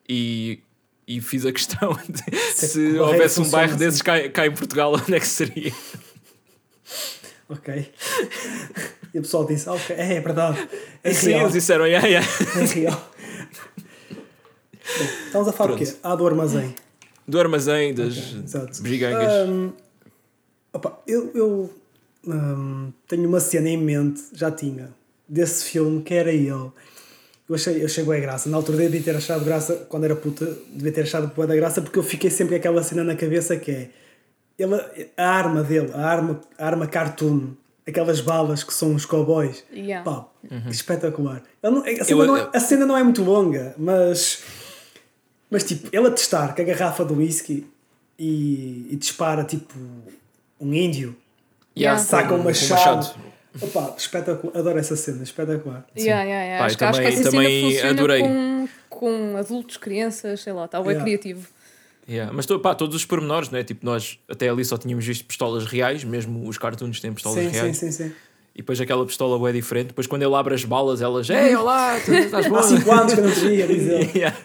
E, 0.09 0.61
e 1.07 1.20
fiz 1.20 1.44
a 1.44 1.53
questão 1.53 1.99
de 2.09 2.36
se 2.38 2.99
houvesse 2.99 3.40
um 3.40 3.51
bairro 3.51 3.76
desses 3.76 4.03
cá, 4.03 4.28
cá 4.28 4.46
em 4.46 4.53
Portugal, 4.53 4.94
onde 4.94 5.14
é 5.14 5.20
que 5.20 5.26
seria? 5.26 5.72
Ok. 7.49 7.92
E 9.14 9.18
o 9.18 9.22
pessoal 9.22 9.46
disse, 9.46 9.68
ok, 9.68 9.96
é, 9.96 10.14
é 10.14 10.20
verdade. 10.20 10.68
É 11.03 11.12
Sim, 11.12 11.30
real. 11.30 11.40
eles 11.42 11.53
disseram, 11.55 11.86
yeah, 11.86 12.07
yeah. 12.07 12.28
É 12.57 12.64
real. 12.64 13.11
Bom, 14.99 15.05
estamos 15.26 15.49
a 15.49 15.53
falar 15.53 15.72
do 15.72 15.76
quê? 15.78 15.93
Ah, 16.03 16.14
do 16.14 16.26
armazém. 16.26 16.74
do 17.26 17.39
armazém, 17.39 17.93
das 17.95 18.16
Exato. 18.45 18.80
bugigangas. 18.82 19.49
Hum, 19.49 19.72
opa, 20.72 20.99
eu 21.07 21.30
eu 21.34 21.70
hum, 22.26 22.93
tenho 23.07 23.28
uma 23.28 23.41
cena 23.41 23.68
em 23.68 23.76
mente, 23.76 24.22
já 24.32 24.51
tinha, 24.51 24.91
desse 25.28 25.64
filme 25.64 26.03
que 26.03 26.14
era 26.14 26.32
ele. 26.32 26.49
Eu 26.51 27.55
achei, 27.55 27.80
eu 27.80 27.86
achei 27.86 28.05
boa 28.05 28.18
graça. 28.18 28.49
Na 28.49 28.57
altura 28.59 28.78
devia 28.78 29.03
ter 29.03 29.16
achado 29.16 29.45
graça, 29.45 29.86
quando 29.89 30.05
era 30.05 30.14
puta, 30.16 30.57
devia 30.72 30.93
ter 30.93 31.03
achado 31.03 31.28
boa 31.34 31.47
da 31.47 31.57
graça, 31.57 31.80
porque 31.80 31.99
eu 31.99 32.03
fiquei 32.03 32.30
sempre 32.30 32.55
com 32.55 32.57
aquela 32.61 32.82
cena 32.82 33.03
na 33.05 33.14
cabeça 33.14 33.57
que 33.57 33.70
é 33.70 33.91
ele, 34.59 34.74
a 35.16 35.26
arma 35.28 35.62
dele, 35.62 35.91
a 35.95 36.05
arma, 36.07 36.41
a 36.59 36.66
arma 36.66 36.86
cartoon, 36.86 37.53
aquelas 37.86 38.20
balas 38.20 38.62
que 38.64 38.74
são 38.74 38.95
os 38.95 39.07
cowboys. 39.07 39.64
Yeah. 39.72 40.03
Pá, 40.05 40.26
espetacular. 40.68 41.43
Ele 41.62 41.74
não- 41.74 41.82
a, 41.82 42.05
cena 42.05 42.20
Eu- 42.22 42.26
não 42.26 42.36
é, 42.36 42.51
a 42.55 42.61
cena 42.61 42.86
não 42.86 42.97
é 42.97 43.03
muito 43.03 43.22
longa, 43.22 43.74
mas. 43.78 44.43
Mas 45.51 45.64
tipo, 45.64 45.88
ele 45.92 46.07
a 46.07 46.11
testar 46.11 46.55
com 46.55 46.61
a 46.62 46.64
garrafa 46.64 47.05
do 47.05 47.14
whisky 47.14 47.66
e, 48.18 48.86
e 48.90 48.96
dispara 48.96 49.44
tipo 49.44 49.74
um 50.61 50.74
índio, 50.74 51.16
Yeah, 51.76 51.99
saca 52.03 52.34
um 52.34 52.42
machado. 52.42 53.14
Opa, 53.61 53.94
espetacular. 53.96 54.57
Adoro 54.59 54.78
essa 54.78 54.96
cena, 54.96 55.22
espetacular. 55.22 55.86
Yeah, 55.96 56.22
yeah, 56.24 56.44
yeah. 56.44 56.59
Pá, 56.59 56.66
acho, 56.66 56.76
que- 56.78 56.84
acho 56.84 57.01
que 57.01 57.05
também- 57.07 57.20
essa 57.20 57.30
também 57.30 57.49
cena 57.61 57.70
funciona 57.70 57.90
adorei. 57.90 58.22
com, 58.22 58.68
com 58.90 59.36
adultos, 59.36 59.76
crianças, 59.76 60.40
sei 60.40 60.53
lá, 60.53 60.64
está 60.64 60.78
bem 60.80 60.90
Yeah. 60.90 61.05
criativo. 61.05 61.46
Yeah, 62.09 62.32
Mas 62.32 62.46
pá, 62.46 62.74
todos 62.74 62.96
os 62.96 63.05
pormenores, 63.05 63.51
não 63.51 63.59
é? 63.59 63.62
Tipo, 63.64 63.84
nós 63.86 64.18
até 64.28 64.49
ali 64.49 64.64
só 64.64 64.76
tínhamos 64.78 65.05
visto 65.05 65.24
pistolas 65.24 65.66
reais, 65.66 66.03
mesmo 66.05 66.49
os 66.49 66.57
cartoons 66.59 67.01
têm 67.01 67.12
pistolas 67.12 67.38
Sim, 67.38 67.49
sim, 67.51 67.55
reais. 67.55 67.76
sim, 67.76 67.90
sim. 67.92 68.12
E 68.55 68.59
depois 68.59 68.80
aquela 68.80 69.05
pistola 69.07 69.49
é 69.49 69.53
diferente. 69.53 69.88
Depois 69.88 70.07
quando 70.07 70.22
ele 70.22 70.34
abre 70.34 70.55
as 70.55 70.64
balas, 70.64 71.01
elas, 71.01 71.28
ei, 71.30 71.55
olá, 71.55 72.01
tu 72.05 72.12
estás 72.12 72.49
bom? 72.49 72.57
Há 72.57 72.62
5 72.62 72.90
anos 72.90 73.14
que 73.14 73.20
eu 73.20 73.24
não 73.24 73.32
te 73.32 73.40
via, 73.40 73.66
diz 73.68 73.86
ele. 73.86 74.11
Yeah. 74.18 74.36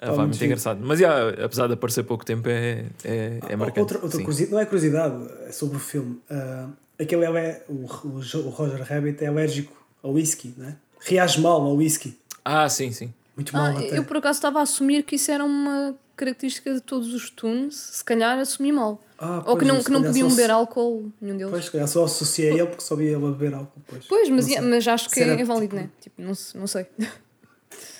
Ah, 0.00 0.12
pá, 0.12 0.16
muito 0.22 0.34
giro. 0.34 0.46
engraçado. 0.46 0.80
Mas 0.82 1.00
yeah, 1.00 1.44
apesar 1.44 1.66
de 1.66 1.74
aparecer 1.74 2.04
pouco 2.04 2.24
tempo, 2.24 2.48
é, 2.48 2.86
é, 3.04 3.40
é 3.48 3.56
marcante. 3.56 3.80
Outra, 3.80 3.98
outra 4.02 4.18
curiosidade, 4.20 4.52
não 4.52 4.60
é 4.60 4.64
curiosidade, 4.64 5.28
é 5.46 5.52
sobre 5.52 5.76
o 5.76 5.80
filme. 5.80 6.20
Ah, 6.30 6.68
aquele 6.98 7.26
ele 7.26 7.38
é, 7.38 7.64
o, 7.68 7.84
o, 7.84 8.48
Roger 8.50 8.82
Rabbit 8.82 9.24
é 9.24 9.26
alérgico 9.28 9.76
ao 10.02 10.12
whisky, 10.12 10.54
né? 10.56 10.76
reage 11.00 11.40
mal 11.40 11.60
ao 11.62 11.74
whisky. 11.76 12.18
Ah, 12.44 12.68
sim, 12.68 12.90
sim. 12.92 13.12
Muito 13.36 13.52
mal 13.52 13.66
Ah, 13.66 13.70
até. 13.70 13.98
eu 13.98 14.04
por 14.04 14.16
acaso 14.16 14.38
estava 14.38 14.58
a 14.58 14.62
assumir 14.62 15.02
que 15.04 15.14
isso 15.16 15.30
era 15.30 15.44
uma 15.44 15.94
característica 16.16 16.74
de 16.74 16.80
todos 16.80 17.14
os 17.14 17.30
Toons, 17.30 17.76
se 17.76 18.04
calhar 18.04 18.36
assumi 18.38 18.72
mal. 18.72 19.00
Ah, 19.16 19.42
Ou 19.46 19.56
que 19.56 19.64
não, 19.64 19.82
que 19.82 19.90
não 19.90 20.02
podiam 20.02 20.28
beber 20.28 20.50
álcool, 20.50 21.10
nenhum 21.20 21.36
deles. 21.36 21.50
Pois, 21.52 21.64
se 21.64 21.70
calhar 21.72 21.86
só 21.88 22.04
associei 22.04 22.50
ele 22.50 22.66
porque 22.66 22.82
só 22.82 22.94
via 22.96 23.10
ele 23.16 23.24
a 23.26 23.30
beber 23.30 23.54
álcool. 23.54 23.80
Pois, 23.86 24.06
Pois, 24.06 24.28
mas, 24.28 24.44
sei. 24.46 24.60
mas 24.60 24.86
acho 24.88 25.08
que 25.08 25.14
Será 25.16 25.32
é 25.32 25.44
válido, 25.44 25.76
tipo- 25.76 25.76
né? 25.76 25.90
Tipo, 26.00 26.22
não, 26.22 26.34
se- 26.34 26.56
não 26.56 26.66
sei. 26.68 26.86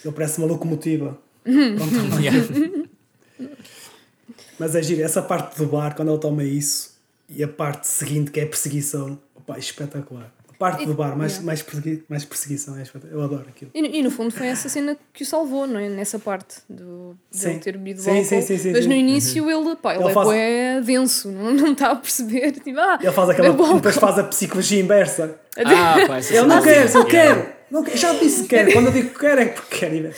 Ele 0.04 0.12
parece 0.14 0.38
uma 0.38 0.46
locomotiva. 0.46 1.18
Uhum. 1.46 2.84
Mas 4.58 4.74
é 4.74 4.82
giro, 4.82 5.02
essa 5.02 5.22
parte 5.22 5.56
do 5.58 5.66
bar, 5.66 5.94
quando 5.94 6.10
ele 6.10 6.18
toma 6.20 6.42
isso, 6.42 6.96
e 7.28 7.42
a 7.44 7.48
parte 7.48 7.86
seguinte, 7.86 8.30
que 8.30 8.40
é 8.40 8.42
a 8.42 8.46
perseguição, 8.46 9.18
opa, 9.34 9.54
é 9.56 9.58
espetacular. 9.60 10.32
A 10.48 10.54
parte 10.58 10.84
do 10.84 10.92
bar, 10.94 11.16
mais, 11.16 11.34
Yeah. 11.34 11.46
mais, 11.46 11.62
persegui- 11.62 12.02
mais 12.08 12.24
perseguição, 12.24 12.76
é 12.76 12.82
espetacular. 12.82 13.16
Eu 13.16 13.22
adoro 13.24 13.46
aquilo. 13.48 13.70
E, 13.72 13.80
no- 13.80 13.86
e 13.88 14.02
no 14.02 14.10
fundo 14.10 14.32
foi 14.32 14.48
essa 14.48 14.68
cena 14.68 14.96
que 15.12 15.22
o 15.22 15.26
salvou, 15.26 15.68
não 15.68 15.78
é? 15.78 15.88
Nessa 15.88 16.18
parte 16.18 16.56
do, 16.68 17.16
de 17.30 17.38
Sim. 17.38 17.50
ele 17.50 17.58
ter 17.60 17.72
bebido 17.76 18.00
Sim, 18.00 18.10
álcool. 18.10 18.24
sim, 18.24 18.42
sim, 18.42 18.58
sim, 18.58 18.72
mas 18.72 18.82
sim. 18.82 18.88
no 18.88 18.94
início 18.96 19.48
ele, 19.48 19.76
pá, 19.76 19.94
ele, 19.94 20.02
Ele 20.02 20.10
é 20.10 20.14
faz- 20.14 20.26
bué 20.26 20.80
denso, 20.80 21.30
não, 21.30 21.52
não 21.54 21.72
está 21.72 21.92
a 21.92 21.96
perceber. 21.96 22.50
Tipo, 22.50 22.80
ah, 22.80 22.98
Ele 23.00 23.12
faz 23.12 23.28
aquela. 23.30 23.50
Depois 23.74 23.96
faz 23.96 24.18
a 24.18 24.24
psicologia 24.24 24.80
inversa. 24.80 25.38
Ah, 25.56 25.94
pá, 26.08 26.16
essa 26.16 26.32
Ele 26.34 26.40
cena 26.40 26.46
não 26.48 26.58
é 26.58 26.62
quer, 26.64 26.86
linda. 26.86 26.98
eu 26.98 27.04
quero. 27.06 27.57
Não, 27.70 27.84
já 27.94 28.12
disse 28.14 28.42
que 28.42 28.48
quero. 28.48 28.72
Quando 28.72 28.86
eu 28.86 28.92
digo 28.92 29.10
que 29.10 29.18
quero, 29.18 29.40
é 29.40 29.46
porque 29.46 29.76
quero. 29.78 30.14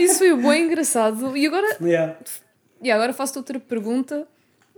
Isso 0.00 0.18
foi 0.18 0.36
bem 0.36 0.66
engraçado. 0.66 1.36
E 1.36 1.46
agora, 1.46 1.76
Yeah. 1.80 2.16
e 2.82 2.90
agora 2.90 3.12
faço-te 3.12 3.38
outra 3.38 3.60
pergunta. 3.60 4.26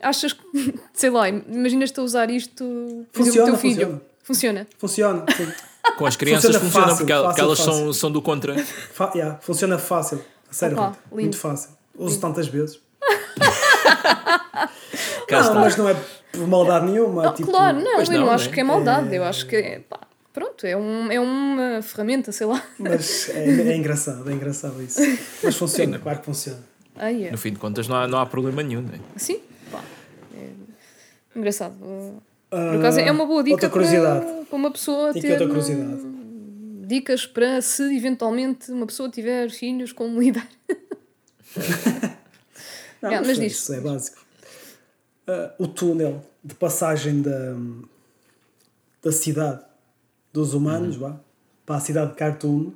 Achas 0.02 0.32
que, 0.32 0.74
sei 0.92 1.10
lá, 1.10 1.28
imaginas-te 1.28 1.98
a 1.98 2.02
usar 2.02 2.30
isto 2.30 2.62
exemplo, 2.64 3.06
o 3.06 3.06
teu 3.14 3.24
Funciona, 3.24 3.56
filho? 3.58 4.00
Funciona. 4.22 4.66
Funciona. 4.78 5.24
sim. 5.36 5.52
Com 5.98 6.06
as 6.06 6.16
crianças 6.16 6.44
Funciona 6.56 6.64
funciona, 6.64 6.86
fácil, 6.86 6.98
porque, 6.98 7.12
ela- 7.12 7.24
porque 7.28 7.40
fácil, 7.40 7.46
elas 7.46 7.58
fácil. 7.58 7.84
São, 7.84 7.92
são 7.92 8.10
do 8.12 8.22
contra. 8.22 8.58
Fa- 8.58 9.12
yeah, 9.14 9.38
Funciona 9.42 9.78
fácil. 9.78 10.24
A 10.50 10.52
sério, 10.52 10.76
Opa, 10.78 10.96
lindo. 11.10 11.20
muito 11.22 11.36
fácil. 11.38 11.70
Uso 11.96 12.18
tantas 12.20 12.46
vezes. 12.48 12.78
Não, 15.30 15.54
mas 15.54 15.76
não 15.76 15.88
é 15.88 15.96
por 16.32 16.46
maldade 16.48 16.86
nenhuma. 16.86 17.28
Ah, 17.28 17.32
tipo, 17.32 17.50
claro, 17.50 17.80
não, 17.80 18.00
eu 18.00 18.10
não, 18.10 18.20
não 18.26 18.30
acho 18.30 18.48
né? 18.48 18.54
que 18.54 18.60
é 18.60 18.64
maldade. 18.64 19.14
Eu 19.14 19.24
acho 19.24 19.46
que 19.46 19.56
é, 19.56 19.78
pá, 19.80 20.00
pronto, 20.34 20.66
é, 20.66 20.76
um, 20.76 21.10
é 21.10 21.18
uma 21.18 21.80
ferramenta, 21.80 22.30
sei 22.32 22.46
lá. 22.46 22.62
Mas 22.78 23.30
é, 23.30 23.70
é 23.72 23.76
engraçado, 23.76 24.28
é 24.28 24.32
engraçado 24.34 24.82
isso. 24.82 25.00
Mas 25.42 25.56
funciona, 25.56 25.98
claro 25.98 26.18
que 26.18 26.26
funciona. 26.26 26.60
Ah, 26.96 27.10
é. 27.10 27.30
No 27.30 27.38
fim 27.38 27.52
de 27.52 27.58
contas, 27.58 27.88
não 27.88 27.96
há, 27.96 28.06
não 28.06 28.18
há 28.18 28.26
problema 28.26 28.62
nenhum. 28.62 28.82
Né? 28.82 29.00
Sim, 29.16 29.40
pá. 29.72 29.82
É 30.36 30.50
engraçado. 31.38 31.74
Uh, 31.80 32.20
Ah, 32.50 32.68
Por 32.72 32.78
acaso 32.78 33.00
é 33.00 33.10
uma 33.10 33.26
boa 33.26 33.42
dica 33.42 33.56
para, 33.58 33.70
curiosidade. 33.70 34.26
para 34.48 34.56
uma 34.56 34.70
pessoa 34.70 35.12
que 35.12 35.20
ter 35.20 35.32
outra 35.32 35.46
curiosidade. 35.48 36.02
hum, 36.02 36.84
dicas 36.86 37.26
para 37.26 37.60
se 37.62 37.82
eventualmente 37.96 38.70
uma 38.70 38.86
pessoa 38.86 39.08
tiver 39.08 39.50
filhos, 39.50 39.90
como 39.92 40.20
lidar. 40.20 40.46
Não, 43.02 43.10
Yeah, 43.10 43.26
mas 43.26 43.38
mas 43.38 43.38
diz. 43.38 43.52
isso 43.52 43.74
é 43.74 43.80
básico. 43.80 44.24
Ah, 45.26 45.52
o 45.58 45.66
túnel 45.66 46.24
de 46.44 46.54
passagem 46.54 47.20
da, 47.22 47.54
da 49.02 49.12
cidade 49.12 49.60
dos 50.34 50.52
humanos 50.52 50.96
vá, 50.96 51.16
para 51.64 51.76
a 51.76 51.80
cidade 51.80 52.10
de 52.12 52.16
Khartoum 52.18 52.72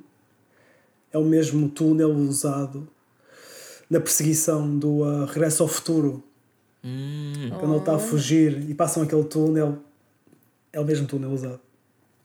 é 1.11 1.17
o 1.17 1.23
mesmo 1.25 1.69
túnel 1.69 2.09
usado 2.11 2.87
na 3.89 3.99
perseguição 3.99 4.77
do 4.77 5.03
ah, 5.03 5.25
Regresso 5.25 5.61
ao 5.63 5.69
Futuro. 5.69 6.23
Hum, 6.83 7.49
Quando 7.59 7.71
ele 7.73 7.79
está 7.79 7.95
a 7.95 7.99
fugir 7.99 8.69
e 8.69 8.73
passam 8.73 9.03
aquele 9.03 9.25
túnel, 9.25 9.79
é 10.71 10.79
o 10.79 10.85
mesmo 10.85 11.05
túnel 11.05 11.31
usado. 11.31 11.59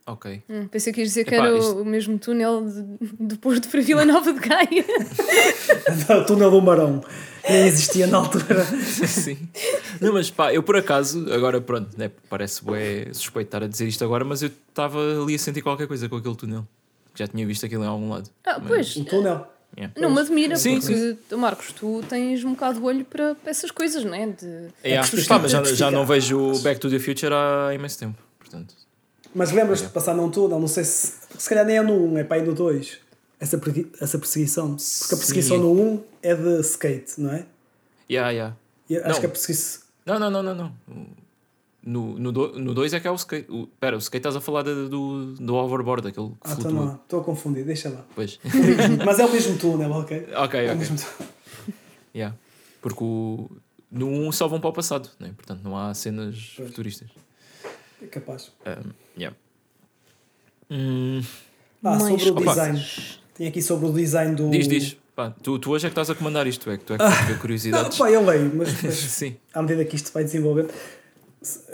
Ok. 0.06 0.42
Hum, 0.48 0.68
pensei 0.68 0.92
que 0.92 1.00
ias 1.00 1.08
dizer 1.08 1.24
que 1.24 1.34
Epá, 1.34 1.46
era 1.46 1.54
o- 1.54 1.58
isto- 1.58 1.80
o 1.80 1.84
mesmo 1.84 2.18
túnel 2.18 2.64
de, 2.66 3.26
de 3.26 3.36
Porto 3.38 3.68
para 3.68 3.80
Vila 3.80 4.04
Nova 4.04 4.32
de 4.32 4.38
Gaia. 4.38 4.84
o 6.22 6.26
túnel 6.26 6.50
do 6.50 6.60
Marão. 6.62 7.02
Nem 7.48 7.66
existia 7.66 8.06
na 8.06 8.18
altura. 8.18 8.64
Sim. 9.06 9.36
Não, 10.00 10.12
mas 10.12 10.30
pá, 10.30 10.52
eu 10.52 10.62
por 10.62 10.76
acaso, 10.76 11.32
agora 11.32 11.60
pronto, 11.60 11.90
né, 11.96 12.10
parece 12.28 12.64
bué 12.64 13.08
suspeito 13.12 13.48
estar 13.48 13.62
a 13.62 13.66
dizer 13.66 13.86
isto 13.86 14.02
agora, 14.04 14.24
mas 14.24 14.42
eu 14.42 14.50
estava 14.68 14.98
ali 15.22 15.34
a 15.34 15.38
sentir 15.38 15.62
qualquer 15.62 15.86
coisa 15.86 16.08
com 16.08 16.16
aquele 16.16 16.36
túnel. 16.36 16.66
Já 17.14 17.28
tinha 17.28 17.46
visto 17.46 17.64
aquilo 17.64 17.84
em 17.84 17.86
algum 17.86 18.08
lado. 18.08 18.28
Ah, 18.44 18.60
pois. 18.66 18.96
Um 18.96 19.04
túnel. 19.04 19.46
Yeah. 19.76 19.92
Não 20.00 20.10
me 20.10 20.20
admira, 20.20 20.56
Sim, 20.56 20.80
porque, 20.80 21.16
Marcos, 21.36 21.72
tu 21.72 22.02
tens 22.08 22.44
um 22.44 22.52
bocado 22.52 22.78
de 22.78 22.86
olho 22.86 23.04
para, 23.04 23.34
para 23.34 23.50
essas 23.50 23.70
coisas, 23.72 24.04
não 24.04 24.14
é? 24.14 24.26
De... 24.28 24.68
Yeah. 24.84 25.08
que 25.08 25.24
Pá, 25.24 25.38
mas 25.38 25.50
já, 25.50 25.62
já 25.64 25.90
não 25.90 26.06
vejo 26.06 26.38
o 26.38 26.58
Back 26.60 26.78
to 26.78 26.88
the 26.88 26.98
Future 27.00 27.34
há 27.34 27.74
imenso 27.74 27.98
tempo. 27.98 28.16
Portanto, 28.38 28.74
Mas 29.34 29.50
lembras-te 29.50 29.86
de 29.86 29.92
passar 29.92 30.14
num 30.14 30.30
túnel? 30.30 30.60
Não 30.60 30.68
sei 30.68 30.84
se. 30.84 31.24
Se 31.36 31.48
calhar 31.48 31.66
nem 31.66 31.78
é 31.78 31.82
no 31.82 32.12
1, 32.12 32.18
é 32.18 32.24
para 32.24 32.38
ir 32.38 32.46
no 32.46 32.54
2. 32.54 32.98
Essa, 33.40 33.60
essa 34.00 34.18
perseguição. 34.18 34.76
Porque 34.76 35.14
a 35.14 35.18
perseguição 35.18 35.56
Sim. 35.56 35.62
no 35.62 35.72
1 35.72 36.04
é 36.22 36.34
de 36.34 36.60
skate, 36.60 37.20
não 37.20 37.32
é? 37.32 37.46
yeah, 38.10 38.30
yeah. 38.30 38.56
E 38.88 38.96
acho 38.98 39.08
Não. 39.08 39.20
que 39.20 39.26
a 39.26 39.28
perseguição. 39.28 39.82
Não, 40.06 40.18
não, 40.18 40.30
não, 40.30 40.42
não. 40.42 40.54
não. 40.54 40.74
No 41.86 42.12
2 42.14 42.18
no 42.20 42.32
do- 42.32 42.58
no 42.58 42.74
dois 42.74 42.94
é 42.94 43.00
que 43.00 43.06
é 43.06 43.10
o 43.10 43.14
skate. 43.14 43.50
O, 43.50 43.66
pera, 43.66 43.94
o 43.96 43.98
skate 43.98 44.20
estás 44.20 44.36
a 44.36 44.40
falar 44.40 44.62
de- 44.62 44.88
do, 44.88 45.34
do 45.34 45.54
overboard, 45.54 46.08
aquele 46.08 46.28
que 46.28 46.34
Ah, 46.42 46.52
então 46.52 46.56
flutua. 46.70 46.86
não. 46.86 46.94
Estou 46.94 47.20
a 47.20 47.24
confundir, 47.24 47.64
deixa 47.64 47.90
lá. 47.90 48.04
Pois. 48.14 48.38
Mas 49.04 49.18
é 49.18 49.26
o 49.26 49.30
mesmo 49.32 49.58
túnel, 49.58 49.90
ok? 49.90 50.28
ok, 50.34 50.60
É 50.60 50.62
o 50.62 50.66
ok. 50.68 50.74
mesmo 50.76 50.96
túnel. 50.96 51.30
Yeah. 52.14 52.36
Porque 52.80 53.02
o, 53.04 53.50
no 53.90 54.06
1 54.08 54.32
só 54.32 54.48
vão 54.48 54.60
para 54.60 54.70
o 54.70 54.72
passado, 54.72 55.10
né? 55.20 55.32
portanto 55.36 55.60
não 55.62 55.76
há 55.76 55.92
cenas 55.92 56.52
Pois. 56.56 56.68
futuristas. 56.70 57.08
É 58.02 58.06
capaz. 58.06 58.50
Um, 58.66 58.90
yeah. 59.18 59.36
Hum, 60.70 61.20
Ah, 61.82 61.98
Mais 61.98 62.22
sobre 62.22 62.30
o 62.30 62.50
Opa. 62.50 62.54
Tem 63.34 63.46
aqui 63.48 63.60
sobre 63.62 63.86
o 63.86 63.92
design 63.92 64.34
do. 64.34 64.50
diz, 64.50 64.68
diz. 64.68 64.96
Pá, 65.14 65.30
tu, 65.42 65.58
tu 65.58 65.70
hoje 65.70 65.86
é 65.86 65.88
que 65.88 65.92
estás 65.92 66.10
a 66.10 66.14
comandar 66.14 66.46
isto, 66.46 66.68
é 66.70 66.76
que 66.76 66.84
tu 66.84 66.94
é 66.94 66.98
que 66.98 67.04
tens 67.04 67.28
Não, 67.30 67.38
curiosidades. 67.38 67.98
pá, 67.98 68.10
eu 68.10 68.24
leio, 68.24 68.50
mas, 68.54 68.68
mas 68.82 68.94
Sim. 68.94 69.36
à 69.52 69.62
medida 69.62 69.84
que 69.84 69.96
isto 69.96 70.12
vai 70.12 70.24
desenvolvendo. 70.24 70.70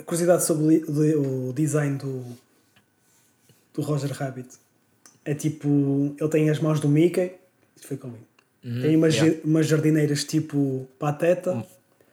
Curiosidade 0.05 0.43
sobre 0.43 0.83
o 1.15 1.53
design 1.53 1.97
do, 1.97 2.23
do 3.73 3.81
Roger 3.81 4.11
Rabbit 4.11 4.49
é 5.23 5.33
tipo. 5.33 6.15
Ele 6.19 6.29
tem 6.29 6.49
as 6.49 6.59
mãos 6.59 6.79
do 6.79 6.87
Mickey. 6.89 7.31
Isto 7.75 7.87
foi 7.87 7.97
comigo. 7.97 8.25
Uhum, 8.63 8.81
Tem 8.81 8.95
umas, 8.95 9.15
yeah. 9.15 9.39
umas 9.43 9.65
jardineiras 9.65 10.23
tipo 10.23 10.87
pateta 10.99 11.53
Hum. 11.53 11.63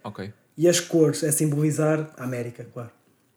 Ok. 0.03 0.33
e 0.57 0.67
as 0.67 0.81
cores 0.81 1.23
é 1.23 1.31
simbolizar 1.31 2.11
a 2.17 2.25
América, 2.25 2.67
claro. 2.73 2.91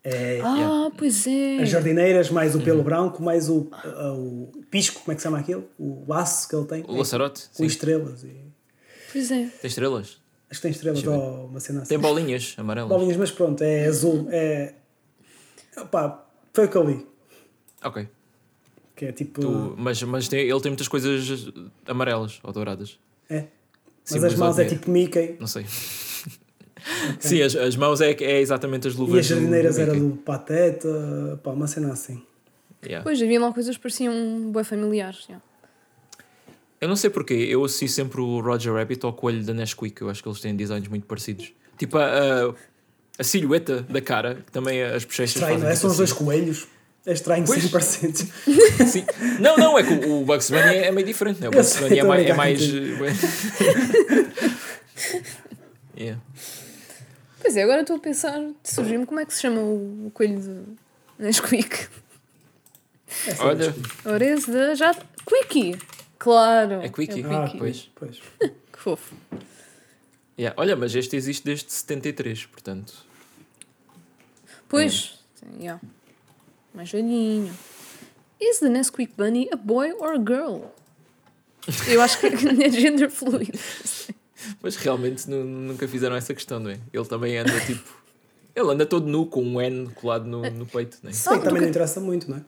É 0.04 0.40
Ah, 0.42 0.56
Yeah. 0.56 0.90
pois 0.98 1.26
é. 1.28 1.58
as 1.62 1.68
jardineiras, 1.68 2.28
mais 2.30 2.54
o 2.54 2.58
Uhum. 2.58 2.64
pelo 2.64 2.82
branco, 2.82 3.22
mais 3.22 3.48
o, 3.48 3.68
a- 3.72 4.12
o 4.12 4.50
pisco, 4.70 5.00
como 5.00 5.12
é 5.12 5.14
que 5.14 5.20
se 5.20 5.24
chama 5.24 5.38
aquilo? 5.38 5.64
O 5.78 6.04
laço 6.08 6.48
que 6.48 6.56
ele 6.56 6.66
tem. 6.66 6.84
O 6.88 6.96
laçarote? 6.96 7.42
Com 7.50 7.54
Sim. 7.62 7.66
estrelas. 7.66 8.24
E... 8.24 8.36
Pois 9.12 9.30
é. 9.30 9.46
Tem 9.60 9.68
estrelas? 9.68 10.20
Acho 10.50 10.60
que 10.60 10.62
tem 10.62 10.70
estrelas 10.72 11.06
ou 11.06 11.46
uma 11.46 11.60
cena 11.60 11.82
assim. 11.82 11.90
Tem 11.90 11.98
bolinhas 11.98 12.54
amarelas. 12.58 12.88
Bolinhas, 12.90 13.16
mas 13.16 13.30
pronto, 13.30 13.62
é 13.62 13.86
azul. 13.86 14.26
É. 14.30 14.74
Opá, 15.76 16.26
foi 16.52 16.66
o 16.66 16.68
que 16.68 16.76
eu 16.76 16.84
li. 16.84 17.06
Ok. 17.84 18.08
Que 18.96 19.06
é 19.06 19.12
tipo. 19.12 19.40
Tu- 19.40 19.74
mas 19.78 20.02
mas 20.02 20.28
tem- 20.28 20.40
ele 20.48 20.60
tem 20.60 20.70
muitas 20.70 20.88
coisas 20.88 21.48
amarelas 21.86 22.40
ou 22.42 22.52
douradas. 22.52 22.98
É. 23.30 23.44
Mas 23.44 23.48
Símbolos 24.04 24.32
as 24.34 24.38
mãos 24.38 24.58
é 24.58 24.64
tipo 24.64 24.90
Mickey 24.90 25.36
Não 25.38 25.46
sei. 25.46 25.64
Sim, 27.20 27.42
as, 27.42 27.54
as 27.54 27.76
mãos 27.76 28.00
é, 28.00 28.12
é 28.12 28.40
exatamente 28.40 28.88
as 28.88 28.94
luvas. 28.94 29.16
e 29.16 29.18
as 29.20 29.26
jardineiras 29.26 29.76
do 29.76 29.82
era 29.82 29.94
do 29.94 30.10
Pateta. 30.16 31.40
Pá, 31.42 31.50
uma 31.50 31.66
cena 31.66 31.92
assim. 31.92 32.22
Yeah. 32.84 33.04
Pois, 33.04 33.22
havia 33.22 33.40
lá 33.40 33.52
coisas 33.52 33.76
que 33.76 33.82
pareciam 33.82 34.50
bem 34.52 34.64
familiares. 34.64 35.24
yeah. 35.26 35.42
Eu 36.80 36.88
não 36.88 36.96
sei 36.96 37.10
porquê, 37.10 37.34
eu 37.34 37.64
associo 37.64 37.88
sempre 37.88 38.20
o 38.20 38.40
Roger 38.40 38.74
Rabbit 38.74 39.04
ao 39.06 39.12
coelho 39.12 39.44
da 39.44 39.54
Nesquik. 39.54 40.02
Eu 40.02 40.10
acho 40.10 40.20
que 40.20 40.28
eles 40.28 40.40
têm 40.40 40.56
designs 40.56 40.88
muito 40.88 41.06
parecidos. 41.06 41.52
Tipo 41.78 41.96
a, 41.96 42.06
a, 42.06 42.54
a 43.18 43.24
silhueta 43.24 43.82
da 43.82 44.00
cara, 44.00 44.42
que 44.44 44.50
também 44.50 44.82
as 44.82 45.04
bochechas 45.04 45.36
Estranho, 45.36 45.60
não 45.60 45.68
é? 45.68 45.76
fazem 45.76 45.80
São 45.80 45.90
os 45.90 45.96
tipo 45.96 46.06
dois 46.06 46.12
coelhos. 46.12 46.66
É 47.04 47.12
estranho 47.12 47.44
Pois. 47.44 47.58
serem 47.58 47.70
parecidos. 47.70 48.22
assim. 48.80 48.86
Sim. 48.86 49.04
Não, 49.40 49.56
não, 49.56 49.76
é 49.78 49.82
que 49.82 49.92
o 49.92 50.24
Bugs 50.24 50.50
Bunny 50.50 50.62
é, 50.62 50.86
é 50.86 50.92
meio 50.92 51.06
diferente. 51.06 51.40
Né? 51.40 51.48
O 51.48 51.50
Bugs 51.50 51.76
Bunny 51.76 51.98
é 51.98 52.00
a 52.00 52.04
mais. 52.04 52.28
É 52.28 52.34
mais 52.34 52.60
yeah. 55.98 56.20
Pois 57.42 57.56
é, 57.56 57.62
agora 57.64 57.80
estou 57.80 57.96
a 57.96 57.98
pensar, 57.98 58.40
surgiu-me 58.62 59.04
como 59.04 59.18
é 59.18 59.26
que 59.26 59.34
se 59.34 59.40
chama 59.42 59.60
o, 59.60 60.06
o 60.06 60.10
coelho 60.12 60.40
do 60.40 60.78
Nesquik. 61.18 61.88
É 63.26 63.42
Olha, 63.42 64.24
esse 64.24 64.50
da 64.50 64.74
já. 64.76 64.94
Quickie! 65.26 65.76
Claro! 66.18 66.74
É 66.82 66.88
Quickie. 66.88 67.20
É 67.22 67.26
o 67.26 67.32
Ah, 67.36 67.44
Quickie. 67.46 67.58
pois. 67.58 67.90
Pois. 67.96 68.22
Que 68.72 68.78
fofo. 68.78 69.14
Yeah. 70.38 70.54
Olha, 70.56 70.76
mas 70.76 70.94
este 70.94 71.16
existe 71.16 71.44
desde 71.44 71.70
73, 71.72 72.46
portanto. 72.46 72.94
Pois, 74.68 75.18
sim, 75.34 75.46
yeah. 75.60 75.80
mais 76.72 76.90
velhinho. 76.90 77.52
Is 78.40 78.60
the 78.60 78.68
Nesquik 78.68 79.12
Bunny 79.16 79.48
a 79.52 79.56
boy 79.56 79.92
or 79.98 80.14
a 80.14 80.18
girl? 80.18 80.62
Eu 81.88 82.00
acho 82.00 82.18
que 82.18 82.26
é 82.64 82.70
gender 82.70 83.10
fluid. 83.10 83.52
Mas 84.62 84.76
realmente 84.76 85.28
nu- 85.28 85.44
nunca 85.44 85.86
fizeram 85.88 86.16
essa 86.16 86.32
questão, 86.34 86.58
não 86.60 86.70
é? 86.70 86.78
Ele 86.92 87.04
também 87.04 87.36
anda 87.38 87.58
tipo. 87.60 88.00
Ele 88.54 88.70
anda 88.70 88.84
todo 88.84 89.06
nu 89.06 89.26
com 89.26 89.42
um 89.42 89.60
N 89.60 89.88
colado 89.94 90.26
no, 90.26 90.42
no 90.50 90.66
peito, 90.66 90.98
não 91.02 91.10
é? 91.10 91.14
Ah, 91.26 91.38
também 91.38 91.62
não 91.62 91.68
interessa 91.68 92.00
muito, 92.00 92.30
não 92.30 92.36
é? 92.38 92.42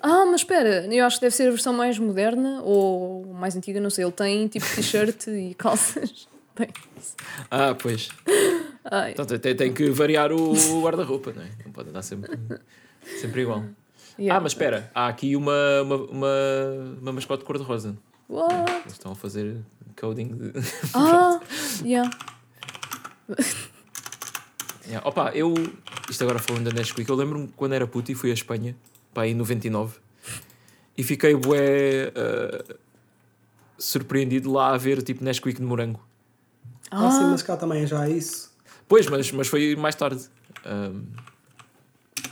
Ah, 0.00 0.24
mas 0.26 0.40
espera, 0.40 0.86
eu 0.92 1.04
acho 1.04 1.16
que 1.16 1.22
deve 1.26 1.34
ser 1.34 1.48
a 1.48 1.50
versão 1.50 1.72
mais 1.72 1.98
moderna 1.98 2.60
ou 2.62 3.26
mais 3.34 3.54
antiga, 3.56 3.80
não 3.80 3.90
sei. 3.90 4.04
Ele 4.04 4.12
tem 4.12 4.48
tipo 4.48 4.66
t-shirt 4.74 5.26
e 5.28 5.54
calças. 5.58 6.28
Bem, 6.58 6.68
Ah, 7.50 7.74
pois. 7.74 8.08
ai, 8.84 9.12
Então 9.12 9.24
tem, 9.24 9.54
tem 9.56 9.72
que 9.72 9.88
variar 9.90 10.30
o 10.32 10.52
guarda-roupa, 10.82 11.32
não 11.34 11.42
é? 11.42 11.48
Não 11.64 11.72
pode 11.72 11.88
andar 11.88 12.02
sempre, 12.02 12.30
sempre 13.20 13.42
igual. 13.42 13.64
yeah. 14.18 14.36
Ah, 14.36 14.40
mas 14.40 14.52
espera, 14.52 14.90
há 14.94 15.08
aqui 15.08 15.34
uma, 15.34 15.82
uma, 15.82 15.96
uma, 15.96 16.28
uma 17.00 17.12
mascote 17.12 17.42
cor-de-rosa. 17.44 17.96
What? 18.28 18.54
Eles 18.82 18.92
estão 18.92 19.12
a 19.12 19.14
fazer 19.14 19.56
coding 19.92 20.28
de. 20.34 20.52
Ah, 20.94 21.40
yeah. 21.84 22.10
Yeah. 24.88 25.06
Opa, 25.08 25.30
eu. 25.34 25.54
Isto 26.10 26.24
agora 26.24 26.38
falando 26.38 26.64
da 26.70 26.72
Nesquik, 26.72 27.08
eu 27.08 27.14
lembro-me 27.16 27.48
quando 27.56 27.72
era 27.74 27.86
puto 27.86 28.10
e 28.10 28.14
fui 28.14 28.30
à 28.30 28.34
Espanha, 28.34 28.76
pá, 29.14 29.26
em 29.26 29.34
99, 29.34 29.96
e 30.98 31.02
fiquei 31.02 31.34
bué. 31.34 32.12
ah, 32.16 32.74
surpreendido 33.78 34.52
lá 34.52 34.74
a 34.74 34.76
ver 34.76 35.02
tipo 35.02 35.24
Nesquik 35.24 35.58
de 35.58 35.64
morango. 35.66 36.00
Ah, 36.90 37.10
sim, 37.10 37.24
Ah, 37.24 37.28
mas 37.30 37.42
cá 37.42 37.56
também 37.56 37.86
já 37.86 38.00
há 38.02 38.08
isso. 38.08 38.52
Pois, 38.86 39.06
mas, 39.08 39.32
mas 39.32 39.48
foi 39.48 39.74
mais 39.76 39.94
tarde. 39.94 40.22
Ahm, 40.64 41.04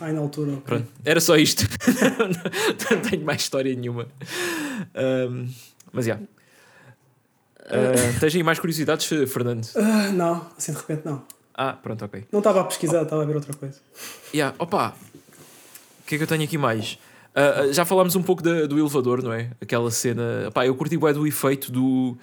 Ai, 0.00 0.12
na 0.12 0.20
altura. 0.20 0.52
ok. 0.52 0.62
pronto, 0.64 0.88
era 1.04 1.20
só 1.20 1.36
isto. 1.36 1.64
não 2.90 3.00
tenho 3.00 3.24
mais 3.24 3.40
história 3.42 3.74
nenhuma. 3.74 4.06
Ahm, 4.94 5.48
mas 5.92 6.06
já. 6.06 6.20
Ah, 7.66 8.18
tens 8.20 8.34
aí 8.34 8.42
mais 8.42 8.58
curiosidades, 8.58 9.06
Fernando? 9.06 9.66
Ah, 9.76 10.10
não, 10.12 10.46
assim 10.56 10.72
de 10.72 10.78
repente 10.78 11.02
não. 11.04 11.22
Ah, 11.54 11.72
pronto, 11.74 12.04
ok. 12.04 12.24
Não 12.32 12.40
estava 12.40 12.60
a 12.60 12.64
pesquisar, 12.64 13.02
estava 13.02 13.22
a 13.22 13.26
ver 13.26 13.36
outra 13.36 13.52
coisa. 13.54 13.78
Yeah, 14.34 14.54
opa, 14.58 14.94
o 16.00 16.06
que 16.06 16.14
é 16.14 16.18
que 16.18 16.24
eu 16.24 16.28
tenho 16.28 16.42
aqui 16.44 16.56
mais? 16.56 16.98
Ah, 17.34 17.70
já 17.70 17.84
falámos 17.84 18.16
um 18.16 18.22
pouco 18.22 18.42
da- 18.42 18.66
do 18.66 18.78
elevador, 18.78 19.22
não 19.22 19.32
é? 19.32 19.50
Aquela 19.60 19.90
cena. 19.90 20.48
Opá, 20.48 20.66
eu 20.66 20.74
curti 20.74 20.96
bué 20.96 21.12
do 21.12 21.26
efeito 21.26 21.70
do, 21.70 22.16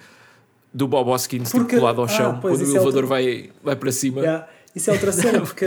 do 0.74 0.86
Bob 0.88 1.08
Hoskins 1.10 1.48
tipo, 1.50 1.60
Porque- 1.60 1.78
colado 1.78 2.00
ao 2.00 2.04
ah, 2.06 2.08
chão 2.08 2.38
pois, 2.40 2.54
quando 2.58 2.62
o 2.62 2.64
é 2.66 2.70
elevador 2.74 2.94
outra- 3.04 3.06
vai, 3.06 3.50
vai 3.62 3.76
para 3.76 3.92
cima. 3.92 4.20
Yeah. 4.20 4.48
Isso 4.74 4.90
é 4.90 4.92
outra 4.92 5.12
cena, 5.12 5.40
porque 5.46 5.66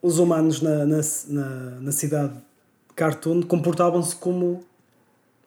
os 0.00 0.18
humanos 0.18 0.60
na, 0.62 0.84
na, 0.84 1.00
na, 1.28 1.46
na 1.80 1.92
cidade 1.92 2.32
cartoon 2.96 3.42
comportavam-se 3.42 4.16
como 4.16 4.64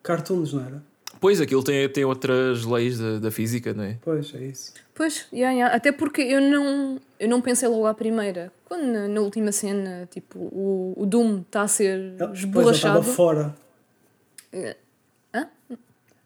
cartoons, 0.01 0.53
não 0.53 0.61
era? 0.65 0.83
Pois, 1.25 1.41
aquilo 1.41 1.63
tem, 1.63 1.89
tem 1.89 2.05
outras 2.05 2.63
leis 2.65 2.99
da, 2.99 3.17
da 3.17 3.31
física, 3.31 3.73
não 3.73 3.83
é? 3.83 3.97
Pois, 3.99 4.31
é 4.35 4.43
isso. 4.43 4.71
pois, 4.93 5.25
yeah, 5.33 5.51
yeah. 5.55 5.75
até 5.75 5.91
porque 5.91 6.21
eu 6.21 6.39
não, 6.39 6.99
eu 7.19 7.27
não 7.27 7.41
pensei 7.41 7.67
logo 7.67 7.87
à 7.87 7.95
primeira. 7.95 8.51
Quando 8.65 8.85
na, 8.85 9.07
na 9.07 9.21
última 9.21 9.51
cena, 9.51 10.07
tipo, 10.11 10.37
o, 10.37 10.93
o 10.95 11.03
Doom 11.07 11.39
está 11.41 11.63
a 11.63 11.67
ser 11.67 11.97
Ele, 11.97 12.17
pois, 12.53 12.67
ele 12.67 12.75
estava 12.75 13.01
fora. 13.01 13.55
Eh, 14.53 14.77
hã? 15.33 15.47
Ele 15.71 15.79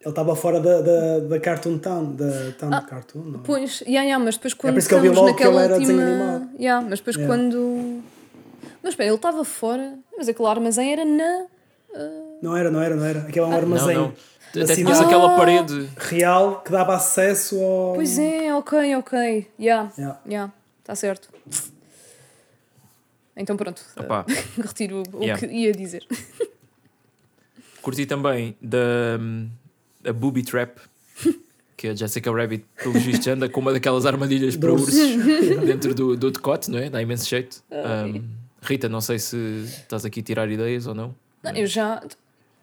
estava 0.03 0.35
fora 0.35 0.59
da, 0.59 0.81
da, 0.81 1.19
da 1.19 1.39
Cartoon 1.39 1.77
Town, 1.77 2.15
da 2.15 2.51
Town 2.59 2.73
Ah, 2.73 2.81
Cartoon, 2.81 3.21
não 3.23 3.39
é? 3.39 3.43
Pois, 3.45 3.79
yeah, 3.87 4.01
yeah, 4.03 4.21
mas 4.21 4.35
depois 4.35 4.53
quando 4.53 4.73
por 4.73 4.79
isso 4.79 4.89
que 4.89 4.95
eu 4.95 5.01
vi 5.01 5.07
logo 5.07 5.27
que 5.27 5.31
naquela 5.31 5.63
ele 5.63 5.63
era 5.63 5.73
última. 5.75 5.93
desenho 5.93 6.21
animado. 6.23 6.49
Yeah, 6.59 6.87
mas 6.89 6.99
depois 6.99 7.15
Yeah. 7.15 7.33
quando. 7.33 8.01
Mas 8.83 8.91
espera, 8.91 9.07
ele 9.09 9.15
estava 9.15 9.45
fora, 9.45 9.97
mas 10.17 10.27
aquele 10.27 10.49
armazém 10.49 10.91
era 10.91 11.05
na. 11.05 11.45
Não 12.41 12.55
era, 12.55 12.69
não 12.69 12.81
era, 12.81 12.95
não 12.97 13.05
era. 13.05 13.19
Aquele 13.21 13.45
é 13.45 13.47
um 13.47 13.53
armazém 13.53 13.95
Não, 13.95 14.07
não. 14.07 14.13
Até 14.49 14.75
tinhas 14.75 14.99
aquela 14.99 15.33
Ah! 15.33 15.37
parede. 15.37 15.89
real 15.97 16.61
que 16.61 16.71
dava 16.71 16.95
acesso 16.95 17.59
ao. 17.61 17.93
Pois 17.95 18.17
é, 18.17 18.53
ok, 18.55 18.95
ok. 18.95 19.47
Yeah, 19.59 19.91
Yeah. 19.97 20.19
yeah, 20.27 20.53
está 20.81 20.95
certo. 20.95 21.29
Então 23.35 23.55
pronto, 23.55 23.81
Opá, 23.97 24.25
retiro 24.57 25.03
o 25.13 25.23
Yeah. 25.23 25.39
que 25.39 25.53
ia 25.53 25.71
dizer. 25.71 26.05
curti 27.81 28.05
também 28.05 28.55
da, 28.61 29.17
da 30.01 30.11
Booby 30.13 30.43
Trap, 30.43 30.77
que 31.77 31.87
a 31.87 31.95
Jessica 31.95 32.29
Rabbit, 32.31 32.65
pelo 32.75 32.93
visto, 32.99 33.25
anda 33.29 33.47
com 33.47 33.61
uma 33.61 33.71
daquelas 33.71 34.05
armadilhas 34.05 34.57
para 34.57 34.73
Ursos. 34.73 34.93
ursos 34.93 35.65
dentro 35.65 35.95
do, 35.95 36.17
do 36.17 36.29
decote, 36.31 36.69
não 36.69 36.77
é? 36.77 36.89
Dá 36.89 37.01
imenso 37.01 37.27
jeito. 37.29 37.63
Um, 37.71 38.21
Rita, 38.61 38.89
não 38.89 38.99
sei 38.99 39.17
se 39.17 39.37
estás 39.65 40.03
aqui 40.03 40.19
a 40.19 40.23
tirar 40.23 40.51
ideias 40.51 40.85
ou 40.87 40.93
não. 40.93 41.15
Não, 41.41 41.51
eu 41.55 41.65
já. 41.65 42.03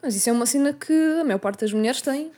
Mas 0.07 0.15
isso 0.15 0.31
é 0.31 0.33
uma 0.33 0.47
cena 0.47 0.73
que 0.73 0.93
a 1.21 1.25
maior 1.25 1.41
parte 1.41 1.63
das 1.63 1.73
mulheres 1.73 2.01
tem. 2.01 2.31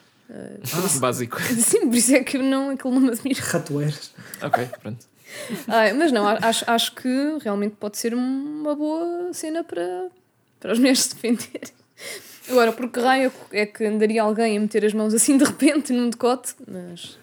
Básico. 0.99 1.39
Sim, 1.61 1.89
por 1.89 1.97
isso 1.97 2.15
é 2.15 2.25
que 2.25 2.39
não, 2.39 2.71
aquilo 2.71 2.95
não 2.95 3.01
me 3.03 3.11
admira. 3.11 3.43
Ratoeiras. 3.43 4.11
Ok, 4.41 4.67
pronto. 4.81 5.07
Ah, 5.67 5.93
mas 5.95 6.11
não, 6.11 6.27
a- 6.27 6.39
acho, 6.41 6.65
acho 6.67 6.95
que 6.95 7.39
realmente 7.43 7.77
pode 7.79 7.99
ser 7.99 8.15
uma 8.15 8.75
boa 8.75 9.35
cena 9.35 9.63
para, 9.63 10.09
para 10.59 10.73
as 10.73 10.79
mulheres 10.79 11.01
se 11.01 11.15
defenderem. 11.15 11.69
Agora, 12.49 12.73
por 12.73 12.91
que 12.91 13.01
raio 13.01 13.31
é 13.53 13.67
que 13.67 13.85
andaria 13.85 14.23
alguém 14.23 14.57
a 14.57 14.61
meter 14.61 14.83
as 14.87 14.95
mãos 14.95 15.13
assim 15.13 15.37
de 15.37 15.45
repente 15.45 15.93
num 15.93 16.09
decote? 16.09 16.55
Mas. 16.67 17.19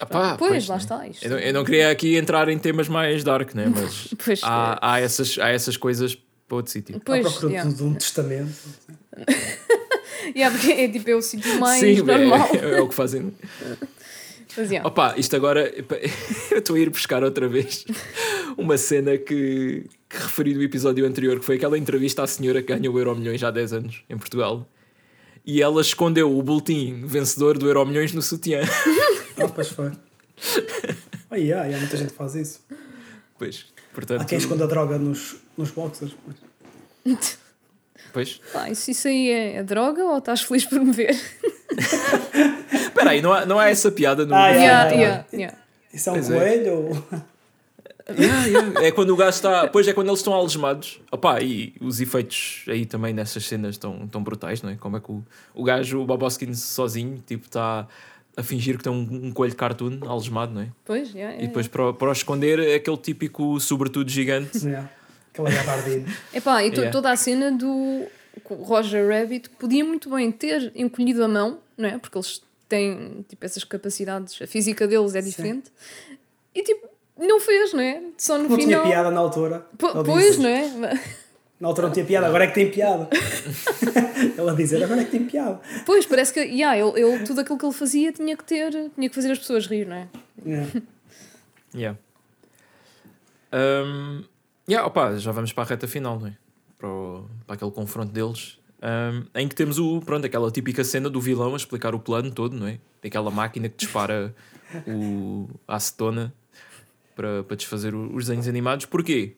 Ah, 0.00 0.06
pá, 0.06 0.36
pois, 0.38 0.66
lá 0.66 0.76
né? 0.76 0.82
está. 0.82 1.06
Isto. 1.06 1.24
Eu 1.26 1.30
não, 1.30 1.38
eu 1.38 1.52
não 1.52 1.62
queria 1.62 1.90
aqui 1.90 2.16
entrar 2.16 2.48
em 2.48 2.58
temas 2.58 2.88
mais 2.88 3.22
dark, 3.22 3.54
né? 3.54 3.66
mas 3.74 4.08
Pois, 4.24 4.40
há, 4.42 4.78
há, 4.80 4.98
essas, 4.98 5.38
há 5.38 5.50
essas 5.50 5.76
coisas 5.76 6.16
para 6.48 6.56
outro 6.56 6.72
sítio. 6.72 6.96
À 6.96 7.00
pois, 7.04 7.22
procura 7.22 7.52
yeah. 7.52 7.70
de 7.70 7.82
um 7.82 7.92
testamento. 7.92 8.54
Yeah, 10.34 10.56
porque 10.56 10.72
é 10.72 10.88
tipo 10.88 11.10
é 11.10 11.14
o 11.14 11.22
sítio 11.22 11.58
mais 11.60 11.80
Sim, 11.80 12.02
normal. 12.02 12.48
é, 12.52 12.78
é 12.78 12.80
o 12.80 12.88
que 12.88 12.94
fazem. 12.94 13.32
Mas, 14.56 14.70
yeah. 14.70 14.86
Opa, 14.86 15.14
isto 15.16 15.34
agora 15.34 15.72
eu 16.50 16.58
estou 16.58 16.76
a 16.76 16.78
ir 16.78 16.90
buscar 16.90 17.24
outra 17.24 17.48
vez 17.48 17.84
uma 18.56 18.78
cena 18.78 19.18
que, 19.18 19.86
que 20.08 20.16
referi 20.16 20.54
no 20.54 20.62
episódio 20.62 21.04
anterior, 21.06 21.38
que 21.38 21.44
foi 21.44 21.56
aquela 21.56 21.76
entrevista 21.76 22.22
à 22.22 22.26
senhora 22.26 22.62
que 22.62 22.72
ganhou 22.74 22.94
o 22.94 22.98
Euro 22.98 23.16
Milhões 23.16 23.40
já 23.40 23.48
há 23.48 23.50
10 23.50 23.72
anos 23.72 24.04
em 24.08 24.16
Portugal. 24.16 24.68
E 25.44 25.60
ela 25.60 25.80
escondeu 25.80 26.36
o 26.36 26.42
boletim 26.42 27.04
vencedor 27.04 27.58
do 27.58 27.66
Euro 27.66 27.84
Milhões 27.84 28.12
no 28.12 28.22
sutiã. 28.22 28.62
Ah, 29.36 29.48
pois 29.48 29.68
foi. 29.68 29.90
Ah, 31.28 31.34
yeah, 31.34 31.64
yeah, 31.64 31.76
muita 31.76 31.96
gente 31.96 32.12
faz 32.12 32.36
isso. 32.36 32.60
Pois, 33.36 33.66
portanto. 33.92 34.20
Há 34.20 34.24
quem 34.24 34.38
esconda 34.38 34.64
droga 34.64 34.96
nos, 34.96 35.38
nos 35.58 35.72
boxers. 35.72 36.12
pois. 37.04 37.38
Pois. 38.14 38.40
Pá, 38.52 38.70
isso, 38.70 38.90
isso 38.90 39.08
aí 39.08 39.28
é, 39.30 39.56
é 39.56 39.62
droga 39.62 40.02
ou 40.04 40.16
estás 40.16 40.40
feliz 40.40 40.64
por 40.64 40.80
me 40.80 40.92
ver? 40.92 41.10
Espera 42.72 43.10
aí, 43.10 43.20
não 43.20 43.32
há, 43.32 43.44
não 43.44 43.58
há 43.58 43.68
essa 43.68 43.90
piada 43.90 44.24
no. 44.24 44.34
Ah, 44.34 44.48
yeah. 44.50 44.90
Yeah, 44.90 45.24
yeah. 45.32 45.58
Isso 45.92 46.08
é 46.08 46.12
um 46.12 46.14
Pois 46.16 46.30
é. 46.30 46.38
coelho 46.38 46.72
ou. 46.74 47.24
Yeah, 48.06 48.44
yeah. 48.46 48.84
É 48.86 48.92
quando 48.92 49.10
o 49.14 49.16
gajo 49.16 49.30
está. 49.30 49.66
Pois 49.66 49.88
é 49.88 49.94
quando 49.94 50.08
eles 50.08 50.18
estão 50.20 50.34
algemados. 50.34 51.00
Opa, 51.10 51.40
e 51.40 51.72
os 51.80 52.02
efeitos 52.02 52.62
aí 52.68 52.84
também 52.84 53.14
nessas 53.14 53.46
cenas 53.46 53.76
estão 53.76 54.06
tão 54.08 54.22
brutais, 54.22 54.60
não 54.60 54.68
é? 54.68 54.74
Como 54.76 54.98
é 54.98 55.00
que 55.00 55.10
o, 55.10 55.24
o 55.54 55.64
gajo, 55.64 56.02
o 56.02 56.04
Boboskins 56.04 56.60
sozinho, 56.60 57.22
tipo, 57.26 57.46
está 57.46 57.88
a 58.36 58.42
fingir 58.42 58.76
que 58.76 58.84
tem 58.84 58.92
um, 58.92 59.28
um 59.28 59.32
coelho 59.32 59.52
de 59.52 59.56
cartoon 59.56 60.00
algemado, 60.06 60.52
não 60.52 60.60
é? 60.60 60.66
Pois, 60.84 61.08
yeah, 61.14 61.30
yeah, 61.30 61.44
E 61.44 61.46
depois 61.46 61.66
para, 61.66 61.88
o- 61.88 61.94
para 61.94 62.10
o 62.10 62.12
esconder 62.12 62.58
é 62.58 62.74
aquele 62.74 62.98
típico 62.98 63.58
sobretudo 63.58 64.10
gigante. 64.10 64.58
Yeah. 64.66 64.90
Aquela 65.34 65.50
gabardina. 65.50 66.06
Epá, 66.32 66.62
e 66.64 66.70
to- 66.70 66.76
Yeah. 66.76 66.92
toda 66.92 67.10
a 67.10 67.16
cena 67.16 67.50
do 67.52 68.06
Roger 68.48 69.06
Rabbit 69.08 69.50
podia 69.50 69.84
muito 69.84 70.08
bem 70.08 70.30
ter 70.32 70.70
encolhido 70.74 71.22
a 71.24 71.28
mão, 71.28 71.58
não 71.76 71.88
é? 71.88 71.98
Porque 71.98 72.16
eles 72.16 72.40
têm 72.68 73.24
tipo, 73.28 73.44
essas 73.44 73.64
capacidades, 73.64 74.40
a 74.40 74.46
física 74.46 74.86
deles 74.88 75.14
é 75.14 75.20
diferente. 75.20 75.70
E 76.54 76.62
tipo, 76.62 76.88
não 77.18 77.40
fez, 77.40 77.72
não 77.72 77.80
é? 77.80 78.00
Só 78.16 78.38
no 78.38 78.48
Não 78.48 78.56
tinha 78.56 78.78
final. 78.78 78.86
piada 78.86 79.10
na 79.10 79.20
altura. 79.20 79.66
Ele 79.82 80.04
pois, 80.04 80.38
não 80.38 80.48
é? 80.48 81.00
Na 81.60 81.68
altura 81.68 81.86
não 81.88 81.94
tinha 81.94 82.04
piada, 82.06 82.26
agora 82.26 82.44
é 82.44 82.46
que 82.48 82.54
tem 82.54 82.70
piada. 82.70 83.08
Ela 84.38 84.52
a 84.52 84.54
dizer, 84.54 84.82
agora 84.82 85.00
é 85.00 85.04
que 85.04 85.10
tem 85.12 85.24
piada. 85.24 85.60
Pois, 85.86 86.06
parece 86.06 86.32
que 86.32 86.40
yeah, 86.40 86.76
ele, 86.78 87.00
ele- 87.00 87.24
tudo 87.24 87.40
aquilo 87.40 87.58
que 87.58 87.64
ele 87.64 87.72
fazia 87.74 88.12
tinha 88.12 88.36
que 88.36 88.44
ter, 88.44 88.70
tinha 88.94 89.08
que 89.08 89.14
fazer 89.14 89.32
as 89.32 89.38
pessoas 89.38 89.66
rir, 89.66 89.86
não 89.86 89.96
é? 89.96 90.08
Yeah. 90.44 90.70
Yeah. 91.74 91.98
Um, 93.52 94.24
yeah, 94.68 94.86
opa, 94.86 95.16
já 95.18 95.32
vamos 95.32 95.52
para 95.52 95.64
a 95.64 95.66
reta 95.66 95.86
final, 95.88 96.18
não 96.18 96.28
é? 96.28 96.36
Para, 96.78 96.88
o- 96.88 97.28
para 97.46 97.54
aquele 97.56 97.70
confronto 97.70 98.12
deles. 98.12 98.58
um, 98.82 99.24
em 99.40 99.48
que 99.48 99.54
temos 99.54 99.78
o, 99.78 100.00
pronto, 100.00 100.26
aquela 100.26 100.50
típica 100.50 100.84
cena 100.84 101.08
do 101.08 101.20
vilão 101.20 101.54
a 101.54 101.56
explicar 101.56 101.94
o 101.94 101.98
plano 101.98 102.30
todo, 102.30 102.56
não 102.56 102.66
é? 102.66 102.78
Aquela 103.04 103.30
máquina 103.30 103.68
que 103.68 103.76
dispara 103.84 104.34
o, 104.86 105.48
a 105.68 105.76
acetona 105.76 106.32
para, 107.16 107.42
para 107.44 107.56
desfazer 107.56 107.94
os 107.94 108.24
desenhos 108.26 108.48
animados. 108.48 108.86
Porquê? 108.86 109.34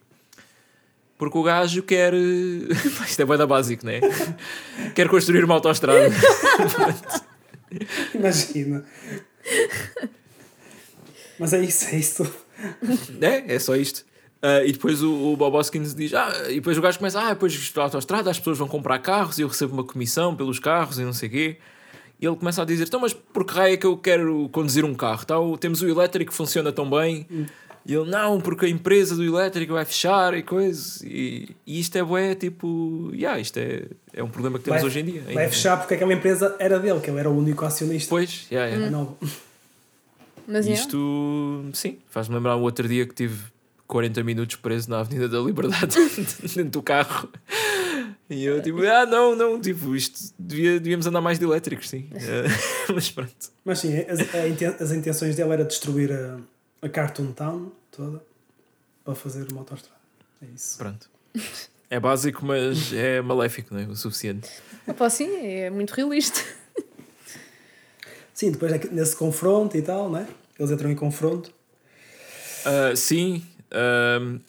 Porque 1.17 1.37
o 1.37 1.43
gajo 1.43 1.81
quer. 1.83 2.13
Isto 3.07 3.21
é 3.21 3.25
bem 3.25 3.37
da 3.37 3.47
básico, 3.47 3.85
não 3.85 3.91
é? 3.91 3.99
quer 4.93 5.09
construir 5.09 5.43
uma 5.43 5.55
autoestrada. 5.55 6.09
Imagina. 8.13 8.85
Mas 11.39 11.53
é 11.53 11.61
isso, 11.63 11.85
é 11.89 11.97
isso. 11.97 12.35
É, 13.21 13.55
é 13.55 13.59
só 13.59 13.75
isto. 13.75 14.05
Ah, 14.41 14.63
e 14.63 14.71
depois 14.71 15.01
o, 15.01 15.11
o 15.33 15.35
Bob 15.37 15.55
Hoskins 15.55 15.93
diz: 15.95 16.13
Ah, 16.13 16.31
e 16.49 16.55
depois 16.55 16.77
o 16.77 16.81
gajo 16.81 16.97
começa: 16.99 17.19
Ah, 17.19 17.29
depois 17.29 17.53
isto 17.53 17.79
é 17.79 17.83
autostrada, 17.83 18.29
as 18.29 18.37
pessoas 18.37 18.57
vão 18.57 18.67
comprar 18.67 18.99
carros 18.99 19.37
e 19.39 19.41
eu 19.41 19.47
recebo 19.47 19.73
uma 19.73 19.83
comissão 19.83 20.35
pelos 20.35 20.59
carros 20.59 20.99
e 20.99 21.03
não 21.03 21.13
sei 21.13 21.29
o 21.29 21.31
quê. 21.31 21.57
E 22.19 22.25
ele 22.25 22.35
começa 22.35 22.61
a 22.61 22.65
dizer: 22.65 22.85
Então, 22.87 22.99
mas 22.99 23.13
por 23.13 23.45
que 23.45 23.53
raio 23.53 23.73
é 23.73 23.77
que 23.77 23.85
eu 23.85 23.97
quero 23.97 24.47
conduzir 24.49 24.85
um 24.85 24.93
carro? 24.93 25.21
Então, 25.23 25.57
temos 25.57 25.81
o 25.81 25.87
elétrico 25.87 26.31
que 26.31 26.37
funciona 26.37 26.71
tão 26.71 26.89
bem. 26.89 27.25
E 27.85 27.93
ele: 27.93 28.09
Não, 28.09 28.39
porque 28.39 28.65
a 28.65 28.69
empresa 28.69 29.15
do 29.15 29.23
elétrico 29.23 29.73
vai 29.73 29.85
fechar 29.85 30.33
e 30.35 30.43
coisas. 30.43 31.01
E, 31.03 31.55
e 31.65 31.79
isto 31.79 31.95
é 31.95 32.03
bué, 32.03 32.35
tipo, 32.35 33.09
yeah, 33.13 33.39
isto 33.39 33.57
é, 33.57 33.85
é 34.13 34.23
um 34.23 34.29
problema 34.29 34.59
que 34.59 34.65
temos 34.65 34.81
Vai- 34.81 34.87
hoje 34.89 34.99
em 34.99 35.05
dia. 35.05 35.21
Vai 35.21 35.37
ainda. 35.45 35.49
fechar 35.49 35.77
porque 35.77 35.93
aquela 35.95 36.13
empresa 36.13 36.55
era 36.59 36.79
dele, 36.79 36.99
que 36.99 37.09
ele 37.09 37.19
era 37.19 37.29
o 37.29 37.35
único 37.37 37.65
acionista. 37.65 38.09
Pois, 38.09 38.45
yeah, 38.51 38.69
yeah. 38.71 38.91
Não. 38.91 39.17
Mas 40.47 40.65
yeah. 40.65 40.81
Isto, 40.81 41.65
sim, 41.73 41.97
faz-me 42.09 42.35
lembrar 42.35 42.55
o 42.55 42.61
outro 42.61 42.87
dia 42.87 43.05
que 43.05 43.13
tive 43.13 43.37
40 43.87 44.23
minutos 44.23 44.55
preso 44.57 44.89
na 44.89 44.99
Avenida 44.99 45.29
da 45.29 45.39
Liberdade 45.39 45.95
dentro 46.55 46.71
do 46.71 46.81
carro. 46.81 47.29
E 48.29 48.43
eu 48.43 48.61
tipo, 48.61 48.81
ah, 48.83 49.05
não, 49.05 49.35
não, 49.35 49.61
tipo, 49.61 49.95
isto 49.95 50.33
devia, 50.37 50.79
devíamos 50.79 51.07
andar 51.07 51.21
mais 51.21 51.39
de 51.39 51.45
elétricos, 51.45 51.89
sim. 51.89 52.09
Eh, 52.13 52.47
mas 52.93 53.09
pronto. 53.09 53.33
Mas 53.63 53.79
sim, 53.79 53.97
as, 53.99 54.19
a 54.19 54.83
as 54.83 54.91
intenções 54.91 55.35
dele 55.35 55.53
era 55.53 55.63
destruir 55.63 56.11
a, 56.11 56.37
a 56.81 56.89
Cartoon 56.89 57.31
Town 57.31 57.71
toda 57.89 58.21
para 59.05 59.15
fazer 59.15 59.49
uma 59.49 59.61
autostrada. 59.61 59.95
É 60.41 60.45
isso. 60.53 60.77
Pronto. 60.77 61.09
É 61.89 61.99
básico, 61.99 62.45
mas 62.45 62.91
é 62.91 63.21
maléfico, 63.21 63.73
não 63.73 63.79
é? 63.79 63.85
O 63.85 63.95
suficiente. 63.95 64.49
Opa, 64.85 65.09
sim, 65.09 65.33
é 65.33 65.69
muito 65.69 65.91
realista. 65.91 66.41
Sim, 68.33 68.51
depois 68.51 68.71
é 68.71 68.77
que 68.77 68.87
nesse 68.89 69.15
confronto 69.15 69.77
e 69.77 69.81
tal, 69.81 70.11
né? 70.11 70.27
Eles 70.59 70.69
entram 70.69 70.91
em 70.91 70.95
confronto. 70.95 71.51
Ah, 72.65 72.95
sim, 72.95 73.43
ahm, 73.71 74.39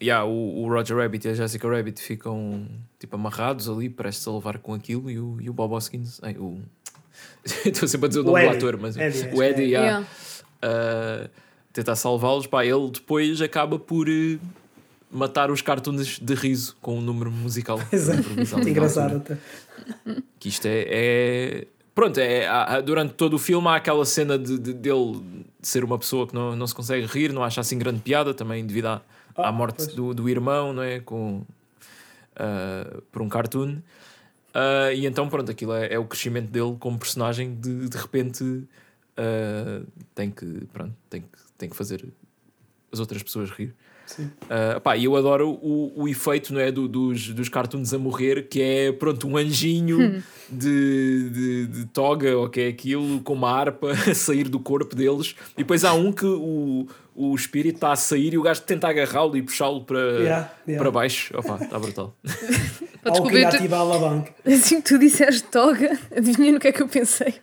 yeah, 0.00 0.24
o, 0.24 0.62
o 0.64 0.68
Roger 0.68 0.96
Rabbit 0.96 1.26
e 1.26 1.30
a 1.30 1.34
Jessica 1.34 1.68
Rabbit 1.68 2.00
ficam 2.02 2.66
tipo 2.98 3.16
amarrados 3.16 3.68
ali, 3.68 3.88
prestes 3.88 4.26
a 4.26 4.32
levar 4.32 4.58
com 4.58 4.74
aquilo, 4.74 5.10
e 5.10 5.18
o, 5.18 5.38
e 5.40 5.48
o 5.50 5.52
Bob 5.52 5.72
Hoskins, 5.74 6.18
ai, 6.22 6.36
o... 6.38 6.60
estou 7.64 7.88
sempre 7.88 8.06
a 8.06 8.08
dizer 8.08 8.20
o 8.20 8.22
O 8.24 8.26
nome 8.26 8.40
do 8.40 8.46
Eddie. 8.46 8.56
ator, 8.56 8.78
mas 8.80 8.96
Eddie, 8.96 9.34
o 9.34 9.42
Eddie, 9.42 9.64
é. 9.64 9.66
yeah, 9.68 10.06
Yeah. 10.62 11.26
uh, 11.26 11.30
tentar 11.72 11.96
salvá-los, 11.96 12.46
pá, 12.46 12.64
ele 12.64 12.90
depois 12.90 13.40
acaba 13.42 13.78
por 13.78 14.08
uh, 14.08 14.38
matar 15.10 15.50
os 15.50 15.60
cartoons 15.62 16.18
de 16.18 16.34
riso 16.34 16.76
com 16.80 16.98
um 16.98 17.00
número 17.00 17.30
musical. 17.30 17.78
Exato. 17.92 18.22
Engraçado 18.68 19.16
até. 19.16 19.36
Que 20.40 20.48
isto 20.48 20.66
é. 20.66 20.84
é- 20.88 21.66
Pronto, 21.96 22.20
é, 22.20 22.46
há- 22.46 22.80
durante 22.82 23.14
todo 23.14 23.34
o 23.34 23.38
filme 23.38 23.66
há 23.68 23.76
aquela 23.76 24.04
cena 24.04 24.38
de, 24.38 24.58
de- 24.58 24.74
dele 24.74 25.22
ser 25.62 25.82
uma 25.82 25.98
pessoa 25.98 26.26
que 26.26 26.34
não, 26.34 26.54
não 26.54 26.66
se 26.66 26.74
consegue 26.74 27.06
rir, 27.06 27.32
não 27.32 27.42
acha 27.42 27.60
assim 27.60 27.78
grande 27.78 28.00
piada, 28.00 28.34
também 28.34 28.64
devido 28.66 28.86
à, 28.86 29.02
à 29.34 29.48
Ah, 29.48 29.50
morte 29.52 29.76
pois. 29.78 29.94
do, 29.94 30.12
do 30.12 30.28
irmão, 30.28 30.74
não 30.74 30.82
é? 30.82 31.00
Com, 31.00 31.42
ah, 32.36 33.00
por 33.10 33.22
um 33.22 33.28
cartoon. 33.30 33.78
Ah, 34.52 34.92
e 34.92 35.06
então, 35.06 35.26
pronto, 35.28 35.50
aquilo 35.50 35.72
é, 35.72 35.94
é 35.94 35.98
o 35.98 36.04
crescimento 36.04 36.50
dele 36.50 36.76
como 36.78 36.98
personagem 36.98 37.54
de 37.54 37.88
de 37.88 37.96
repente 37.96 38.64
ah, 39.16 39.82
tem, 40.14 40.30
que, 40.30 40.44
pronto, 40.72 40.94
tem, 41.08 41.22
que, 41.22 41.28
tem 41.56 41.68
que 41.70 41.76
fazer 41.76 42.04
as 42.92 43.00
outras 43.00 43.22
pessoas 43.22 43.50
rir. 43.50 43.74
Sim. 44.06 44.30
Uh, 44.44 44.80
pá, 44.80 44.96
e 44.96 45.06
eu 45.06 45.16
adoro 45.16 45.50
o, 45.60 45.92
o 46.04 46.08
efeito 46.08 46.54
não 46.54 46.60
é, 46.60 46.70
do- 46.70 46.86
dos, 46.86 47.30
dos 47.30 47.48
cartoons 47.48 47.92
a 47.92 47.98
morrer, 47.98 48.46
que 48.48 48.62
é 48.62 48.92
pronto, 48.92 49.26
um 49.26 49.36
anjinho 49.36 50.22
de, 50.48 51.30
de, 51.30 51.66
de 51.66 51.84
toga, 51.86 52.36
ou 52.38 52.48
que 52.48 52.60
é 52.60 52.68
aquilo, 52.68 53.20
com 53.22 53.32
uma 53.32 53.50
harpa 53.50 53.90
a 54.08 54.14
sair 54.14 54.48
do 54.48 54.60
corpo 54.60 54.94
deles. 54.94 55.34
E 55.54 55.58
depois 55.58 55.84
há 55.84 55.92
um 55.92 56.12
que 56.12 56.24
o, 56.24 56.86
o 57.16 57.34
espírito 57.34 57.74
está 57.78 57.90
a 57.90 57.96
sair 57.96 58.34
e 58.34 58.38
o 58.38 58.42
gajo 58.42 58.62
tenta 58.62 58.86
agarrá-lo 58.86 59.36
e 59.36 59.42
puxá-lo 59.42 59.84
para, 59.84 59.98
Yeah, 59.98 60.52
yeah. 60.68 60.80
para 60.82 60.90
baixo. 60.92 61.36
Opa, 61.36 61.58
está 61.60 61.76
brutal. 61.76 62.14
Ao 63.04 63.26
que 63.26 63.36
eu 63.38 63.50
te- 63.50 63.56
ativa 63.56 63.76
a 63.76 63.80
alavanca. 63.80 64.32
assim 64.46 64.80
que 64.80 64.88
tu 64.88 65.00
disseste 65.00 65.42
toga, 65.50 65.98
adivinha 66.16 66.52
no 66.52 66.60
que 66.60 66.68
é 66.68 66.72
que 66.72 66.80
eu 66.80 66.86
pensei? 66.88 67.34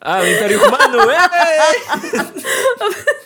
Ah, 0.00 0.20
o 0.20 0.26
Império 0.26 0.60
Romano! 0.60 0.98
Ei! 1.10 3.18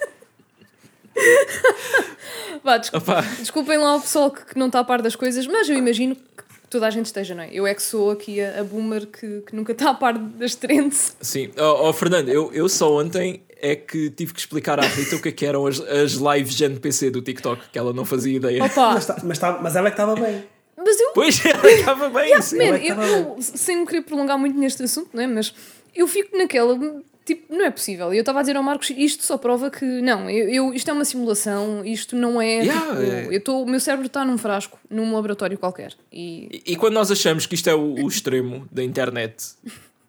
Vá, 2.62 2.78
desculpa. 2.78 3.22
Desculpem 3.38 3.78
lá 3.78 3.96
o 3.96 4.00
pessoal 4.00 4.30
que 4.30 4.44
que 4.44 4.58
não 4.58 4.66
está 4.66 4.80
a 4.80 4.84
par 4.84 5.02
das 5.02 5.16
coisas, 5.16 5.46
mas 5.46 5.68
eu 5.68 5.76
imagino 5.76 6.14
que 6.14 6.44
toda 6.70 6.86
a 6.86 6.90
gente 6.90 7.06
esteja, 7.06 7.34
não 7.34 7.42
é? 7.42 7.50
Eu 7.52 7.66
é 7.66 7.74
que 7.74 7.82
sou 7.82 8.10
aqui 8.10 8.40
a, 8.40 8.60
a 8.60 8.64
boomer 8.64 9.06
que, 9.06 9.40
que 9.42 9.54
nunca 9.54 9.72
está 9.72 9.90
a 9.90 9.94
par 9.94 10.16
das 10.16 10.54
trends. 10.54 11.16
Sim, 11.20 11.50
ó 11.58 11.88
oh, 11.88 11.92
Fernando, 11.92 12.28
eu, 12.28 12.50
eu 12.52 12.68
só 12.68 12.98
ontem 12.98 13.42
é 13.60 13.76
que 13.76 14.10
tive 14.10 14.32
que 14.32 14.40
explicar 14.40 14.80
à 14.80 14.82
Rita 14.82 15.16
o 15.16 15.22
que, 15.22 15.28
é 15.28 15.32
que 15.32 15.46
eram 15.46 15.66
as, 15.66 15.80
as 15.80 16.12
lives 16.14 16.54
de 16.54 16.64
NPC 16.64 17.10
do 17.10 17.22
TikTok, 17.22 17.68
que 17.70 17.78
ela 17.78 17.92
não 17.92 18.04
fazia 18.04 18.36
ideia. 18.36 18.64
Opa! 18.64 18.94
Mas, 18.94 19.06
tá- 19.06 19.16
mas, 19.22 19.38
tá- 19.38 19.58
mas 19.62 19.76
ela 19.76 19.88
é 19.88 19.90
que 19.90 20.00
estava 20.00 20.16
bem. 20.16 20.44
Mas 20.76 21.00
eu 21.00 21.12
Pois, 21.14 21.44
ela 21.46 21.70
estava 21.70 22.08
bem, 22.10 22.42
sim. 22.42 22.56
Man, 22.58 22.64
Ela 22.64 22.76
é 22.76 22.80
que 22.80 22.88
eu, 22.88 22.94
estava 22.94 23.12
eu- 23.12 23.36
sem 23.40 23.76
me 23.78 23.86
querer 23.86 24.02
prolongar 24.02 24.36
muito 24.36 24.58
neste 24.58 24.82
assunto, 24.82 25.10
não 25.12 25.22
é? 25.22 25.26
Mas 25.28 25.54
eu 25.94 26.08
fico 26.08 26.36
naquela, 26.36 26.76
tipo, 27.24 27.54
não 27.54 27.64
é 27.64 27.70
possível. 27.70 28.12
E 28.12 28.16
eu 28.16 28.20
estava 28.20 28.38
a 28.38 28.42
dizer 28.42 28.56
ao 28.56 28.62
Marcos, 28.62 28.90
isto 28.90 29.22
só 29.24 29.36
prova 29.38 29.70
que, 29.70 29.84
não, 29.84 30.28
eu, 30.30 30.48
eu- 30.48 30.74
isto 30.74 30.88
é 30.90 30.92
uma 30.92 31.04
simulação, 31.04 31.84
isto 31.84 32.14
não 32.16 32.40
é. 32.40 32.58
Yeah, 32.64 32.86
tipo, 32.86 33.02
é. 33.02 33.28
eu 33.36 33.40
tô, 33.42 33.62
o 33.62 33.66
meu 33.66 33.80
cérebro 33.80 34.06
está 34.06 34.24
num 34.24 34.36
frasco, 34.38 34.78
num 34.90 35.14
laboratório 35.14 35.58
qualquer. 35.58 35.94
E. 36.12 36.62
E, 36.66 36.72
e 36.72 36.76
quando 36.76 36.94
nós 36.94 37.10
achamos 37.10 37.46
que 37.46 37.54
isto 37.54 37.68
é 37.70 37.74
o, 37.74 37.94
o 38.04 38.08
extremo 38.08 38.66
da 38.70 38.82
internet, 38.82 39.44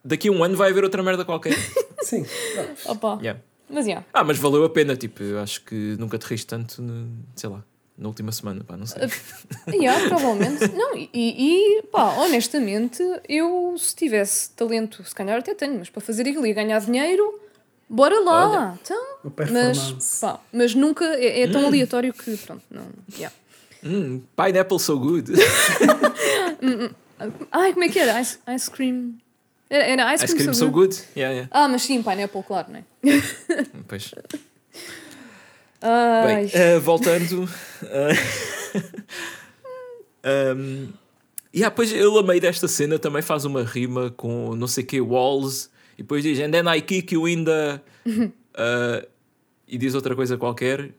daqui 0.03 0.27
a 0.30 0.31
um 0.31 0.44
ano 0.44 0.56
vai 0.56 0.69
haver 0.72 0.84
outra 0.84 1.02
merda 1.03 1.23
qualquer. 1.26 1.53
Sim. 2.03 2.26
Opa! 2.85 3.18
Yeah. 3.22 3.40
Mas, 3.69 3.88
yeah. 3.88 4.06
Ah, 4.14 4.23
mas 4.23 4.38
valeu 4.38 4.64
a 4.65 4.69
pena, 4.69 4.95
tipo, 4.95 5.23
eu 5.23 5.40
acho 5.40 5.64
que 5.64 5.95
nunca 5.98 6.18
te 6.18 6.23
riste 6.26 6.45
tanto, 6.48 6.81
no- 6.81 7.10
sei 7.35 7.49
lá, 7.49 7.64
na 7.98 8.07
última 8.07 8.32
semana, 8.32 8.64
pá, 8.64 8.76
não 8.76 8.86
sei. 8.86 9.03
Yeah, 9.68 10.07
provavelmente. 10.07 10.68
Não, 10.76 10.98
e, 10.98 11.10
e 11.14 11.82
pá, 11.91 12.14
honestamente, 12.18 13.03
eu 13.30 13.76
se 13.78 13.95
tivesse 13.95 14.49
talento, 14.52 15.03
se 15.03 15.14
calhar 15.14 15.38
até 15.38 15.53
tenho, 15.53 15.78
mas 15.80 15.90
para 15.90 16.02
fazer 16.02 16.24
aquilo 16.28 16.45
e 16.48 16.53
ganhar 16.53 16.80
dinheiro, 16.80 17.40
bora 17.88 18.20
lá. 18.22 18.49
Olha. 18.49 18.80
Então, 18.82 19.03
O 19.24 19.32
mas, 19.52 20.20
pá, 20.20 20.40
mas 20.52 20.74
nunca 20.74 21.06
é, 21.06 21.41
é 21.44 21.48
tão 21.48 21.65
aleatório 21.68 22.11
que, 22.14 22.36
pronto, 22.38 22.64
não. 22.72 22.88
Yeah. 23.15 23.36
Hum, 23.84 24.22
pineapple 24.36 24.80
so 24.80 24.98
good. 24.99 25.32
Ai, 27.52 27.74
como 27.74 27.84
é 27.84 27.90
que 27.90 27.99
era? 27.99 28.20
Ice, 28.22 28.40
ice 28.56 28.72
cream. 28.72 29.14
Era, 29.70 29.84
era 29.86 30.14
ice, 30.15 30.26
Ice 30.26 30.34
cream, 30.36 30.45
cream 30.48 30.53
so 30.53 30.65
so 30.65 30.72
good. 30.72 30.95
good. 30.95 31.07
Yeah, 31.15 31.34
yeah. 31.34 31.49
Ah, 31.52 31.68
mas 31.68 31.82
sim, 31.84 32.02
pineapple, 32.02 32.44
claro, 32.44 32.72
não 32.72 32.80
é? 32.80 32.84
Pois. 33.88 34.14
Ai, 35.84 36.35
Bem, 36.35 36.49
eh, 36.53 36.80
voltando. 36.80 37.47
Uh, 40.26 40.55
um, 40.55 40.88
e 41.53 41.64
ah, 41.64 41.69
pois 41.69 41.91
ele 41.91 42.18
a 42.18 42.23
meio 42.23 42.41
desta 42.41 42.68
cena 42.68 42.97
também 42.97 43.22
faz 43.22 43.45
uma 43.45 43.61
rima 43.61 44.10
com 44.10 44.55
não 44.55 44.68
sei 44.68 44.84
que 44.84 44.99
walls 44.99 45.69
e 45.95 46.01
depois 46.01 46.23
diz 46.23 46.39
and 46.39 46.49
then 46.49 46.64
I 46.68 46.81
kick 46.81 47.14
you 47.14 47.27
in 47.27 47.43
the 47.43 47.80
uh, 48.07 49.05
e 49.68 49.77
diz 49.77 49.93
outra 49.93 50.15
coisa 50.15 50.38
qualquer 50.38 50.91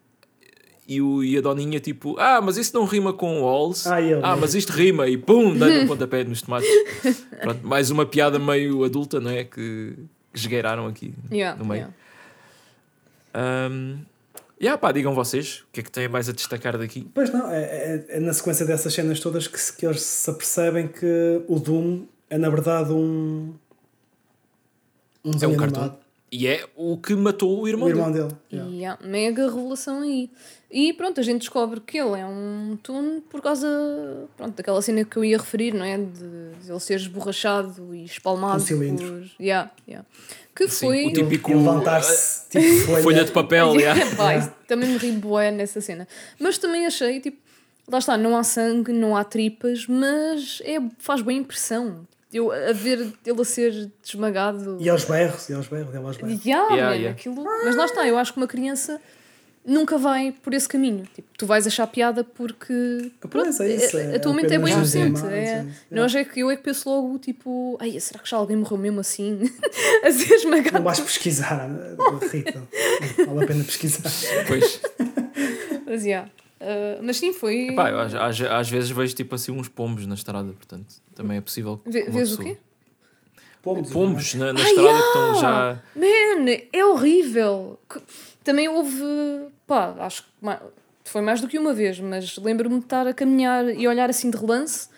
e, 0.86 1.00
o, 1.00 1.24
e 1.24 1.36
a 1.36 1.40
doninha 1.40 1.80
tipo 1.80 2.16
ah 2.18 2.40
mas 2.40 2.56
isso 2.56 2.72
não 2.76 2.84
rima 2.84 3.12
com 3.12 3.40
walls 3.40 3.86
Ah, 3.86 4.00
ele. 4.00 4.20
mas 4.38 4.54
isto 4.54 4.70
rima 4.72 5.08
e 5.08 5.16
pum 5.16 5.56
dá-lhe 5.56 5.80
um 5.80 5.86
pontapé 5.88 6.22
nos 6.22 6.42
tomates 6.42 6.68
Pronto, 7.42 7.66
mais 7.66 7.90
uma 7.90 8.06
piada 8.06 8.38
meio 8.38 8.84
adulta 8.84 9.18
não 9.20 9.30
é 9.30 9.42
que, 9.42 9.94
que 10.32 10.38
esgueiraram 10.38 10.86
aqui 10.86 11.12
yeah, 11.32 11.58
no 11.58 11.64
meio 11.64 11.92
yeah. 13.34 13.70
um, 13.72 13.98
yeah, 14.64 14.78
pá, 14.78 14.90
digam 14.92 15.14
vocês 15.14 15.60
o 15.68 15.72
que 15.72 15.80
é 15.80 15.82
que 15.82 15.90
têm 15.90 16.08
mais 16.08 16.28
a 16.28 16.32
destacar 16.32 16.76
daqui 16.78 17.08
Pois 17.14 17.30
não, 17.32 17.50
é, 17.50 17.62
é- 17.62 18.06
é 18.16 18.20
na 18.20 18.32
sequência 18.32 18.64
dessas 18.66 18.92
cenas 18.92 19.20
todas 19.20 19.46
que, 19.46 19.60
se- 19.60 19.72
que 19.76 19.86
eles 19.86 20.02
se 20.02 20.30
apercebem 20.30 20.88
que 20.88 21.42
o 21.46 21.58
Doom 21.58 22.06
é 22.30 22.38
na 22.38 22.48
verdade 22.50 22.92
um. 22.92 23.54
Um 25.24 25.30
É 25.40 25.46
um 25.46 25.60
animado. 25.62 25.98
E 26.30 26.48
é 26.48 26.66
o 26.74 26.96
que 26.98 27.14
matou 27.14 27.60
o 27.60 27.68
irmão, 27.68 27.86
O 27.86 27.90
irmão 27.90 28.10
dele. 28.10 28.28
dele. 28.50 28.62
yeah. 28.62 28.72
E 28.72 28.84
há 28.84 28.98
mega 29.08 29.48
revelação 29.48 30.00
aí. 30.02 30.28
E 30.68 30.92
pronto, 30.92 31.20
a 31.20 31.22
gente 31.22 31.40
descobre 31.42 31.80
que 31.80 31.96
ele 31.96 32.18
é 32.18 32.26
um 32.26 32.76
Toon 32.82 33.20
por 33.30 33.40
causa 33.40 33.68
pronto, 34.36 34.56
daquela 34.56 34.82
cena 34.82 35.04
que 35.04 35.16
eu 35.16 35.24
ia 35.24 35.38
referir, 35.38 35.72
não 35.72 35.84
é? 35.84 35.96
De, 35.96 36.50
de 36.60 36.70
ele 36.72 36.80
ser 36.80 36.96
esborrachado 36.96 37.94
e 37.94 38.04
espalmado 38.04 38.56
Um 38.56 38.66
cilindro. 38.66 39.06
por. 39.06 39.30
Yeah, 39.40 39.70
yeah. 39.86 40.04
Que 40.54 40.68
Sim, 40.68 40.86
foi. 40.86 41.06
o 41.06 41.12
típico- 41.12 41.50
E 41.50 41.54
levantar-se 41.54 42.48
tipo 42.48 42.86
folha. 42.86 43.02
Folha 43.02 43.24
de 43.24 43.32
papel, 43.32 43.74
yeah. 43.80 44.38
Isso 44.38 44.52
também 44.68 44.88
me 44.90 44.96
ri 44.98 45.10
bué 45.12 45.50
nessa 45.50 45.80
cena. 45.80 46.06
Mas 46.38 46.58
também 46.58 46.86
achei, 46.86 47.20
tipo, 47.20 47.38
lá 47.88 47.98
está, 47.98 48.16
não 48.16 48.36
há 48.36 48.44
sangue, 48.44 48.92
não 48.92 49.16
há 49.16 49.24
tripas, 49.24 49.86
mas 49.88 50.62
é, 50.64 50.78
faz 50.98 51.20
boa 51.22 51.32
impressão. 51.32 52.06
Eu, 52.32 52.50
a 52.50 52.72
ver 52.72 53.12
ele 53.24 53.40
a 53.40 53.44
ser 53.44 53.90
desmagado. 54.02 54.76
E 54.80 54.88
aos 54.88 55.04
berros, 55.04 55.48
e 55.48 55.54
aos 55.54 55.68
berros, 55.68 55.94
ele 55.94 56.04
aos 56.04 56.16
berros. 56.16 56.44
Yeah, 56.44 56.74
Yeah, 56.74 56.90
man, 56.90 56.96
yeah. 56.96 57.10
Aquilo... 57.10 57.44
Mas 57.64 57.76
lá 57.76 57.84
está, 57.84 58.06
eu 58.06 58.18
acho 58.18 58.32
que 58.32 58.38
uma 58.38 58.48
criança 58.48 59.00
nunca 59.66 59.96
vai 59.98 60.32
por 60.32 60.52
esse 60.54 60.68
caminho. 60.68 61.04
Tipo, 61.14 61.28
tu 61.38 61.46
vais 61.46 61.66
achar 61.66 61.86
piada 61.86 62.22
porque. 62.24 63.10
Pois, 63.30 63.58
é 63.60 63.74
isso, 63.74 63.96
é- 63.98 64.16
a 64.16 64.20
tua 64.20 64.32
é 64.32 64.34
mente 64.36 64.46
é 64.54 64.58
bem 64.58 64.72
apenas 64.72 64.94
inocente. 64.94 65.26
É. 65.32 65.62
sim. 65.62 65.72
Nós 65.90 66.14
é 66.14 66.24
que 66.24 66.40
eu 66.40 66.50
é 66.50 66.56
que 66.56 66.62
penso 66.62 66.88
logo, 66.88 67.18
tipo, 67.18 67.76
ai, 67.80 67.98
será 68.00 68.20
que 68.20 68.28
já 68.28 68.36
alguém 68.36 68.56
morreu 68.56 68.78
mesmo 68.78 69.00
assim? 69.00 69.40
a 70.04 70.10
ser 70.12 70.34
esmagado. 70.34 70.72
Não 70.76 70.82
vais 70.82 71.00
pesquisar, 71.00 71.68
Rita. 72.30 72.62
Não 73.18 73.26
vale 73.34 73.44
a 73.44 73.46
pena 73.46 73.64
pesquisar. 73.64 74.10
Pois. 74.46 74.80
Mas, 75.86 76.04
yeah. 76.04 76.28
Uh, 76.60 77.02
mas 77.02 77.16
sim, 77.18 77.32
foi. 77.32 77.72
Pá, 77.76 77.90
eu 77.90 77.98
às, 78.00 78.14
às, 78.14 78.40
às 78.40 78.70
vezes 78.70 78.90
vejo 78.90 79.14
tipo 79.14 79.34
assim 79.34 79.52
uns 79.52 79.68
pombos 79.68 80.06
na 80.06 80.14
estrada, 80.14 80.50
portanto, 80.52 80.94
também 81.14 81.36
é 81.36 81.40
possível. 81.40 81.78
que 81.78 81.90
Vê- 81.90 82.02
uma 82.04 82.10
vês 82.12 82.32
o 82.32 82.36
pessoa- 82.38 82.54
quê? 82.54 82.60
Pombos 83.92 84.34
na, 84.34 84.52
na 84.52 84.60
Ah, 84.60 84.62
estrada 84.62 84.88
yeah! 84.88 85.00
que 85.00 85.06
estão 85.06 85.40
já. 85.40 85.82
Man, 85.96 86.52
é 86.72 86.84
horrível. 86.84 87.78
Que- 87.88 88.00
Também 88.44 88.68
houve, 88.68 89.02
pá, 89.66 89.94
acho 90.00 90.22
que 90.22 91.10
foi 91.10 91.22
mais 91.22 91.40
do 91.40 91.48
que 91.48 91.58
uma 91.58 91.72
vez, 91.72 91.98
mas 91.98 92.36
lembro-me 92.36 92.78
de 92.78 92.84
estar 92.84 93.06
a 93.06 93.14
caminhar 93.14 93.66
e 93.74 93.88
olhar 93.88 94.08
assim 94.10 94.30
de 94.30 94.36
relance 94.36 94.88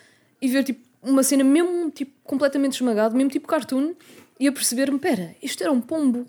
e 0.42 0.48
ver 0.48 0.64
tipo 0.64 0.84
uma 1.02 1.22
cena 1.22 1.44
mesmo 1.44 1.88
tipo 1.90 2.12
completamente 2.24 2.74
esmagado, 2.74 3.14
mesmo 3.16 3.30
tipo 3.30 3.46
cartoon, 3.46 3.94
e 4.40 4.48
a 4.48 4.52
perceber-me, 4.52 4.98
pera, 4.98 5.34
isto 5.42 5.62
era 5.62 5.72
um 5.72 5.80
pombo. 5.80 6.26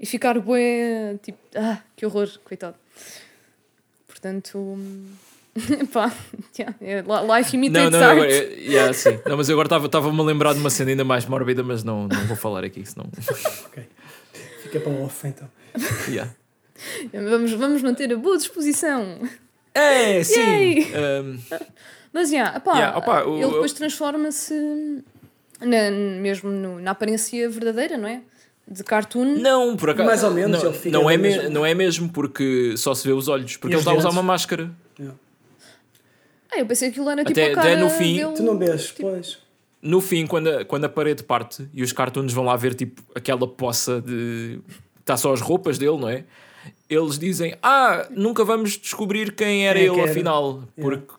E 0.00 0.06
ficar 0.06 0.38
bué, 0.38 1.16
tipo, 1.22 1.38
ah, 1.56 1.78
que 1.96 2.06
horror, 2.06 2.28
coitado. 2.44 2.76
Portanto, 4.06 4.78
pá, 5.92 6.12
yeah, 6.58 6.74
li- 6.80 7.38
life 7.38 7.56
Não, 7.56 7.64
imitates 7.64 7.90
não, 7.92 8.00
art. 8.00 8.12
agora, 8.12 8.32
é- 8.32 8.54
yeah, 8.60 8.92
sim. 8.92 9.18
não, 9.26 9.36
mas 9.36 9.48
eu 9.48 9.54
agora 9.60 9.84
estava-me 9.86 10.20
a 10.20 10.22
lembrar 10.24 10.52
de 10.54 10.60
uma 10.60 10.70
cena 10.70 10.90
ainda 10.90 11.04
mais 11.04 11.26
mórbida, 11.26 11.62
mas 11.62 11.82
não, 11.82 12.06
não 12.06 12.26
vou 12.26 12.36
falar 12.36 12.64
aqui, 12.64 12.84
senão. 12.86 13.06
Ok. 13.66 13.88
Fica 14.62 14.80
para 14.80 14.90
o 14.92 15.04
off 15.04 15.26
então. 15.26 15.48
Yeah. 16.08 16.32
Vamos, 17.12 17.52
vamos 17.52 17.82
manter 17.82 18.12
a 18.12 18.16
boa 18.16 18.36
disposição. 18.36 19.18
É, 19.74 20.22
sim! 20.24 20.80
Um, 20.94 21.38
Mas, 22.12 22.32
yeah, 22.32 22.56
opá, 22.56 22.74
Yeah, 22.76 22.98
opá, 22.98 23.22
o- 23.24 23.36
ele 23.36 23.46
depois 23.50 23.72
transforma-se 23.72 24.54
na, 25.60 25.90
mesmo 25.90 26.50
no- 26.50 26.80
na 26.80 26.92
aparência 26.92 27.48
verdadeira, 27.50 27.96
não 27.98 28.08
é? 28.08 28.22
De 28.66 28.82
cartoon. 28.84 29.36
não, 29.38 29.76
por 29.76 29.90
acaso. 29.90 30.06
Mais 30.06 30.24
ou 30.24 30.30
menos, 30.30 30.62
não, 30.62 30.70
ele 30.70 30.78
fica 30.78 30.98
não, 30.98 31.10
é 31.10 31.16
da 31.16 31.22
me- 31.22 31.48
não 31.48 31.66
é 31.66 31.74
mesmo, 31.74 32.08
porque 32.10 32.74
só 32.76 32.94
se 32.94 33.06
vê 33.06 33.12
os 33.12 33.28
olhos, 33.28 33.56
porque 33.56 33.72
E 33.72 33.76
ele 33.76 33.80
está 33.80 33.92
a 33.92 33.94
usar 33.94 34.10
uma 34.10 34.22
máscara. 34.22 34.70
Yeah. 34.98 35.16
Ah, 36.50 36.58
eu 36.60 36.66
pensei 36.66 36.88
que 36.90 36.94
aquilo 36.98 37.10
era 37.10 37.24
tipo 37.24 37.38
Até- 37.38 37.52
a 37.52 37.54
cara 37.54 37.72
até 37.72 37.80
no 37.80 37.90
fim- 37.90 38.16
dele. 38.18 38.32
Tu 38.34 38.42
não 38.42 38.58
vês, 38.58 38.86
tipo, 38.86 39.02
pois. 39.02 39.38
No 39.80 40.00
fim, 40.00 40.26
quando 40.26 40.48
a, 40.48 40.64
quando 40.64 40.84
a 40.86 40.88
parede 40.88 41.22
parte 41.22 41.68
e 41.72 41.82
os 41.82 41.92
cartoons 41.92 42.32
vão 42.32 42.44
lá 42.44 42.56
ver 42.56 42.74
tipo 42.74 43.02
aquela 43.14 43.46
poça 43.46 44.00
de. 44.00 44.58
Está 45.00 45.16
só 45.16 45.32
as 45.32 45.40
roupas 45.40 45.78
dele, 45.78 45.96
não 45.98 46.08
é? 46.08 46.24
Eles 46.88 47.18
dizem: 47.18 47.54
Ah, 47.62 48.06
nunca 48.10 48.44
vamos 48.44 48.76
descobrir 48.78 49.32
quem 49.34 49.66
era 49.66 49.78
Quem 49.78 49.88
é 49.88 49.90
que 49.90 49.94
ele 49.94 50.02
era. 50.02 50.10
afinal. 50.10 50.62
Porque, 50.80 51.12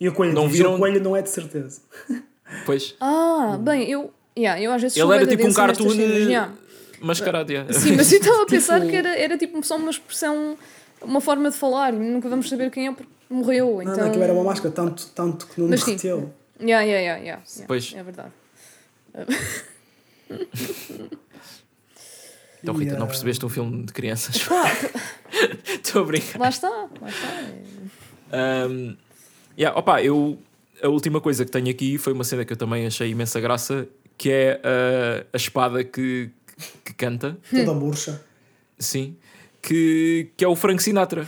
E 0.00 0.08
o 0.08 0.12
coelho 0.12 0.34
Não 0.34 0.46
diz, 0.48 0.56
viram- 0.58 0.74
o 0.76 0.78
coelho 0.78 1.02
não 1.02 1.16
é 1.16 1.22
de 1.22 1.30
certeza. 1.30 1.80
pois, 2.66 2.94
Ah, 3.00 3.58
bem, 3.60 3.88
eu, 3.90 4.12
yeah, 4.38 4.60
eu 4.62 4.72
às 4.72 4.80
vezes 4.82 4.96
ele 4.96 5.14
era 5.14 5.26
tipo 5.26 5.46
um 5.46 5.52
cartoon 5.52 5.92
yeah. 5.92 6.52
mascarado. 7.00 7.50
yeah. 7.50 7.72
Sim, 7.72 7.96
mas 7.96 8.10
eu 8.12 8.18
estava 8.18 8.42
a 8.42 8.46
pensar 8.46 8.78
Tipo- 8.80 8.90
que 8.90 8.96
era, 8.96 9.16
era 9.18 9.38
tipo 9.38 9.62
só 9.64 9.76
uma 9.76 9.90
expressão, 9.90 10.56
uma 11.02 11.20
forma 11.20 11.50
de 11.50 11.56
falar 11.56 11.94
e 11.94 11.98
nunca 11.98 12.28
vamos 12.28 12.48
saber 12.48 12.70
quem 12.70 12.88
é 12.88 12.92
porque 12.92 13.10
morreu. 13.30 13.74
Não, 13.76 13.82
Então... 13.82 13.96
não, 13.96 14.06
aquilo 14.06 14.24
era 14.24 14.32
uma 14.32 14.44
máscara, 14.44 14.72
tanto, 14.74 15.06
tanto 15.14 15.46
que 15.46 15.60
não 15.60 15.68
Mas 15.68 15.84
derreteu. 15.84 16.32
Yeah, 16.60 16.84
yeah, 16.84 17.00
yeah, 17.00 17.22
yeah, 17.22 17.42
yeah. 17.54 17.66
Pois. 17.66 17.92
É 17.94 18.02
verdade. 18.02 18.32
Então, 22.62 22.74
Rita, 22.74 22.94
E, 22.94 22.98
não 22.98 23.06
percebeste 23.06 23.44
um 23.44 23.48
filme 23.48 23.84
de 23.84 23.92
crianças? 23.92 24.36
Estou 25.66 26.02
a 26.02 26.04
brincar. 26.04 26.38
lá 26.38 26.48
está, 26.48 26.68
lá 26.68 27.08
está. 27.08 28.68
Um, 28.68 28.96
yeah, 29.56 29.78
opa, 29.78 30.02
eu, 30.02 30.38
a 30.82 30.88
última 30.88 31.20
coisa 31.20 31.44
que 31.44 31.50
tenho 31.50 31.70
aqui 31.70 31.98
foi 31.98 32.12
uma 32.12 32.24
cena 32.24 32.44
que 32.44 32.52
eu 32.52 32.56
também 32.56 32.86
achei 32.86 33.10
imensa 33.10 33.40
graça, 33.40 33.88
que 34.16 34.30
é 34.30 34.60
uh, 34.64 35.26
a 35.32 35.36
espada 35.36 35.84
que, 35.84 36.30
que 36.84 36.94
canta. 36.94 37.38
Toda 37.50 37.74
murcha. 37.74 38.20
Sim, 38.78 39.16
que, 39.62 40.30
que 40.36 40.44
é 40.44 40.48
o 40.48 40.56
Frank 40.56 40.82
Sinatra. 40.82 41.26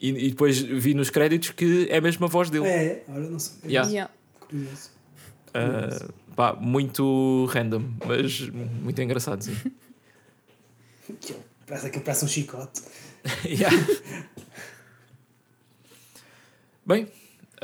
e, 0.00 0.10
e 0.10 0.30
depois 0.30 0.58
vi 0.58 0.94
nos 0.94 1.10
créditos 1.10 1.50
que 1.50 1.86
é 1.90 1.98
a 1.98 2.00
mesma 2.00 2.26
voz 2.26 2.50
dele. 2.50 2.66
É, 2.66 3.04
olha, 3.08 3.28
não 3.28 3.38
sei. 3.38 3.54
Yeah. 3.70 3.90
Yeah. 3.90 4.12
Curioso. 4.40 4.90
Uh, 5.48 6.12
pá, 6.34 6.54
muito 6.54 7.46
random, 7.46 7.82
mas 8.06 8.48
muito 8.50 9.00
engraçado. 9.02 9.42
Sim. 9.42 9.56
Aquilo, 11.08 11.44
Parece 11.66 11.90
que 11.90 12.00
parece 12.00 12.24
um 12.24 12.28
chicote. 12.28 12.82
Yeah. 13.44 13.76
Bem, 16.84 17.08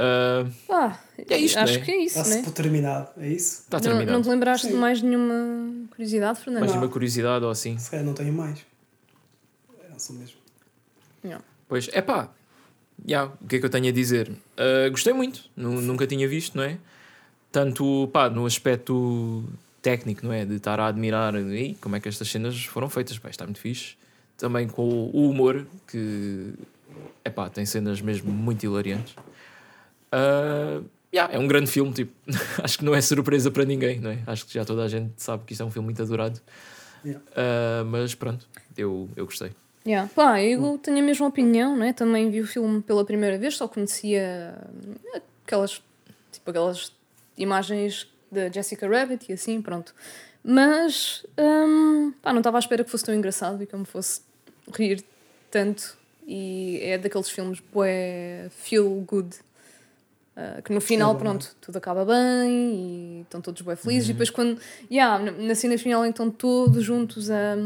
Uh, 0.00 0.48
Ah, 0.70 0.96
É 1.28 1.36
isto, 1.38 1.58
acho 1.58 1.72
né? 1.72 1.80
que 1.84 1.90
é 1.90 2.04
isso, 2.04 2.18
Está-se 2.20 2.36
né? 2.38 2.44
por 2.44 2.52
terminado, 2.52 3.08
é 3.16 3.26
isso? 3.30 3.62
está 3.62 3.78
Não, 3.78 3.82
terminado. 3.82 4.12
não 4.12 4.22
te 4.22 4.28
lembraste 4.28 4.66
Sim. 4.68 4.74
de 4.74 4.78
mais 4.78 5.02
nenhuma 5.02 5.88
curiosidade, 5.90 6.38
Fernando? 6.38 6.60
Mais 6.60 6.72
Não. 6.72 6.80
uma 6.82 6.88
curiosidade 6.88 7.44
ou 7.44 7.50
assim. 7.50 7.76
Se 7.78 7.90
calhar 7.90 8.06
não 8.06 8.14
tenho 8.14 8.32
mais. 8.32 8.60
É 9.90 9.96
isso 9.96 10.12
mesmo. 10.12 10.36
Não. 11.24 11.40
Pois, 11.68 11.88
é 11.92 12.00
pá. 12.00 12.30
Yeah, 13.04 13.32
o 13.42 13.46
que 13.48 13.56
é 13.56 13.58
que 13.58 13.66
eu 13.66 13.70
tenho 13.70 13.88
a 13.88 13.90
dizer? 13.90 14.28
Uh, 14.30 14.88
gostei 14.92 15.12
muito, 15.12 15.50
Nu- 15.56 15.80
nunca 15.80 16.06
tinha 16.06 16.28
visto, 16.28 16.56
não 16.56 16.62
é? 16.62 16.78
Tanto 17.50 18.08
pá, 18.12 18.30
no 18.30 18.46
aspecto 18.46 19.44
técnico, 19.82 20.26
não 20.26 20.32
é? 20.32 20.44
De 20.44 20.56
estar 20.56 20.78
a 20.80 20.86
admirar 20.86 21.34
"Ei, 21.34 21.76
como 21.80 21.96
é 21.96 22.00
que 22.00 22.08
estas 22.08 22.28
cenas 22.28 22.64
foram 22.64 22.88
feitas, 22.88 23.18
pá, 23.18 23.28
está 23.28 23.44
muito 23.44 23.60
fixe. 23.60 23.96
Também 24.36 24.68
com 24.68 24.82
o 25.12 25.30
humor, 25.30 25.66
que 25.86 26.54
é 27.24 27.30
pá, 27.30 27.48
tem 27.48 27.66
cenas 27.66 28.00
mesmo 28.00 28.30
muito 28.32 28.64
hilariantes. 28.64 29.14
Uh, 30.12 30.84
yeah, 31.12 31.32
é 31.34 31.38
um 31.38 31.46
grande 31.46 31.70
filme, 31.70 31.92
tipo, 31.92 32.12
acho 32.62 32.78
que 32.78 32.84
não 32.84 32.94
é 32.94 33.00
surpresa 33.00 33.50
para 33.50 33.64
ninguém, 33.64 34.00
não 34.00 34.10
é? 34.10 34.18
Acho 34.26 34.46
que 34.46 34.54
já 34.54 34.64
toda 34.64 34.84
a 34.84 34.88
gente 34.88 35.12
sabe 35.16 35.44
que 35.44 35.52
isto 35.52 35.62
é 35.62 35.66
um 35.66 35.70
filme 35.70 35.86
muito 35.86 36.02
adorado. 36.02 36.40
Yeah. 37.04 37.24
Uh, 37.30 37.84
mas 37.86 38.14
pronto, 38.14 38.48
eu, 38.76 39.08
eu 39.16 39.24
gostei. 39.24 39.52
Yeah. 39.86 40.10
Pá, 40.14 40.42
eu 40.42 40.78
tenho 40.78 40.98
a 40.98 41.02
mesma 41.02 41.26
opinião, 41.26 41.76
né? 41.76 41.92
Também 41.92 42.30
vi 42.30 42.40
o 42.40 42.46
filme 42.46 42.82
pela 42.82 43.04
primeira 43.04 43.38
vez, 43.38 43.56
só 43.56 43.66
conhecia 43.66 44.54
aquelas, 45.44 45.82
tipo, 46.30 46.50
aquelas 46.50 46.92
imagens 47.36 48.06
da 48.30 48.48
Jessica 48.48 48.88
Rabbit 48.88 49.26
e 49.30 49.32
assim, 49.34 49.60
pronto. 49.62 49.94
Mas, 50.44 51.24
hum, 51.38 52.12
pá, 52.22 52.32
não 52.32 52.40
estava 52.40 52.58
à 52.58 52.60
espera 52.60 52.84
que 52.84 52.90
fosse 52.90 53.04
tão 53.04 53.14
engraçado 53.14 53.62
e 53.62 53.66
que 53.66 53.74
eu 53.74 53.78
me 53.78 53.84
fosse 53.86 54.20
rir 54.74 55.04
tanto. 55.50 55.96
E 56.26 56.78
é 56.82 56.98
daqueles 56.98 57.28
filmes, 57.30 57.60
bué, 57.72 58.48
feel 58.50 58.88
good. 59.06 59.36
Uh, 60.36 60.62
que 60.62 60.72
no 60.72 60.80
final, 60.80 61.16
pronto, 61.16 61.56
tudo 61.60 61.76
acaba 61.78 62.04
bem 62.04 63.18
e 63.18 63.20
estão 63.22 63.40
todos 63.40 63.60
bem 63.62 63.74
felizes. 63.74 64.10
E 64.10 64.12
depois, 64.12 64.30
quando, 64.30 64.60
yeah, 64.88 65.18
na- 65.20 65.32
na 65.32 65.54
cena 65.56 65.76
final, 65.76 66.04
estão 66.06 66.30
todos 66.30 66.84
juntos 66.84 67.28
a, 67.28 67.56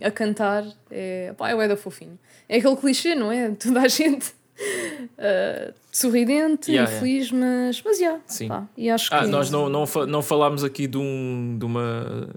a 0.00 0.10
cantar, 0.10 0.64
é, 0.90 1.34
pá, 1.36 1.50
é 1.50 1.54
o 1.54 1.68
da 1.68 1.76
fofinho. 1.76 2.18
É 2.48 2.56
aquele 2.56 2.76
clichê, 2.76 3.14
não 3.14 3.30
é? 3.30 3.50
Toda 3.60 3.82
a 3.82 3.88
gente 3.88 4.32
uh, 4.58 5.74
sorridente 5.90 6.70
Yeah, 6.72 6.90
e 6.92 6.98
feliz, 6.98 7.30
mas, 7.30 7.82
mas 7.82 7.98
yeah, 7.98 8.20
Sim. 8.26 8.48
pá, 8.48 8.66
e 8.76 8.90
acho 8.90 9.08
que 9.08 9.14
Ah, 9.14 9.26
nós 9.26 9.50
não, 9.50 9.68
não, 9.68 9.86
fa- 9.86 10.06
não 10.06 10.22
falámos 10.22 10.62
aqui 10.64 10.86
de, 10.86 10.98
um, 10.98 11.56
de 11.58 11.64
uma 11.64 12.28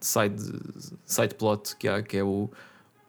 side, 0.00 0.42
side 1.04 1.34
plot 1.34 1.76
que 1.76 1.88
há, 1.88 2.02
que 2.02 2.16
é 2.16 2.22
o, 2.24 2.50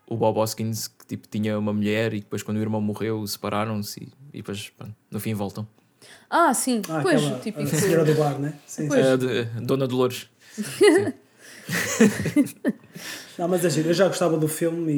o 0.08 0.16
Bob 0.18 0.38
Hoskins, 0.40 0.88
que 0.88 1.06
tipo, 1.06 1.28
tinha 1.28 1.58
uma 1.60 1.74
mulher 1.74 2.14
e 2.14 2.20
depois 2.20 2.42
quando 2.44 2.58
o 2.58 2.62
irmão 2.62 2.82
morreu 2.82 3.26
separaram-se 3.28 4.04
e, 4.04 4.08
e 4.34 4.38
depois 4.38 4.70
pronto, 4.70 4.96
no 5.12 5.20
fim 5.20 5.34
voltam. 5.34 5.68
Ah, 6.30 6.54
sim, 6.54 6.82
Ah, 6.90 7.00
pois, 7.02 7.24
aquela, 7.24 7.40
típico. 7.40 7.76
a 7.76 7.80
senhora 7.80 8.06
do 8.06 8.14
bar, 8.16 8.38
né? 8.40 8.54
Sim, 8.66 8.88
Pois. 8.88 9.06
sim. 9.06 9.18
De- 9.18 9.46
Dona 9.66 9.88
Dolores. 9.88 10.30
Não, 13.38 13.48
mas 13.48 13.64
é 13.64 13.70
giro. 13.70 13.90
Eu 13.90 13.94
já 13.94 14.08
gostava 14.08 14.38
do 14.38 14.48
filme 14.48 14.92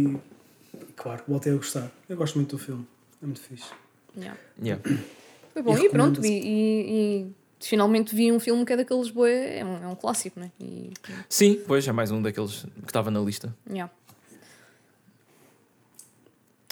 e, 0.76 0.88
claro, 0.96 1.24
voltei 1.28 1.52
a 1.52 1.56
gostar. 1.56 1.92
Eu 2.08 2.16
gosto 2.18 2.36
muito 2.36 2.56
do 2.56 2.62
filme. 2.62 2.88
É 3.22 3.26
muito 3.26 3.40
fixe. 3.41 3.72
Yeah. 4.18 4.40
Yeah. 4.62 4.84
Foi 5.54 5.62
bom, 5.62 5.78
E 5.78 5.86
e, 5.86 5.90
pronto, 5.90 6.24
e, 6.26 6.30
e- 6.30 7.22
e 7.26 7.32
finalmente 7.60 8.16
vi 8.16 8.32
um 8.32 8.40
filme 8.40 8.66
que 8.66 8.74
é 8.74 8.78
daqueles 8.78 9.10
boé, 9.10 9.60
é 9.60 9.66
um, 9.66 9.84
é 9.84 9.88
um 9.88 9.96
clássico, 9.96 10.40
né? 10.40 10.52
E, 10.60 10.91
Sim, 11.28 11.60
pois 11.68 11.88
é 11.88 11.91
mais 11.91 12.12
um 12.12 12.22
daqueles 12.22 12.64
que 12.64 12.86
estava 12.88 13.12
na 13.12 13.20
lista. 13.20 13.56
yeah. 13.70 13.91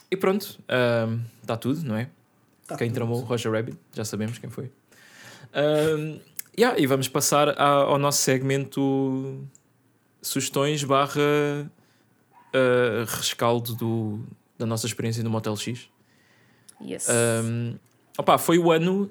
E 0.09 0.15
pronto, 0.15 0.57
está 1.41 1.57
tudo, 1.57 1.83
não 1.83 1.95
é? 1.97 2.09
Tá 2.65 2.77
quem 2.77 2.87
tudo. 2.87 2.95
tramou 2.95 3.19
Roger 3.21 3.51
Rabbit, 3.51 3.77
já 3.93 4.05
sabemos 4.05 4.37
quem 4.37 4.49
foi. 4.49 4.71
Ahm, 5.53 6.19
yeah, 6.57 6.79
e 6.79 6.85
vamos 6.87 7.07
passar 7.09 7.49
a- 7.49 7.63
ao 7.83 7.97
nosso 7.97 8.21
segmento 8.21 9.45
sugestões 10.21 10.83
barra 10.83 11.21
ah, 12.53 13.05
rescaldo 13.05 13.75
do, 13.75 14.19
da 14.57 14.65
nossa 14.65 14.85
experiência 14.87 15.21
no 15.23 15.29
Motel 15.29 15.55
X. 15.57 15.89
Yes. 16.81 17.07
Um, 17.09 17.75
opa, 18.17 18.37
foi 18.37 18.57
o 18.57 18.71
ano 18.71 19.09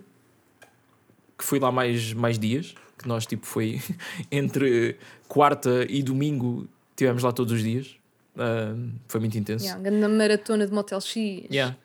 que 1.38 1.44
fui 1.44 1.58
lá 1.58 1.70
mais, 1.70 2.12
mais 2.12 2.38
dias, 2.38 2.74
que 2.98 3.06
nós 3.06 3.26
tipo 3.26 3.46
foi 3.46 3.80
entre 4.30 4.96
quarta 5.28 5.84
e 5.88 6.02
domingo 6.02 6.68
tivemos 6.94 7.22
lá 7.22 7.32
todos 7.32 7.52
os 7.52 7.62
dias. 7.62 7.96
Um, 8.36 8.92
foi 9.08 9.20
muito 9.20 9.38
intenso. 9.38 9.64
Yeah, 9.64 9.82
grande 9.82 10.08
maratona 10.08 10.66
de 10.66 10.72
Motel 10.72 11.00
X. 11.00 11.44
Yeah. 11.50 11.76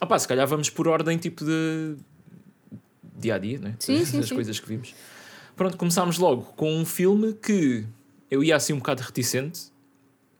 Opa, 0.00 0.18
se 0.18 0.26
calhar 0.26 0.46
vamos 0.46 0.70
por 0.70 0.88
ordem 0.88 1.18
tipo 1.18 1.44
de 1.44 1.96
dia 3.16 3.34
a 3.34 3.38
dia, 3.38 3.58
né? 3.58 3.76
Sim, 3.78 4.04
sim, 4.04 4.18
das 4.18 4.28
sim. 4.28 4.34
coisas 4.34 4.58
que 4.58 4.66
vimos. 4.66 4.94
Pronto, 5.54 5.76
começámos 5.76 6.16
logo 6.18 6.42
com 6.56 6.74
um 6.74 6.86
filme 6.86 7.34
que 7.34 7.84
eu 8.30 8.42
ia 8.42 8.56
assim 8.56 8.72
um 8.72 8.78
bocado 8.78 9.02
reticente, 9.02 9.70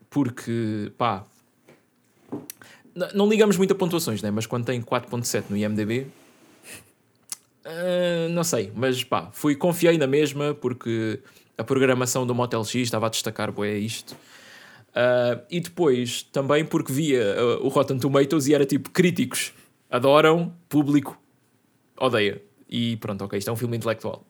porque 0.08 0.90
pá, 0.96 1.26
não 3.14 3.28
ligamos 3.28 3.56
muito 3.56 3.72
a 3.72 3.76
pontuações, 3.76 4.22
né? 4.22 4.30
Mas 4.30 4.46
quando 4.46 4.64
tem 4.64 4.80
4.7 4.80 5.44
no 5.50 5.56
IMDB, 5.56 6.06
ah, 7.64 8.28
não 8.30 8.44
sei, 8.44 8.72
mas 8.74 9.04
pá, 9.04 9.28
fui, 9.32 9.54
confiei 9.54 9.98
na 9.98 10.06
mesma 10.06 10.54
porque 10.54 11.20
a 11.56 11.64
programação 11.64 12.26
do 12.26 12.34
Motel 12.34 12.64
X 12.64 12.82
estava 12.82 13.06
a 13.06 13.10
destacar 13.10 13.52
bué 13.52 13.78
isto. 13.78 14.16
Ah, 14.94 15.40
e 15.50 15.60
depois 15.60 16.22
também 16.32 16.64
porque 16.64 16.92
via 16.92 17.34
ah, 17.36 17.58
o 17.60 17.68
Rotten 17.68 17.98
Tomatoes 17.98 18.46
e 18.48 18.54
era 18.54 18.64
tipo 18.64 18.90
críticos 18.90 19.52
adoram, 19.90 20.52
público 20.68 21.18
odeia. 21.98 22.42
E 22.68 22.96
pronto, 22.96 23.24
ok, 23.24 23.38
isto 23.38 23.48
é 23.48 23.52
um 23.52 23.56
filme 23.56 23.76
intelectual. 23.76 24.24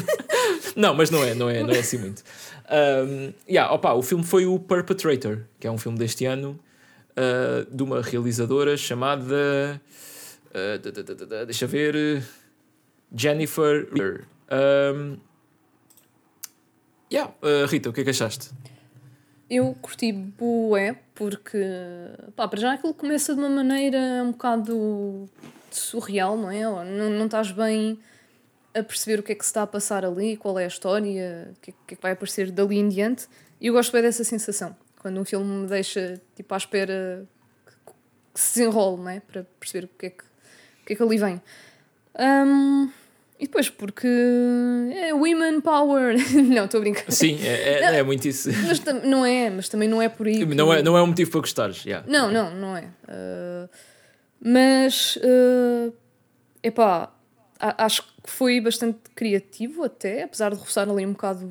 não, 0.74 0.94
mas 0.94 1.10
não 1.10 1.22
é, 1.22 1.34
não 1.34 1.48
é, 1.48 1.62
não 1.62 1.74
é 1.74 1.78
assim 1.78 1.98
muito. 1.98 2.22
Um, 2.70 3.32
yeah, 3.48 3.72
opa, 3.72 3.92
o 3.92 4.02
filme 4.02 4.24
foi 4.24 4.46
o 4.46 4.58
Perpetrator, 4.58 5.42
que 5.60 5.66
é 5.66 5.70
um 5.70 5.76
filme 5.76 5.98
deste 5.98 6.24
ano 6.24 6.58
ah, 7.16 7.66
de 7.70 7.82
uma 7.82 8.00
realizadora 8.02 8.76
chamada. 8.76 9.80
da- 10.52 10.76
da- 10.90 11.02
da- 11.02 11.14
da- 11.14 11.24
da- 11.26 11.44
deixa 11.44 11.66
ver. 11.66 12.22
Jennifer. 13.14 13.88
Um, 14.50 15.18
yeah, 17.12 17.32
ah, 17.42 17.66
Rita, 17.66 17.90
o 17.90 17.92
que 17.92 18.00
é 18.00 18.04
que 18.04 18.10
achaste? 18.10 18.50
Eu 19.48 19.76
curti 19.80 20.12
bué 20.12 20.96
porque, 21.14 21.62
pá, 22.34 22.48
para 22.48 22.58
já 22.58 22.72
aquilo 22.72 22.92
começa 22.94 23.32
de 23.34 23.38
uma 23.40 23.48
maneira 23.48 23.98
um 24.24 24.32
bocado 24.32 25.28
surreal, 25.70 26.36
não 26.36 26.50
é? 26.50 26.62
Não, 26.62 27.10
não 27.10 27.26
estás 27.26 27.52
bem 27.52 27.98
a 28.74 28.82
perceber 28.82 29.20
o 29.20 29.22
que 29.22 29.32
é 29.32 29.34
que 29.34 29.44
se 29.44 29.50
está 29.50 29.62
a 29.62 29.66
passar 29.66 30.04
ali, 30.04 30.36
qual 30.36 30.58
é 30.58 30.64
a 30.64 30.68
história, 30.68 31.52
o 31.56 31.60
que 31.60 31.70
é 31.70 31.74
que 31.86 32.02
vai 32.02 32.12
aparecer 32.12 32.50
dali 32.50 32.76
em 32.78 32.88
diante. 32.88 33.28
E 33.60 33.68
eu 33.68 33.72
gosto 33.72 33.92
bem 33.92 34.02
dessa 34.02 34.24
sensação, 34.24 34.76
quando 35.06 35.20
um 35.20 35.24
filme 35.24 35.46
me 35.62 35.68
deixa 35.68 36.20
tipo 36.34 36.52
à 36.52 36.56
espera 36.56 37.24
que, 37.64 37.92
que 38.34 38.40
se 38.40 38.58
desenrole, 38.58 38.96
não 39.00 39.08
é? 39.08 39.20
Para 39.20 39.46
perceber 39.60 39.84
o 39.86 39.88
que 39.96 40.06
é 40.06 40.10
que, 40.10 40.24
o 40.24 40.84
que, 40.84 40.92
é 40.94 40.96
que 40.96 41.02
ali 41.04 41.16
vem. 41.16 41.40
Hum, 42.18 42.90
e 43.38 43.44
depois 43.46 43.70
porque 43.70 44.08
é 44.96 45.14
women 45.14 45.60
power. 45.60 46.16
não, 46.52 46.64
estou 46.64 46.78
a 46.78 46.80
brincar. 46.80 47.08
Sim, 47.12 47.38
é, 47.40 47.84
é, 47.84 47.98
é 47.98 48.02
muito 48.02 48.26
isso. 48.26 48.48
Mas 48.66 48.80
não 49.04 49.24
é, 49.24 49.48
mas 49.48 49.68
também 49.68 49.88
não 49.88 50.02
é 50.02 50.08
por 50.08 50.26
aí. 50.26 50.38
que- 50.38 50.44
Não 50.56 50.72
é, 50.72 50.82
não 50.82 50.98
é 50.98 51.02
um 51.04 51.06
motivo 51.06 51.30
para 51.30 51.40
gostares. 51.40 51.84
Yeah. 51.84 52.04
Não, 52.10 52.28
não, 52.32 52.52
não 52.52 52.76
é. 52.76 52.86
Uh, 53.04 53.68
mas, 54.40 55.16
uh, 55.18 55.94
epá, 56.64 57.12
acho 57.60 58.02
que 58.02 58.28
foi 58.28 58.60
bastante 58.60 58.98
criativo 59.14 59.84
até, 59.84 60.24
apesar 60.24 60.52
de 60.52 60.58
roçar 60.58 60.88
ali 60.90 61.06
um 61.06 61.12
bocado. 61.12 61.48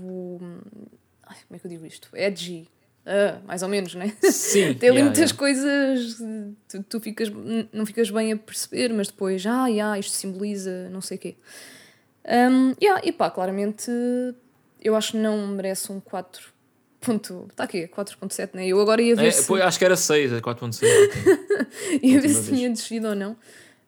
Ai, 1.26 1.38
como 1.48 1.56
é 1.56 1.60
que 1.60 1.66
eu 1.68 1.70
digo 1.72 1.86
isto? 1.86 2.10
Edgy. 2.14 2.68
Ah, 3.06 3.40
mais 3.46 3.62
ou 3.62 3.70
menos, 3.70 3.94
né? 3.94 4.14
Sim, 4.22 4.74
Tem 4.80 4.90
ali 4.90 5.00
yeah, 5.00 5.04
muitas 5.04 5.32
yeah. 5.32 5.38
coisas, 5.38 6.18
tu, 6.68 6.84
tu 6.90 7.00
ficas, 7.00 7.30
não 7.72 7.86
ficas 7.86 8.10
bem 8.10 8.32
a 8.34 8.38
perceber, 8.38 8.92
mas 8.94 9.08
depois, 9.08 9.46
ah, 9.46 9.68
yeah, 9.68 9.98
isto 10.00 10.14
simboliza 10.14 10.90
não 10.90 11.02
sei 11.02 11.18
o 11.18 11.20
quê. 11.20 11.36
Um, 12.28 12.74
yeah, 12.82 13.00
e 13.06 13.12
pá, 13.12 13.30
claramente, 13.30 13.92
eu 14.82 14.96
acho 14.96 15.12
que 15.12 15.18
não 15.18 15.48
merece 15.48 15.92
um 15.92 16.00
4. 16.00 16.56
Ponto, 17.00 17.46
está 17.52 17.66
aqui, 17.66 17.88
4.7, 17.88 18.50
né? 18.56 18.68
Eu 18.68 18.82
agora 18.82 19.00
ia 19.00 19.16
ver 19.16 19.28
É, 19.28 19.32
se, 19.32 19.46
pô, 19.46 19.56
acho 19.58 19.78
que 19.78 19.86
era 19.86 19.96
6, 19.96 20.34
é 20.34 20.42
4.6. 20.42 20.82
ok. 20.82 22.00
ia 22.02 22.20
ver 22.20 22.30
se 22.30 22.52
tinha 22.52 22.68
descido 22.68 23.10
ou 23.10 23.16
não. 23.16 23.38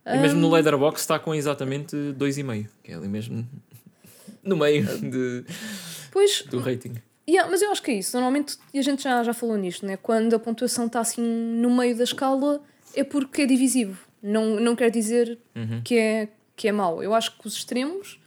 E 0.05 0.17
mesmo 0.19 0.39
no 0.39 0.51
Leatherbox 0.51 1.01
está 1.01 1.17
com 1.17 1.33
exatamente 1.33 1.95
2,5, 1.95 2.67
que 2.83 2.91
é 2.91 2.95
ali 2.95 3.07
mesmo 3.07 3.45
no 4.43 4.55
meio 4.55 4.85
de, 4.99 5.43
Pois, 6.11 6.43
do 6.43 6.59
rating. 6.59 6.93
Yeah, 7.29 7.49
mas 7.49 7.61
eu 7.61 7.71
acho 7.71 7.81
que 7.81 7.91
é 7.91 7.95
isso. 7.95 8.15
Normalmente, 8.15 8.57
e 8.73 8.79
a 8.79 8.81
gente 8.81 9.03
já, 9.03 9.23
já 9.23 9.33
falou 9.33 9.55
nisto, 9.57 9.85
né? 9.85 9.97
quando 9.97 10.35
a 10.35 10.39
pontuação 10.39 10.85
está 10.87 10.99
assim 10.99 11.21
no 11.21 11.69
meio 11.75 11.95
da 11.97 12.03
escala, 12.03 12.61
é 12.95 13.03
porque 13.03 13.43
é 13.43 13.45
divisivo. 13.45 13.97
Não, 14.21 14.59
não 14.59 14.75
quer 14.75 14.89
dizer 14.89 15.37
Uhum. 15.55 15.81
que, 15.83 15.97
é, 15.97 16.27
que 16.55 16.67
é 16.67 16.71
mau. 16.71 17.03
Eu 17.03 17.13
acho 17.13 17.37
que 17.37 17.47
os 17.47 17.53
extremos 17.55 18.19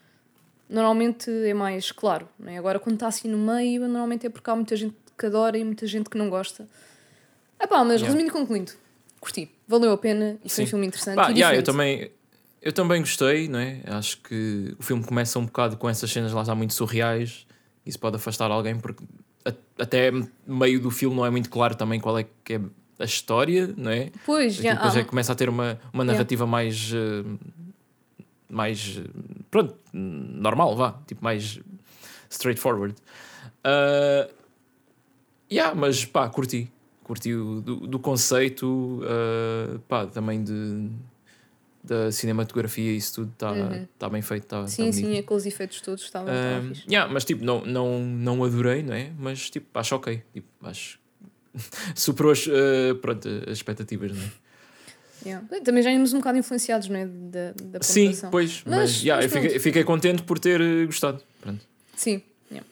normalmente 0.68 1.31
é 1.31 1.52
mais 1.55 1.90
claro. 1.93 2.28
Né? 2.39 2.59
Agora, 2.59 2.78
quando 2.78 2.94
está 2.94 3.09
assim 3.09 3.28
no 3.28 3.39
meio, 3.39 3.82
normalmente 3.82 4.27
é 4.27 4.31
porque 4.31 4.48
há 4.51 4.55
muita 4.55 4.77
gente 4.77 4.94
que 5.18 5.27
adora 5.27 5.59
e 5.59 5.64
muita 5.64 5.86
gente 5.86 6.09
que 6.09 6.16
não 6.16 6.31
gosta. 6.31 6.66
Ah 7.59 7.66
pá, 7.66 7.78
mas 7.85 8.01
Yeah. 8.01 8.06
resumindo 8.06 8.28
e 8.31 8.32
concluindo, 8.32 8.72
curti. 9.20 9.51
Valeu 9.68 9.93
a 9.93 9.98
pena 9.98 10.39
e 10.44 10.48
foi 10.48 10.64
um 10.64 10.66
filme 10.66 10.86
interessante 10.86 11.16
Pá, 11.16 11.28
yeah, 11.28 11.55
eu 11.55 11.62
também, 11.62 12.10
eu 12.62 12.72
também 12.72 13.01
gostei, 13.01 13.48
não 13.48 13.59
é? 13.59 13.81
Acho 13.86 14.18
que 14.22 14.74
o 14.78 14.82
filme 14.82 15.05
começa 15.05 15.39
um 15.39 15.44
bocado 15.44 15.77
com 15.77 15.89
essas 15.89 16.10
cenas 16.10 16.32
lá 16.32 16.43
já 16.44 16.55
muito 16.55 16.72
surreais. 16.72 17.47
Isso 17.85 17.98
pode 17.98 18.16
afastar 18.16 18.51
alguém, 18.51 18.78
porque 18.78 19.02
até 19.78 20.11
meio 20.47 20.81
do 20.81 20.90
filme 20.90 21.16
não 21.16 21.24
é 21.24 21.31
muito 21.31 21.48
claro 21.48 21.74
também 21.74 21.98
qual 21.98 22.19
é 22.19 22.27
que 22.44 22.55
é 22.55 22.61
a 22.98 23.05
história, 23.05 23.73
não 23.77 23.90
é? 23.90 24.11
Pois, 24.27 24.55
já. 24.55 24.74
depois 24.74 24.97
é 24.97 25.02
que 25.02 25.09
começa 25.09 25.32
a 25.32 25.35
ter 25.35 25.48
uma, 25.48 25.78
uma 25.93 26.05
narrativa 26.05 26.47
mais. 26.47 26.93
eh, 26.93 27.24
mais. 28.48 29.01
pronto, 29.51 29.74
normal, 29.93 30.77
vá. 30.77 31.01
Tipo, 31.07 31.24
mais 31.24 31.61
straightforward. 32.28 32.94
Uh, 33.65 34.31
yeah, 35.51 35.74
mas 35.74 36.05
pá, 36.05 36.28
curti. 36.28 36.70
Curti 37.02 37.35
o, 37.35 37.61
do, 37.61 37.86
do 37.86 37.98
conceito, 37.98 39.01
uh, 39.02 39.78
pá, 39.81 40.07
também 40.07 40.44
de. 40.44 40.90
Da 41.82 42.12
cinematografia 42.12 42.93
isso 42.93 43.15
tudo 43.15 43.32
está 43.32 43.52
Uhum. 43.52 43.86
tá 43.98 44.09
bem 44.11 44.20
feito. 44.20 44.47
Tá, 44.47 44.66
sim, 44.66 44.86
tá 44.86 44.93
sim, 44.93 45.16
aqueles 45.19 45.47
efeitos 45.47 45.81
todos 45.81 46.05
estavam 46.05 46.28
estavam 46.32 46.66
Um, 46.70 46.74
fixe. 46.74 46.85
yeah, 46.89 47.11
mas 47.11 47.24
tipo, 47.24 47.43
não, 47.43 47.65
não, 47.65 48.01
não 48.05 48.44
adorei, 48.44 48.82
não 48.82 48.93
é? 48.93 49.11
Mas 49.19 49.48
tipo, 49.48 49.66
acho 49.78 49.94
ok. 49.97 50.23
Tipo, 50.35 50.47
acho. 50.62 50.98
Superou 51.97 52.32
as, 52.32 52.47
uh, 52.47 52.94
pronto, 53.01 53.27
as 53.47 53.52
expectativas, 53.59 54.12
não 54.12 54.23
é? 54.23 54.31
Yeah. 55.27 55.47
Também 55.65 55.82
já 55.82 55.90
íamos 55.93 56.12
um 56.15 56.19
bocado 56.19 56.39
influenciados, 56.39 56.89
não 56.89 56.97
é? 56.97 57.07
Da, 57.07 57.52
da 57.78 57.82
Sim, 57.82 58.12
pois, 58.31 58.62
mas, 58.65 58.77
Mas- 58.78 59.02
yeah, 59.02 59.23
mas 59.23 59.35
eu 59.35 59.40
fiquei, 59.43 59.59
fiquei 59.59 59.85
contente 59.85 60.23
por 60.23 60.39
ter 60.39 60.61
eh, 60.61 60.85
gostado. 60.86 61.23
Pronto. 61.40 61.66
Sim. 61.97 62.23
yeah. 62.51 62.66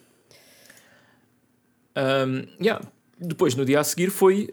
Um, 1.97 2.47
yeah. 2.63 2.85
Depois, 3.21 3.55
no 3.57 3.65
dia 3.65 3.81
a 3.81 3.85
seguir, 3.85 4.11
foi 4.11 4.49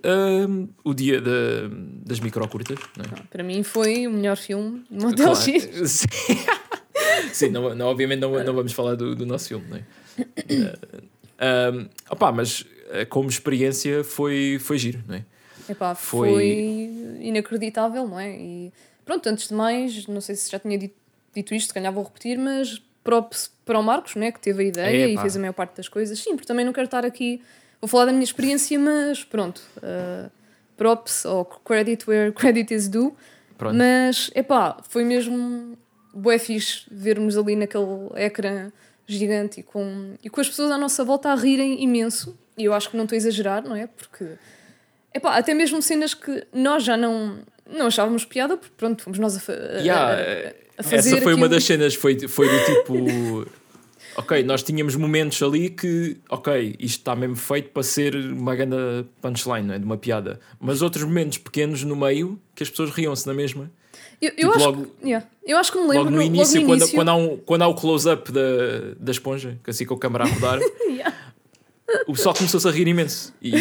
um, 0.48 0.68
o 0.84 0.94
dia 0.94 1.22
da- 1.22 1.70
das 2.04 2.20
microcurtas. 2.20 2.80
Não 2.98 3.06
é? 3.06 3.22
Para 3.30 3.44
mim 3.44 3.62
foi 3.64 4.08
o 4.08 4.12
melhor 4.12 4.38
filme 4.38 4.84
de 4.90 5.04
Motel 5.06 5.34
Claro. 5.34 5.36
X. 5.42 6.04
Sim, 7.32 7.50
não, 7.50 7.76
não, 7.76 7.88
obviamente 7.88 8.20
não, 8.20 8.32
não 8.44 8.54
vamos 8.54 8.72
falar 8.74 8.96
do, 8.96 9.16
do 9.16 9.26
nosso 9.26 9.50
filme, 9.50 9.66
não 9.70 9.78
é? 9.78 9.84
Uh, 10.18 11.82
um, 11.82 11.90
opá, 12.10 12.32
mas 12.32 12.62
uh, 12.62 13.06
como 13.10 13.30
experiência 13.30 14.04
foi, 14.04 14.58
foi 14.60 14.78
giro, 14.78 15.04
não 15.08 15.16
é? 15.16 15.26
Epá, 15.68 15.96
Foi- 15.96 16.30
foi... 16.30 17.18
inacreditável, 17.22 18.08
não 18.08 18.20
é? 18.20 18.36
E 18.38 18.74
pronto, 19.04 19.28
antes 19.28 19.48
de 19.48 19.54
mais, 19.54 20.08
não 20.08 20.22
sei 20.22 20.36
se 20.36 20.50
já 20.52 20.60
tinha 20.60 20.78
dito, 20.78 20.96
dito 21.34 21.54
isto, 21.56 21.68
se 21.70 21.74
calhar 21.74 21.92
vou 21.92 22.04
repetir, 22.04 22.38
mas 22.38 22.82
props 23.04 23.52
para 23.66 23.80
o 23.80 23.84
Marcos, 23.84 24.16
né, 24.16 24.32
que 24.32 24.40
teve 24.40 24.64
a 24.64 24.68
ideia 24.68 25.10
Epá. 25.12 25.20
e 25.20 25.22
fez 25.24 25.36
a 25.36 25.40
maior 25.40 25.54
parte 25.54 25.76
das 25.78 25.88
coisas. 25.90 26.18
Sim, 26.20 26.32
porque 26.36 26.48
também 26.48 26.64
não 26.66 26.72
quero 26.74 26.86
estar 26.86 27.04
aqui, 27.04 27.42
vou 27.86 27.88
falar 27.88 28.06
da 28.06 28.12
minha 28.12 28.24
experiência, 28.24 28.78
mas 28.80 29.24
pronto, 29.24 29.62
uh, 29.78 30.30
props 30.78 31.26
ou 31.26 31.46
credit 31.46 32.10
where 32.10 32.32
credit 32.32 32.74
is 32.74 32.88
due. 32.88 33.14
Pronto. 33.58 33.76
Mas, 33.76 34.30
epá, 34.36 34.78
foi 34.90 35.04
mesmo 35.04 35.78
bué 36.14 36.38
fixe 36.38 36.82
vermos 36.92 37.38
ali 37.38 37.56
naquele 37.56 37.86
ecrã 38.16 38.72
gigante 39.08 39.60
e 39.60 39.64
com, 39.64 40.14
e 40.24 40.30
com 40.30 40.42
as 40.42 40.50
pessoas 40.50 40.72
à 40.72 40.78
nossa 40.78 41.04
volta 41.04 41.30
a 41.30 41.36
rirem 41.36 41.82
imenso. 41.84 42.38
E 42.58 42.66
eu 42.66 42.74
acho 42.74 42.90
que 42.90 42.98
não 42.98 43.04
estou 43.04 43.16
a 43.16 43.18
exagerar, 43.18 43.64
não 43.64 43.76
é? 43.76 43.88
Porque, 43.88 44.26
epá, 45.14 45.38
até 45.38 45.54
mesmo 45.54 45.82
cenas 45.82 46.14
que 46.14 46.46
nós 46.54 46.84
já 46.84 46.98
não, 46.98 47.40
não 47.70 47.88
achávamos 47.88 48.26
piada, 48.26 48.58
porque 48.58 48.74
pronto, 48.78 49.04
fomos 49.04 49.20
nós 49.20 49.38
a, 49.50 49.54
a- 49.54 49.80
Yeah, 49.80 50.14
a- 50.14 50.54
a 50.80 50.84
fazer 50.84 50.98
essa 51.16 51.22
foi 51.22 51.34
uma 51.34 51.46
aquilo. 51.46 51.50
das 51.50 51.64
cenas, 51.64 51.96
foi, 51.96 52.28
foi 52.28 52.48
do 52.50 52.66
tipo. 52.66 53.48
ok, 54.18 54.44
nós 54.44 54.64
tínhamos 54.64 54.96
momentos 54.96 55.42
ali 55.44 55.70
que, 55.70 56.18
ok, 56.30 56.76
isto 56.80 57.00
está 57.00 57.16
mesmo 57.16 57.36
feito 57.36 57.70
para 57.70 57.84
ser 57.84 58.16
uma 58.16 58.56
grande 58.56 59.06
punchline, 59.22 59.68
não 59.68 59.74
é? 59.76 59.80
De 59.80 59.86
uma 59.86 59.98
piada. 59.98 60.40
Mas 60.60 60.82
outros 60.82 61.04
momentos 61.04 61.38
pequenos 61.38 61.84
no 61.84 61.96
meio 61.96 62.40
que 62.56 62.64
as 62.64 62.70
pessoas 62.70 62.92
riam-se 62.92 63.26
na 63.28 63.34
mesma. 63.34 63.72
Eu, 64.22 64.30
eu 64.30 64.36
tipo, 64.36 64.50
acho, 64.52 64.66
logo- 64.66 64.86
que, 65.02 65.06
yeah, 65.08 65.28
eu 65.46 65.58
acho 65.58 65.72
que 65.72 65.78
me 65.78 65.84
lembro 65.88 66.04
Logo 66.06 66.10
no 66.16 66.22
início, 66.22 66.62
logo 66.62 66.62
no 66.62 66.68
quando, 66.72 66.82
início 66.82 66.96
quando 66.96 67.10
há, 67.10 67.16
um, 67.16 67.38
quando 67.38 67.62
há 67.64 67.68
o 67.68 67.76
close-up 67.76 68.32
da, 68.32 68.42
da 69.00 69.12
esponja, 69.12 69.60
que 69.64 69.70
assim 69.70 69.86
com 69.86 69.94
a 69.96 70.00
câmera 70.00 70.24
a 70.24 70.28
rodar, 70.28 70.60
Yeah. 70.90 71.14
o 72.08 72.14
pessoal 72.14 72.34
começou-se 72.36 72.68
a 72.68 72.72
rir 72.72 72.88
imenso. 72.88 73.34
E, 73.42 73.52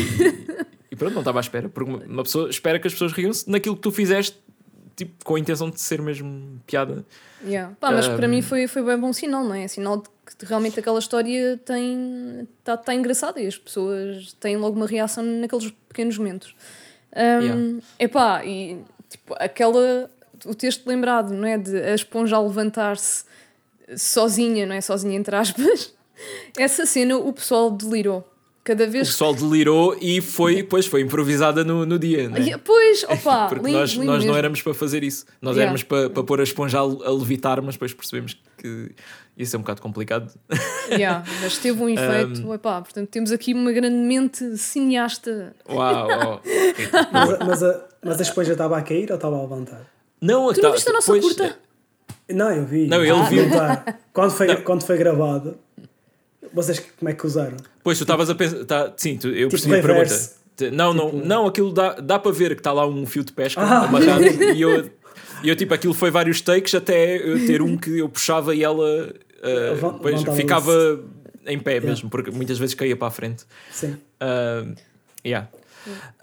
e 0.90 0.96
pronto, 0.96 1.12
não 1.14 1.20
estava 1.22 1.38
à 1.38 1.42
espera. 1.42 1.68
Porque 1.68 1.90
uma, 1.90 1.98
uma 2.04 2.22
pessoa 2.22 2.48
espera 2.48 2.78
que 2.78 2.86
as 2.86 2.92
pessoas 2.92 3.12
riam-se 3.12 3.48
naquilo 3.50 3.74
que 3.76 3.82
tu 3.82 3.90
fizeste, 3.90 4.38
tipo, 4.96 5.24
com 5.24 5.34
a 5.36 5.40
intenção 5.40 5.70
de 5.70 5.80
ser 5.80 6.00
mesmo 6.00 6.60
piada. 6.66 7.04
Yeah. 7.44 7.74
Pá, 7.80 7.90
mas 7.90 8.08
para 8.08 8.26
Um, 8.26 8.30
mim 8.30 8.42
foi, 8.42 8.66
foi 8.66 8.82
bem 8.82 8.98
bom 8.98 9.12
sinal, 9.12 9.44
não 9.44 9.54
é? 9.54 9.68
Sinal 9.68 9.98
de 9.98 10.08
que 10.38 10.46
realmente 10.46 10.80
aquela 10.80 10.98
história 10.98 11.58
tem 11.64 12.48
está 12.58 12.76
tá 12.76 12.94
engraçada 12.94 13.40
e 13.40 13.46
as 13.46 13.58
pessoas 13.58 14.32
têm 14.40 14.56
logo 14.56 14.76
uma 14.76 14.86
reação 14.86 15.22
naqueles 15.22 15.70
pequenos 15.88 16.16
momentos. 16.18 16.54
Um, 17.14 17.42
Yeah. 17.44 17.82
Epá, 17.98 18.44
e 18.44 18.82
tipo, 19.08 19.34
aquela. 19.38 20.10
O 20.46 20.54
texto 20.54 20.86
lembrado, 20.86 21.32
não 21.32 21.46
é? 21.46 21.56
De 21.56 21.76
a 21.78 21.94
esponja 21.94 22.36
a 22.36 22.40
levantar-se 22.40 23.24
sozinha, 23.96 24.66
não 24.66 24.74
é? 24.74 24.80
Sozinha 24.80 25.16
entre 25.16 25.36
aspas. 25.36 25.94
Essa 26.58 26.86
cena 26.86 27.16
o 27.16 27.32
pessoal 27.32 27.70
delirou. 27.70 28.28
Cada 28.64 28.84
O 28.86 28.90
vez 28.90 29.08
pessoal 29.08 29.34
delirou 29.34 29.94
e 30.00 30.22
foi, 30.22 30.62
pois, 30.62 30.86
foi 30.86 31.02
improvisada 31.02 31.62
no, 31.62 31.84
no 31.84 31.98
dia, 31.98 32.30
né? 32.30 32.56
Pois, 32.64 33.04
opa, 33.08 33.46
Porque 33.48 33.66
lindo, 33.66 33.78
nós, 33.78 33.90
lindo 33.90 34.06
nós 34.06 34.24
não 34.24 34.34
éramos 34.34 34.62
para 34.62 34.72
fazer 34.72 35.04
isso. 35.04 35.26
Nós 35.42 35.54
Yeah. 35.56 35.64
éramos 35.64 35.82
para, 35.82 36.08
para 36.08 36.24
pôr 36.24 36.40
a 36.40 36.42
esponja 36.44 36.78
a, 36.78 36.80
a 36.80 37.12
levitar, 37.12 37.60
mas 37.60 37.74
depois 37.74 37.92
percebemos 37.92 38.40
que 38.56 38.90
ia 39.36 39.44
ser 39.44 39.58
um 39.58 39.60
bocado 39.60 39.82
complicado. 39.82 40.32
Yeah, 40.90 41.24
mas 41.42 41.56
teve 41.58 41.82
um 41.82 41.88
efeito. 41.88 42.52
epá, 42.54 42.80
portanto, 42.82 43.08
temos 43.08 43.32
aqui 43.32 43.54
uma 43.54 43.72
grande 43.72 43.96
mente 43.96 44.56
cineasta. 44.58 45.54
Uau! 45.68 46.08
uau. 46.08 46.42
Mas, 47.12 47.30
a- 47.30 47.38
mas, 47.44 47.62
a, 47.62 47.84
mas 48.04 48.18
a 48.18 48.22
esponja 48.22 48.52
estava 48.52 48.76
a 48.78 48.82
cair 48.82 49.10
ou 49.10 49.16
estava 49.16 49.36
a 49.36 49.40
levantar? 49.42 49.80
Não, 50.20 50.52
Tu 50.52 50.60
não 50.62 50.68
tá- 50.70 50.74
viste 50.76 50.88
a 50.90 50.92
nossa 50.92 51.06
pois, 51.12 51.22
curta? 51.24 51.58
Não, 52.30 52.50
eu 52.50 52.64
vi. 52.66 52.86
Não, 52.86 53.00
ele 53.02 53.10
Ah, 53.12 53.22
viu. 53.24 53.46
não 53.48 53.56
tá. 53.58 53.96
Quando, 54.12 54.30
foi, 54.30 54.56
quando 54.56 54.82
foi 54.84 54.96
gravado, 54.98 55.56
vocês 56.54 56.80
como 56.98 57.08
é 57.08 57.12
que 57.14 57.26
usaram? 57.26 57.56
Pois 57.82 57.98
tu 57.98 58.02
estavas 58.04 58.30
a 58.30 58.34
pensar. 58.34 58.64
Tá, 58.64 58.92
sim, 58.96 59.16
tu, 59.18 59.28
eu 59.28 59.48
Tipo 59.48 59.50
percebi 59.50 59.74
a 59.74 59.82
pergunta. 59.82 60.02
reverse. 60.04 60.34
Te- 60.56 60.70
Não, 60.70 60.94
não, 60.94 61.12
não, 61.12 61.46
aquilo 61.46 61.72
dá, 61.72 61.94
dá 61.94 62.18
para 62.18 62.30
ver 62.30 62.54
que 62.54 62.60
está 62.60 62.72
lá 62.72 62.86
um 62.86 63.04
fio 63.06 63.24
de 63.24 63.32
pesca 63.32 63.60
Ah. 63.60 63.84
amarrado 63.86 64.22
e 64.54 64.60
eu, 64.60 64.88
eu, 65.42 65.56
tipo, 65.56 65.74
aquilo 65.74 65.92
foi 65.92 66.10
vários 66.12 66.40
takes 66.40 66.74
até 66.74 67.16
eu 67.16 67.44
ter 67.46 67.60
um 67.60 67.76
que 67.76 67.98
eu 67.98 68.08
puxava 68.08 68.54
e 68.54 68.62
ela 68.62 69.12
levantava-se. 69.42 70.36
ficava 70.36 71.00
em 71.46 71.58
pé 71.58 71.80
mesmo, 71.80 72.08
porque 72.08 72.30
muitas 72.30 72.56
vezes 72.58 72.74
caía 72.74 72.96
para 72.96 73.08
a 73.08 73.10
frente. 73.10 73.44
Sim. 73.70 73.96
Ah, 74.20 74.64
yeah. 75.26 75.48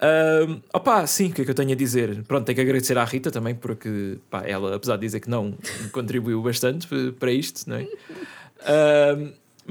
Ah, 0.02 0.48
opá, 0.74 1.06
sim, 1.06 1.28
o 1.30 1.34
que 1.34 1.42
é 1.42 1.46
que 1.46 1.52
eu 1.52 1.56
tenho 1.56 1.72
a 1.74 1.76
dizer? 1.76 2.24
Pronto, 2.24 2.46
tenho 2.46 2.56
que 2.56 2.62
agradecer 2.62 2.98
à 2.98 3.04
Rita 3.04 3.30
também, 3.30 3.54
porque 3.54 4.18
pá, 4.30 4.44
ela, 4.48 4.76
apesar 4.76 4.96
de 4.96 5.02
dizer 5.02 5.20
que 5.20 5.30
não, 5.30 5.54
contribuiu 5.92 6.42
bastante 6.42 6.88
para 7.20 7.32
isto, 7.32 7.70
não 7.70 7.76
é? 7.76 7.88
Ah, 8.62 9.18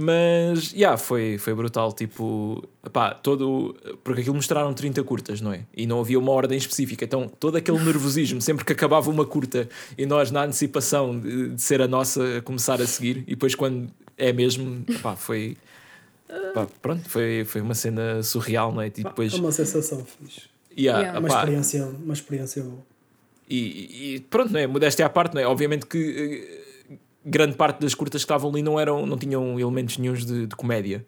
mas, 0.01 0.73
yeah, 0.73 0.97
foi, 0.97 1.39
foi 1.39 1.55
brutal, 1.55 1.93
tipo, 1.93 2.67
pá, 2.93 3.13
todo, 3.15 3.77
porque 4.03 4.23
aquilo 4.23 4.35
mostraram 4.35 4.73
30 4.75 5.03
curtas, 5.05 5.41
não 5.41 5.53
é? 5.53 5.65
E 5.77 5.87
não 5.87 6.01
havia 6.01 6.19
uma 6.19 6.33
ordem 6.33 6.57
específica, 6.59 7.05
então 7.05 7.29
todo 7.29 7.57
aquele 7.57 7.79
nervosismo, 7.85 8.41
sempre 8.41 8.65
que 8.65 8.73
acabava 8.73 9.11
uma 9.11 9.25
curta 9.27 9.69
e 9.97 10.07
nós 10.07 10.31
na 10.31 10.45
antecipação 10.45 11.19
de, 11.19 11.51
de 11.51 11.63
ser 11.63 11.81
a 11.83 11.87
nossa 11.89 12.39
a 12.39 12.43
começar 12.43 12.81
a 12.81 12.87
seguir, 12.87 13.19
e 13.27 13.31
depois 13.31 13.55
quando 13.55 13.91
é 14.17 14.33
mesmo, 14.33 14.85
pá, 15.03 15.15
foi, 15.17 15.57
pá, 16.55 16.67
pronto, 16.83 17.09
foi, 17.09 17.45
foi 17.45 17.61
uma 17.61 17.75
cena 17.75 18.23
surreal, 18.23 18.73
não 18.73 18.83
é? 18.83 18.87
E 18.89 18.91
depois, 19.05 19.33
É 19.35 19.37
uma 19.37 19.53
sensação 19.53 20.05
fixe. 20.05 20.43
yeah, 20.77 21.01
Yeah. 21.01 21.19
Uma 21.19 21.29
opá, 21.29 21.39
experiência, 21.41 21.85
uma 21.87 22.15
experiência 22.15 22.63
boa. 22.63 22.79
e, 23.49 24.15
e 24.17 24.21
pronto, 24.21 24.53
não 24.53 24.61
é? 24.61 24.67
Modéstia 24.67 25.07
à 25.07 25.09
parte, 25.11 25.35
não 25.35 25.41
é? 25.43 25.47
Obviamente 25.47 25.87
que 25.87 25.99
eh, 25.99 26.70
grande 27.25 27.55
parte 27.57 27.81
das 27.81 27.95
curtas 27.95 28.23
que 28.23 28.25
estavam 28.25 28.51
ali 28.51 28.63
não, 28.63 28.79
eram, 28.81 29.05
não 29.07 29.17
tinham 29.19 29.59
elementos 29.61 29.99
nenhums 29.99 30.25
de, 30.25 30.47
de 30.47 30.57
comédia. 30.57 31.05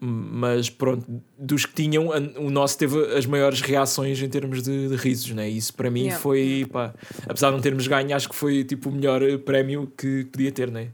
Mas 0.00 0.70
pronto, 0.70 1.04
dos 1.36 1.66
que 1.66 1.74
tinham, 1.74 2.08
o 2.36 2.50
nosso 2.50 2.78
teve 2.78 2.96
as 3.16 3.26
maiores 3.26 3.60
reações 3.60 4.22
em 4.22 4.28
termos 4.28 4.62
de, 4.62 4.88
de 4.88 4.94
risos, 4.94 5.30
né? 5.32 5.48
Isso 5.48 5.74
para 5.74 5.90
mim 5.90 6.02
Yeah. 6.02 6.20
foi, 6.22 6.66
pá, 6.70 6.94
apesar 7.26 7.48
de 7.48 7.54
não 7.56 7.60
termos 7.60 7.84
ganho, 7.88 8.14
acho 8.14 8.28
que 8.28 8.34
foi 8.36 8.62
tipo 8.62 8.90
o 8.90 8.92
melhor 8.92 9.20
eh, 9.22 9.36
prémio 9.36 9.92
que 9.96 10.24
podia 10.26 10.52
ter, 10.52 10.70
né? 10.70 10.90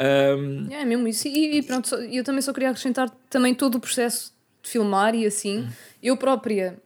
Um, 0.00 0.66
É 0.72 0.84
mesmo 0.86 1.06
isso. 1.08 1.28
E, 1.28 1.58
e 1.58 1.62
pronto, 1.62 1.88
só- 1.88 1.96
eu 1.98 2.24
também 2.24 2.40
só 2.40 2.54
queria 2.54 2.70
acrescentar 2.70 3.10
também 3.28 3.54
todo 3.54 3.74
o 3.74 3.80
processo 3.80 4.32
de 4.62 4.70
filmar 4.70 5.14
e 5.14 5.26
assim. 5.26 5.66
Eu 6.02 6.16
própria, 6.16 6.78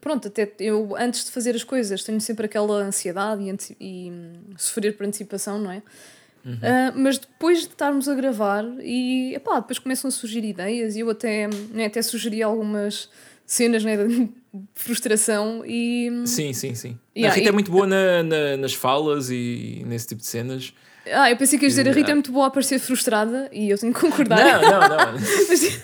pronto, 0.00 0.28
até 0.28 0.50
eu 0.58 0.94
antes 0.98 1.24
de 1.24 1.30
fazer 1.30 1.54
as 1.54 1.64
coisas 1.64 2.02
tenho 2.04 2.20
sempre 2.20 2.46
aquela 2.46 2.74
ansiedade 2.82 3.42
e, 3.42 3.56
e, 3.80 4.10
hum, 4.10 4.32
sofrer 4.56 4.96
por 4.96 5.06
antecipação, 5.06 5.58
não 5.58 5.70
é? 5.70 5.82
Ah, 6.62 6.92
mas 6.94 7.18
depois 7.18 7.62
de 7.62 7.66
estarmos 7.66 8.08
a 8.08 8.14
gravar 8.14 8.64
e 8.80 9.34
epá, 9.34 9.58
depois 9.58 9.80
começam 9.80 10.06
a 10.06 10.12
surgir 10.12 10.44
ideias 10.44 10.94
e 10.94 11.00
eu 11.00 11.10
até, 11.10 11.48
né, 11.72 11.86
até 11.86 12.00
sugeri 12.02 12.40
algumas 12.40 13.08
cenas 13.44 13.82
né, 13.84 13.96
de 13.96 14.28
frustração 14.72 15.64
e 15.66 16.08
sim, 16.24 16.52
sim, 16.52 16.74
sim. 16.76 16.98
Yeah, 17.16 17.32
a 17.32 17.36
Rita 17.36 17.48
e- 17.48 17.50
é 17.50 17.52
muito 17.52 17.70
boa 17.72 17.84
na, 17.86 18.22
na- 18.22 18.56
nas 18.58 18.74
falas 18.74 19.28
e 19.28 19.82
nesse 19.86 20.06
tipo 20.06 20.20
de 20.20 20.26
cenas. 20.28 20.72
ah, 21.12 21.28
eu 21.28 21.36
pensei 21.36 21.58
que 21.58 21.64
ias 21.64 21.72
dizer 21.74 21.88
a 21.88 21.92
Rita 21.92 22.10
é 22.10 22.12
Ah. 22.12 22.14
muito 22.14 22.30
boa 22.30 22.46
a 22.46 22.50
parecer 22.50 22.78
frustrada 22.78 23.48
e 23.52 23.68
eu 23.68 23.76
tenho 23.76 23.92
que 23.92 24.00
concordar. 24.00 24.38
Não, 24.38 24.62
não, 24.62 24.80
não. 24.88 25.12
Mas- 25.48 25.80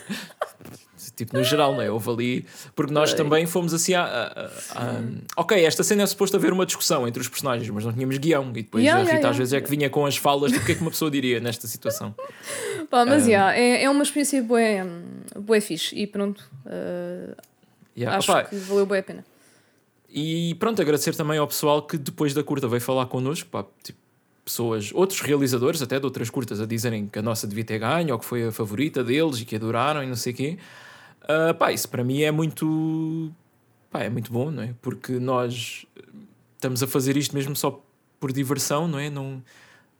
tipo, 1.15 1.37
no 1.37 1.43
geral, 1.43 1.73
não 1.73 1.81
é? 1.81 1.89
Houve 1.89 2.09
ali. 2.09 2.45
Porque 2.75 2.93
nós 2.93 3.13
também 3.13 3.45
fomos 3.45 3.73
assim 3.73 3.93
a, 3.93 4.03
a, 4.03 4.45
a, 4.75 5.01
Ok, 5.37 5.63
esta 5.63 5.83
cena 5.83 6.03
é 6.03 6.05
suposto 6.05 6.35
haver 6.37 6.53
uma 6.53 6.65
discussão 6.65 7.07
entre 7.07 7.21
os 7.21 7.27
personagens, 7.27 7.69
mas 7.69 7.85
não 7.85 7.93
tínhamos 7.93 8.17
guião. 8.17 8.49
E 8.51 8.63
depois 8.63 8.83
Yeah, 8.83 9.01
a 9.01 9.05
Rita 9.05 9.15
yeah, 9.15 9.29
às 9.29 9.37
vezes 9.37 9.53
é 9.53 9.61
que 9.61 9.69
vinha 9.69 9.89
com 9.89 10.05
as 10.05 10.17
falas 10.17 10.51
do 10.51 10.59
que 10.59 10.71
é 10.71 10.75
que 10.75 10.81
uma 10.81 10.91
pessoa 10.91 11.09
diria 11.09 11.39
nesta 11.39 11.67
situação. 11.67 12.13
Pá, 12.89 13.05
mas 13.05 13.27
yeah, 13.27 13.55
é, 13.57 13.83
é 13.83 13.89
uma 13.89 14.03
experiência 14.03 14.41
bué, 14.43 14.85
bué 15.35 15.61
fixe 15.61 15.95
e 15.95 16.05
pronto. 16.05 16.39
uh, 16.65 17.35
acho 18.07 18.31
Opa, 18.31 18.43
que 18.43 18.55
valeu 18.55 18.85
bué 18.85 18.99
a 18.99 19.03
pena. 19.03 19.25
E 20.09 20.55
pronto, 20.55 20.79
agradecer 20.81 21.15
também 21.15 21.39
ao 21.39 21.47
pessoal 21.47 21.81
que 21.81 21.97
depois 21.97 22.33
da 22.35 22.43
curta 22.43 22.67
veio 22.67 22.81
falar 22.81 23.07
connosco, 23.07 23.49
pá, 23.49 23.65
tipo, 23.83 23.97
pessoas, 24.45 24.91
outros 24.93 25.21
realizadores 25.21 25.81
até 25.81 25.99
de 25.99 26.05
outras 26.05 26.29
curtas 26.29 26.59
a 26.59 26.65
dizerem 26.65 27.07
que 27.07 27.17
a 27.17 27.21
nossa 27.21 27.47
devia 27.47 27.63
ter 27.63 27.79
ganho 27.79 28.13
ou 28.13 28.19
que 28.19 28.25
foi 28.25 28.47
a 28.47 28.51
favorita 28.51 29.03
deles 29.03 29.39
e 29.39 29.45
que 29.45 29.55
adoraram 29.55 30.03
e 30.03 30.07
não 30.07 30.15
sei 30.15 30.33
o 30.33 30.35
quê. 30.35 30.57
Ah, 31.27 31.53
pá, 31.53 31.71
isso 31.71 31.87
para 31.89 32.03
mim 32.03 32.21
é 32.21 32.31
muito, 32.31 33.31
pá, 33.89 34.01
é 34.03 34.09
muito 34.09 34.31
bom, 34.31 34.51
não 34.51 34.63
é? 34.63 34.73
Porque 34.81 35.19
nós 35.19 35.85
estamos 36.55 36.83
a 36.83 36.87
fazer 36.87 37.15
isto 37.17 37.33
mesmo 37.35 37.55
só 37.55 37.83
por 38.19 38.31
diversão, 38.31 38.87
não 38.87 38.99
é? 38.99 39.09
Não, 39.09 39.43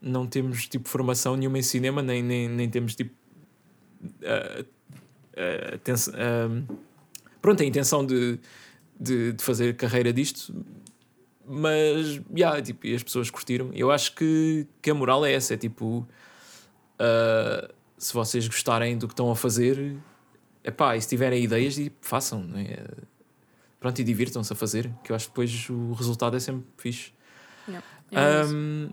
não 0.02 0.28
temos 0.28 0.68
tipo 0.68 0.88
formação 0.90 1.36
nenhuma 1.36 1.58
em 1.60 1.62
cinema, 1.62 2.02
nem, 2.02 2.22
nem, 2.24 2.48
nem 2.50 2.70
temos 2.70 2.96
tipo. 2.96 3.14
atenção- 5.76 6.14
ah, 6.18 6.76
pronto, 7.42 7.62
a 7.64 7.66
intenção 7.66 8.06
de, 8.06 8.40
de, 9.00 9.34
de 9.34 9.44
fazer 9.44 9.76
carreira 9.76 10.12
disto, 10.14 10.54
mas 11.46 12.22
yeah, 12.36 12.62
tipo, 12.62 12.88
as 12.88 13.04
pessoas 13.04 13.30
curtiram. 13.30 13.70
Eu 13.74 13.92
acho 13.92 14.16
que, 14.16 14.68
que 14.82 14.90
a 14.92 14.94
moral 14.94 15.26
é 15.26 15.34
essa: 15.34 15.54
é 15.54 15.58
tipo, 15.58 16.08
ah, 17.00 17.70
se 17.98 18.14
vocês 18.14 18.48
gostarem 18.48 18.98
do 18.98 19.08
que 19.08 19.14
estão 19.14 19.32
a 19.32 19.36
fazer, 19.36 19.96
epá, 20.64 20.96
e 20.96 21.02
se 21.02 21.08
tiverem 21.08 21.44
ideias, 21.44 21.78
façam, 22.02 22.44
não 22.44 22.60
é? 22.60 22.86
Pronto, 23.80 24.00
e 24.00 24.04
divirtam-se 24.04 24.52
a 24.54 24.56
fazer, 24.56 24.90
que 25.04 25.12
eu 25.12 25.16
acho 25.16 25.26
que 25.26 25.32
depois 25.32 25.70
o 25.70 25.92
resultado 25.94 26.38
é 26.38 26.40
sempre 26.40 26.66
fixe. 26.78 27.12
É 28.12 28.42
isso. 28.42 28.56
Um, 28.56 28.90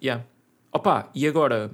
yeah. 0.00 0.24
Opa, 0.72 1.10
e 1.14 1.26
agora 1.26 1.72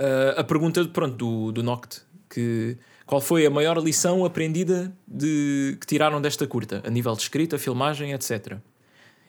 uh, 0.00 0.40
a 0.40 0.42
pergunta 0.42 0.84
pronto, 0.86 1.16
do, 1.16 1.52
do 1.52 1.62
Noct, 1.62 2.02
que 2.28 2.76
qual 3.04 3.20
foi 3.20 3.46
a 3.46 3.50
maior 3.50 3.78
lição 3.78 4.24
aprendida 4.24 4.92
de, 5.06 5.76
que 5.80 5.86
tiraram 5.86 6.20
desta 6.20 6.46
curta, 6.46 6.82
a 6.84 6.90
nível 6.90 7.14
de 7.14 7.22
escrita, 7.22 7.58
filmagem, 7.58 8.12
etc. 8.12 8.58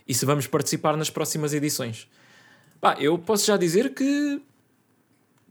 E 0.07 0.13
se 0.13 0.25
vamos 0.25 0.47
participar 0.47 0.97
nas 0.97 1.09
próximas 1.09 1.53
edições? 1.53 2.07
Pá, 2.81 2.95
eu 2.99 3.19
posso 3.19 3.45
já 3.45 3.57
dizer 3.57 3.93
que 3.93 4.41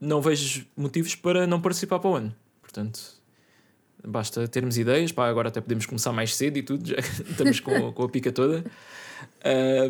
não 0.00 0.20
vejo 0.20 0.66
motivos 0.76 1.14
para 1.14 1.46
não 1.46 1.60
participar 1.60 1.98
para 1.98 2.10
o 2.10 2.14
ano. 2.16 2.34
Portanto, 2.76 3.00
basta 4.04 4.46
termos 4.46 4.76
ideias. 4.76 5.10
Pá, 5.10 5.28
agora 5.28 5.48
até 5.48 5.62
podemos 5.62 5.86
começar 5.86 6.12
mais 6.12 6.36
cedo 6.36 6.58
e 6.58 6.62
tudo, 6.62 6.86
já 6.86 6.96
estamos 7.30 7.58
com, 7.58 7.90
com 7.92 8.02
a 8.02 8.08
pica 8.08 8.30
toda. 8.30 8.64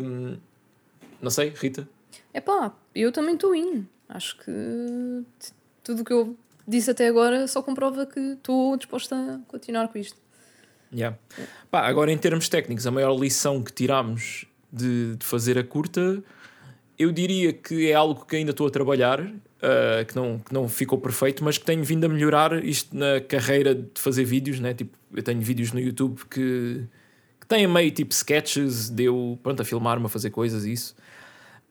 Um, 0.01 0.37
não 1.21 1.29
sei, 1.29 1.49
Rita. 1.49 1.87
É 2.33 2.39
pá, 2.39 2.73
eu 2.95 3.11
também 3.11 3.35
estou 3.35 3.53
indo. 3.53 3.85
Acho 4.07 4.37
que 4.37 5.25
tudo 5.83 6.01
o 6.01 6.05
que 6.05 6.13
eu 6.13 6.37
disse 6.65 6.89
até 6.89 7.07
agora 7.07 7.45
só 7.45 7.61
comprova 7.61 8.05
que 8.05 8.19
estou 8.19 8.77
disposta 8.77 9.15
a 9.15 9.39
continuar 9.51 9.89
com 9.89 9.97
isto. 9.97 10.17
Yeah. 10.93 11.17
Pá, 11.69 11.85
agora, 11.87 12.09
em 12.09 12.17
termos 12.17 12.47
técnicos, 12.47 12.87
a 12.87 12.91
maior 12.91 13.13
lição 13.19 13.61
que 13.61 13.73
tiramos 13.73 14.45
de, 14.71 15.17
de 15.17 15.25
fazer 15.25 15.57
a 15.57 15.63
curta, 15.63 16.23
eu 16.97 17.11
diria 17.11 17.51
que 17.51 17.91
é 17.91 17.93
algo 17.93 18.25
que 18.25 18.37
ainda 18.37 18.51
estou 18.51 18.65
a 18.65 18.69
trabalhar, 18.69 19.29
ah, 19.61 20.03
que, 20.05 20.15
não, 20.15 20.39
que 20.39 20.53
não 20.53 20.67
ficou 20.67 20.97
perfeito, 20.99 21.43
mas 21.43 21.57
que 21.57 21.65
tenho 21.65 21.83
vindo 21.83 22.05
a 22.05 22.09
melhorar 22.09 22.63
isto 22.63 22.95
na 22.95 23.19
carreira 23.21 23.73
de 23.73 23.89
fazer 23.95 24.23
vídeos. 24.23 24.59
Né? 24.59 24.73
Tipo, 24.73 24.95
eu 25.13 25.23
tenho 25.23 25.41
vídeos 25.41 25.71
no 25.71 25.79
YouTube 25.79 26.21
que, 26.29 26.83
que 27.39 27.47
têm 27.47 27.67
meio 27.67 27.91
tipo 27.91 28.13
sketches, 28.13 28.89
deu 28.89 29.39
pronto, 29.41 29.61
a 29.61 29.65
filmar-me 29.65 30.05
a 30.05 30.09
fazer 30.09 30.29
coisas 30.29 30.65
e 30.65 30.73
isso. 30.73 30.95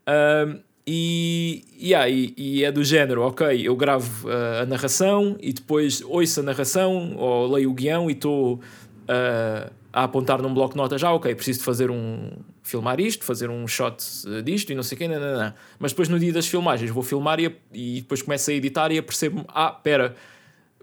Um, 0.08 0.60
e, 0.88 1.64
yeah, 1.80 2.08
e, 2.08 2.32
e 2.36 2.64
é 2.64 2.70
do 2.70 2.84
género, 2.84 3.22
ok, 3.22 3.60
eu 3.60 3.74
gravo 3.74 4.28
uh, 4.28 4.62
a 4.62 4.66
narração 4.66 5.36
e 5.40 5.52
depois 5.52 6.00
ouço 6.00 6.38
a 6.38 6.42
narração 6.44 7.16
ou 7.16 7.52
leio 7.52 7.72
o 7.72 7.74
guião 7.74 8.08
e 8.08 8.12
estou 8.12 8.54
uh, 8.54 9.72
a 9.96 10.04
apontar 10.04 10.42
num 10.42 10.52
bloco 10.52 10.74
de 10.74 10.76
notas, 10.76 11.00
já 11.00 11.10
ok, 11.10 11.34
preciso 11.34 11.60
de 11.60 11.64
fazer 11.64 11.90
um 11.90 12.28
filmar 12.62 13.00
isto, 13.00 13.24
fazer 13.24 13.48
um 13.48 13.66
shot 13.66 13.96
uh, 14.26 14.42
disto 14.42 14.70
e 14.70 14.74
não 14.74 14.82
sei 14.82 14.94
o 14.94 14.98
quê, 14.98 15.08
não, 15.08 15.18
não, 15.18 15.38
não. 15.38 15.54
mas 15.78 15.92
depois 15.92 16.10
no 16.10 16.18
dia 16.18 16.34
das 16.34 16.46
filmagens 16.46 16.90
vou 16.90 17.02
filmar 17.02 17.40
e, 17.40 17.56
e 17.72 18.02
depois 18.02 18.20
começo 18.20 18.50
a 18.50 18.52
editar 18.52 18.92
e 18.92 18.98
apercebo-me, 18.98 19.46
ah, 19.48 19.70
pera, 19.70 20.14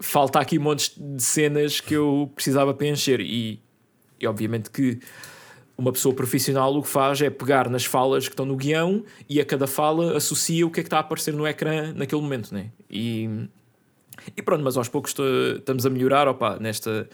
falta 0.00 0.40
aqui 0.40 0.58
montes 0.58 0.96
de 0.98 1.22
cenas 1.22 1.78
que 1.78 1.94
eu 1.94 2.28
precisava 2.34 2.74
preencher 2.74 3.20
e, 3.20 3.62
e 4.18 4.26
obviamente 4.26 4.68
que 4.68 4.98
uma 5.78 5.92
pessoa 5.92 6.12
profissional 6.12 6.76
o 6.76 6.82
que 6.82 6.88
faz 6.88 7.22
é 7.22 7.30
pegar 7.30 7.70
nas 7.70 7.84
falas 7.84 8.24
que 8.26 8.32
estão 8.32 8.44
no 8.44 8.56
guião 8.56 9.04
e 9.28 9.40
a 9.40 9.44
cada 9.44 9.68
fala 9.68 10.16
associa 10.16 10.66
o 10.66 10.70
que 10.72 10.80
é 10.80 10.82
que 10.82 10.88
está 10.88 10.96
a 10.96 11.00
aparecer 11.00 11.32
no 11.32 11.46
ecrã 11.46 11.92
naquele 11.92 12.20
momento, 12.20 12.52
né? 12.52 12.72
E, 12.90 13.48
e 14.36 14.42
pronto, 14.42 14.64
mas 14.64 14.76
aos 14.76 14.88
poucos 14.88 15.12
tô- 15.12 15.22
estamos 15.56 15.86
a 15.86 15.90
melhorar, 15.90 16.26
opa, 16.26 16.58
nesta 16.58 17.08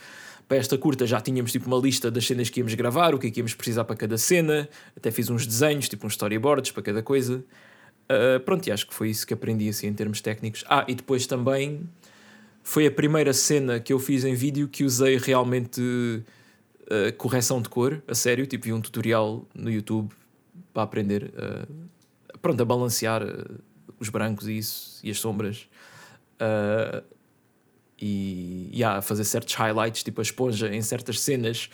para 0.50 0.58
esta 0.58 0.76
curta 0.76 1.06
já 1.06 1.20
tínhamos 1.20 1.52
tipo 1.52 1.68
uma 1.68 1.78
lista 1.78 2.10
das 2.10 2.26
cenas 2.26 2.50
que 2.50 2.58
íamos 2.58 2.74
gravar, 2.74 3.14
o 3.14 3.20
que 3.20 3.28
é 3.28 3.30
que 3.30 3.38
íamos 3.38 3.54
precisar 3.54 3.84
para 3.84 3.94
cada 3.94 4.18
cena, 4.18 4.68
até 4.96 5.08
fiz 5.12 5.30
uns 5.30 5.46
desenhos, 5.46 5.88
tipo 5.88 6.04
uns 6.04 6.14
storyboards 6.14 6.72
para 6.72 6.82
cada 6.82 7.04
coisa. 7.04 7.44
Ah, 8.08 8.40
pronto, 8.44 8.66
e 8.66 8.72
acho 8.72 8.88
que 8.88 8.92
foi 8.92 9.10
isso 9.10 9.24
que 9.24 9.32
aprendi 9.32 9.68
assim 9.68 9.86
em 9.86 9.94
termos 9.94 10.20
técnicos. 10.20 10.64
Ah, 10.68 10.84
e 10.88 10.96
depois 10.96 11.24
também 11.28 11.88
foi 12.64 12.84
a 12.84 12.90
primeira 12.90 13.32
cena 13.32 13.78
que 13.78 13.92
eu 13.92 14.00
fiz 14.00 14.24
em 14.24 14.34
vídeo 14.34 14.66
que 14.66 14.82
usei 14.82 15.16
realmente 15.18 15.80
uh, 15.80 17.12
correção 17.16 17.62
de 17.62 17.68
cor, 17.68 18.02
a 18.08 18.14
sério, 18.14 18.44
tipo, 18.44 18.64
vi 18.64 18.72
um 18.72 18.80
tutorial 18.80 19.46
no 19.54 19.70
YouTube 19.70 20.12
para 20.74 20.82
aprender 20.82 21.32
uh, 21.36 22.38
pronto, 22.42 22.60
a 22.60 22.64
balancear 22.64 23.22
uh, 23.22 23.60
os 24.00 24.08
brancos 24.08 24.48
e 24.48 24.58
isso, 24.58 25.00
e 25.04 25.10
as 25.12 25.20
sombras. 25.20 25.68
Uh, 26.40 27.19
e 28.00 28.70
yeah, 28.72 28.98
a 28.98 29.02
fazer 29.02 29.24
certos 29.24 29.54
highlights, 29.54 30.02
tipo 30.02 30.20
a 30.20 30.22
esponja 30.22 30.74
em 30.74 30.80
certas 30.80 31.20
cenas, 31.20 31.68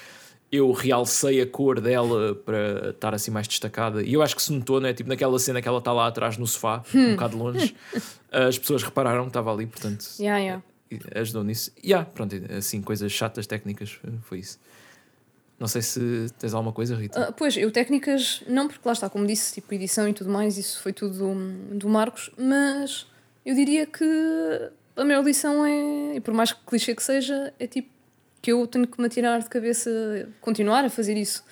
eu 0.51 0.73
realcei 0.73 1.40
a 1.40 1.47
cor 1.47 1.81
dela 1.81 2.35
para 2.35 2.90
estar 2.90 3.15
assim 3.15 3.31
mais 3.31 3.47
destacada. 3.47 4.03
E 4.03 4.12
eu 4.12 4.23
acho 4.23 4.35
que 4.35 4.43
se 4.43 4.53
notou, 4.53 4.81
né? 4.81 4.93
Tipo 4.93 5.09
naquela 5.09 5.39
cena 5.39 5.61
que 5.61 5.69
ela 5.69 5.78
está 5.78 5.93
lá 5.93 6.07
atrás 6.07 6.36
no 6.36 6.47
sofá, 6.47 6.82
um 6.94 7.12
bocado 7.12 7.36
longe, 7.39 7.74
as 8.31 8.59
pessoas 8.59 8.82
repararam 8.82 9.23
que 9.24 9.31
estava 9.31 9.53
ali, 9.53 9.66
portanto 9.66 10.05
Yeah, 10.19 10.39
yeah. 10.39 10.62
e 10.90 11.01
ajudou 11.19 11.44
nisso. 11.44 11.73
E 11.82 11.89
yeah, 11.89 12.09
pronto, 12.09 12.35
assim, 12.57 12.81
coisas 12.82 13.11
chatas, 13.12 13.47
técnicas, 13.47 13.98
foi 14.23 14.39
isso. 14.39 14.59
Não 15.59 15.66
sei 15.66 15.81
se 15.81 16.27
tens 16.39 16.53
alguma 16.53 16.73
coisa, 16.73 16.94
Rita. 16.94 17.28
Ah, 17.28 17.32
pois, 17.32 17.57
eu 17.57 17.70
técnicas, 17.70 18.43
não, 18.47 18.69
porque 18.69 18.86
lá 18.86 18.93
está, 18.93 19.09
como 19.09 19.27
disse, 19.27 19.55
tipo 19.55 19.73
edição 19.73 20.07
e 20.07 20.12
tudo 20.12 20.28
mais, 20.28 20.59
isso 20.59 20.82
foi 20.82 20.93
tudo 20.93 21.16
do, 21.16 21.78
do 21.78 21.89
Marcos, 21.89 22.31
mas 22.36 23.07
eu 23.44 23.55
diria 23.55 23.86
que 23.86 24.05
a 24.97 25.05
maior 25.05 25.23
lição 25.23 25.64
é, 25.64 26.16
e 26.16 26.20
por 26.20 26.32
mais 26.32 26.52
clichê 26.52 26.94
que 26.94 27.02
seja, 27.02 27.52
é 27.59 27.66
tipo 27.66 27.94
que 28.40 28.52
eu 28.52 28.66
tenho 28.66 28.86
que 28.86 29.01
me 29.01 29.06
atirar 29.06 29.40
de 29.40 29.48
cabeça, 29.48 29.90
continuar 30.40 30.85
a 30.85 30.90
fazer 30.90 31.16
isso. 31.16 31.44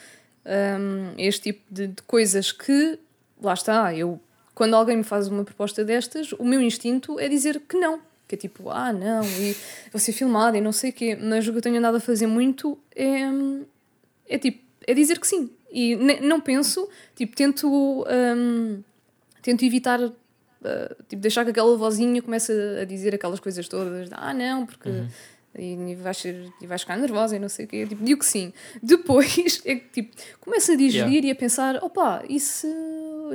Um, 0.46 1.14
este 1.18 1.52
tipo 1.52 1.62
de, 1.68 1.88
de 1.88 2.02
coisas 2.02 2.52
que, 2.52 2.98
lá 3.42 3.54
está, 3.54 3.94
eu, 3.94 4.20
quando 4.54 4.74
alguém 4.74 4.98
me 4.98 5.02
faz 5.02 5.26
uma 5.26 5.44
proposta 5.44 5.84
destas, 5.84 6.32
o 6.32 6.44
meu 6.44 6.60
instinto 6.60 7.18
é 7.18 7.28
dizer 7.28 7.60
que 7.68 7.76
não. 7.76 8.00
Que 8.28 8.36
é 8.36 8.38
tipo, 8.38 8.70
ah, 8.70 8.92
não, 8.92 9.24
e 9.24 9.56
vou 9.92 9.98
ser 9.98 10.12
filmada 10.12 10.56
e 10.56 10.60
não 10.60 10.72
sei 10.72 10.90
o 10.90 10.92
quê. 10.92 11.18
Mas 11.20 11.46
o 11.48 11.52
que 11.52 11.58
eu 11.58 11.62
tenho 11.62 11.78
andado 11.78 11.96
a 11.96 12.00
fazer 12.00 12.26
muito 12.26 12.78
é, 12.94 13.22
é 14.28 14.38
tipo, 14.38 14.62
é 14.86 14.94
dizer 14.94 15.18
que 15.18 15.26
sim. 15.26 15.50
E 15.72 15.96
não 15.96 16.40
penso, 16.40 16.88
tipo, 17.16 17.34
tento, 17.34 18.06
hum, 18.08 18.82
tento 19.42 19.64
evitar, 19.64 19.98
uh, 20.64 20.94
tipo, 21.08 21.20
deixar 21.22 21.44
que 21.44 21.50
aquela 21.50 21.76
vozinha 21.76 22.20
comece 22.22 22.52
a, 22.80 22.84
dizer 22.84 23.14
aquelas 23.14 23.40
coisas 23.40 23.68
todas, 23.68 24.08
de, 24.08 24.14
ah, 24.16 24.32
não, 24.34 24.66
porque. 24.66 24.90
E, 25.56 25.74
e 25.74 25.94
vais, 25.94 26.16
ser, 26.16 26.52
e 26.60 26.66
vais 26.66 26.80
ficar 26.80 26.96
nervosa 26.96 27.36
e 27.36 27.38
não 27.38 27.48
sei 27.48 27.64
o 27.64 27.68
quê. 27.68 27.86
Tipo, 27.86 28.02
digo 28.04 28.18
que 28.18 28.26
sim. 28.26 28.52
Depois 28.82 29.60
é 29.64 29.76
que, 29.76 29.88
tipo, 30.02 30.16
começo 30.40 30.72
a 30.72 30.74
digerir 30.74 31.10
Yeah. 31.12 31.28
e 31.28 31.30
a 31.30 31.34
pensar, 31.36 31.76
opa, 31.76 32.24
e 32.28 32.40
se, 32.40 32.66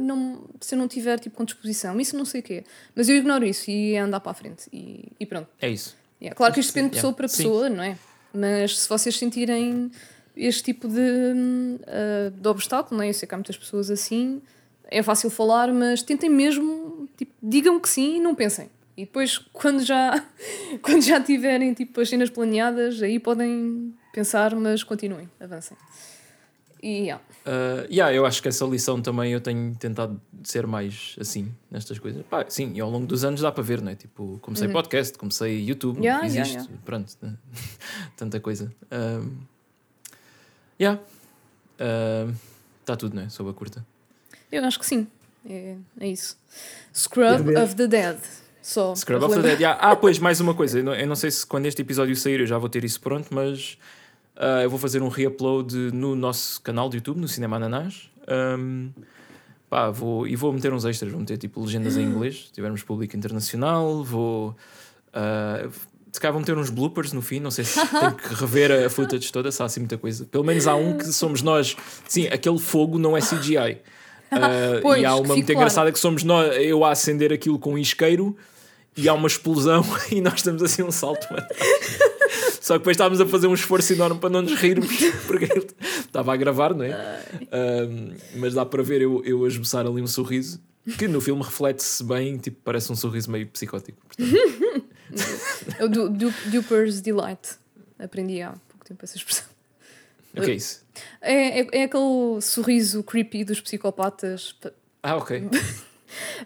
não, 0.02 0.44
se 0.60 0.76
eu 0.76 0.80
não 0.80 0.88
tiver, 0.90 1.18
tipo, 1.18 1.38
com 1.38 1.46
disposição? 1.46 1.98
Isso 1.98 2.18
não 2.18 2.26
sei 2.26 2.42
o 2.42 2.44
quê. 2.44 2.66
Mas 2.94 3.08
eu 3.08 3.16
ignoro 3.16 3.46
isso 3.46 3.72
e 3.72 3.94
é 3.94 4.00
andar 4.00 4.20
para 4.20 4.32
a 4.32 4.36
frente. 4.36 4.68
E, 4.74 5.14
e 5.18 5.26
pronto. 5.26 5.48
É 5.62 5.70
isso. 5.70 5.96
Yeah, 6.22 6.36
Claro 6.36 6.54
que 6.54 6.60
isto 6.60 6.74
depende 6.74 6.90
de 6.90 6.96
pessoa 6.96 7.12
Yeah. 7.12 7.18
para 7.18 7.28
Sim. 7.30 7.38
pessoa, 7.38 7.70
não 7.70 7.84
é? 7.84 7.98
Mas 8.34 8.80
se 8.80 8.90
vocês 8.90 9.18
sentirem 9.18 9.90
este 10.36 10.62
tipo 10.64 10.90
de, 10.90 11.00
ah, 11.88 12.32
de 12.36 12.48
obstáculo, 12.50 12.98
não 12.98 13.04
é? 13.06 13.10
Eu 13.10 13.14
sei 13.14 13.28
que 13.28 13.34
há 13.34 13.38
muitas 13.38 13.58
pessoas 13.58 13.90
assim, 13.90 14.42
é 14.90 15.04
fácil 15.04 15.30
falar, 15.30 15.72
mas 15.72 16.02
tentem 16.02 16.30
mesmo, 16.30 17.08
tipo, 17.16 17.32
digam 17.42 17.80
que 17.80 17.88
sim 17.88 18.18
e 18.18 18.20
não 18.20 18.34
pensem. 18.34 18.70
E 18.98 19.06
depois, 19.06 19.38
quando 19.54 19.84
já, 19.84 20.26
quando 20.82 21.02
já 21.02 21.22
tiverem 21.22 21.74
tipo, 21.74 22.02
as 22.02 22.10
cenas 22.10 22.30
planeadas, 22.30 23.02
aí 23.02 23.20
podem 23.20 23.94
pensar, 24.12 24.56
mas 24.56 24.84
continuem, 24.84 25.30
avancem. 25.40 25.78
E 26.82 27.02
yeah. 27.04 27.24
Uh, 27.46 27.86
yeah, 27.92 28.14
eu 28.14 28.26
acho 28.26 28.42
que 28.42 28.48
essa 28.48 28.66
lição 28.66 29.02
também 29.02 29.34
eu 29.34 29.42
tenho 29.42 29.76
tentado 29.76 30.20
ser 30.44 30.66
mais 30.66 31.16
assim 31.20 31.54
nestas 31.70 32.00
coisas. 32.00 32.24
Pá, 32.26 32.46
sim, 32.48 32.72
e 32.74 32.80
ao 32.80 32.90
longo 32.90 33.06
dos 33.06 33.24
anos 33.24 33.42
dá 33.42 33.52
para 33.52 33.64
ver, 33.64 33.82
não 33.82 33.92
é? 33.92 33.96
Tipo, 33.96 34.40
comecei 34.42 34.68
podcast, 34.70 35.18
comecei 35.18 35.60
YouTube, 35.66 35.98
Uhum. 35.98 36.04
Yeah, 36.04 36.24
fiz 36.24 36.36
yeah, 36.36 36.52
yeah. 36.54 36.74
pronto, 36.86 37.18
tanta 38.16 38.40
coisa. 38.40 38.72
Um, 38.92 39.38
yeah, 40.80 41.02
está 42.80 42.96
tudo, 42.96 43.16
não 43.16 43.24
é? 43.24 43.30
Sobre 43.30 43.52
a 43.52 43.54
curta. 43.54 43.86
Eu 44.52 44.64
acho 44.66 44.80
que 44.80 44.86
sim. 44.86 45.08
É, 45.50 45.76
é 46.00 46.08
isso. 46.08 46.38
Scrub 46.94 47.56
of 47.58 47.76
the 47.76 47.88
Dead. 47.88 48.18
Só. 48.62 48.94
Scrub 48.96 49.24
of 49.24 49.36
the. 49.36 49.42
Dead. 49.42 49.60
yeah. 49.60 49.80
Ah, 49.82 49.96
pois, 49.96 50.20
mais 50.20 50.40
uma 50.40 50.54
coisa. 50.54 50.80
Eu 50.80 50.84
não, 50.84 50.94
eu 50.94 51.08
não 51.08 51.16
sei 51.16 51.32
se 51.32 51.46
quando 51.46 51.66
este 51.66 51.82
episódio 51.82 52.16
sair 52.16 52.40
eu 52.40 52.48
já 52.48 52.58
vou 52.58 52.70
ter 52.70 52.84
isso 52.84 53.00
pronto, 53.00 53.28
mas 53.32 53.78
ah, 54.36 54.62
eu 54.64 54.70
vou 54.70 54.80
fazer 54.80 55.02
um 55.02 55.10
reupload 55.10 55.76
no 55.94 56.16
nosso 56.16 56.62
canal 56.62 56.88
do 56.88 56.96
YouTube, 56.96 57.20
no 57.20 57.28
Cinema 57.28 57.58
Ananás. 57.58 58.10
Um, 58.58 58.90
pá, 59.70 59.90
vou, 59.90 60.26
e 60.26 60.36
vou 60.36 60.54
meter 60.54 60.72
uns 60.74 60.86
extras, 60.86 61.12
vou 61.12 61.20
meter 61.20 61.38
tipo 61.38 61.62
legendas 61.62 61.98
em 61.98 62.04
inglês, 62.04 62.46
se 62.48 62.54
tivermos 62.54 62.82
público 62.82 63.16
internacional, 63.18 64.04
vou. 64.04 64.56
ah, 65.14 65.68
se 66.12 66.20
calhar 66.20 66.34
vão 66.34 66.40
meter 66.40 66.58
uns 66.58 66.72
bloopers 66.72 67.14
no 67.14 67.22
fim, 67.22 67.40
não 67.40 67.52
sei 67.52 67.64
se 67.66 67.80
tenho 67.88 68.16
que 68.16 68.34
rever 68.34 68.86
a 68.86 68.90
footage 68.90 69.32
toda, 69.32 69.52
se 69.52 69.62
há 69.62 69.66
assim 69.66 69.82
muita 69.82 69.98
coisa. 69.98 70.26
Pelo 70.26 70.44
menos 70.44 70.66
há 70.66 70.74
um 70.74 70.98
que 70.98 71.06
somos 71.06 71.42
nós. 71.42 71.76
Sim, 72.08 72.28
aquele 72.28 72.58
fogo 72.58 72.98
não 72.98 73.16
é 73.16 73.22
CGI. 73.22 73.80
Ah, 74.32 74.80
Pois, 74.82 75.02
e 75.02 75.06
há 75.06 75.16
uma 75.16 75.28
muito 75.28 75.46
claro. 75.46 75.60
engraçada 75.60 75.92
que 75.92 76.00
somos 76.00 76.24
nós, 76.24 76.56
eu 76.58 76.84
a 76.86 76.92
acender 76.92 77.34
aquilo 77.34 77.58
com 77.58 77.74
um 77.74 77.78
isqueiro 77.78 78.36
e 78.96 79.08
há 79.10 79.14
uma 79.14 79.28
explosão 79.28 79.84
e 80.12 80.22
nós 80.22 80.36
estamos 80.36 80.62
assim 80.62 80.84
um 80.84 80.92
salto. 80.92 81.28
Só 82.62 82.74
que 82.74 82.80
depois 82.80 82.96
estávamos 82.96 83.20
a 83.20 83.26
fazer 83.26 83.48
um 83.48 83.54
esforço 83.54 83.94
enorme 83.94 84.20
para 84.20 84.30
não 84.30 84.42
nos 84.44 84.54
rirmos, 84.54 84.92
porque 85.26 85.48
estava 86.00 86.34
a 86.34 86.38
gravar, 86.38 86.74
não 86.76 86.84
é? 86.86 87.24
Um, 87.52 88.12
mas 88.36 88.54
dá 88.54 88.66
para 88.66 88.84
ver 88.84 89.02
eu, 89.02 89.24
eu 89.26 89.44
a 89.46 89.48
esboçar 89.48 89.88
ali 89.88 90.02
um 90.02 90.08
sorriso 90.08 90.62
que 90.98 91.08
no 91.08 91.22
filme 91.22 91.42
reflete-se 91.44 92.04
bem, 92.04 92.38
tipo, 92.38 92.58
parece 92.64 92.92
um 92.92 92.96
sorriso 92.96 93.32
meio 93.32 93.48
psicótico. 93.48 93.98
Portanto, 94.06 94.86
É 95.80 95.84
o 95.84 95.88
du, 95.90 96.10
du, 96.10 96.34
Duper's 96.52 97.02
Delight. 97.02 97.58
Aprendi 97.98 98.42
há 98.42 98.52
pouco 98.68 98.86
tempo 98.86 99.04
essa 99.04 99.18
expressão. 99.18 99.46
o 100.36 100.42
que 100.42 100.52
é 100.52 100.56
isso? 100.56 100.84
É, 101.22 101.62
é, 101.62 101.68
é 101.72 101.84
aquele 101.84 102.42
sorriso 102.42 103.04
creepy 103.04 103.44
dos 103.44 103.62
psicopatas. 103.62 104.56
Ah, 105.04 105.16
ok. 105.16 105.50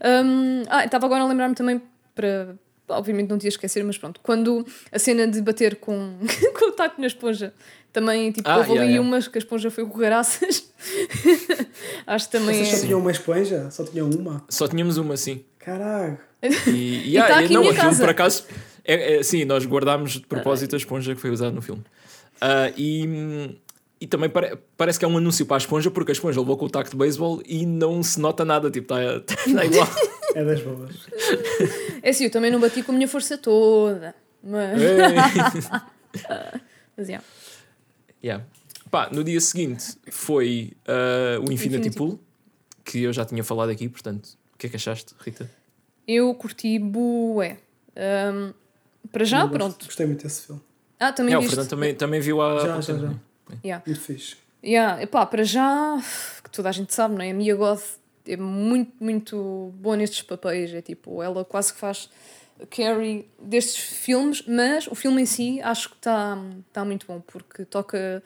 Um, 0.03 0.63
ah, 0.67 0.83
estava 0.83 1.05
agora 1.05 1.23
a 1.23 1.27
lembrar-me 1.27 1.55
também 1.55 1.81
para. 2.13 2.55
Obviamente 2.89 3.29
não 3.29 3.37
tinha 3.37 3.47
esquecer, 3.47 3.83
mas 3.83 3.97
pronto. 3.97 4.19
Quando 4.21 4.65
a 4.91 4.99
cena 4.99 5.25
de 5.25 5.41
bater 5.41 5.77
com, 5.77 6.17
com 6.59 6.69
o 6.69 6.71
taco 6.73 6.99
na 6.99 7.07
esponja, 7.07 7.53
também 7.93 8.31
tipo, 8.31 8.47
Ah, 8.49 8.57
houve 8.57 8.71
yeah, 8.71 8.83
ali 8.83 8.93
yeah. 8.95 9.07
umas 9.07 9.27
que 9.27 9.37
a 9.37 9.39
esponja 9.39 9.71
foi 9.71 9.85
com 9.85 9.97
graças. 9.97 10.69
Acho 12.05 12.25
que 12.25 12.31
também 12.37 12.55
Vocês 12.55 12.73
é. 12.73 12.75
só 12.77 12.85
tinham 12.85 12.99
uma 12.99 13.11
esponja? 13.11 13.71
Só 13.71 13.85
tinham 13.85 14.09
uma? 14.09 14.43
Só 14.49 14.67
tínhamos 14.67 14.97
uma, 14.97 15.15
sim. 15.15 15.45
Caralho. 15.59 16.17
E, 16.67 17.15
E 17.15 17.17
tá 17.17 17.39
aqui 17.39 17.53
não, 17.53 17.61
minha 17.61 17.73
casa. 17.73 18.03
por 18.03 18.09
acaso. 18.09 18.45
É, 18.83 19.15
é, 19.15 19.23
sim, 19.23 19.45
nós 19.45 19.65
guardámos 19.65 20.11
de 20.13 20.27
propósito 20.27 20.75
a 20.75 20.77
esponja 20.77 21.15
que 21.15 21.21
foi 21.21 21.29
usada 21.29 21.51
no 21.51 21.61
filme. 21.61 21.83
Ah, 22.41 22.69
e, 22.75 23.55
e 24.03 24.07
também 24.07 24.29
pare- 24.29 24.57
parece 24.75 24.99
que 24.99 25.05
é 25.05 25.07
um 25.07 25.17
anúncio 25.17 25.45
para 25.45 25.55
a 25.55 25.59
esponja, 25.59 25.89
porque 25.89 26.11
a 26.11 26.13
esponja 26.13 26.37
levou 26.41 26.57
com 26.57 26.65
o 26.65 26.69
taco 26.69 26.89
de 26.89 26.95
beisebol 26.97 27.41
e 27.45 27.65
não 27.65 28.03
se 28.03 28.19
nota 28.19 28.43
nada, 28.43 28.69
tipo, 28.69 28.93
está 28.93 29.21
tá 29.21 29.63
igual. 29.65 29.87
É 30.35 30.43
das 30.43 30.61
boas. 30.61 30.93
É 32.01 32.09
assim, 32.09 32.25
eu 32.25 32.29
também 32.29 32.51
não 32.51 32.59
bati 32.59 32.83
com 32.83 32.91
a 32.91 32.95
minha 32.95 33.07
força 33.07 33.37
toda. 33.37 34.13
Mas. 34.43 34.77
Mas 36.97 37.07
yeah. 37.07 37.25
Yeah. 38.21 38.43
Pá, 38.91 39.09
no 39.09 39.23
dia 39.23 39.39
seguinte 39.39 39.95
foi 40.11 40.73
ah, 40.85 41.39
o 41.39 41.43
Infinity, 41.43 41.53
Infinity 41.87 41.97
Pool, 41.97 42.19
que 42.83 43.03
eu 43.03 43.13
já 43.13 43.23
tinha 43.23 43.43
falado 43.43 43.69
aqui, 43.69 43.87
portanto, 43.87 44.37
o 44.53 44.57
que 44.57 44.67
é 44.67 44.69
que 44.69 44.75
achaste, 44.75 45.15
Rita? 45.19 45.49
Eu 46.05 46.33
curti 46.35 46.77
bué. 46.77 47.57
Um, 47.95 48.53
para 49.13 49.23
já, 49.23 49.47
pronto. 49.47 49.85
Gostei 49.85 50.05
muito 50.05 50.23
desse 50.23 50.45
filme. 50.47 50.61
Ah, 50.99 51.13
também 51.13 51.33
É, 51.33 51.37
o. 51.37 51.41
Fernando 51.41 51.69
também, 51.69 51.95
também 51.95 52.19
viu 52.19 52.41
há. 52.41 52.59
Já, 52.59 52.81
já, 52.81 52.97
já. 52.97 53.13
Yeah. 53.63 53.83
Muito 53.85 54.01
fixe. 54.01 54.35
Yeah, 54.63 55.01
epá, 55.01 55.25
para 55.25 55.43
já, 55.43 56.01
que 56.43 56.49
toda 56.49 56.69
a 56.69 56.71
gente 56.71 56.93
sabe, 56.93 57.15
não 57.15 57.21
é? 57.21 57.31
A 57.31 57.33
Mia 57.33 57.55
Goth 57.55 57.99
é 58.25 58.37
muito, 58.37 58.93
muito 58.99 59.73
boa 59.75 59.97
nestes 59.97 60.21
papéis. 60.21 60.73
É 60.73 60.81
tipo, 60.81 61.21
ela 61.21 61.43
quase 61.43 61.73
que 61.73 61.79
faz 61.79 62.09
Carrie 62.69 63.27
destes 63.41 63.77
filmes, 63.77 64.43
mas 64.47 64.87
o 64.87 64.95
filme 64.95 65.21
em 65.21 65.25
si 65.25 65.61
acho 65.61 65.89
que 65.89 65.95
está 65.95 66.37
tá 66.71 66.85
muito 66.85 67.05
bom, 67.05 67.19
porque 67.19 67.65
toca. 67.65 68.23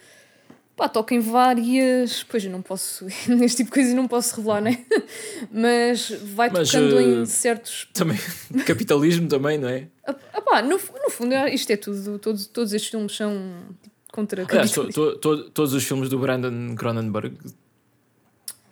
Pá, 0.76 0.88
toca 0.88 1.16
em 1.16 1.20
várias. 1.20 2.22
Pois 2.22 2.46
eu 2.46 2.52
não 2.52 2.62
posso. 2.62 3.06
Neste 3.28 3.58
tipo 3.58 3.72
de 3.72 3.74
coisas 3.74 3.94
não 3.96 4.08
posso 4.08 4.36
revelar, 4.36 4.62
né? 4.62 4.86
Mas 5.52 6.10
vai 6.36 6.52
Mas, 6.52 6.70
tocando 6.70 7.00
eh, 7.00 7.04
em 7.04 7.26
certos. 7.26 7.90
Também, 7.94 8.18
capitalismo 8.66 9.28
também, 9.28 9.58
não 9.58 9.70
é? 9.70 9.88
Ah, 10.06 10.42
pá, 10.42 10.62
no, 10.62 10.78
no 10.78 11.10
fundo, 11.10 11.34
isto 11.52 11.72
é 11.72 11.78
tudo. 11.78 12.20
Todos, 12.20 12.46
todos 12.46 12.74
estes 12.74 12.92
filmes 12.92 13.16
são 13.16 13.32
tipo, 13.82 13.97
contra 14.18 14.44
Aliás, 14.50 14.72
to- 14.72 14.90
to- 14.92 15.16
to- 15.20 15.50
todos 15.52 15.74
os 15.74 15.84
filmes 15.84 16.10
do 16.10 16.18
Brandon 16.18 16.74
Cronenberg 16.76 17.38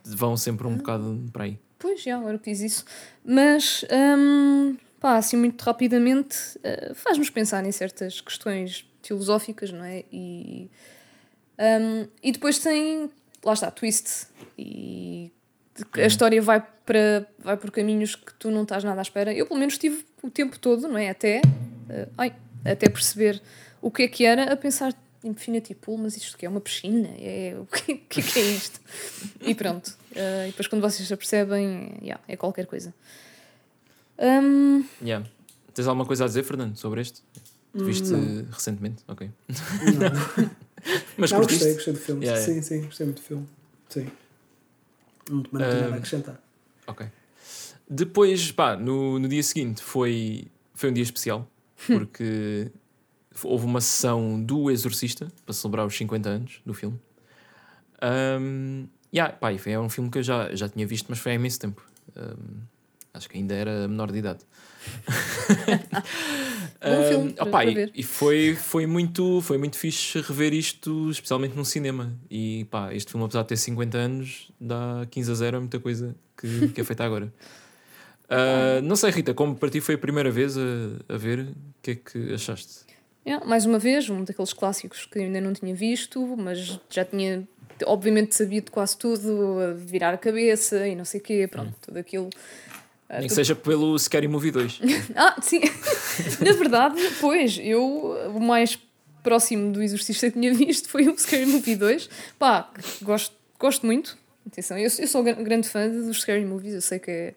vão 0.03 0.35
sempre 0.35 0.65
Ah. 0.65 0.69
um 0.69 0.77
bocado 0.77 1.23
para 1.31 1.43
aí. 1.43 1.59
Pois, 1.77 2.01
já, 2.01 2.17
agora 2.17 2.39
que 2.39 2.49
diz 2.51 2.61
isso. 2.61 2.83
Mas, 3.23 3.85
hum, 4.17 4.75
pá, 4.99 5.17
assim, 5.17 5.37
muito 5.37 5.61
rapidamente, 5.61 6.35
eh, 6.63 6.93
faz-nos 6.95 7.29
pensar 7.29 7.63
em 7.63 7.71
certas 7.71 8.21
questões 8.21 8.89
filosóficas, 9.03 9.71
não 9.71 9.83
é? 9.83 10.03
E, 10.11 10.67
hum, 11.59 12.07
e 12.23 12.31
depois 12.31 12.57
tem, 12.57 13.09
lá 13.43 13.53
está, 13.53 13.69
twist. 13.69 14.27
E 14.57 15.31
a 15.93 16.07
história 16.07 16.41
vai, 16.41 16.65
para, 16.85 17.27
vai 17.37 17.55
por 17.57 17.69
caminhos 17.69 18.15
que 18.15 18.33
tu 18.33 18.49
não 18.49 18.63
estás 18.63 18.83
nada 18.83 18.99
à 19.01 19.03
espera. 19.03 19.31
Eu, 19.31 19.45
pelo 19.45 19.59
menos, 19.59 19.77
tive 19.77 20.03
o 20.23 20.29
tempo 20.31 20.57
todo, 20.57 20.87
não 20.87 20.97
é? 20.97 21.09
Até, 21.11 21.41
eh, 21.89 22.07
ai, 22.17 22.33
até 22.63 22.89
perceber 22.89 23.39
o 23.79 23.91
que 23.91 24.03
é 24.03 24.07
que 24.07 24.25
era, 24.25 24.51
a 24.51 24.55
pensar. 24.55 24.91
Infinity 25.27 25.73
Pool, 25.75 25.97
mas 25.97 26.15
isto 26.17 26.37
que 26.37 26.45
é 26.45 26.49
uma 26.49 26.61
piscina? 26.61 27.09
É, 27.17 27.55
o 27.59 27.65
que, 27.65 27.95
que 27.95 28.19
é 28.19 28.23
que 28.23 28.39
é 28.39 28.43
isto? 28.51 28.79
E 29.41 29.53
pronto. 29.55 29.87
Uh, 30.11 30.45
e 30.45 30.47
depois 30.47 30.67
quando 30.67 30.81
vocês 30.81 31.07
se 31.07 31.13
apercebem, 31.13 31.97
yeah, 32.01 32.21
é 32.27 32.35
qualquer 32.37 32.65
coisa. 32.65 32.93
Um, 34.17 34.83
Yeah. 35.01 35.27
Tens 35.73 35.87
alguma 35.87 36.05
coisa 36.05 36.23
a 36.23 36.27
dizer, 36.27 36.43
Fernando, 36.43 36.77
sobre 36.77 37.01
este? 37.01 37.21
Tu 37.77 37.83
viste 37.83 38.09
Não. 38.09 38.45
recentemente? 38.51 39.03
Ok. 39.07 39.29
Não, 39.49 40.47
Mas 41.17 41.31
não 41.31 41.39
curtiste? 41.39 41.65
gostei, 41.65 41.73
gostei 41.73 41.93
do 41.93 41.99
filme. 41.99 42.25
Yeah, 42.25 42.41
sim, 42.45 42.61
sim, 42.61 42.81
gostei 42.85 43.05
muito 43.05 43.21
do 43.21 43.25
filme. 43.25 43.47
Sim. 43.89 44.07
Não, 45.29 45.37
não 45.37 45.43
tenho 45.43 45.59
nada 45.61 45.85
a 45.87 45.89
Ah, 45.89 45.95
acrescentar. 45.97 46.41
Ok. 46.87 47.07
Depois, 47.89 48.51
pá, 48.53 48.77
no, 48.77 49.19
no 49.19 49.27
dia 49.27 49.43
seguinte 49.43 49.83
foi, 49.83 50.47
foi 50.73 50.89
um 50.91 50.93
dia 50.93 51.03
especial, 51.03 51.45
porque 51.87 52.71
houve 53.43 53.65
uma 53.65 53.81
sessão 53.81 54.41
do 54.41 54.71
Exorcista 54.71 55.31
para 55.45 55.53
celebrar 55.53 55.85
os 55.85 55.95
50 55.95 56.29
anos 56.29 56.61
do 56.65 56.73
filme. 56.73 56.99
Um, 58.01 58.87
yeah, 59.13 59.33
pá, 59.33 59.51
e 59.51 59.59
é 59.65 59.79
um 59.79 59.89
filme 59.89 60.09
que 60.09 60.19
eu 60.19 60.23
já, 60.23 60.53
já 60.55 60.69
tinha 60.69 60.85
visto, 60.85 61.07
mas 61.09 61.19
foi 61.19 61.33
há 61.33 61.35
imenso 61.35 61.59
tempo. 61.59 61.85
Um, 62.15 62.61
acho 63.13 63.29
que 63.29 63.37
ainda 63.37 63.53
era 63.53 63.87
menor 63.87 64.11
de 64.11 64.19
idade. 64.19 64.39
Bom 66.81 67.03
filme 67.09 67.35
Um, 67.39 67.51
para 67.51 67.65
e-. 67.69 67.91
E 67.95 68.03
foi, 68.03 68.55
foi, 68.55 68.85
muito, 68.85 69.41
foi 69.41 69.57
muito 69.57 69.77
fixe 69.77 70.21
rever 70.21 70.53
isto, 70.53 71.09
especialmente 71.09 71.55
no 71.55 71.65
cinema. 71.65 72.13
E 72.29 72.65
pá, 72.69 72.93
este 72.93 73.11
filme, 73.11 73.25
apesar 73.25 73.41
de 73.41 73.47
ter 73.49 73.57
50 73.57 73.97
anos, 73.97 74.51
dá 74.59 75.07
15 75.09 75.31
a 75.31 75.35
0 75.35 75.57
a 75.57 75.59
muita 75.59 75.79
coisa 75.79 76.15
que, 76.37 76.69
que 76.69 76.81
é 76.81 76.83
feita 76.83 77.03
agora. 77.03 77.33
Ah, 78.27 78.81
não 78.81 78.95
sei, 78.95 79.11
Rita, 79.11 79.35
como 79.35 79.55
para 79.55 79.69
ti 79.69 79.79
foi 79.79 79.93
a 79.93 79.97
primeira 79.99 80.31
vez 80.31 80.57
a, 80.57 80.61
a 81.09 81.15
ver, 81.15 81.41
o 81.41 81.55
que 81.81 81.91
é 81.91 81.95
que 81.95 82.33
achaste? 82.33 82.85
Yeah, 83.25 83.45
mais 83.45 83.65
uma 83.65 83.79
vez, 83.79 84.09
um 84.09 84.23
daqueles 84.23 84.53
clássicos 84.53 85.05
que 85.05 85.19
eu 85.19 85.23
ainda 85.23 85.41
não 85.41 85.53
tinha 85.53 85.73
visto, 85.75 86.25
mas 86.37 86.79
já 86.89 87.03
tinha, 87.05 87.47
obviamente, 87.85 88.35
sabido 88.35 88.71
quase 88.71 88.97
tudo, 88.97 89.59
a 89.59 89.73
virar 89.73 90.13
a 90.13 90.17
cabeça 90.17 90.87
e 90.87 90.95
não 90.95 91.05
sei 91.05 91.19
o 91.19 91.23
quê, 91.23 91.47
pronto, 91.49 91.73
tudo 91.81 91.97
aquilo. 91.97 92.29
Ah, 93.09 93.19
Nem 93.19 93.27
que 93.27 93.33
seja 93.35 93.55
pelo 93.55 93.97
Scary 93.99 94.27
Movie 94.27 94.51
2. 94.51 94.79
Ah, 95.15 95.35
sim. 95.41 95.61
Na 96.43 96.51
verdade, 96.53 96.95
pois, 97.21 97.59
eu 97.61 97.83
o 98.33 98.39
mais 98.39 98.79
próximo 99.21 99.71
do 99.71 99.81
Exorcista 99.81 100.27
que 100.29 100.39
tinha 100.39 100.53
visto 100.53 100.87
foi 100.89 101.07
o 101.07 101.17
Scary 101.17 101.45
Movie 101.45 101.75
2. 101.75 102.09
Pá, 102.39 102.69
gosto, 103.01 103.35
gosto 103.59 103.85
muito. 103.85 104.17
Atenção, 104.47 104.77
eu, 104.77 104.83
eu 104.99 105.07
sou 105.07 105.23
gra- 105.23 105.33
grande 105.33 105.67
fã 105.67 105.89
dos 105.89 106.21
Scary 106.21 106.45
Movies, 106.45 106.73
eu 106.75 106.81
sei 106.81 106.99
que 106.99 107.09
é. 107.11 107.33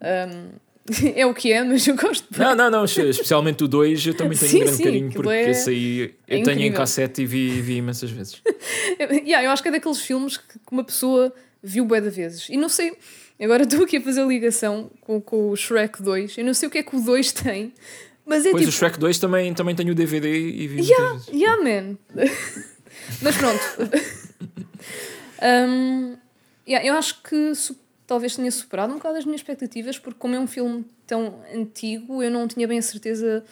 ahm, 0.00 0.50
é 1.16 1.24
o 1.24 1.32
que 1.32 1.50
é, 1.52 1.62
mas 1.64 1.86
eu 1.86 1.96
gosto. 1.96 2.26
Não, 2.36 2.54
não, 2.54 2.70
não, 2.70 2.84
especialmente 2.84 3.64
o 3.64 3.68
2 3.68 4.06
eu 4.06 4.14
também 4.14 4.36
tenho 4.36 4.50
Sim, 4.50 4.56
um 4.56 4.60
grande 4.60 4.76
sim, 4.76 4.84
carinho, 4.84 5.12
porque 5.12 5.28
é- 5.30 5.50
esse 5.50 5.70
aí 5.70 5.98
eu 6.00 6.06
é 6.38 6.42
tenho 6.42 6.50
em 6.50 6.52
incrível. 6.54 6.76
cassete 6.76 7.22
e 7.22 7.26
vi, 7.26 7.60
vi 7.62 7.76
imensas 7.76 8.10
vezes. 8.10 8.40
Yeah, 9.00 9.44
eu 9.44 9.50
acho 9.50 9.62
que 9.62 9.68
é 9.68 9.72
daqueles 9.72 10.00
filmes 10.00 10.36
que 10.36 10.58
uma 10.70 10.84
pessoa 10.84 11.34
viu 11.62 11.84
bué 11.84 12.00
de 12.00 12.10
vezes. 12.10 12.48
E 12.50 12.56
não 12.56 12.68
sei, 12.68 12.92
agora 13.40 13.62
estou 13.64 13.82
aqui 13.84 13.96
a 13.96 14.00
fazer 14.00 14.22
a 14.22 14.26
ligação 14.26 14.90
com, 15.00 15.20
com 15.20 15.50
o 15.50 15.56
Shrek 15.56 16.02
2. 16.02 16.38
Eu 16.38 16.44
não 16.44 16.52
sei 16.54 16.68
o 16.68 16.70
que 16.70 16.78
é 16.78 16.82
que 16.82 16.94
o 16.94 17.00
2 17.00 17.32
tem, 17.32 17.72
mas 18.26 18.42
é 18.42 18.44
Depois 18.46 18.64
tipo. 18.64 18.74
o 18.74 18.78
Shrek 18.78 18.98
2 18.98 19.18
também, 19.18 19.52
também 19.54 19.74
tenho 19.74 19.92
o 19.92 19.94
DVD 19.94 20.28
e 20.28 20.66
vi 20.68 20.82
Yeah, 20.82 21.08
muitas 21.14 21.26
vezes. 21.26 21.40
yeah, 21.40 21.62
man. 21.62 21.96
Mas 23.22 23.36
pronto. 23.36 23.60
Um, 25.42 26.16
yeah, 26.66 26.86
eu 26.86 26.94
acho 26.94 27.22
que 27.22 27.54
talvez 28.06 28.36
tenha 28.36 28.50
superado 28.50 28.92
um 28.92 28.96
bocado 28.96 29.16
as 29.18 29.24
minhas 29.24 29.40
expectativas, 29.40 29.98
porque 29.98 30.18
como 30.18 30.34
é 30.34 30.38
um 30.38 30.46
filme 30.46 30.84
tão 31.06 31.34
antigo, 31.54 32.22
eu 32.22 32.30
não 32.30 32.46
tinha 32.48 32.66
bem 32.68 32.78
a 32.78 32.82
certeza 32.82 33.44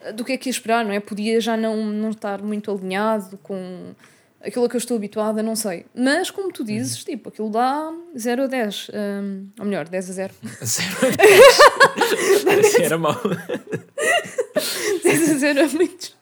eh, 0.00 0.12
do 0.12 0.24
que 0.24 0.32
é 0.32 0.36
que 0.36 0.48
ia 0.48 0.50
esperar, 0.50 0.84
não 0.84 0.92
é? 0.92 1.00
Podia 1.00 1.40
já 1.40 1.56
não, 1.56 1.76
não 1.86 2.10
estar 2.10 2.42
muito 2.42 2.70
alinhado 2.70 3.36
com 3.42 3.94
aquilo 4.42 4.64
a 4.64 4.68
que 4.68 4.76
eu 4.76 4.78
estou 4.78 4.96
habituada, 4.96 5.42
não 5.42 5.56
sei. 5.56 5.86
Mas, 5.94 6.30
como 6.30 6.52
tu 6.52 6.62
dizes, 6.62 7.02
tipo, 7.04 7.28
aquilo 7.30 7.50
dá 7.50 7.92
0 8.16 8.44
a 8.44 8.46
10. 8.46 8.90
um, 8.94 9.46
ou 9.58 9.64
melhor, 9.64 9.88
10 9.88 10.10
a 10.10 10.12
0. 10.12 10.34
Zero 10.64 10.96
a 11.02 11.10
dez. 11.16 12.66
Assim 12.66 12.82
era 12.84 12.98
mau. 12.98 13.20
10 15.02 15.30
a 15.30 15.34
0 15.34 15.58
é 15.60 15.66
muito. 15.68 16.14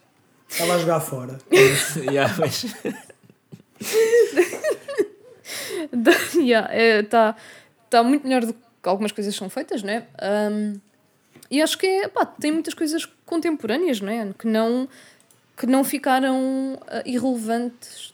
Estava 0.49 0.75
a 0.75 0.77
jogar 0.79 0.99
fora. 1.01 1.37
Yeah, 2.11 2.33
mas- 2.39 2.65
Está 5.91 6.11
yeah, 6.39 6.73
é, 6.73 7.03
tá, 7.03 7.35
tá 7.95 8.03
muito 8.03 8.23
melhor 8.27 8.45
do 8.45 8.53
que 8.53 8.59
algumas 8.89 9.11
coisas 9.11 9.33
são 9.35 9.49
feitas, 9.49 9.81
né? 9.81 10.05
Um, 10.51 10.79
e 11.49 11.61
acho 11.61 11.77
que 11.77 11.85
é, 11.87 12.07
pá, 12.07 12.25
tem 12.25 12.51
muitas 12.51 12.73
coisas 12.73 13.05
contemporâneas, 13.25 14.01
né? 14.01 14.33
Que 14.37 14.47
não, 14.47 14.87
que 15.57 15.65
não 15.65 15.83
ficaram 15.83 16.77
ah, 16.87 17.01
irrelevantes 17.05 18.13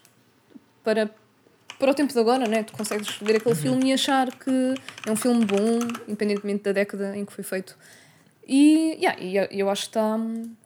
para, 0.83 1.09
para 1.79 1.91
o 1.91 1.93
tempo 1.93 2.13
de 2.13 2.19
agora, 2.19 2.47
né? 2.47 2.63
Tu 2.63 2.73
consegues 2.73 3.07
ver 3.17 3.37
aquele 3.37 3.55
filme 3.55 3.89
e 3.89 3.93
achar 3.93 4.31
que 4.31 4.75
é 5.07 5.11
um 5.11 5.15
filme 5.15 5.45
bom, 5.45 5.79
independentemente 6.07 6.63
da 6.63 6.71
década 6.71 7.17
em 7.17 7.25
que 7.25 7.33
foi 7.33 7.43
feito. 7.43 7.77
E, 8.47 8.97
yeah, 8.99 9.19
e 9.21 9.59
eu- 9.59 9.69
acho 9.69 9.83
que 9.83 9.89
está 9.89 10.17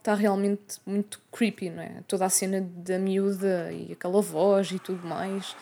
tá 0.01 0.15
realmente 0.15 0.79
muito 0.85 1.21
creepy, 1.31 1.69
não 1.69 1.83
é? 1.83 1.91
Toda 2.07 2.25
a 2.25 2.29
cena 2.29 2.61
da 2.77 2.97
miúda 2.97 3.71
e 3.71 3.91
aquela 3.91 4.21
voz 4.21 4.71
e 4.71 4.79
tudo 4.79 5.05
mais. 5.07 5.55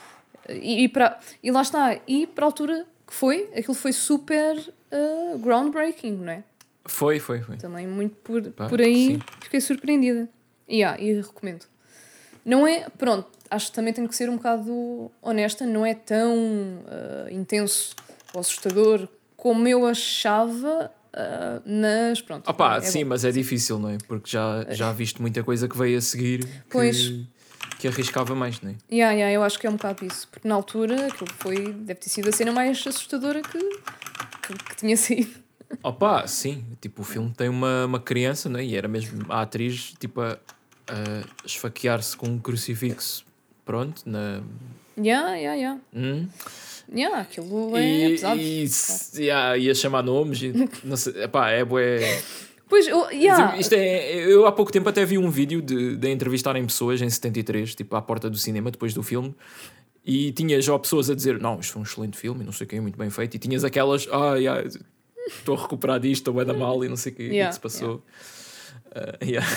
E, 0.47 0.84
e, 0.84 0.88
para, 0.89 1.19
e 1.41 1.51
lá 1.51 1.61
está. 1.61 1.97
E 2.07 2.27
para 2.27 2.45
a 2.45 2.47
altura 2.47 2.85
foi, 3.14 3.48
aquilo 3.56 3.76
foi 3.76 3.94
super 3.94 4.57
uh, 4.57 5.38
groundbreaking, 5.38 6.18
não 6.18 6.31
é? 6.31 6.44
Foi, 6.85 7.19
foi, 7.19 7.41
foi. 7.41 7.57
Também 7.57 7.88
muito 7.88 8.15
por, 8.15 8.41
Pá, 8.52 8.68
por 8.68 8.81
aí 8.81 9.14
sim. 9.14 9.22
fiquei 9.41 9.61
surpreendida. 9.61 10.27
E, 10.68 10.77
yeah, 10.77 10.99
e 10.99 11.14
recomendo. 11.22 11.65
Não 12.44 12.65
é, 12.65 12.90
pronto, 12.98 13.30
acho 13.52 13.68
que 13.68 13.73
também 13.73 13.94
tenho 13.94 14.10
que 14.10 14.15
ser 14.15 14.30
um 14.30 14.38
bocado 14.38 15.11
honesta, 15.22 15.64
não 15.65 15.85
é 15.85 15.94
tão 15.94 16.34
uh, 16.35 17.31
intenso 17.31 17.95
ou 18.34 18.41
assustador 18.41 19.07
como 19.38 19.68
eu 19.68 19.85
achava, 19.85 20.91
uh, 21.14 21.61
mas 21.65 22.19
pronto. 22.19 22.49
Opa, 22.49 22.77
é 22.77 22.81
sim, 22.81 23.03
bom. 23.03 23.10
mas 23.10 23.23
é 23.23 23.31
difícil, 23.31 23.77
não 23.77 23.90
é? 23.90 23.98
Porque 24.07 24.30
já, 24.31 24.65
já 24.72 24.91
viste 24.91 25.22
muita 25.22 25.44
coisa 25.44 25.68
que 25.68 25.77
veio 25.77 25.99
a 25.99 26.02
seguir 26.02 26.45
que, 26.45 26.64
Pois. 26.69 27.11
Que 27.84 27.88
arriscava 27.89 28.34
mais, 28.34 28.61
não 28.61 28.72
é? 28.72 28.76
Yeah, 28.89 29.14
yeah, 29.14 29.34
eu 29.34 29.43
acho 29.43 29.60
que 29.60 29.68
é 29.68 29.69
um 29.69 29.73
bocado 29.73 30.05
isso, 30.05 30.26
porque 30.30 30.47
na 30.47 30.55
altura 30.55 31.07
aquilo 31.07 31.30
foi, 31.39 31.73
deve 31.73 31.99
ter 31.99 32.07
sido 32.10 32.30
a 32.30 32.31
cena 32.31 32.53
mais 32.53 32.77
assustadora 32.88 33.41
que, 33.41 33.60
que, 33.60 34.53
que 34.69 34.76
tinha 34.77 34.95
saído. 34.97 35.31
Opa, 35.84 36.26
sim, 36.26 36.64
tipo, 36.80 37.01
o 37.01 37.05
filme 37.05 37.34
tem 37.35 37.49
uma, 37.49 37.85
uma 37.85 37.99
criança, 37.99 38.47
não 38.47 38.57
é? 38.60 38.64
E 38.64 38.77
era 38.77 38.88
mesmo 38.88 39.26
a 39.27 39.41
atriz, 39.41 39.93
tipo, 39.99 40.22
a, 40.22 40.38
a 40.88 41.26
esfaquear-se 41.45 42.15
com 42.15 42.27
um 42.27 42.39
crucifixo, 42.39 43.26
pronto, 43.65 44.01
na... 44.05 44.41
Yeah, 44.97 45.35
yeah, 45.35 45.55
yeah. 45.55 45.81
Hum? 45.93 46.27
Yeah, 46.93 47.19
aquilo 47.22 47.76
é 47.76 47.81
E, 47.81 48.10
pesado. 48.11 48.39
e 48.39 48.68
se- 48.69 49.23
yeah, 49.23 49.57
ia 49.57 49.76
chamar 49.76 50.03
nomes 50.03 50.41
e 50.41 50.53
não 50.85 50.95
sei, 50.95 51.23
epá, 51.23 51.49
é 51.49 51.65
bué... 51.65 51.99
Pois, 52.74 52.88
eu- 52.88 53.08
yeah. 53.12 53.56
Isto 53.60 53.74
é, 53.76 54.16
eu 54.26 54.48
há 54.48 54.52
pouco 54.52 54.72
tempo 54.72 54.90
até 54.90 55.06
vi 55.06 55.16
um 55.20 55.30
vídeo 55.30 55.62
de, 55.62 55.95
de 55.95 56.10
entrevistarem 56.10 56.66
pessoas 56.66 57.00
em 57.04 57.08
73, 57.10 57.76
tipo 57.76 57.95
à 57.95 58.02
porta 58.02 58.32
do 58.32 58.38
cinema, 58.38 58.72
depois 58.72 58.95
do 58.95 59.04
filme, 59.04 59.36
e 60.04 60.32
tinhas 60.32 60.66
já 60.66 60.80
pessoas 60.80 61.08
a 61.08 61.14
dizer: 61.14 61.40
Não, 61.40 61.60
isto 61.60 61.74
foi 61.74 61.82
um 61.82 61.86
excelente 61.86 62.18
filme, 62.18 62.44
não 62.44 62.52
sei 62.52 62.66
o 62.66 62.68
que, 62.68 62.80
muito 62.80 62.98
bem 62.98 63.12
feito, 63.12 63.36
e 63.36 63.38
tinhas 63.38 63.64
aquelas: 63.64 64.08
Ah, 64.12 64.38
yeah, 64.38 64.68
estou 65.28 65.56
a 65.56 65.62
recuperar 65.62 66.00
disto, 66.00 66.22
estou 66.32 66.40
a 66.40 66.44
da 66.44 66.54
mal, 66.56 66.84
e 66.84 66.90
não 66.90 66.98
sei 66.98 67.12
o 67.12 67.16
que, 67.16 67.22
o 67.24 67.30
que 67.30 67.32
é 67.34 67.36
Yeah, 67.36 67.50
que 67.50 67.54
se 67.54 67.62
passou. 67.62 68.04
Ah, 68.95 69.18
yeah. 69.24 69.48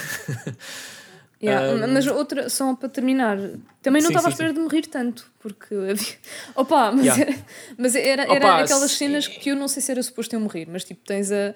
Yeah, 1.43 1.87
Um, 1.89 1.93
mas 1.95 2.07
outra, 2.07 2.51
só 2.51 2.75
para 2.75 2.89
terminar, 2.91 3.39
também 3.83 4.03
não 4.03 4.09
Sim, 4.11 4.17
estava 4.17 4.29
à 4.29 4.31
sim, 4.31 4.35
espera 4.35 4.53
de 4.53 4.61
me 4.61 4.69
rir 4.69 4.87
tanto, 4.89 5.27
porque 5.41 5.75
havia. 5.75 6.17
Opa, 6.55 6.93
mas, 6.93 7.05
Yeah. 7.07 7.23
era, 7.23 7.45
mas 7.79 7.95
era, 7.95 8.23
era 8.25 8.35
Opa, 8.35 8.61
aquelas 8.63 8.91
sim. 8.91 8.97
cenas 8.99 9.27
que 9.27 9.51
eu 9.51 9.57
não 9.57 9.69
sei 9.69 9.83
se 9.83 9.91
era 9.91 10.03
suposto 10.03 10.35
eu 10.37 10.41
morrer, 10.41 10.67
mas 10.71 10.85
tipo, 10.85 11.01
tens 11.05 11.31
a. 11.33 11.55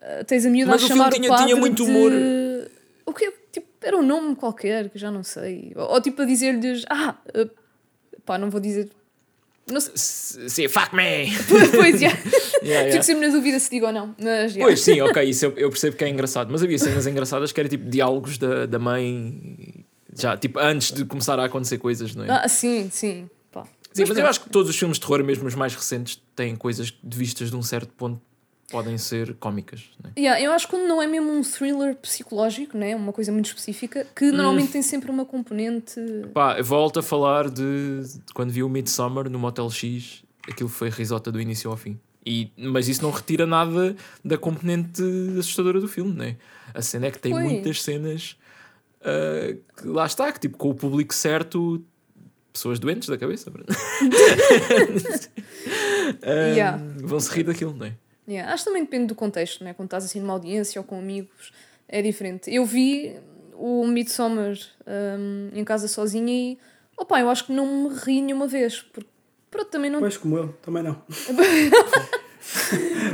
a- 0.00 0.24
Tens 0.24 0.44
a 0.46 0.50
miúda 0.50 0.72
Mas 0.72 0.82
a 0.82 0.84
o 0.84 0.88
filme 0.88 1.02
chamar 1.02 1.12
tinha- 1.12 1.36
tinha 1.36 1.56
muito 1.56 1.84
de- 1.84 1.90
humor. 1.90 2.12
O 3.06 3.12
que 3.12 3.32
Tipo, 3.52 3.66
era 3.82 3.96
um 3.96 4.02
nome 4.02 4.36
qualquer 4.36 4.88
que 4.90 4.98
já 4.98 5.10
não 5.10 5.24
sei. 5.24 5.72
Ou, 5.74 5.94
ou 5.94 6.00
tipo 6.00 6.22
a 6.22 6.24
dizer-lhes, 6.24 6.84
ah, 6.88 7.16
uh, 7.36 7.50
pá, 8.24 8.38
não 8.38 8.48
vou 8.48 8.60
dizer. 8.60 8.88
Não 9.68 9.80
sei. 9.80 10.48
Sim, 10.48 10.68
fuck 10.68 10.94
me! 10.94 11.26
pois, 11.74 12.00
yeah. 12.00 12.16
Yeah, 12.62 12.80
yeah. 12.82 12.92
Fico 12.92 13.04
sempre 13.04 13.26
na 13.26 13.32
dúvida 13.34 13.58
se 13.58 13.70
digo 13.70 13.86
ou 13.86 13.92
não. 13.92 14.14
Mas, 14.18 14.52
yeah. 14.54 14.60
Pois 14.60 14.80
sim, 14.82 15.00
ok, 15.00 15.22
isso 15.24 15.46
eu, 15.46 15.52
eu 15.56 15.70
percebo 15.70 15.96
que 15.96 16.04
é 16.04 16.08
engraçado, 16.10 16.50
mas 16.52 16.62
havia 16.62 16.78
cenas 16.78 17.06
engraçadas 17.06 17.50
que 17.52 17.58
era 17.58 17.68
tipo 17.70 17.88
diálogos 17.88 18.36
da, 18.36 18.66
da 18.66 18.78
mãe, 18.78 19.84
já, 20.14 20.36
tipo 20.36 20.58
antes 20.60 20.92
de 20.92 21.04
começar 21.06 21.40
a 21.40 21.46
acontecer 21.46 21.78
coisas, 21.78 22.14
não 22.14 22.24
é? 22.24 22.30
Ah, 22.30 22.46
sim, 22.48 22.88
sim. 22.92 23.30
Pá. 23.50 23.62
Sim, 23.92 24.02
mas 24.02 24.10
eu 24.10 24.14
pronto. 24.16 24.26
acho 24.28 24.40
que 24.42 24.50
todos 24.50 24.68
os 24.70 24.76
filmes 24.78 24.98
de 24.98 25.06
terror, 25.06 25.24
mesmo 25.24 25.48
os 25.48 25.54
mais 25.54 25.74
recentes, 25.74 26.20
têm 26.36 26.54
coisas 26.54 26.92
de 27.02 27.16
vistas 27.18 27.50
de 27.50 27.56
um 27.56 27.62
certo 27.62 27.92
ponto, 27.94 28.20
podem 28.70 28.96
ser 28.98 29.34
cómicas. 29.34 29.84
Né? 30.02 30.10
Yeah, 30.18 30.40
eu 30.40 30.52
acho 30.52 30.66
que 30.66 30.70
quando 30.76 30.86
não 30.86 31.00
é 31.02 31.06
mesmo 31.06 31.30
um 31.32 31.42
thriller 31.42 31.94
psicológico, 31.96 32.76
né? 32.78 32.94
uma 32.96 33.12
coisa 33.12 33.30
muito 33.32 33.46
específica, 33.46 34.06
que 34.14 34.26
Hum. 34.26 34.32
normalmente 34.32 34.72
tem 34.72 34.82
sempre 34.82 35.10
uma 35.10 35.24
componente. 35.24 36.00
Pá, 36.32 36.60
volto 36.62 36.98
a 37.00 37.02
falar 37.02 37.48
de, 37.50 38.00
de 38.02 38.32
quando 38.34 38.50
vi 38.50 38.62
o 38.62 38.68
Midsummer 38.68 39.28
no 39.28 39.38
Motel 39.38 39.68
X, 39.70 40.22
aquilo 40.48 40.68
foi 40.68 40.88
risota 40.88 41.30
do 41.32 41.40
início 41.40 41.70
ao 41.70 41.76
fim. 41.76 41.98
E, 42.24 42.50
mas 42.56 42.86
isso 42.88 43.02
não 43.02 43.10
retira 43.10 43.46
nada 43.46 43.96
da 44.24 44.36
componente 44.36 45.02
assustadora 45.38 45.80
do 45.80 45.88
filme, 45.88 46.12
né? 46.12 46.36
A 46.74 46.82
cena 46.82 47.06
é 47.06 47.10
que 47.10 47.18
tem 47.18 47.32
Pois. 47.32 47.44
muitas 47.44 47.82
cenas 47.82 48.36
ah, 49.02 49.56
que 49.80 49.86
lá 49.88 50.04
está, 50.06 50.30
que 50.30 50.38
tipo 50.38 50.58
com 50.58 50.68
o 50.70 50.74
público 50.74 51.14
certo, 51.14 51.82
pessoas 52.52 52.78
doentes 52.78 53.08
da 53.08 53.16
cabeça, 53.16 53.50
Ah, 56.22 56.54
Yeah. 56.54 56.82
vão 57.02 57.20
se 57.20 57.32
rir 57.34 57.44
daquilo, 57.44 57.74
não 57.74 57.86
é? 57.86 57.94
Yeah, 58.30 58.52
Acho 58.52 58.64
que 58.64 58.70
também 58.70 58.84
depende 58.84 59.06
do 59.06 59.14
contexto, 59.14 59.64
né? 59.64 59.74
quando 59.74 59.86
estás 59.88 60.04
assim 60.04 60.20
numa 60.20 60.32
audiência 60.34 60.80
ou 60.80 60.86
com 60.86 60.98
amigos, 60.98 61.52
é 61.88 62.00
diferente. 62.00 62.52
Eu 62.54 62.64
vi 62.64 63.16
o 63.54 63.86
Midsommar 63.86 64.56
um, 64.86 65.50
em 65.52 65.64
casa 65.64 65.88
sozinha 65.88 66.32
e 66.32 66.58
opa, 66.96 67.20
eu 67.20 67.28
acho 67.28 67.46
que 67.46 67.52
não 67.52 67.88
me 67.88 67.94
ri 67.98 68.20
nenhuma 68.22 68.46
vez, 68.46 68.80
porque 68.82 69.08
pronto, 69.50 69.68
também 69.70 69.90
não. 69.90 69.98
Pois 69.98 70.16
como 70.16 70.36
eu, 70.38 70.48
também 70.62 70.82
não. 70.82 71.00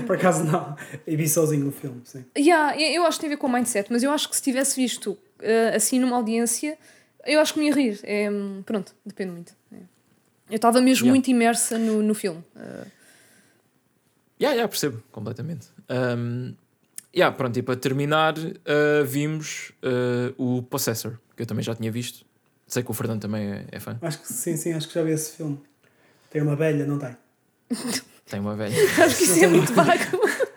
Por 0.07 0.17
acaso 0.17 0.45
não. 0.45 0.77
E 1.07 1.17
vi 1.17 1.29
sozinho 1.29 1.65
no 1.65 1.73
filme, 1.73 2.01
sim. 2.05 2.25
Yeah, 2.37 2.81
eu 2.81 3.05
acho 3.05 3.19
que 3.19 3.23
tem 3.23 3.29
a 3.29 3.35
ver 3.35 3.39
com 3.39 3.47
o 3.47 3.53
mindset, 3.53 3.91
mas 3.91 4.03
eu 4.03 4.11
acho 4.11 4.29
que 4.29 4.37
se 4.37 4.43
tivesse 4.43 4.77
visto 4.77 5.13
uh, 5.13 5.75
assim 5.75 5.99
numa 5.99 6.17
audiência, 6.17 6.79
eu 7.25 7.41
acho 7.41 7.55
que 7.55 7.61
me 7.61 7.67
ia 7.69 7.75
rir. 7.75 8.01
É, 8.05 8.31
hum, 8.31 8.63
pronto, 8.65 8.95
depende 9.05 9.33
muito. 9.33 9.53
É. 9.73 9.77
Eu 10.51 10.57
estava 10.57 10.81
mesmo 10.81 11.07
Yeah. 11.07 11.11
muito 11.11 11.29
imersa 11.29 11.79
no, 11.79 12.03
no 12.03 12.15
filme. 12.15 12.43
Uh, 12.55 12.87
Já, 14.39 14.55
já, 14.55 14.69
percebo, 14.69 15.03
completamente. 15.11 15.69
Um, 15.91 16.55
yeah, 17.15 17.35
pronto, 17.35 17.59
e 17.59 17.63
para 17.63 17.77
terminar, 17.77 18.35
uh, 18.39 19.05
vimos 19.05 19.73
uh, 19.83 20.35
o 20.59 20.63
Possessor, 20.63 21.19
que 21.35 21.43
eu 21.43 21.47
também 21.47 21.63
já 21.65 21.75
tinha 21.75 21.91
visto. 21.91 22.25
Sei 22.67 22.83
que 22.83 22.91
o 22.91 22.95
Fernando 22.95 23.21
também 23.23 23.49
é, 23.51 23.65
é 23.73 23.81
fã. 23.81 23.97
Acho 24.03 24.21
que 24.21 24.33
sim, 24.33 24.57
sim, 24.57 24.73
acho 24.73 24.89
que 24.89 24.95
já 24.95 25.03
vi 25.03 25.13
esse 25.13 25.37
filme. 25.37 25.59
Tem 26.31 26.43
uma 26.43 26.57
velha, 26.57 26.85
não 26.85 26.99
tem? 26.99 27.17
Tem 28.29 28.41
uma 28.41 28.57
velha. 28.57 28.75
acho 29.05 29.17
que 29.17 29.23
isso 29.25 29.45
é 29.45 29.47
muito 29.47 29.73
vago. 29.73 29.91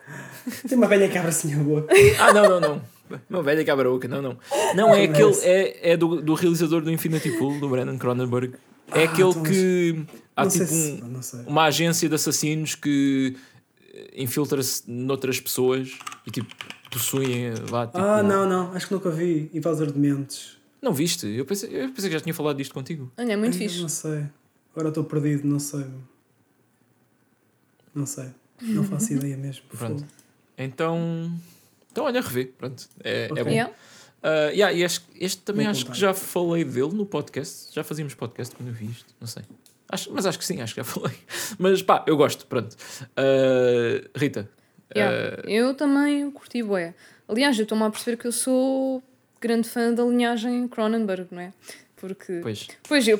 Tem 0.67 0.75
uma 0.77 0.87
velha 0.87 1.07
que 1.07 1.17
abre 1.17 1.29
assim 1.29 1.53
a 1.53 1.57
boca. 1.63 1.93
ah, 2.19 2.33
não, 2.33 2.49
não, 2.49 2.59
não. 2.59 2.81
Uma 3.29 3.43
velha 3.43 3.63
que 3.63 3.69
abre 3.71 3.87
a 3.87 3.91
boca, 3.91 4.07
não, 4.07 4.21
não. 4.21 4.37
Não, 4.75 4.93
é 4.93 5.03
aquele, 5.03 5.35
é, 5.43 5.91
é 5.91 5.97
do, 5.97 6.19
do 6.21 6.33
realizador 6.33 6.81
do 6.81 6.91
Infinity 6.91 7.31
Pool, 7.37 7.59
do 7.59 7.69
Brandon 7.69 7.97
Cronenberg. 7.97 8.55
É 8.91 9.01
Ah, 9.01 9.03
aquele 9.05 9.29
então, 9.29 9.43
que 9.43 10.05
há 10.35 10.43
não 10.45 10.49
tipo 10.51 10.65
sei 10.65 10.77
se. 10.97 11.01
um- 11.03 11.07
Não 11.07 11.21
sei. 11.21 11.39
uma 11.45 11.65
agência 11.65 12.09
de 12.09 12.15
assassinos 12.15 12.73
que 12.73 13.37
infiltra-se 14.13 14.89
noutras 14.89 15.39
pessoas 15.39 15.91
e 16.25 16.31
tipo 16.31 16.53
possuem 16.91 17.51
lá 17.69 17.85
tipo, 17.87 17.97
Ah, 17.99 18.23
não, 18.23 18.47
não, 18.49 18.71
acho 18.73 18.87
que 18.87 18.93
nunca 18.93 19.09
vi. 19.11 19.49
Invasor 19.53 19.91
de 19.91 19.99
Mentes. 19.99 20.57
Não 20.81 20.93
viste? 20.93 21.27
Eu 21.27 21.45
pensei, 21.45 21.69
eu 21.69 21.89
pensei 21.91 22.09
que 22.09 22.15
já 22.15 22.21
tinha 22.21 22.33
falado 22.33 22.57
disto 22.57 22.73
contigo. 22.73 23.11
Olha, 23.17 23.33
é 23.33 23.35
muito 23.35 23.53
Ai, 23.53 23.59
fixe. 23.59 23.81
Não 23.81 23.89
sei. 23.89 24.25
Agora 24.71 24.89
estou 24.89 25.03
perdido, 25.03 25.45
não 25.47 25.59
sei. 25.59 25.85
Não 27.93 28.05
sei. 28.05 28.29
Não 28.61 28.83
faço 28.83 29.11
ideia 29.13 29.35
mesmo. 29.37 29.63
Pronto. 29.69 30.05
Então, 30.57 31.31
então 31.91 32.05
olha, 32.05 32.21
rever. 32.21 32.53
Pronto, 32.57 32.87
é, 33.03 33.25
é 33.27 33.31
Ok. 33.31 33.43
bom. 33.43 33.49
Yeah. 33.49 33.73
Ah, 34.21 34.49
yeah, 34.49 34.73
e 34.73 34.83
este, 34.83 35.05
este 35.15 35.41
também 35.43 35.65
Vou 35.65 35.71
acho 35.71 35.81
contar. 35.81 35.93
que 35.93 35.99
já 35.99 36.13
falei 36.13 36.63
dele 36.63 36.93
no 36.93 37.05
podcast. 37.05 37.73
Já 37.73 37.83
fazíamos 37.83 38.13
podcast 38.15 38.53
quando 38.55 38.67
eu 38.69 38.73
vi 38.75 38.85
isto, 38.87 39.13
não 39.19 39.27
sei. 39.27 39.43
Acho, 39.91 40.11
mas 40.13 40.25
acho 40.25 40.37
que 40.37 40.45
sim, 40.45 40.61
acho 40.61 40.73
que 40.75 40.81
já 40.81 40.83
falei. 40.85 41.15
Mas 41.57 41.81
pá, 41.81 42.03
eu 42.07 42.15
gosto, 42.15 42.45
pronto. 42.45 42.75
Ah, 43.17 44.07
Rita, 44.15 44.49
Yeah. 44.95 45.37
ah, 45.37 45.49
Eu 45.49 45.75
também 45.75 46.31
curti 46.31 46.63
bué. 46.63 46.95
Aliás, 47.27 47.55
eu 47.59 47.63
estou-me 47.63 47.83
a 47.83 47.91
perceber 47.91 48.17
que 48.17 48.25
eu 48.25 48.31
sou 48.31 49.03
grande 49.39 49.69
fã 49.69 49.93
da 49.93 50.03
linhagem 50.03 50.67
Cronenberg, 50.67 51.27
não 51.29 51.41
é? 51.41 51.53
Porque, 51.95 52.39
Pois. 52.41 52.67
pois 52.87 53.07
eu, 53.07 53.19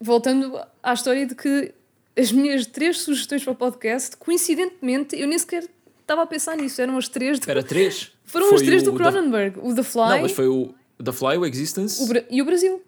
voltando 0.00 0.58
à 0.82 0.94
história 0.94 1.26
de 1.26 1.34
que 1.34 1.74
as 2.16 2.32
minhas 2.32 2.64
três 2.66 3.00
sugestões 3.00 3.44
para 3.44 3.52
o 3.52 3.56
podcast, 3.56 4.16
coincidentemente, 4.16 5.14
eu 5.14 5.26
nem 5.28 5.38
sequer 5.38 5.68
estava 6.00 6.22
a 6.22 6.26
pensar 6.26 6.56
nisso, 6.56 6.80
eram 6.80 6.96
as 6.96 7.06
três. 7.08 7.38
De, 7.38 7.42
Espera, 7.42 7.62
três? 7.62 8.12
foram 8.24 8.46
Foi 8.48 8.56
as 8.56 8.62
três 8.62 8.82
do 8.82 8.94
o 8.94 8.98
da- 8.98 9.10
Cronenberg: 9.12 9.58
o 9.62 9.74
The 9.74 9.82
Fly 9.82 10.08
Não, 10.08 10.22
mas 10.22 10.32
foi 10.32 10.48
o 10.48 10.74
The 11.04 11.12
Fly, 11.12 11.36
o 11.36 11.44
Existence. 11.44 12.02
o 12.02 12.06
Bra- 12.06 12.24
e 12.30 12.40
o 12.40 12.44
Brasil. 12.46 12.82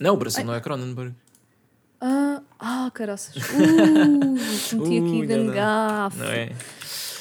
Não, 0.00 0.14
o 0.14 0.16
Brasil 0.16 0.44
não 0.44 0.54
é 0.54 0.60
Cronenberg. 0.60 1.14
Ah, 2.04 2.42
ah 2.58 2.90
caraças. 2.92 3.36
Uh, 3.36 4.34
meti 4.74 4.74
Ui, 4.76 4.98
aqui 4.98 4.98
não, 4.98 5.26
de 5.26 5.36
não. 5.36 6.10
Não 6.16 6.26
é? 6.32 6.50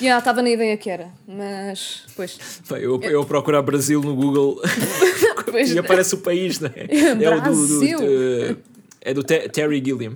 Já, 0.01 0.17
estava 0.17 0.41
na 0.41 0.49
ideia 0.49 0.75
que 0.77 0.89
era, 0.89 1.09
mas. 1.27 2.03
Pois. 2.15 2.35
Bem, 2.67 2.81
Eu, 2.81 2.99
eu 3.03 3.23
procurar 3.23 3.61
Brasil 3.61 4.01
no 4.01 4.15
Google 4.15 4.59
e 5.71 5.77
aparece 5.77 6.15
o 6.15 6.17
país, 6.17 6.59
não 6.59 6.69
é? 6.75 6.87
É 7.23 7.29
o 7.29 7.41
do, 7.41 7.67
do, 7.67 7.79
de- 7.79 8.57
é 9.01 9.13
do 9.13 9.23
Te- 9.23 9.47
Terry 9.49 9.79
Gilliam. 9.85 10.15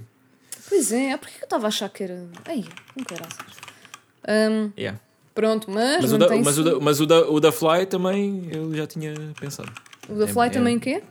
Pois 0.68 0.92
é, 0.92 1.16
porque 1.16 1.36
eu 1.40 1.44
estava 1.44 1.66
a 1.66 1.68
achar 1.68 1.88
que 1.90 2.04
era. 2.04 2.26
Ai, 2.46 2.64
com 2.96 3.04
caraças. 3.04 3.46
Ahm, 4.28 4.72
Yeah. 4.76 5.00
pronto, 5.36 5.70
mas. 5.70 6.02
Mas, 6.02 6.12
o 6.14 6.18
da, 6.18 6.30
mas, 6.38 6.58
o 6.58 6.64
da, 6.64 6.80
mas 6.80 7.00
o, 7.00 7.06
da, 7.06 7.30
o 7.30 7.40
da 7.40 7.52
Fly 7.52 7.86
também 7.86 8.50
eu 8.52 8.74
já 8.74 8.88
tinha 8.88 9.14
pensado. 9.40 9.72
o 10.10 10.16
da 10.16 10.24
é- 10.26 10.28
Fly 10.28 10.48
é- 10.48 10.50
também 10.50 10.78
o 10.78 10.80
quê? 10.80 11.04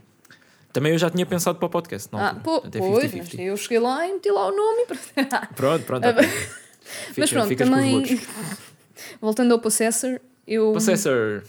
Também 0.75 0.93
eu 0.93 0.99
já 0.99 1.09
tinha 1.09 1.25
pensado 1.25 1.57
para 1.59 1.67
o 1.67 1.71
podcast. 1.71 2.13
Na 2.13 2.31
Ah, 2.31 2.35
pô, 2.35 2.61
Portanto, 2.61 2.77
é 2.77 2.79
pois, 2.81 3.05
50-50. 3.13 3.17
mas 3.17 3.35
eu 3.47 3.57
cheguei 3.57 3.79
lá 3.79 4.07
e 4.09 4.13
meti 4.13 4.31
lá 4.31 4.49
o 4.49 4.51
nome. 4.55 4.83
e 4.83 4.87
pronto. 4.87 5.49
Pronto, 5.57 5.85
pronto. 5.87 6.05
Ah, 6.05 6.11
ok. 6.11 6.23
mas 6.27 7.15
Fica- 7.15 7.29
pronto, 7.29 7.47
com 7.57 7.63
os 7.65 7.71
também. 7.71 8.21
Voltando 9.21 9.53
ao 9.55 9.61
Possessor, 9.61 10.21
eu. 10.47 10.73
Possessor. 10.73 11.45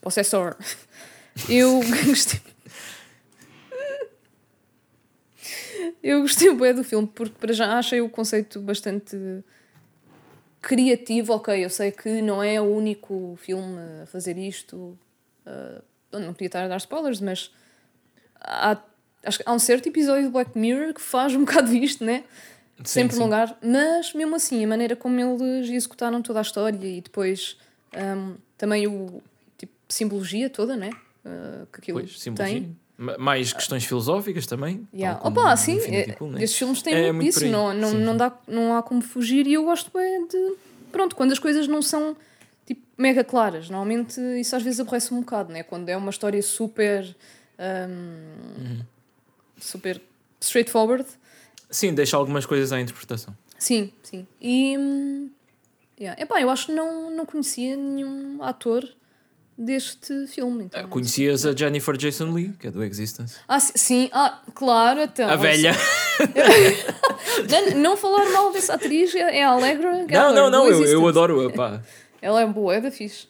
Possessor. 0.00 0.56
Eu 1.48 1.80
gostei. 2.06 2.40
Eu 6.02 6.22
gostei 6.22 6.52
bem 6.54 6.74
do 6.74 6.82
filme, 6.84 7.06
porque 7.06 7.34
para 7.38 7.52
já 7.52 7.78
achei 7.78 8.00
o 8.00 8.08
conceito 8.08 8.60
bastante 8.60 9.16
criativo. 10.60 11.34
Ok, 11.34 11.64
eu 11.64 11.70
sei 11.70 11.90
que 11.90 12.20
não 12.22 12.42
é 12.42 12.60
o 12.60 12.64
único 12.64 13.38
filme 13.40 13.78
a 14.02 14.06
fazer 14.06 14.36
isto. 14.38 14.98
ah, 15.46 15.82
não 16.12 16.32
queria 16.32 16.46
estar 16.46 16.64
a 16.64 16.68
dar 16.68 16.76
spoilers, 16.78 17.20
mas 17.20 17.52
há, 18.40 18.76
acho 19.24 19.38
que 19.38 19.44
há 19.46 19.52
um 19.52 19.58
certo 19.58 19.88
episódio 19.88 20.24
do 20.24 20.30
Black 20.30 20.56
Mirror 20.58 20.94
que 20.94 21.00
faz 21.00 21.34
um 21.34 21.40
bocado 21.44 21.72
isto, 21.74 22.04
né? 22.04 22.24
sem 22.82 23.04
Sim, 23.04 23.10
sim. 23.10 23.16
prolongar, 23.16 23.58
mas 23.62 24.14
mesmo 24.14 24.34
assim, 24.36 24.64
a 24.64 24.66
maneira 24.66 24.96
como 24.96 25.20
eles 25.20 25.68
executaram 25.68 26.22
toda 26.22 26.38
a 26.38 26.42
história 26.42 26.78
e 26.86 27.02
depois 27.02 27.58
hum, 27.94 28.36
também 28.56 28.86
o 28.86 29.22
tipo 29.58 29.72
simbologia 29.86 30.48
toda, 30.48 30.76
né? 30.76 30.88
Uh, 31.22 31.66
que 31.70 31.78
aquilo 31.80 32.00
Pois, 32.00 32.18
simbologia. 32.18 32.60
tem. 32.60 32.76
Ma- 32.96 33.18
Mais 33.18 33.52
questões 33.52 33.84
filosóficas 33.84 34.46
também. 34.46 34.88
Yeah. 34.94 35.20
Opa, 35.22 35.54
sim, 35.58 35.78
é, 35.78 36.06
né? 36.06 36.16
estes 36.42 36.56
filmes 36.56 36.80
têm 36.80 36.94
É 36.94 37.12
muito 37.12 37.26
disso, 37.26 37.46
não, 37.48 37.74
não, 37.74 37.90
Sim, 37.90 37.96
não, 37.98 38.16
dá, 38.16 38.32
não 38.48 38.74
há 38.74 38.82
como 38.82 39.02
fugir 39.02 39.46
e 39.46 39.52
eu 39.52 39.64
gosto 39.64 39.90
bem 39.92 40.26
de. 40.26 40.54
Pronto, 40.90 41.14
quando 41.14 41.32
as 41.32 41.38
coisas 41.38 41.68
não 41.68 41.82
são 41.82 42.16
tipo 42.66 42.80
mega 42.96 43.22
claras, 43.22 43.68
normalmente 43.68 44.18
isso 44.40 44.56
às 44.56 44.62
vezes 44.62 44.80
aborrece 44.80 45.12
um 45.12 45.20
bocado, 45.20 45.52
né? 45.52 45.62
Quando 45.62 45.86
é 45.90 45.96
uma 45.98 46.08
história 46.10 46.42
super. 46.42 47.14
Hum, 47.60 48.56
Uhum. 48.58 48.80
super 49.60 50.00
straightforward. 50.40 51.06
Sim, 51.70 51.94
deixa 51.94 52.16
algumas 52.16 52.44
coisas 52.46 52.72
à 52.72 52.80
interpretação. 52.80 53.36
Sim, 53.58 53.92
sim. 54.02 54.26
E. 54.40 54.76
hum, 54.78 55.30
yeah. 56.00 56.20
Epá, 56.20 56.40
eu 56.40 56.48
acho 56.50 56.66
que 56.66 56.72
não, 56.72 57.10
não 57.10 57.26
conhecia 57.26 57.76
nenhum 57.76 58.42
ator 58.42 58.88
deste 59.56 60.26
filme. 60.26 60.64
Então, 60.64 60.80
Ah, 60.80 60.88
Conhecias 60.88 61.44
a 61.44 61.54
Jennifer 61.54 61.94
Jason 61.96 62.32
Lee, 62.32 62.54
que 62.58 62.68
é 62.68 62.70
do 62.70 62.82
Existence. 62.82 63.36
Ah, 63.46 63.60
si- 63.60 63.72
sim, 63.76 64.08
ah, 64.12 64.40
claro, 64.54 65.02
então. 65.02 65.28
A 65.28 65.36
velha. 65.36 65.72
Não, 67.48 67.80
não 67.80 67.96
falar 67.96 68.30
mal 68.30 68.52
dessa 68.52 68.74
atriz 68.74 69.14
é 69.14 69.38
é 69.38 69.44
a 69.44 69.50
Allegra 69.50 70.04
Não, 70.10 70.34
não, 70.34 70.50
não, 70.50 70.66
eu, 70.68 70.84
eu 70.84 71.06
adoro. 71.08 71.50
Pá. 71.52 71.80
Ela 72.20 72.42
é 72.42 72.46
boa, 72.46 72.74
é 72.74 72.80
da 72.80 72.90
fixe. 72.90 73.26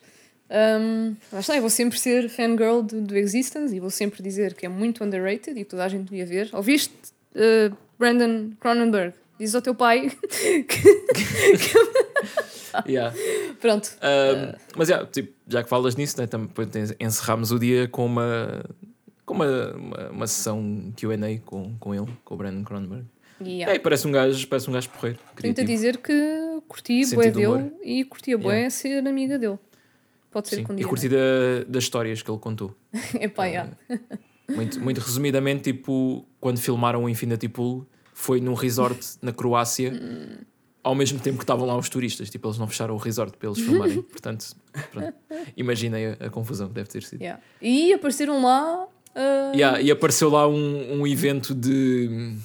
Um, 0.51 1.15
lá 1.33 1.39
está, 1.39 1.55
eu 1.55 1.61
vou 1.61 1.71
sempre 1.71 1.97
ser 1.99 2.29
fangirl 2.29 2.83
do, 2.83 3.01
do 3.01 3.17
Existence 3.17 3.75
e 3.75 3.79
vou 3.79 3.91
sempre 3.91 4.21
dizer 4.23 4.55
que 4.55 4.67
é 4.67 4.69
muito 4.69 5.05
underrated 5.05 5.53
e 5.59 5.65
que 5.65 5.71
toda 5.71 5.85
a 5.85 5.89
gente 5.89 6.11
devia 6.11 6.27
ver. 6.27 6.51
Ouviste, 6.53 6.93
uh, 7.37 7.75
Brandon 7.99 8.51
Cronenberg? 8.59 9.15
Diz 9.39 9.55
ao 9.55 9.63
teu 9.63 9.75
pai 9.75 10.11
que. 10.21 10.83
Yeah. 12.87 13.15
Pronto. 13.61 13.97
Um, 14.03 14.53
mas 14.77 14.89
yeah, 14.89 15.07
tipo, 15.07 15.33
já 15.49 15.63
que 15.63 15.69
falas 15.69 15.97
nisso, 15.97 16.21
né, 16.21 16.27
também 16.27 16.49
encerramos 17.01 17.51
o 17.51 17.59
dia 17.59 17.89
com 17.89 18.05
uma, 18.05 18.63
com 19.25 19.35
uma, 19.35 19.73
uma, 19.73 20.09
uma 20.11 20.27
sessão 20.27 20.93
QA 20.97 21.17
com, 21.45 21.75
com 21.79 21.95
ele, 21.95 22.07
com 22.25 22.35
o 22.35 22.37
Brandon 22.37 22.65
Cronenberg. 22.65 23.05
Yeah. 23.41 23.75
É, 23.75 23.79
parece 23.79 24.07
um 24.07 24.13
gajo, 24.13 24.47
parece 24.47 24.69
um 24.69 24.73
gajo 24.73 24.91
porreiro. 24.91 25.19
A 25.33 25.35
criativo. 25.35 25.67
dizer 25.67 25.97
que 25.97 26.61
curti 26.69 27.15
bué 27.15 27.27
de 27.27 27.31
dele 27.33 27.47
humor. 27.47 27.73
e 27.83 28.05
curtia 28.05 28.37
bué 28.37 28.55
Yeah. 28.55 28.71
ser 28.71 29.07
amiga 29.09 29.39
dele. 29.39 29.59
Pode 30.31 30.49
ser 30.49 30.57
Sim, 30.57 30.65
que 30.65 30.73
um 30.73 30.79
e 30.79 30.85
curti 30.85 31.09
da- 31.09 31.65
das 31.69 31.85
histórias 31.85 32.23
que 32.23 32.31
ele 32.31 32.39
contou. 32.39 32.75
Epá, 33.21 33.47
yeah. 33.47 33.71
Muito, 34.49 34.81
muito 34.81 34.99
resumidamente, 34.99 35.73
tipo, 35.73 36.25
quando 36.41 36.59
filmaram 36.59 37.05
o 37.05 37.09
Infinity 37.09 37.49
Pool, 37.49 37.87
foi 38.15 38.41
num 38.41 38.55
resort 38.55 38.99
na 39.23 39.33
Croácia, 39.33 39.93
ao 40.83 40.95
mesmo 40.95 41.19
tempo 41.21 41.39
que 41.39 41.45
estavam 41.45 41.67
lá 41.67 41.77
os 41.77 41.89
turistas. 41.89 42.31
Tipo, 42.31 42.49
eles 42.49 42.59
não 42.59 42.67
fecharam 42.69 42.95
o 42.95 42.99
resort 42.99 43.37
para 43.37 43.49
eles 43.49 43.61
filmarem. 43.61 44.03
Portanto, 44.11 44.55
pronto. 44.93 45.13
imaginei 45.57 46.07
a, 46.07 46.27
a 46.27 46.31
confusão 46.31 46.69
que 46.69 46.75
deve 46.75 46.89
ter 46.89 47.03
sido. 47.03 47.21
Yeah. 47.23 47.41
E 47.63 47.93
apareceram 47.93 48.43
lá. 48.43 48.87
ah, 49.15 49.53
Yeah, 49.55 49.81
e 49.81 49.91
apareceu 49.91 50.29
lá 50.31 50.47
um, 50.49 51.01
um 51.01 51.07
evento 51.07 51.55
de. 51.55 52.37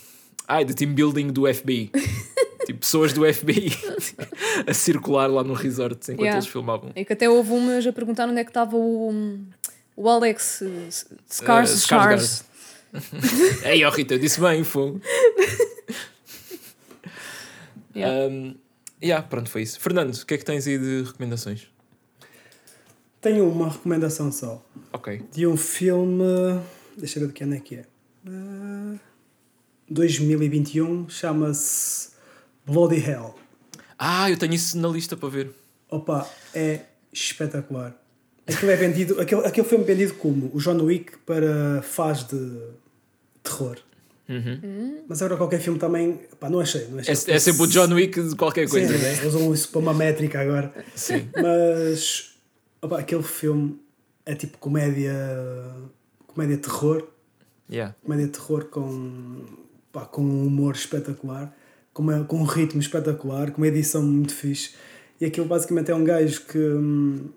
Ai, 0.47 0.63
de 0.63 0.73
team 0.75 0.93
building 0.93 1.27
do 1.27 1.51
FBI. 1.51 1.91
tipo, 2.65 2.79
pessoas 2.79 3.13
do 3.13 3.21
FBI 3.31 3.71
a 4.67 4.73
circular 4.73 5.27
lá 5.27 5.43
no 5.43 5.53
resort 5.53 6.11
enquanto 6.11 6.25
Yeah. 6.25 6.37
eles 6.37 6.47
filmavam. 6.47 6.91
E 6.95 7.05
que 7.05 7.13
até 7.13 7.29
houve 7.29 7.51
umas 7.51 7.85
a 7.85 7.93
perguntar 7.93 8.27
onde 8.27 8.39
é 8.39 8.43
que 8.43 8.49
estava 8.49 8.75
o, 8.75 9.39
o 9.95 10.09
Alex 10.09 10.61
uh, 10.61 10.67
Scars. 11.29 11.71
Uh, 11.71 11.77
Scars. 11.77 12.45
Ei, 13.63 13.83
ó 13.83 13.89
Rita, 13.89 14.15
eu 14.15 14.19
disse 14.19 14.39
bem, 14.39 14.63
fogo. 14.63 15.01
Yeah. 17.95 18.27
Um, 18.27 18.55
yeah, 19.01 19.25
pronto, 19.25 19.49
foi 19.49 19.61
isso. 19.61 19.79
Fernando, 19.79 20.13
o 20.13 20.25
que 20.25 20.33
é 20.33 20.37
que 20.37 20.43
tens 20.43 20.67
aí 20.67 20.77
de 20.77 21.03
recomendações? 21.03 21.67
Tenho 23.21 23.49
uma 23.49 23.69
recomendação 23.69 24.31
só. 24.31 24.63
Ok. 24.91 25.21
De 25.31 25.47
um 25.47 25.55
filme. 25.55 26.23
Deixa 26.97 27.17
eu 27.17 27.21
ver 27.21 27.27
de 27.29 27.33
que 27.33 27.43
ano 27.43 27.55
é 27.55 27.59
que 27.59 27.75
é. 27.75 27.85
Ah, 28.27 28.95
2021. 29.89 31.09
Chama-se 31.09 32.09
Bloody 32.65 32.97
Hell. 32.97 33.35
Ah, 33.97 34.29
eu 34.29 34.37
tenho 34.37 34.53
isso 34.53 34.77
na 34.77 34.87
lista 34.87 35.15
para 35.15 35.29
ver. 35.29 35.51
Opa, 35.89 36.29
é 36.53 36.81
espetacular. 37.13 37.95
Aquilo 38.47 38.71
é 38.71 38.75
vendido, 38.75 39.19
aquele, 39.19 39.41
aquele 39.45 39.67
filme 39.67 39.83
é 39.83 39.87
vendido 39.87 40.13
como 40.15 40.51
o 40.53 40.59
John 40.59 40.81
Wick 40.83 41.17
para 41.19 41.81
faz 41.81 42.23
de 42.27 42.59
terror. 43.41 43.77
Mas 45.07 45.21
agora 45.21 45.37
qualquer 45.37 45.59
filme 45.59 45.77
também, 45.79 46.19
pá, 46.39 46.49
não 46.49 46.59
achei. 46.59 46.87
Não 46.87 46.97
É, 46.99 47.01
achei 47.01 47.33
é 47.33 47.39
sempre 47.39 47.61
o 47.63 47.67
John 47.67 47.93
Wick 47.93 48.21
de 48.21 48.35
qualquer 48.35 48.67
coisa, 48.69 48.95
Sim, 48.97 49.03
né? 49.03 49.25
usam 49.27 49.53
isso 49.53 49.69
para 49.69 49.79
uma 49.79 49.93
métrica 49.93 50.39
agora. 50.41 50.73
Sim. 50.95 51.27
Mas 51.41 52.35
opa, 52.81 52.99
aquele 52.99 53.23
filme 53.23 53.79
é 54.25 54.33
tipo 54.35 54.57
comédia, 54.57 55.13
comédia 56.27 56.57
terror, 56.57 57.07
Yeah. 57.67 57.95
comédia 58.03 58.27
terror 58.27 58.65
com, 58.65 59.43
pá, 59.91 60.05
com 60.05 60.21
um 60.21 60.45
humor 60.45 60.75
espetacular, 60.75 61.51
com, 61.95 62.03
uma, 62.03 62.25
com 62.25 62.35
um 62.35 62.43
ritmo 62.43 62.81
espetacular, 62.81 63.51
com 63.51 63.61
uma 63.61 63.67
edição 63.69 64.03
muito 64.03 64.35
fixe. 64.35 64.71
E 65.19 65.25
aquilo 65.25 65.47
basicamente 65.47 65.89
é 65.89 65.95
um 65.95 66.03
gajo 66.03 66.41
que, 66.41 66.59
hum, 66.59 67.29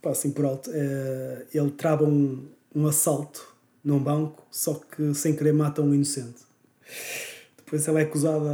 pá, 0.00 0.10
assim 0.10 0.30
por 0.30 0.46
alto, 0.46 0.70
é, 0.72 1.44
ele 1.52 1.70
trava 1.70 2.04
um, 2.04 2.48
um 2.74 2.86
assalto 2.86 3.54
num 3.84 3.98
banco, 3.98 4.46
só 4.50 4.74
que 4.74 5.12
sem 5.12 5.36
querer 5.36 5.52
mata 5.52 5.82
um 5.82 5.94
inocente. 5.94 6.40
Depois 7.58 7.86
ele 7.86 7.98
é 7.98 8.02
acusado, 8.02 8.46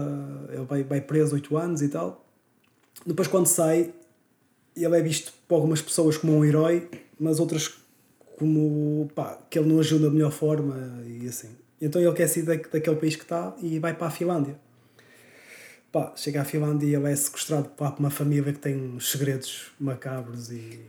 ele 0.52 0.64
vai, 0.64 0.82
vai 0.82 1.01
preso 1.01 1.36
8 1.36 1.56
anos 1.56 1.82
e 1.82 1.89
tal. 1.89 2.26
Depois 3.06 3.28
quando 3.28 3.47
sai, 3.47 3.94
ele 4.76 4.98
é 4.98 5.01
visto 5.01 5.32
por 5.47 5.55
algumas 5.55 5.81
pessoas 5.81 6.16
como 6.16 6.36
um 6.36 6.44
herói, 6.44 6.89
mas 7.18 7.39
outras 7.39 7.76
como 8.39 9.09
pá, 9.14 9.39
que 9.48 9.56
ele 9.56 9.68
não 9.68 9.78
agiu 9.78 10.01
da 10.01 10.10
melhor 10.10 10.32
forma 10.32 11.01
e 11.06 11.28
assim. 11.28 11.51
Então 11.81 12.02
ele 12.02 12.12
quer 12.12 12.26
sair 12.26 12.43
da, 12.43 12.56
daquele 12.56 12.97
país 12.97 13.14
que 13.14 13.22
está 13.22 13.55
e 13.62 13.78
vai 13.78 13.94
para 13.94 14.09
a 14.09 14.10
Finlândia. 14.10 14.63
Pá, 15.94 16.12
chega 16.16 16.40
à 16.40 16.44
Finlândia 16.44 16.88
e 16.88 16.94
ele 16.96 17.08
é 17.08 17.14
sequestrado 17.14 17.68
por 17.68 17.94
uma 18.00 18.10
família 18.10 18.52
que 18.52 18.58
tem 18.58 18.74
uns 18.74 19.12
segredos 19.12 19.70
macabros 19.78 20.50
e 20.50 20.80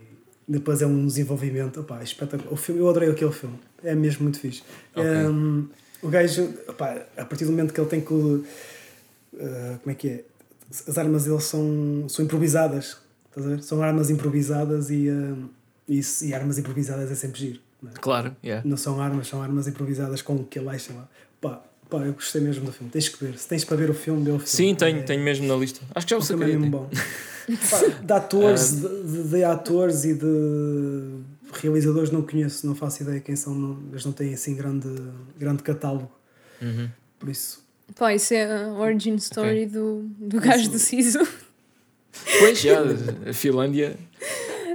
depois 0.48 0.82
é 0.82 0.88
um 0.88 1.06
desenvolvimento. 1.06 1.84
Pá, 1.84 2.02
espetacular. 2.02 2.52
O 2.52 2.56
filme, 2.56 2.82
eu 2.82 2.90
adorei 2.90 3.12
aquele 3.12 3.32
filme, 3.32 3.60
é 3.84 3.94
mesmo 3.94 4.24
muito 4.24 4.40
fixe. 4.40 4.64
Ok. 4.96 5.08
Um, 5.08 5.70
o 6.02 6.08
gajo, 6.08 6.48
pá, 6.76 7.06
a 7.16 7.24
partir 7.24 7.46
do 7.46 7.52
momento 7.52 7.72
que 7.72 7.80
ele 7.80 7.88
tem 7.88 8.02
que. 8.02 8.14
uh, 8.16 8.46
como 9.84 9.92
é 9.92 9.94
que 9.94 10.10
é? 10.10 10.24
As 10.88 10.98
armas 10.98 11.26
dele 11.26 11.40
são, 11.40 12.10
são 12.10 12.26
improvisadas. 12.26 12.98
Estás 13.30 13.46
a 13.46 13.50
ver? 13.52 13.62
São 13.62 13.84
armas 13.84 14.10
improvisadas 14.10 14.90
e, 14.90 15.08
uh, 15.08 15.48
isso, 15.88 16.26
e 16.26 16.34
armas 16.34 16.58
improvisadas 16.58 17.12
é 17.12 17.16
sempre 17.16 17.40
giro. 17.40 17.60
não, 17.80 17.92
é? 17.92 17.94
Claro, 17.94 18.36
yeah. 18.44 18.68
não 18.68 18.76
são 18.76 19.00
armas, 19.00 19.28
são 19.28 19.40
armas 19.40 19.68
improvisadas 19.68 20.24
com 20.24 20.34
o 20.34 20.44
que 20.44 20.58
ele 20.58 20.70
acha 20.70 20.92
lá. 20.94 21.08
Pá, 21.40 21.62
pá, 21.90 22.00
eu 22.06 22.14
gostei 22.14 22.42
mesmo 22.42 22.66
do 22.66 22.72
filme. 22.72 22.92
Tens 22.92 23.10
que 23.10 23.24
ver. 23.24 23.38
Se 23.38 23.48
tens 23.48 23.64
para 23.64 23.78
ver 23.78 23.90
o 23.90 23.94
filme, 23.94 24.24
vê 24.24 24.32
o 24.32 24.40
filme. 24.40 24.48
Sim, 24.48 24.76
tenho, 24.76 25.00
É- 25.00 25.04
tenho 25.04 25.24
mesmo 25.24 25.48
na 25.48 25.56
lista. 25.56 25.82
Acho 25.94 26.06
que 26.08 26.12
já 26.12 26.18
o 26.18 26.22
é 26.22 26.24
saquei. 26.26 26.46
mesmo 26.48 26.62
até. 26.66 26.70
bom. 26.70 26.90
Pá, 27.70 28.02
de 28.04 28.14
atores, 28.14 28.72
de, 28.82 29.04
de- 29.04 29.24
de 29.30 29.44
atores 29.44 30.04
e 30.06 30.14
de 30.16 31.20
realizadores 31.62 32.10
não 32.12 32.22
conheço, 32.22 32.66
não 32.66 32.76
faço 32.76 33.04
ideia 33.04 33.20
quem 33.20 33.36
são, 33.36 33.54
não, 33.54 33.80
eles 33.92 34.04
não 34.04 34.12
têm 34.12 34.34
assim 34.34 34.56
grande, 34.56 34.88
grande 35.38 35.62
catálogo. 35.64 36.12
Uhum. 36.62 36.90
Por 37.20 37.30
isso, 37.30 37.64
Pá, 37.96 38.14
isso 38.16 38.34
é 38.34 38.52
a 38.66 38.74
origin 38.74 39.16
story 39.16 39.68
do, 39.68 40.10
do 40.18 40.40
gajo 40.42 40.70
do 40.72 40.80
Siso. 40.80 41.20
Pois, 42.40 42.60
já, 42.60 42.80
a 43.30 43.34
Finlândia. 43.34 43.96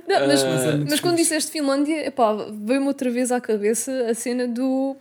Não, 0.06 0.26
mas, 0.26 0.42
Ah, 0.44 0.48
Mas 0.50 0.64
é 0.64 0.76
mas 0.90 1.00
quando 1.00 1.16
disseste 1.16 1.50
Finlândia, 1.50 2.12
veio-me 2.64 2.86
outra 2.86 3.10
vez 3.10 3.32
à 3.32 3.40
cabeça 3.40 4.06
a 4.08 4.14
cena 4.14 4.46
do. 4.46 4.96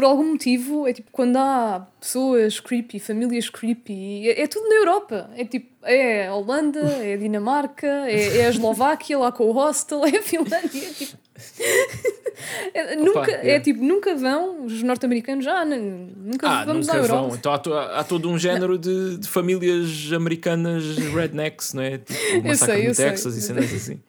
Por 0.00 0.06
algum 0.06 0.30
motivo, 0.32 0.88
é 0.88 0.94
tipo 0.94 1.10
quando 1.12 1.36
há 1.36 1.86
pessoas 2.00 2.58
creepy, 2.58 2.98
famílias 2.98 3.50
creepy, 3.50 4.30
é, 4.30 4.40
é 4.44 4.46
tudo 4.46 4.66
na 4.66 4.76
Europa. 4.76 5.28
É 5.36 5.44
tipo, 5.44 5.68
é 5.84 6.26
a 6.26 6.34
Holanda, 6.34 6.80
é 7.04 7.12
a 7.12 7.16
Dinamarca, 7.18 7.86
é, 8.08 8.38
é 8.38 8.46
a 8.46 8.48
Eslováquia 8.48 9.18
lá 9.18 9.30
com 9.30 9.44
o 9.44 9.52
hostel, 9.52 10.02
é 10.08 10.16
a 10.16 10.22
Finlândia. 10.22 10.58
é 10.82 10.94
tipo- 10.94 11.18
É, 12.72 12.96
nunca, 12.96 13.30
é 13.30 13.44
yeah. 13.44 13.62
tipo, 13.64 13.82
nunca 13.84 14.14
vão, 14.16 14.64
os 14.64 14.82
norte-americanos 14.82 15.44
já, 15.44 15.62
n- 15.66 16.10
nunca 16.16 16.48
Ah, 16.48 16.64
vamos 16.64 16.86
nunca 16.86 16.98
à 16.98 17.02
Europa. 17.02 17.28
vão. 17.28 17.36
Então 17.36 17.52
há, 17.74 17.98
há 18.00 18.04
todo 18.04 18.30
um 18.30 18.38
género 18.38 18.78
de, 18.78 19.18
de 19.18 19.28
famílias 19.28 20.10
americanas 20.14 20.96
rednecks, 20.96 21.74
não 21.74 21.82
é? 21.82 21.98
Tipo, 21.98 22.48
o 22.48 22.56
sei, 22.56 22.88
eu 22.88 22.94
sei. 22.94 23.10
Texas 23.10 23.36
e 23.36 23.42
cenas 23.42 23.70
assim. 23.72 24.00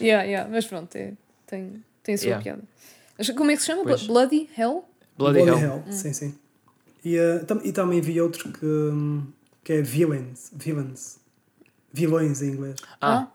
Yeah, 0.00 0.24
yeah, 0.24 0.48
mas 0.50 0.64
pronto, 0.66 0.96
é, 0.96 1.12
tem, 1.46 1.84
tem 2.02 2.14
a 2.14 2.18
sua 2.18 2.26
Yeah. 2.28 2.42
piada. 2.42 3.34
Como 3.36 3.50
é 3.50 3.54
que 3.56 3.60
se 3.60 3.66
chama? 3.66 3.82
Pois. 3.82 4.06
Bloody 4.06 4.48
Hell? 4.56 4.84
Bloody, 5.18 5.40
Hell. 5.40 5.82
sim, 5.90 6.12
sim. 6.12 6.34
E, 7.04 7.16
eh, 7.16 7.38
tam- 7.40 7.60
e 7.64 7.72
também 7.72 8.00
vi 8.00 8.20
outro 8.20 8.50
que, 8.52 8.64
hum, 8.66 9.26
que 9.64 9.72
é 9.74 9.82
Villains, 9.82 10.50
Villains. 10.54 11.18
Vilões 11.92 12.42
em 12.42 12.50
inglês. 12.50 12.76
Ah, 13.00 13.28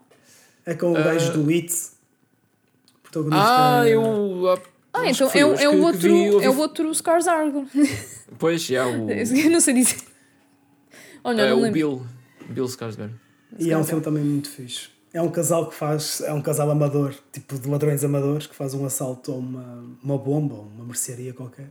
É 0.66 0.72
com 0.74 0.92
o 0.92 0.96
Ah. 0.96 1.02
gajo 1.02 1.32
do 1.34 1.50
It. 1.50 1.74
Protagonista. 3.02 3.44
ah 3.46 3.86
é- 3.86 3.94
eu. 3.94 4.48
ah, 4.48 4.58
Ah, 4.94 5.10
então 5.10 5.28
é, 5.34 5.44
o- 5.44 5.54
é, 5.56 5.68
o 5.68 5.82
outro, 5.82 6.00
vi, 6.00 6.30
ouvi- 6.30 6.46
é 6.46 6.48
o 6.50 6.56
outro 6.56 6.90
Skarsgård. 6.92 7.68
Pois, 8.38 8.62
já, 8.62 8.86
o, 8.86 9.10
Eu 9.10 9.50
não 9.50 9.60
sei 9.60 9.74
dizer. 9.74 9.98
Olha, 11.22 11.42
é, 11.42 11.50
não 11.50 11.58
o 11.58 11.60
lembro. 11.62 11.72
Bill. 11.72 12.06
Bill 12.48 12.64
Skarsgård. 12.66 13.12
E 13.58 13.70
é 13.70 13.76
um 13.78 13.84
filme 13.84 14.02
também 14.02 14.22
muito 14.24 14.48
fixe. 14.48 14.88
É 15.14 15.22
um 15.22 15.30
casal 15.30 15.68
que 15.68 15.74
faz, 15.76 16.20
é 16.22 16.32
um 16.32 16.42
casal 16.42 16.68
amador, 16.68 17.14
tipo 17.32 17.56
de 17.56 17.68
ladrões 17.68 18.02
amadores, 18.02 18.48
que 18.48 18.54
faz 18.54 18.74
um 18.74 18.84
assalto 18.84 19.30
a 19.30 19.36
uma, 19.36 19.96
uma 20.02 20.18
bomba 20.18 20.56
ou 20.56 20.62
uma 20.62 20.84
mercearia 20.84 21.32
qualquer. 21.32 21.70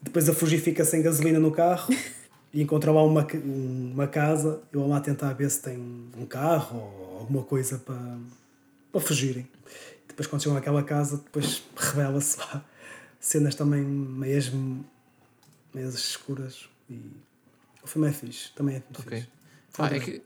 Depois 0.00 0.28
a 0.28 0.34
fugir 0.34 0.60
fica 0.60 0.84
sem 0.84 1.00
gasolina 1.00 1.38
no 1.40 1.50
carro 1.50 1.92
e 2.52 2.60
encontra 2.60 2.92
lá 2.92 3.02
uma, 3.02 3.26
uma 3.44 4.06
casa 4.06 4.62
e 4.70 4.76
vão 4.76 4.90
lá 4.90 5.00
tentar 5.00 5.32
ver 5.32 5.50
se 5.50 5.62
tem 5.62 5.78
um 5.78 6.26
carro 6.26 6.78
ou 6.78 7.18
alguma 7.20 7.42
coisa 7.42 7.78
para, 7.78 8.18
para 8.92 9.00
fugirem. 9.00 9.48
Depois 10.06 10.26
quando 10.26 10.42
chegam 10.42 10.58
àquela 10.58 10.82
casa, 10.82 11.16
depois 11.16 11.62
revela-se 11.74 12.38
lá 12.38 12.62
cenas 13.18 13.54
também 13.54 13.82
meias, 13.82 14.52
meias 15.74 15.94
escuras 15.94 16.68
e 16.90 17.00
o 17.82 17.86
filme 17.86 18.08
é 18.08 18.12
fixe, 18.12 18.52
também 18.54 18.76
é 18.76 18.78
muito 18.80 19.00
Ok. 19.00 19.18
fixe. 19.18 19.32
Pá, 19.76 19.88
é 19.88 19.98
que. 19.98 20.22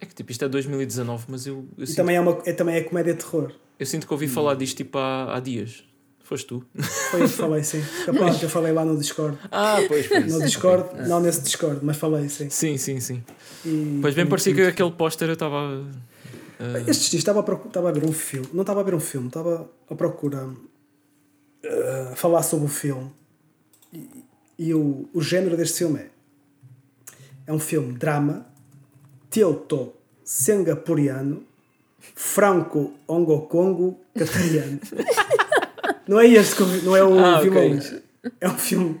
É 0.00 0.06
que 0.06 0.14
tipo, 0.14 0.32
isto 0.32 0.44
é 0.44 0.48
2019, 0.48 1.24
mas 1.28 1.46
eu, 1.46 1.66
eu, 1.76 1.84
E 1.84 1.86
sinto, 1.86 1.96
também 1.96 2.16
é, 2.16 2.20
uma, 2.20 2.38
é, 2.46 2.52
também 2.52 2.76
é 2.76 2.80
comédia 2.82 3.12
de 3.14 3.20
terror. 3.22 3.52
eu 3.78 3.84
sinto 3.86 4.06
que 4.06 4.12
ouvi 4.12 4.26
falar 4.28 4.54
disto 4.54 4.76
tipo 4.78 4.96
há, 4.98 5.36
há 5.36 5.40
dias. 5.40 5.84
Foste 6.22 6.46
tu? 6.46 6.64
Foi 7.10 7.22
eu 7.22 7.26
que 7.28 7.32
falei, 7.34 7.62
sim. 7.64 7.82
Capaz 8.06 8.38
que 8.38 8.44
eu 8.44 8.48
falei 8.48 8.72
lá 8.72 8.84
no 8.84 8.96
Discord. 8.96 9.36
Ah, 9.50 9.78
pois 9.88 10.06
foi. 10.06 10.20
No 10.20 10.40
Discord, 10.40 11.08
não 11.08 11.20
nesse 11.20 11.42
Discord, 11.42 11.80
mas 11.84 11.96
falei, 11.96 12.28
sim. 12.28 12.48
Sim, 12.48 12.76
sim, 12.78 13.00
sim. 13.00 13.22
E, 13.66 13.98
Pois 14.00 14.14
bem, 14.14 14.24
e- 14.24 14.28
parecia 14.28 14.54
que 14.54 14.62
aquele 14.62 14.92
póster 14.92 15.28
eu 15.28 15.32
estava. 15.34 15.84
ah, 16.60 16.78
Estes 16.86 17.10
dias 17.10 17.20
estava 17.20 17.40
a, 17.40 17.42
procu- 17.42 17.66
estava 17.68 17.88
a 17.88 17.92
ver 17.92 18.04
um 18.04 18.12
filme, 18.12 18.48
não 18.54 18.60
estava 18.60 18.80
a 18.80 18.84
ver 18.84 18.94
um 18.94 19.00
filme, 19.00 19.26
estava 19.26 19.68
a 19.90 19.94
procurar 19.96 20.46
uh, 20.46 20.56
falar 22.14 22.42
sobre 22.44 22.66
o 22.66 22.68
filme. 22.68 23.10
E, 23.92 24.08
e 24.56 24.72
o, 24.74 25.08
o 25.12 25.20
género 25.20 25.56
deste 25.56 25.78
filme 25.78 25.98
é: 25.98 26.10
é 27.48 27.52
um 27.52 27.58
filme 27.58 27.92
drama, 27.94 28.46
teuto 29.30 29.92
singapuriano, 30.24 31.42
franco-hongo-congo 32.14 33.98
catariano. 34.18 34.80
não 36.06 36.20
é 36.20 36.26
este, 36.26 36.56
que 36.56 36.62
eu 36.62 36.66
vi- 36.66 36.82
não 36.84 36.96
é 36.96 37.02
o 37.04 37.18
Ah, 37.18 37.40
filme 37.40 37.56
ok. 37.58 37.74
hoje. 37.76 38.02
É 38.40 38.48
um 38.48 38.58
filme 38.58 39.00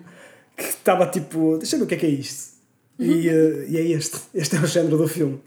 que 0.56 0.64
estava 0.64 1.06
tipo. 1.06 1.58
Deixa 1.58 1.76
eu 1.76 1.80
ver 1.80 1.84
o 1.84 1.88
que 1.88 1.94
é 1.94 1.98
que 1.98 2.06
é 2.06 2.10
isto. 2.10 2.50
E, 2.98 3.28
uh, 3.28 3.64
e 3.68 3.76
é 3.78 3.82
este. 3.82 4.18
Este 4.34 4.56
é 4.56 4.60
o 4.60 4.66
género 4.66 4.96
do 4.98 5.08
filme. 5.08 5.40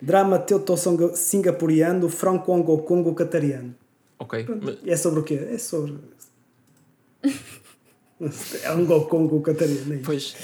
Drama 0.00 0.38
teuto 0.38 0.74
singapuriano, 1.14 2.08
franco-hongo-congo 2.08 3.14
catariano. 3.14 3.74
ok. 4.18 4.46
E 4.84 4.90
é 4.90 4.96
sobre 4.96 5.20
o 5.20 5.22
quê? 5.22 5.48
É 5.52 5.58
sobre. 5.58 5.94
É 8.62 8.72
um 8.72 8.86
Congo 8.86 9.40
catariano. 9.40 9.94
é 9.94 9.96
isso. 9.96 10.04
Pois. 10.04 10.34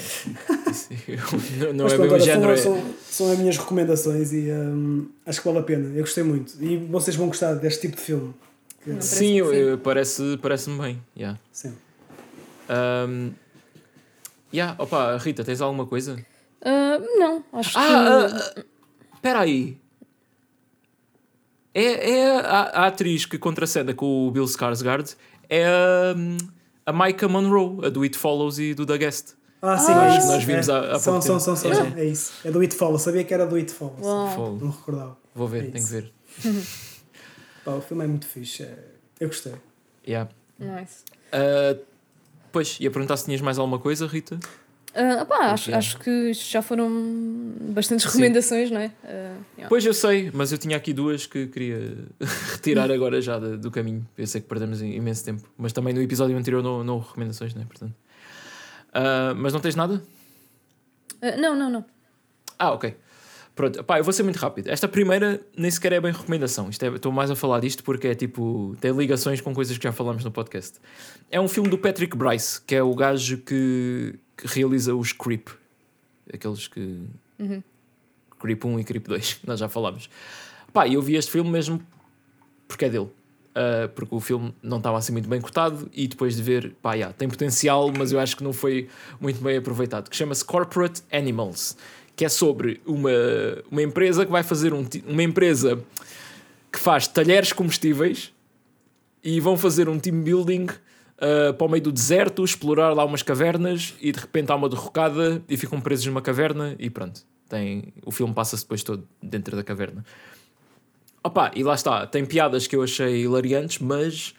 Não 1.59 1.73
não 1.73 1.83
Mas 1.85 1.93
é 1.93 1.95
pronto, 1.97 2.09
bem 2.11 2.21
o 2.21 2.23
género. 2.25 2.57
são, 2.57 2.75
é- 2.75 2.81
são, 2.81 2.93
são 3.09 3.31
as 3.31 3.37
minhas 3.39 3.57
recomendações 3.57 4.31
e 4.33 4.51
hum, 4.51 5.07
acho 5.25 5.41
que 5.41 5.47
vale 5.47 5.59
a 5.59 5.63
pena. 5.63 5.87
Eu 5.95 6.01
gostei 6.01 6.23
muito. 6.23 6.53
E 6.63 6.77
vocês 6.77 7.15
vão 7.15 7.27
gostar 7.27 7.53
deste 7.55 7.81
tipo 7.81 7.95
de 7.95 8.01
filme. 8.01 8.33
Não. 8.85 9.01
Sim, 9.01 9.37
eu- 9.39 9.77
Parece 9.77 9.77
parece, 10.21 10.37
parece-me 10.41 10.79
bem. 10.81 11.01
Yeah. 11.17 11.39
Sim. 11.51 11.73
Um, 12.69 13.31
yeah. 14.53 14.75
Opa, 14.81 15.17
Rita, 15.17 15.43
tens 15.43 15.61
alguma 15.61 15.85
coisa? 15.85 16.17
Ah, 16.61 16.99
não, 17.17 17.43
acho 17.53 17.71
que. 17.71 17.77
Ah, 17.77 18.53
espera 19.15 19.39
aí. 19.39 19.77
É, 21.73 22.09
é 22.11 22.31
a, 22.39 22.61
a 22.61 22.87
atriz 22.87 23.25
que 23.25 23.37
contracena 23.37 23.93
com 23.93 24.27
o 24.27 24.31
Bill 24.31 24.45
Skarsgård 24.45 25.15
é 25.49 25.65
a, 25.65 26.15
a 26.89 26.93
Micah 26.93 27.27
Monroe, 27.27 27.85
a 27.85 27.89
do 27.89 28.01
It 28.03 28.17
Follows 28.17 28.59
e 28.59 28.73
do 28.73 28.85
The 28.85 28.97
Guest. 28.97 29.33
Ah, 29.61 29.77
sim, 29.77 29.91
Ah, 29.93 30.13
é 30.13 30.17
isso. 30.17 30.27
nós 30.27 30.43
vimos 30.43 30.69
é. 30.69 30.71
há- 30.71 30.91
há 30.95 30.99
são, 30.99 31.21
são, 31.21 31.39
são, 31.39 31.55
são, 31.55 31.71
É. 31.71 32.01
é. 32.01 32.05
isso. 32.05 32.31
É 32.45 32.51
do 32.51 32.61
It 32.61 32.73
Follow. 32.75 32.97
Sabia 32.97 33.23
que 33.23 33.33
era 33.33 33.45
do 33.45 33.55
It 33.55 33.71
Follow. 33.71 33.97
Uau. 34.01 34.29
Fogo. 34.35 34.57
Não 34.61 34.67
me 34.67 34.73
recordava. 34.73 35.17
Vou 35.35 35.47
ver, 35.47 35.65
É 35.65 35.71
tenho 35.71 35.85
que 35.85 35.91
ver. 35.91 36.11
Pá, 37.65 37.71
o 37.73 37.81
filme 37.81 38.03
é 38.03 38.07
muito 38.07 38.25
fixe. 38.27 38.63
é- 38.63 38.85
Eu 39.19 39.27
gostei. 39.27 39.53
Yeah. 40.07 40.29
Nice. 40.57 41.03
Uh, 41.33 41.79
pois, 42.51 42.77
ia 42.79 42.89
perguntar 42.89 43.17
se 43.17 43.25
tinhas 43.25 43.41
mais 43.41 43.59
alguma 43.59 43.79
coisa, 43.79 44.07
Rita? 44.07 44.39
Ah, 45.01 45.23
pá, 45.25 45.51
acho, 45.53 45.73
acho 45.73 45.97
que 45.99 46.33
já 46.33 46.61
foram 46.61 46.89
bastantes 47.73 48.03
Sim. 48.05 48.09
recomendações, 48.17 48.69
não 48.69 48.81
é? 48.81 48.91
Ah, 49.03 49.07
yeah. 49.55 49.69
Pois 49.69 49.85
eu 49.85 49.93
sei, 49.93 50.29
mas 50.33 50.51
eu 50.51 50.57
tinha 50.57 50.75
aqui 50.75 50.91
duas 50.91 51.25
que 51.25 51.47
queria 51.47 51.97
retirar 52.51 52.91
agora 52.91 53.21
já 53.21 53.39
da- 53.39 53.55
do 53.55 53.71
caminho. 53.71 54.05
Eu 54.17 54.27
sei 54.27 54.41
que 54.41 54.47
perdemos 54.47 54.81
imenso 54.81 55.23
tempo, 55.23 55.43
mas 55.57 55.71
também 55.71 55.93
no 55.93 56.01
episódio 56.01 56.35
anterior 56.35 56.61
não, 56.61 56.83
não 56.83 56.95
houve 56.95 57.07
recomendações, 57.07 57.53
não 57.55 57.61
é? 57.61 57.65
Portanto. 57.65 57.93
Uh, 58.89 59.35
mas 59.37 59.53
não 59.53 59.59
tens 59.61 59.75
nada? 59.75 60.01
Ah, 61.21 61.37
não, 61.37 61.55
não, 61.55 61.69
não. 61.69 61.85
Ah, 62.57 62.71
ok. 62.73 62.95
Pronto, 63.55 63.83
pá, 63.83 63.99
eu 63.99 64.03
vou 64.03 64.13
ser 64.13 64.23
muito 64.23 64.37
rápido. 64.37 64.67
Esta 64.69 64.87
primeira 64.87 65.39
nem 65.55 65.69
sequer 65.69 65.91
é 65.93 65.99
bem 66.01 66.11
recomendação. 66.13 66.69
Isto 66.69 66.85
é- 66.85 66.95
Estou 66.95 67.11
mais 67.11 67.29
a 67.29 67.35
falar 67.35 67.59
disto 67.59 67.83
porque 67.83 68.07
é 68.07 68.15
tipo. 68.15 68.75
tem 68.81 68.91
ligações 68.91 69.39
com 69.41 69.53
coisas 69.53 69.77
que 69.77 69.83
já 69.83 69.91
falamos 69.91 70.23
no 70.23 70.31
podcast. 70.31 70.79
É 71.29 71.39
um 71.39 71.47
filme 71.47 71.69
do 71.69 71.77
Patrick 71.77 72.15
Bryce, 72.17 72.61
que 72.61 72.73
é 72.75 72.81
o 72.83 72.93
gajo 72.95 73.37
que, 73.39 74.15
que 74.39 74.47
realiza 74.47 74.95
os 74.95 75.11
Creep. 75.11 75.49
Aqueles 76.33 76.67
que. 76.67 76.99
Uhum. 77.37 77.61
Creep 78.39 78.63
1 78.63 78.79
e 78.79 78.83
Creep 78.85 79.07
2, 79.07 79.39
nós 79.45 79.59
já 79.59 79.67
falámos. 79.67 80.09
Pá, 80.71 80.87
eu 80.87 81.01
vi 81.01 81.15
este 81.15 81.31
filme 81.31 81.49
mesmo 81.49 81.81
porque 82.67 82.85
é 82.85 82.89
dele. 82.89 83.09
Uh, 83.49 83.89
porque 83.93 84.15
o 84.15 84.19
filme 84.19 84.53
não 84.61 84.77
estava 84.77 84.97
assim 84.97 85.11
muito 85.11 85.27
bem 85.27 85.41
cortado 85.41 85.89
e 85.91 86.07
depois 86.07 86.35
de 86.35 86.41
ver, 86.41 86.71
pá, 86.81 86.93
yeah, 86.93 87.13
tem 87.13 87.27
potencial, 87.27 87.91
mas 87.91 88.11
eu 88.11 88.19
acho 88.19 88.37
que 88.37 88.43
não 88.43 88.53
foi 88.53 88.87
muito 89.19 89.41
bem 89.41 89.57
aproveitado. 89.57 90.09
Que 90.09 90.15
chama-se 90.15 90.45
Corporate 90.45 91.01
Animals, 91.11 91.75
que 92.15 92.23
é 92.23 92.29
sobre 92.29 92.79
uma, 92.85 93.09
uma 93.69 93.81
empresa 93.81 94.25
que 94.25 94.31
vai 94.31 94.43
fazer 94.43 94.73
um, 94.73 94.87
uma 95.05 95.23
empresa 95.23 95.83
que 96.71 96.79
faz 96.79 97.07
talheres 97.07 97.51
comestíveis 97.51 98.31
e 99.21 99.41
vão 99.41 99.57
fazer 99.57 99.89
um 99.89 99.99
team 99.99 100.21
building 100.21 100.67
uh, 101.21 101.53
para 101.53 101.67
o 101.67 101.69
meio 101.69 101.83
do 101.83 101.91
deserto, 101.91 102.43
explorar 102.43 102.93
lá 102.93 103.05
umas 103.05 103.21
cavernas 103.23 103.93
e 104.01 104.11
de 104.11 104.19
repente 104.19 104.51
há 104.51 104.55
uma 104.55 104.67
derrocada 104.69 105.41
e 105.47 105.57
ficam 105.57 105.79
presos 105.79 106.05
numa 106.05 106.21
caverna 106.21 106.75
e 106.79 106.89
pronto. 106.89 107.21
Tem, 107.47 107.93
o 108.05 108.11
filme 108.11 108.33
passa-se 108.33 108.63
depois 108.63 108.83
todo 108.83 109.07
dentro 109.21 109.55
da 109.55 109.63
caverna. 109.63 110.05
Opa, 111.23 111.51
e 111.55 111.63
lá 111.63 111.73
está, 111.73 112.05
tem 112.07 112.25
piadas 112.25 112.67
que 112.67 112.75
eu 112.75 112.83
achei 112.83 113.23
hilariantes, 113.23 113.79
mas 113.79 114.33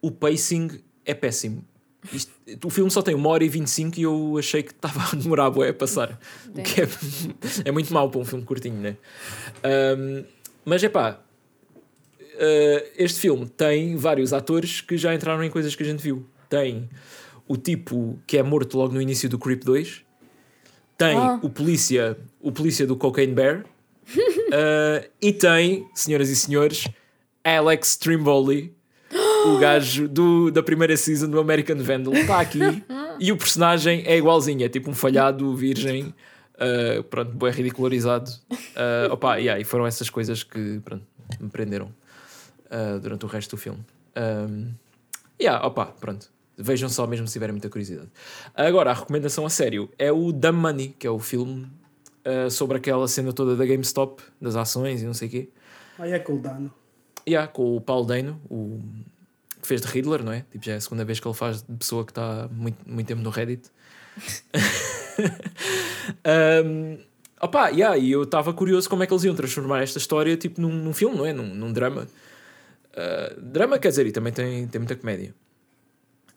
o 0.00 0.10
pacing 0.10 0.80
é 1.04 1.12
péssimo. 1.14 1.64
Isto- 2.12 2.32
o 2.64 2.70
filme 2.70 2.90
só 2.90 3.02
tem 3.02 3.14
1 3.14 3.26
hora 3.26 3.44
e 3.44 3.48
25 3.48 3.98
e 3.98 4.02
eu 4.04 4.36
achei 4.38 4.62
que 4.62 4.72
estava 4.72 5.00
a 5.12 5.16
demorar 5.16 5.50
bué 5.50 5.70
a 5.70 5.74
passar. 5.74 6.18
O 6.48 6.62
que 6.62 6.82
é, 6.82 6.88
é 7.66 7.72
muito 7.72 7.92
mau 7.92 8.08
para 8.10 8.20
um 8.20 8.24
filme 8.24 8.44
curtinho, 8.44 8.76
né? 8.80 8.96
Um, 9.98 10.24
mas 10.64 10.82
é 10.84 10.88
pá, 10.88 11.18
uh, 12.40 12.90
este 12.96 13.20
filme 13.20 13.46
tem 13.46 13.96
vários 13.96 14.32
atores 14.32 14.80
que 14.80 14.96
já 14.96 15.14
entraram 15.14 15.44
em 15.44 15.50
coisas 15.50 15.74
que 15.74 15.82
a 15.82 15.86
gente 15.86 16.02
viu. 16.02 16.26
Tem 16.48 16.88
o 17.46 17.56
tipo 17.56 18.18
que 18.26 18.38
é 18.38 18.42
morto 18.42 18.78
logo 18.78 18.94
no 18.94 19.02
início 19.02 19.28
do 19.28 19.38
Creep 19.38 19.62
2. 19.64 20.02
Tem 20.96 21.16
Ah. 21.16 21.38
o 21.42 21.48
polícia, 21.48 22.16
o 22.40 22.50
polícia 22.50 22.86
do 22.86 22.96
Cocaine 22.96 23.32
Bear. 23.32 23.64
Uh, 24.16 25.08
e 25.20 25.32
tem, 25.32 25.86
senhoras 25.94 26.28
e 26.28 26.36
senhores, 26.36 26.88
Alex 27.44 27.96
Trimboli, 27.96 28.74
o 29.46 29.58
gajo 29.58 30.08
do, 30.08 30.50
da 30.50 30.62
primeira 30.62 30.96
season 30.96 31.28
do 31.28 31.40
American 31.40 31.78
Vandal. 31.78 32.14
Está 32.14 32.40
aqui 32.40 32.60
e 33.18 33.32
o 33.32 33.36
personagem 33.36 34.02
é 34.06 34.16
igualzinho, 34.16 34.64
é 34.64 34.68
tipo 34.68 34.90
um 34.90 34.94
falhado 34.94 35.54
virgem, 35.54 36.14
uh, 36.56 37.02
pronto, 37.04 37.32
bem 37.32 37.50
ridicularizado. 37.50 38.30
Uh, 38.50 39.12
opa, 39.12 39.36
yeah, 39.36 39.60
e 39.60 39.64
foram 39.64 39.86
essas 39.86 40.10
coisas 40.10 40.42
que 40.42 40.80
pronto, 40.84 41.06
me 41.40 41.48
prenderam 41.48 41.92
uh, 42.70 43.00
durante 43.00 43.24
o 43.24 43.28
resto 43.28 43.56
do 43.56 43.56
filme. 43.56 43.84
Um, 44.16 44.72
yeah, 45.40 45.64
opa, 45.66 45.86
pronto. 45.86 46.30
Vejam 46.56 46.88
só 46.88 47.06
mesmo 47.06 47.26
se 47.26 47.32
tiverem 47.32 47.52
muita 47.52 47.70
curiosidade. 47.70 48.08
Agora, 48.54 48.90
a 48.90 48.94
recomendação 48.94 49.46
a 49.46 49.50
sério 49.50 49.88
é 49.98 50.12
o 50.12 50.30
Dumb 50.30 50.58
Money, 50.58 50.94
que 50.98 51.06
é 51.06 51.10
o 51.10 51.18
filme 51.18 51.70
uh, 52.26 52.50
sobre 52.50 52.76
aquela 52.76 53.08
cena 53.08 53.32
toda 53.32 53.56
da 53.56 53.64
GameStop, 53.64 54.22
das 54.40 54.56
ações 54.56 55.02
e 55.02 55.06
não 55.06 55.14
sei 55.14 55.28
o 55.28 55.30
quê. 55.30 55.48
Aí 55.98 56.12
é 56.12 56.18
com 56.18 56.34
o 56.34 56.38
Dano. 56.38 56.72
Yeah, 57.28 57.50
com 57.50 57.76
o 57.76 57.80
Paul 57.80 58.04
Dano, 58.04 58.40
o 58.48 58.80
que 59.60 59.68
fez 59.68 59.80
de 59.80 59.88
Riddler, 59.88 60.24
não 60.24 60.32
é? 60.32 60.44
Tipo, 60.50 60.64
já 60.64 60.72
é 60.72 60.76
a 60.76 60.80
segunda 60.80 61.04
vez 61.04 61.20
que 61.20 61.28
ele 61.28 61.34
faz 61.34 61.62
de 61.62 61.76
pessoa 61.76 62.04
que 62.04 62.12
está 62.12 62.48
muito, 62.50 62.78
muito 62.86 63.06
tempo 63.06 63.20
no 63.20 63.30
Reddit. 63.30 63.70
um, 66.64 66.98
opa, 67.40 67.68
yeah, 67.68 67.96
e 67.96 68.10
eu 68.10 68.22
estava 68.22 68.52
curioso 68.52 68.88
como 68.88 69.02
é 69.02 69.06
que 69.06 69.12
eles 69.12 69.24
iam 69.24 69.34
transformar 69.34 69.82
esta 69.82 69.98
história 69.98 70.36
tipo 70.36 70.60
num, 70.60 70.72
num 70.72 70.92
filme, 70.92 71.16
não 71.16 71.26
é? 71.26 71.32
Num, 71.32 71.54
num 71.54 71.72
drama. 71.72 72.06
Uh, 72.92 73.40
drama, 73.40 73.78
quer 73.78 73.88
dizer, 73.88 74.06
e 74.06 74.12
também 74.12 74.32
tem, 74.32 74.66
tem 74.66 74.78
muita 74.78 74.96
comédia. 74.96 75.34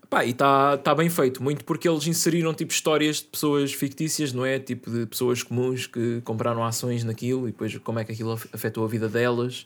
Pá, 0.09 0.23
e 0.23 0.29
está 0.29 0.77
tá 0.77 0.93
bem 0.93 1.09
feito, 1.09 1.41
muito 1.41 1.65
porque 1.65 1.89
eles 1.89 2.05
inseriram 2.05 2.53
tipo 2.53 2.71
histórias 2.71 3.15
de 3.17 3.23
pessoas 3.23 3.73
fictícias, 3.73 4.31
não 4.31 4.45
é? 4.45 4.59
Tipo 4.59 4.91
de 4.91 5.07
pessoas 5.07 5.41
comuns 5.41 5.87
que 5.87 6.21
compraram 6.21 6.63
ações 6.63 7.03
naquilo 7.03 7.47
e 7.47 7.51
depois 7.51 7.75
como 7.79 7.97
é 7.97 8.03
que 8.05 8.11
aquilo 8.11 8.33
af- 8.33 8.47
afetou 8.53 8.85
a 8.85 8.87
vida 8.87 9.09
delas. 9.09 9.65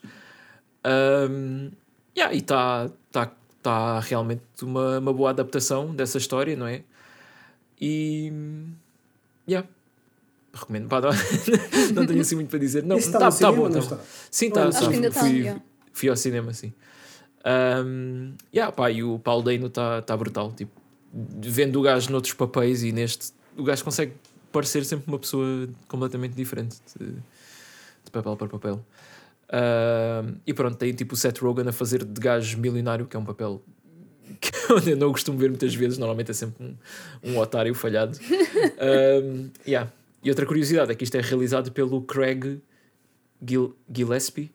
Um, 1.30 1.70
yeah, 2.18 2.34
e 2.34 2.38
está 2.38 2.90
tá, 3.12 3.30
tá 3.62 4.00
realmente 4.00 4.42
uma, 4.62 5.00
uma 5.00 5.12
boa 5.12 5.32
adaptação 5.32 5.94
dessa 5.94 6.18
história, 6.18 6.56
não 6.56 6.68
é? 6.68 6.82
E. 7.80 8.32
Yeah. 9.50 9.68
Recomendo. 10.54 10.88
Pá, 10.88 11.02
não, 11.02 11.10
não 11.94 12.06
tenho 12.06 12.22
assim 12.22 12.36
muito 12.36 12.50
para 12.50 12.60
dizer. 12.60 12.84
Não, 12.84 12.98
está 12.98 13.10
está 13.18 13.20
tá, 13.20 13.26
no 13.26 13.32
cinema 13.34 13.58
bom. 13.58 13.64
tá 13.70 13.74
bom. 13.74 13.80
está? 13.80 14.00
Sim, 14.32 14.50
Não, 14.50 14.70
está. 14.70 14.80
acho 14.80 14.90
que 14.90 14.96
ainda 14.96 15.12
tá, 15.12 15.20
fui, 15.20 15.30
yeah. 15.40 15.62
Fui 15.98 16.10
ao 16.10 16.16
cinema, 16.16 16.54
sim. 16.54 16.74
Um, 17.46 18.34
yeah, 18.54 18.72
pá, 18.72 18.92
e 18.92 19.04
o 19.04 19.18
Paulo 19.20 19.44
Dano 19.44 19.68
está 19.68 20.02
tá 20.02 20.16
brutal. 20.16 20.52
Tipo, 20.52 20.72
vendo 21.14 21.80
o 21.80 21.82
gajo 21.82 22.12
noutros 22.12 22.34
papéis 22.34 22.84
e 22.84 22.92
neste, 22.92 23.32
o 23.58 23.64
gajo 23.64 23.84
consegue 23.84 24.14
parecer 24.52 24.86
sempre 24.86 25.08
uma 25.08 25.18
pessoa 25.18 25.68
completamente 25.88 26.34
diferente 26.34 26.78
de, 27.00 27.06
de 27.08 28.12
papel 28.12 28.36
para 28.36 28.48
papel. 28.48 28.86
E 30.46 30.54
pronto, 30.54 30.78
tem 30.78 30.94
tipo 30.94 31.14
o 31.14 31.18
Seth 31.18 31.40
Rogen 31.40 31.68
a 31.68 31.72
fazer 31.72 32.04
de 32.04 32.20
gajo 32.20 32.58
milionário, 32.58 33.06
que 33.06 33.16
é 33.16 33.20
um 33.20 33.26
papel 33.26 33.62
que 34.40 34.52
eu 34.92 34.98
não 34.98 35.12
costumo 35.12 35.38
ver 35.38 35.50
muitas 35.50 35.74
vezes, 35.74 35.98
normalmente 35.98 36.32
é 36.32 36.34
sempre 36.34 36.64
um, 36.64 36.76
um 37.24 37.38
otário 37.40 37.74
falhado. 37.74 38.20
Um, 38.80 39.50
yeah. 39.66 39.92
E 40.24 40.30
outra 40.30 40.46
curiosidade 40.46 40.92
é 40.92 40.96
que 40.96 41.04
isto 41.04 41.16
é 41.16 41.22
realizado 41.22 41.72
pelo 41.72 42.02
Craig 42.02 42.62
Gil 43.42 43.76
Gillespie, 43.94 44.52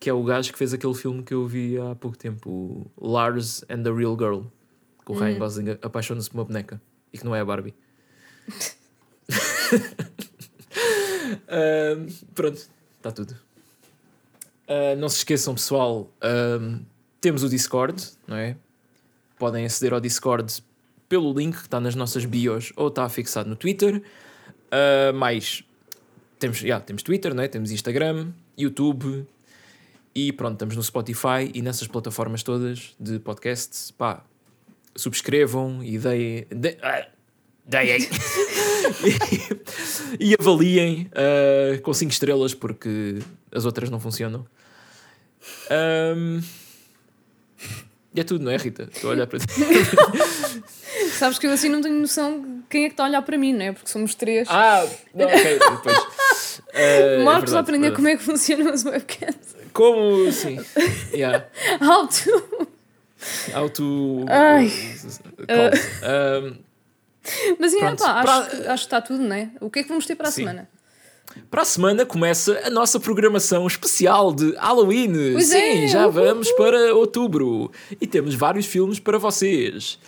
que 0.00 0.08
é 0.08 0.12
o 0.12 0.22
gajo 0.22 0.52
que 0.52 0.58
fez 0.58 0.72
aquele 0.72 0.94
filme 0.94 1.22
que 1.22 1.34
eu 1.34 1.46
vi 1.46 1.78
há 1.78 1.94
pouco 1.94 2.16
tempo, 2.16 2.90
o 2.96 3.08
Lars 3.08 3.64
and 3.68 3.82
the 3.82 3.90
Real 3.90 4.16
Girl, 4.16 4.42
que 5.04 5.12
o 5.12 5.18
Ryan 5.18 5.38
Gosling 5.38 5.78
apaixona-se 5.82 6.30
por 6.30 6.38
uma 6.38 6.44
boneca 6.44 6.80
e 7.12 7.18
que 7.18 7.24
não 7.24 7.34
é 7.34 7.40
a 7.40 7.44
Barbie. 7.44 7.74
Um, 11.48 12.06
pronto, 12.34 12.68
está 12.96 13.12
tudo. 13.12 13.36
Uh, 14.68 14.96
não 14.98 15.08
se 15.08 15.18
esqueçam, 15.18 15.54
pessoal, 15.54 16.10
um, 16.60 16.80
temos 17.20 17.42
o 17.42 17.48
Discord, 17.48 18.02
não 18.26 18.36
é? 18.36 18.56
Podem 19.38 19.64
aceder 19.64 19.92
ao 19.94 20.00
Discord 20.00 20.62
pelo 21.08 21.32
link 21.32 21.56
que 21.56 21.62
está 21.62 21.80
nas 21.80 21.94
nossas 21.94 22.24
bios 22.24 22.72
ou 22.76 22.88
está 22.88 23.08
fixado 23.08 23.48
no 23.48 23.56
Twitter. 23.56 24.02
Uh, 24.66 25.12
mais 25.14 25.64
temos, 26.38 26.60
yeah, 26.60 26.84
temos 26.84 27.02
Twitter, 27.02 27.34
não 27.34 27.42
é? 27.42 27.48
temos 27.48 27.70
Instagram, 27.70 28.30
YouTube 28.56 29.26
e 30.14 30.32
pronto, 30.32 30.54
estamos 30.54 30.76
no 30.76 30.82
Spotify 30.82 31.50
e 31.54 31.62
nessas 31.62 31.86
plataformas 31.88 32.42
todas 32.42 32.94
de 32.98 33.18
podcasts. 33.18 33.90
Pá, 33.90 34.24
subscrevam 34.96 35.82
e 35.82 35.98
deem. 35.98 36.46
de- 36.50 36.76
ah, 36.82 37.06
deem. 37.64 37.98
e, 40.18 40.30
e 40.32 40.36
avaliem 40.38 41.10
ah, 41.14 41.78
com 41.82 41.92
5 41.92 42.10
estrelas 42.12 42.54
porque 42.54 43.18
as 43.52 43.64
outras 43.64 43.90
não 43.90 44.00
funcionam. 44.00 44.46
Ahm, 45.70 46.40
e 48.14 48.20
é 48.20 48.24
tudo, 48.24 48.44
não 48.44 48.50
é, 48.50 48.56
Rita? 48.56 48.88
Estou 48.92 49.10
a 49.10 49.12
olhar 49.14 49.26
para 49.26 49.38
ti. 49.38 49.46
Sabes 51.18 51.38
que 51.38 51.46
eu 51.46 51.52
assim 51.52 51.68
não 51.68 51.80
tenho 51.80 51.94
noção 52.00 52.40
de 52.40 52.62
quem 52.68 52.84
é 52.84 52.88
que 52.88 52.94
está 52.94 53.04
a 53.04 53.06
olhar 53.06 53.22
para 53.22 53.36
mim, 53.38 53.52
não 53.52 53.62
é? 53.66 53.72
Porque 53.72 53.88
somos 53.88 54.14
três. 54.14 54.48
Ah, 54.50 54.86
não, 55.14 55.26
ok, 55.26 55.58
depois. 55.58 55.98
É 56.70 57.24
Marcos 57.24 57.54
a 57.54 57.56
verdade, 57.56 57.58
aprender 57.60 57.90
verdade. 57.90 57.96
como 57.96 58.08
é 58.08 58.16
que 58.16 58.22
funcionam 58.22 58.72
as 58.72 58.84
webcams. 58.84 59.56
Como, 59.72 60.30
sim. 60.32 60.58
Yeah. 61.12 61.46
How 61.80 62.06
to. 62.08 62.68
Auto. 63.54 64.24
Ai. 64.28 64.70
Um, 66.46 66.56
Mas 67.58 67.74
Pronto, 67.74 68.02
pá, 68.02 68.12
acho, 68.12 68.24
para- 68.24 68.46
que, 68.46 68.56
acho 68.68 68.82
que 68.82 68.86
está 68.86 69.00
tudo, 69.00 69.22
não 69.22 69.34
é? 69.36 69.50
O 69.60 69.68
que 69.70 69.80
é 69.80 69.82
que 69.82 69.88
vamos 69.88 70.06
ter 70.06 70.14
para 70.16 70.28
a 70.28 70.30
Sim. 70.30 70.42
semana? 70.42 70.68
para 71.50 71.62
a 71.62 71.64
semana 71.64 72.06
começa 72.06 72.58
a 72.64 72.70
nossa 72.70 72.98
programação 72.98 73.66
especial 73.66 74.32
de 74.32 74.52
Halloween. 74.56 75.32
Pois 75.34 75.46
Sim, 75.46 75.84
é, 75.84 75.86
já 75.86 76.06
vamos 76.08 76.50
para 76.52 76.94
outubro. 76.94 77.70
E 78.00 78.06
temos 78.06 78.34
vários 78.34 78.64
filmes 78.66 78.98
para 78.98 79.18
vocês. 79.18 79.98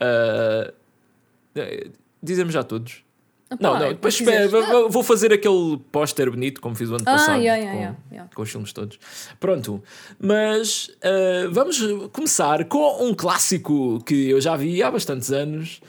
Ah, 0.00 0.72
eh, 1.54 1.88
Dizemos 2.22 2.52
já 2.54 2.62
todos. 2.64 3.02
Não, 3.58 3.78
não, 3.78 3.88
depois 3.88 4.14
espera, 4.14 4.48
vou- 4.48 4.88
vou 4.90 5.02
fazer 5.02 5.32
aquele 5.32 5.76
póster 5.90 6.30
bonito 6.30 6.60
como 6.60 6.74
fiz 6.76 6.88
o 6.88 6.94
ano 6.94 7.04
Ah, 7.06 7.12
passado 7.12 7.40
yeah, 7.42 7.56
yeah, 7.60 7.96
com, 8.08 8.14
yeah, 8.14 8.30
com 8.34 8.42
os 8.42 8.50
filmes 8.50 8.72
todos. 8.72 8.98
Pronto, 9.40 9.82
mas 10.20 10.90
ah, 11.02 11.48
vamos 11.50 11.80
começar 12.12 12.64
com 12.66 13.04
um 13.04 13.12
clássico 13.14 14.00
que 14.04 14.30
eu 14.30 14.40
já 14.40 14.56
vi 14.56 14.82
há 14.82 14.90
bastantes 14.90 15.32
anos 15.32 15.80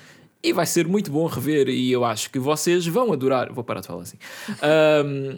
e 0.44 0.52
vai 0.54 0.66
ser 0.66 0.88
muito 0.88 1.12
bom 1.12 1.28
rever. 1.28 1.68
E 1.70 1.92
eu 1.92 2.04
acho 2.04 2.32
que 2.32 2.40
vocês 2.40 2.86
vão 2.88 3.14
adorar. 3.14 3.54
Vou 3.54 3.64
parar 3.64 3.82
de 3.82 3.88
falar 3.88 4.02
assim. 4.04 4.18
Ahm, 4.62 5.38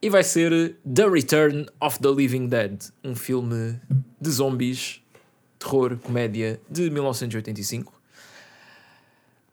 e 0.00 0.08
vai 0.08 0.22
ser 0.24 0.76
The 0.94 1.06
Return 1.08 1.66
of 1.82 1.98
the 1.98 2.08
Living 2.08 2.46
Dead, 2.46 2.80
um 3.04 3.14
filme 3.14 3.78
de 4.20 4.30
zombies, 4.30 5.02
terror, 5.58 5.98
comédia 6.02 6.60
de 6.70 6.88
1985. 6.88 7.92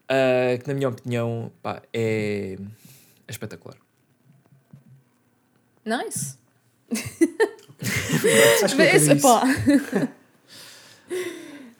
Ah, 0.10 0.58
que 0.58 0.68
na 0.68 0.74
minha 0.74 0.90
opinião 0.90 1.52
pá, 1.62 1.82
é, 1.94 2.58
é 3.28 3.32
espetacular. 3.32 3.78
Nice. 5.86 6.38
Acho 8.64 8.76
que 8.76 8.84
quero 8.84 8.98
isso. 8.98 9.22
pá. 9.22 9.44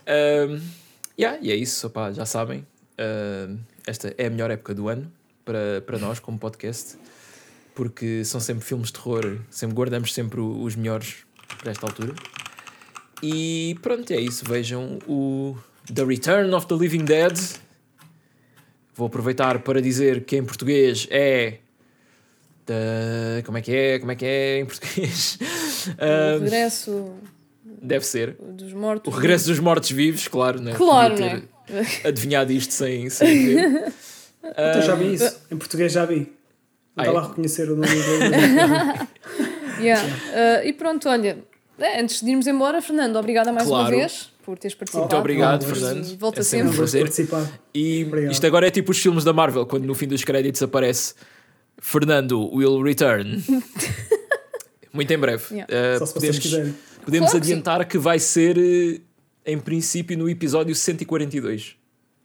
Um, 0.08 0.62
yeah, 1.18 1.40
e 1.42 1.52
é 1.52 1.56
isso, 1.56 1.88
opá, 1.88 2.12
já 2.12 2.26
sabem. 2.26 2.66
Um, 3.00 3.58
esta 3.88 4.14
é 4.18 4.28
a 4.28 4.30
melhor 4.30 4.52
época 4.52 4.74
do 4.74 4.88
ano 4.88 5.12
para, 5.44 5.82
para 5.82 5.98
nós, 5.98 6.20
como 6.20 6.38
podcast, 6.38 6.98
porque 7.74 8.24
são 8.24 8.40
sempre 8.40 8.64
filmes 8.64 8.88
de 8.88 8.94
terror, 8.94 9.40
sempre 9.50 9.76
guardamos 9.76 10.14
sempre 10.14 10.40
os 10.40 10.76
melhores 10.76 11.26
para 11.60 11.72
esta 11.72 11.86
altura. 11.86 12.14
E 13.22 13.78
pronto, 13.82 14.12
é 14.12 14.20
isso. 14.20 14.46
Vejam 14.46 15.00
o 15.08 15.58
The 15.94 16.04
Return 16.04 16.54
of 16.54 16.68
the 16.68 16.76
Living 16.76 17.06
Dead. 17.06 17.38
Vou 18.96 19.08
aproveitar 19.08 19.60
para 19.60 19.82
dizer 19.82 20.24
que 20.24 20.38
em 20.38 20.44
português 20.44 21.08
é. 21.12 21.58
da- 22.66 23.44
como 23.46 23.58
é 23.58 23.62
que 23.62 23.72
é? 23.76 24.00
Como 24.00 24.12
é 24.12 24.16
que 24.16 24.26
é 24.26 24.60
em 24.60 24.66
português? 24.66 25.38
O 26.38 26.40
regresso 26.44 27.14
deve 27.82 28.06
ser. 28.06 28.36
dos 28.40 28.74
mortos. 28.74 29.14
O 29.14 29.16
regresso 29.16 29.48
dos 29.48 29.60
mortos-vivos, 29.60 30.28
claro, 30.28 30.62
né? 30.62 30.74
Claro, 30.76 31.14
Podia 31.14 31.34
não 31.34 31.42
ter 31.42 31.46
é? 32.04 32.08
adivinhado 32.08 32.52
isto 32.52 32.74
sem, 32.74 33.10
sem 33.10 33.46
ver. 33.56 33.94
Então 34.48 34.82
já 34.84 34.94
vi 34.94 35.12
isso. 35.16 35.40
Em 35.52 35.58
português 35.58 35.92
já 35.92 36.06
vi. 36.06 36.32
Ah, 36.96 37.04
Não 37.04 37.10
estava 37.10 37.18
é? 37.18 37.22
a 37.26 37.28
reconhecer 37.30 37.70
o 37.72 37.76
nome 37.76 37.88
inglês. 37.90 39.08
Yeah. 39.82 40.02
Uh, 40.08 40.68
e 40.68 40.72
pronto, 40.72 41.10
olha, 41.10 41.38
é, 41.80 42.00
antes 42.00 42.22
de 42.22 42.30
irmos 42.30 42.48
embora, 42.48 42.82
Fernando, 42.82 43.18
obrigada 43.18 43.52
mais 43.52 43.68
uma 43.68 43.80
Claro. 43.80 43.98
vez 43.98 44.32
por 44.46 44.58
teres 44.60 44.76
participado. 44.76 45.08
Muito 45.08 45.20
obrigado, 45.20 45.66
mas 45.68 45.78
Fernando. 45.80 46.18
volta 46.18 46.40
é 46.40 46.44
sempre 46.44 46.68
um 46.68 46.72
sempre. 46.72 46.78
Vou 46.78 46.78
prazer. 46.78 47.02
participar. 47.02 47.60
E 47.74 48.04
Obrigado. 48.06 48.32
isto 48.32 48.46
agora 48.48 48.68
é 48.68 48.72
tipo 48.72 48.92
os 48.92 48.98
filmes 49.00 49.24
da 49.24 49.34
Marvel, 49.34 49.66
quando 49.66 49.86
no 49.86 49.96
fim 49.96 50.08
dos 50.08 50.24
créditos 50.24 50.62
aparece 50.62 51.14
Fernando 51.80 52.40
will 52.54 52.82
return. 52.82 53.44
Muito 54.94 55.12
em 55.12 55.18
breve. 55.18 55.44
Yeah. 55.54 55.74
Uh, 55.74 56.00
Só 56.00 56.06
se 56.06 56.14
vocês 56.14 56.14
podemos, 56.14 56.40
quiserem. 56.40 56.76
podemos 57.04 57.30
Claro 57.32 57.44
adiantar 57.46 57.86
que 57.88 57.98
vai 57.98 58.18
ser, 58.20 58.58
eh, 58.58 59.02
em 59.46 59.60
princípio, 59.60 60.18
no 60.18 60.30
episódio 60.30 60.74
142. 60.74 61.76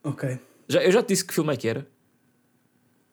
Ok. 0.04 0.38
Já, 0.68 0.82
eu 0.84 0.92
já 0.92 1.02
te 1.02 1.08
disse 1.08 1.24
que 1.24 1.34
filme 1.34 1.52
é 1.52 1.56
que 1.56 1.66
era? 1.66 1.86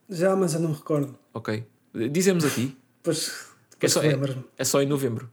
Já, 0.09 0.35
mas 0.35 0.53
eu 0.53 0.59
não 0.59 0.69
me 0.69 0.75
recordo. 0.75 1.17
Ok. 1.33 1.63
Dizemos 2.11 2.45
aqui. 2.45 2.77
Depois, 2.97 3.47
É 3.81 3.87
só, 3.87 4.03
é, 4.03 4.15
é 4.57 4.63
só 4.63 4.81
em 4.81 4.85
novembro. 4.85 5.29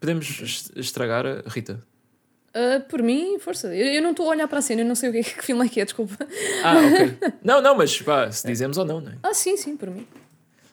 Podemos 0.00 0.40
es- 0.40 0.70
estragar 0.76 1.26
a 1.26 1.42
Rita. 1.48 1.84
Ah, 2.60 2.80
por 2.80 3.02
mim, 3.02 3.38
força. 3.38 3.68
Eu, 3.74 3.86
eu 3.94 4.02
não 4.02 4.10
estou 4.10 4.26
a 4.26 4.30
olhar 4.30 4.48
para 4.48 4.58
a 4.58 4.62
cena, 4.62 4.80
eu 4.82 4.86
não 4.86 4.94
sei 4.96 5.10
o 5.10 5.12
que, 5.12 5.18
é- 5.18 5.22
que 5.22 5.44
filme 5.44 5.64
é 5.64 5.68
que 5.68 5.80
é, 5.80 5.84
desculpa. 5.84 6.16
Ah, 6.64 6.74
ok. 6.78 7.32
não, 7.44 7.62
não, 7.62 7.76
mas 7.76 8.00
pá, 8.02 8.30
se 8.32 8.46
dizemos 8.46 8.76
ou 8.78 8.84
não, 8.84 9.00
não 9.00 9.12
é? 9.12 9.18
Ah, 9.22 9.32
sim, 9.34 9.56
sim, 9.56 9.76
por 9.76 9.88
mim. 9.90 10.06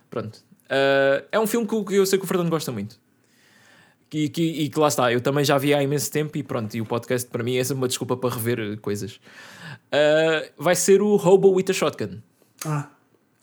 Pronto. 0.09 0.39
Ah, 0.69 1.23
é 1.31 1.39
um 1.39 1.45
filme 1.45 1.67
que, 1.67 1.83
que 1.83 1.95
eu 1.95 2.05
sei 2.05 2.17
que 2.17 2.25
o 2.25 2.27
Fernando 2.27 2.49
gosta 2.49 2.71
muito. 2.71 2.99
E 4.11 4.29
que, 4.29 4.41
e 4.41 4.69
que 4.69 4.79
lá 4.79 4.87
está, 4.87 5.11
eu 5.11 5.19
também 5.19 5.43
já 5.43 5.57
vi 5.57 5.73
há 5.73 5.83
imenso 5.83 6.09
tempo 6.09 6.37
e 6.37 6.43
pronto, 6.43 6.73
e 6.73 6.79
o 6.79 6.85
podcast 6.85 7.29
para 7.29 7.43
mim 7.43 7.57
é 7.57 7.63
sempre 7.63 7.81
uma 7.81 7.87
desculpa 7.87 8.15
para 8.15 8.33
rever 8.33 8.79
coisas. 8.79 9.19
Ah, 9.91 10.45
vai 10.57 10.73
ser 10.75 11.01
o 11.01 11.15
Hobo 11.15 11.51
with 11.53 11.65
a 11.69 11.73
Shotgun, 11.73 12.19
Ah, 12.65 12.89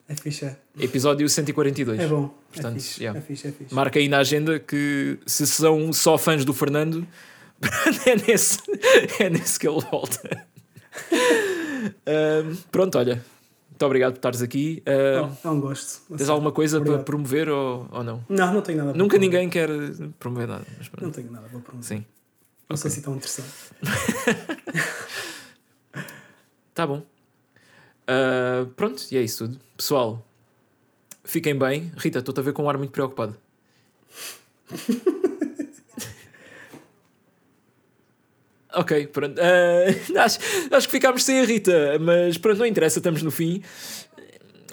é 0.09 0.14
fixe, 0.14 0.47
é. 0.47 0.56
episódio 0.81 1.28
142. 1.28 2.01
É 2.01 2.06
bom. 2.06 2.35
Portanto, 2.51 2.77
é 2.77 2.81
fixe, 2.81 3.02
yeah. 3.02 3.19
é 3.19 3.23
fixe, 3.23 3.48
é 3.48 3.52
fixe. 3.52 3.74
Marca 3.74 3.98
aí 3.98 4.09
na 4.09 4.19
agenda 4.19 4.59
que 4.59 5.19
se 5.27 5.47
são 5.47 5.93
só 5.93 6.16
fãs 6.16 6.43
do 6.44 6.55
Fernando, 6.55 7.06
é 8.06 8.16
nesse, 8.16 8.59
é 9.20 9.30
nesse 9.30 9.59
que 9.59 9.68
ele 9.68 9.80
volta. 9.90 10.47
Pronto, 12.70 12.98
olha, 12.98 13.24
muito 13.70 13.86
obrigado 13.86 14.12
por 14.12 14.18
estares 14.18 14.43
aqui. 14.43 14.82
Ah, 14.86 15.22
Não, 15.22 15.39
é 15.51 15.55
um 15.55 15.60
gosto. 15.60 16.02
tens 16.16 16.28
alguma 16.28 16.52
coisa 16.52 16.78
para 16.78 16.89
Obrigado. 16.89 17.05
promover 17.06 17.48
ou, 17.48 17.89
ou 17.90 18.05
não? 18.05 18.24
Não, 18.28 18.52
não 18.55 18.62
tenho 18.62 18.78
nada. 18.78 18.90
para 18.90 18.98
Nunca 18.98 19.16
promover. 19.16 19.20
ninguém 19.20 19.48
quer 19.51 19.68
promover 20.18 20.48
nada. 20.48 20.64
Mas. 20.78 20.90
Não 21.01 21.10
tenho 21.10 21.30
nada 21.30 21.48
para 21.48 21.59
promover. 21.60 21.86
Sim, 21.89 22.05
Não 22.68 22.76
sei 22.76 22.90
Ok. 22.90 22.90
se 22.90 23.02
tão 23.02 23.16
interessante. 23.16 23.48
tá 26.74 26.86
bom. 26.86 27.02
Ah, 28.06 28.66
pronto, 28.76 29.02
e 29.10 29.16
é 29.16 29.22
isso 29.22 29.47
tudo. 29.47 29.59
Pessoal, 29.76 30.24
fiquem 31.24 31.56
bem. 31.59 31.90
Rita, 31.97 32.18
estou-te 32.20 32.40
a 32.40 32.43
ver 32.43 32.52
com 32.52 32.64
um 32.64 32.68
ar 32.70 32.76
muito 32.78 32.90
preocupado. 32.90 33.36
ok, 38.74 39.07
pronto. 39.09 39.40
Ah, 39.40 40.23
acho, 40.24 40.39
acho 40.70 40.86
que 40.86 40.93
ficámos 40.93 41.24
sem 41.24 41.40
a 41.40 41.44
Rita, 41.44 41.99
mas 42.01 42.39
pronto, 42.39 42.59
não 42.59 42.66
interessa, 42.66 42.99
estamos 42.99 43.23
no 43.23 43.31
fim. 43.31 43.62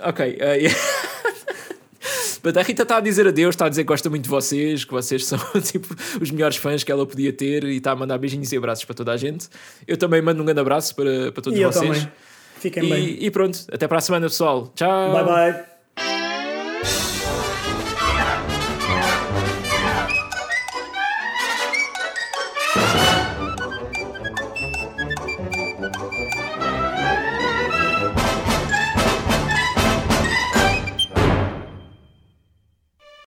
Ok. 0.02 0.38
ah, 0.42 0.54
yeah. 0.54 0.78
But 2.42 2.56
a 2.58 2.62
Rita 2.62 2.84
está 2.84 2.98
a 2.98 3.02
dizer 3.02 3.28
adeus, 3.28 3.54
está 3.54 3.66
a 3.66 3.70
dizer 3.70 3.84
que 3.84 3.88
gosta 3.88 4.10
muito 4.10 4.24
de 4.24 4.30
vocês, 4.30 4.86
que 4.86 4.92
vocês 4.92 5.26
são 5.26 5.38
tipo 5.62 5.94
os 6.22 6.32
melhores 6.32 6.58
fãs 6.58 6.84
que 6.84 6.92
ela 6.92 7.06
podia 7.06 7.34
ter 7.34 7.64
e 7.66 7.78
está 7.78 7.92
a 7.92 7.96
mandar 7.96 8.18
beijinhos 8.18 8.52
e 8.52 8.58
abraços 8.58 8.86
para 8.86 8.96
toda 8.96 9.12
a 9.12 9.18
gente. 9.18 9.50
Eu 9.88 9.98
também 9.98 10.22
mando 10.22 10.42
um 10.42 10.46
grande 10.46 10.62
abraço 10.62 10.96
para, 10.96 11.32
para 11.32 11.44
todos 11.44 11.60
E 11.60 11.66
vocês. 11.66 12.08
Fiquem 12.60 12.90
bem. 12.90 13.06
E, 13.06 13.26
e 13.26 13.32
pronto, 13.32 13.60
até 13.72 13.88
para 13.88 13.98
a 13.98 14.02
semana, 14.02 14.28
pessoal. 14.28 14.72
Tchau. 14.76 15.14
Bye 15.14 15.26
bye. 15.26 15.79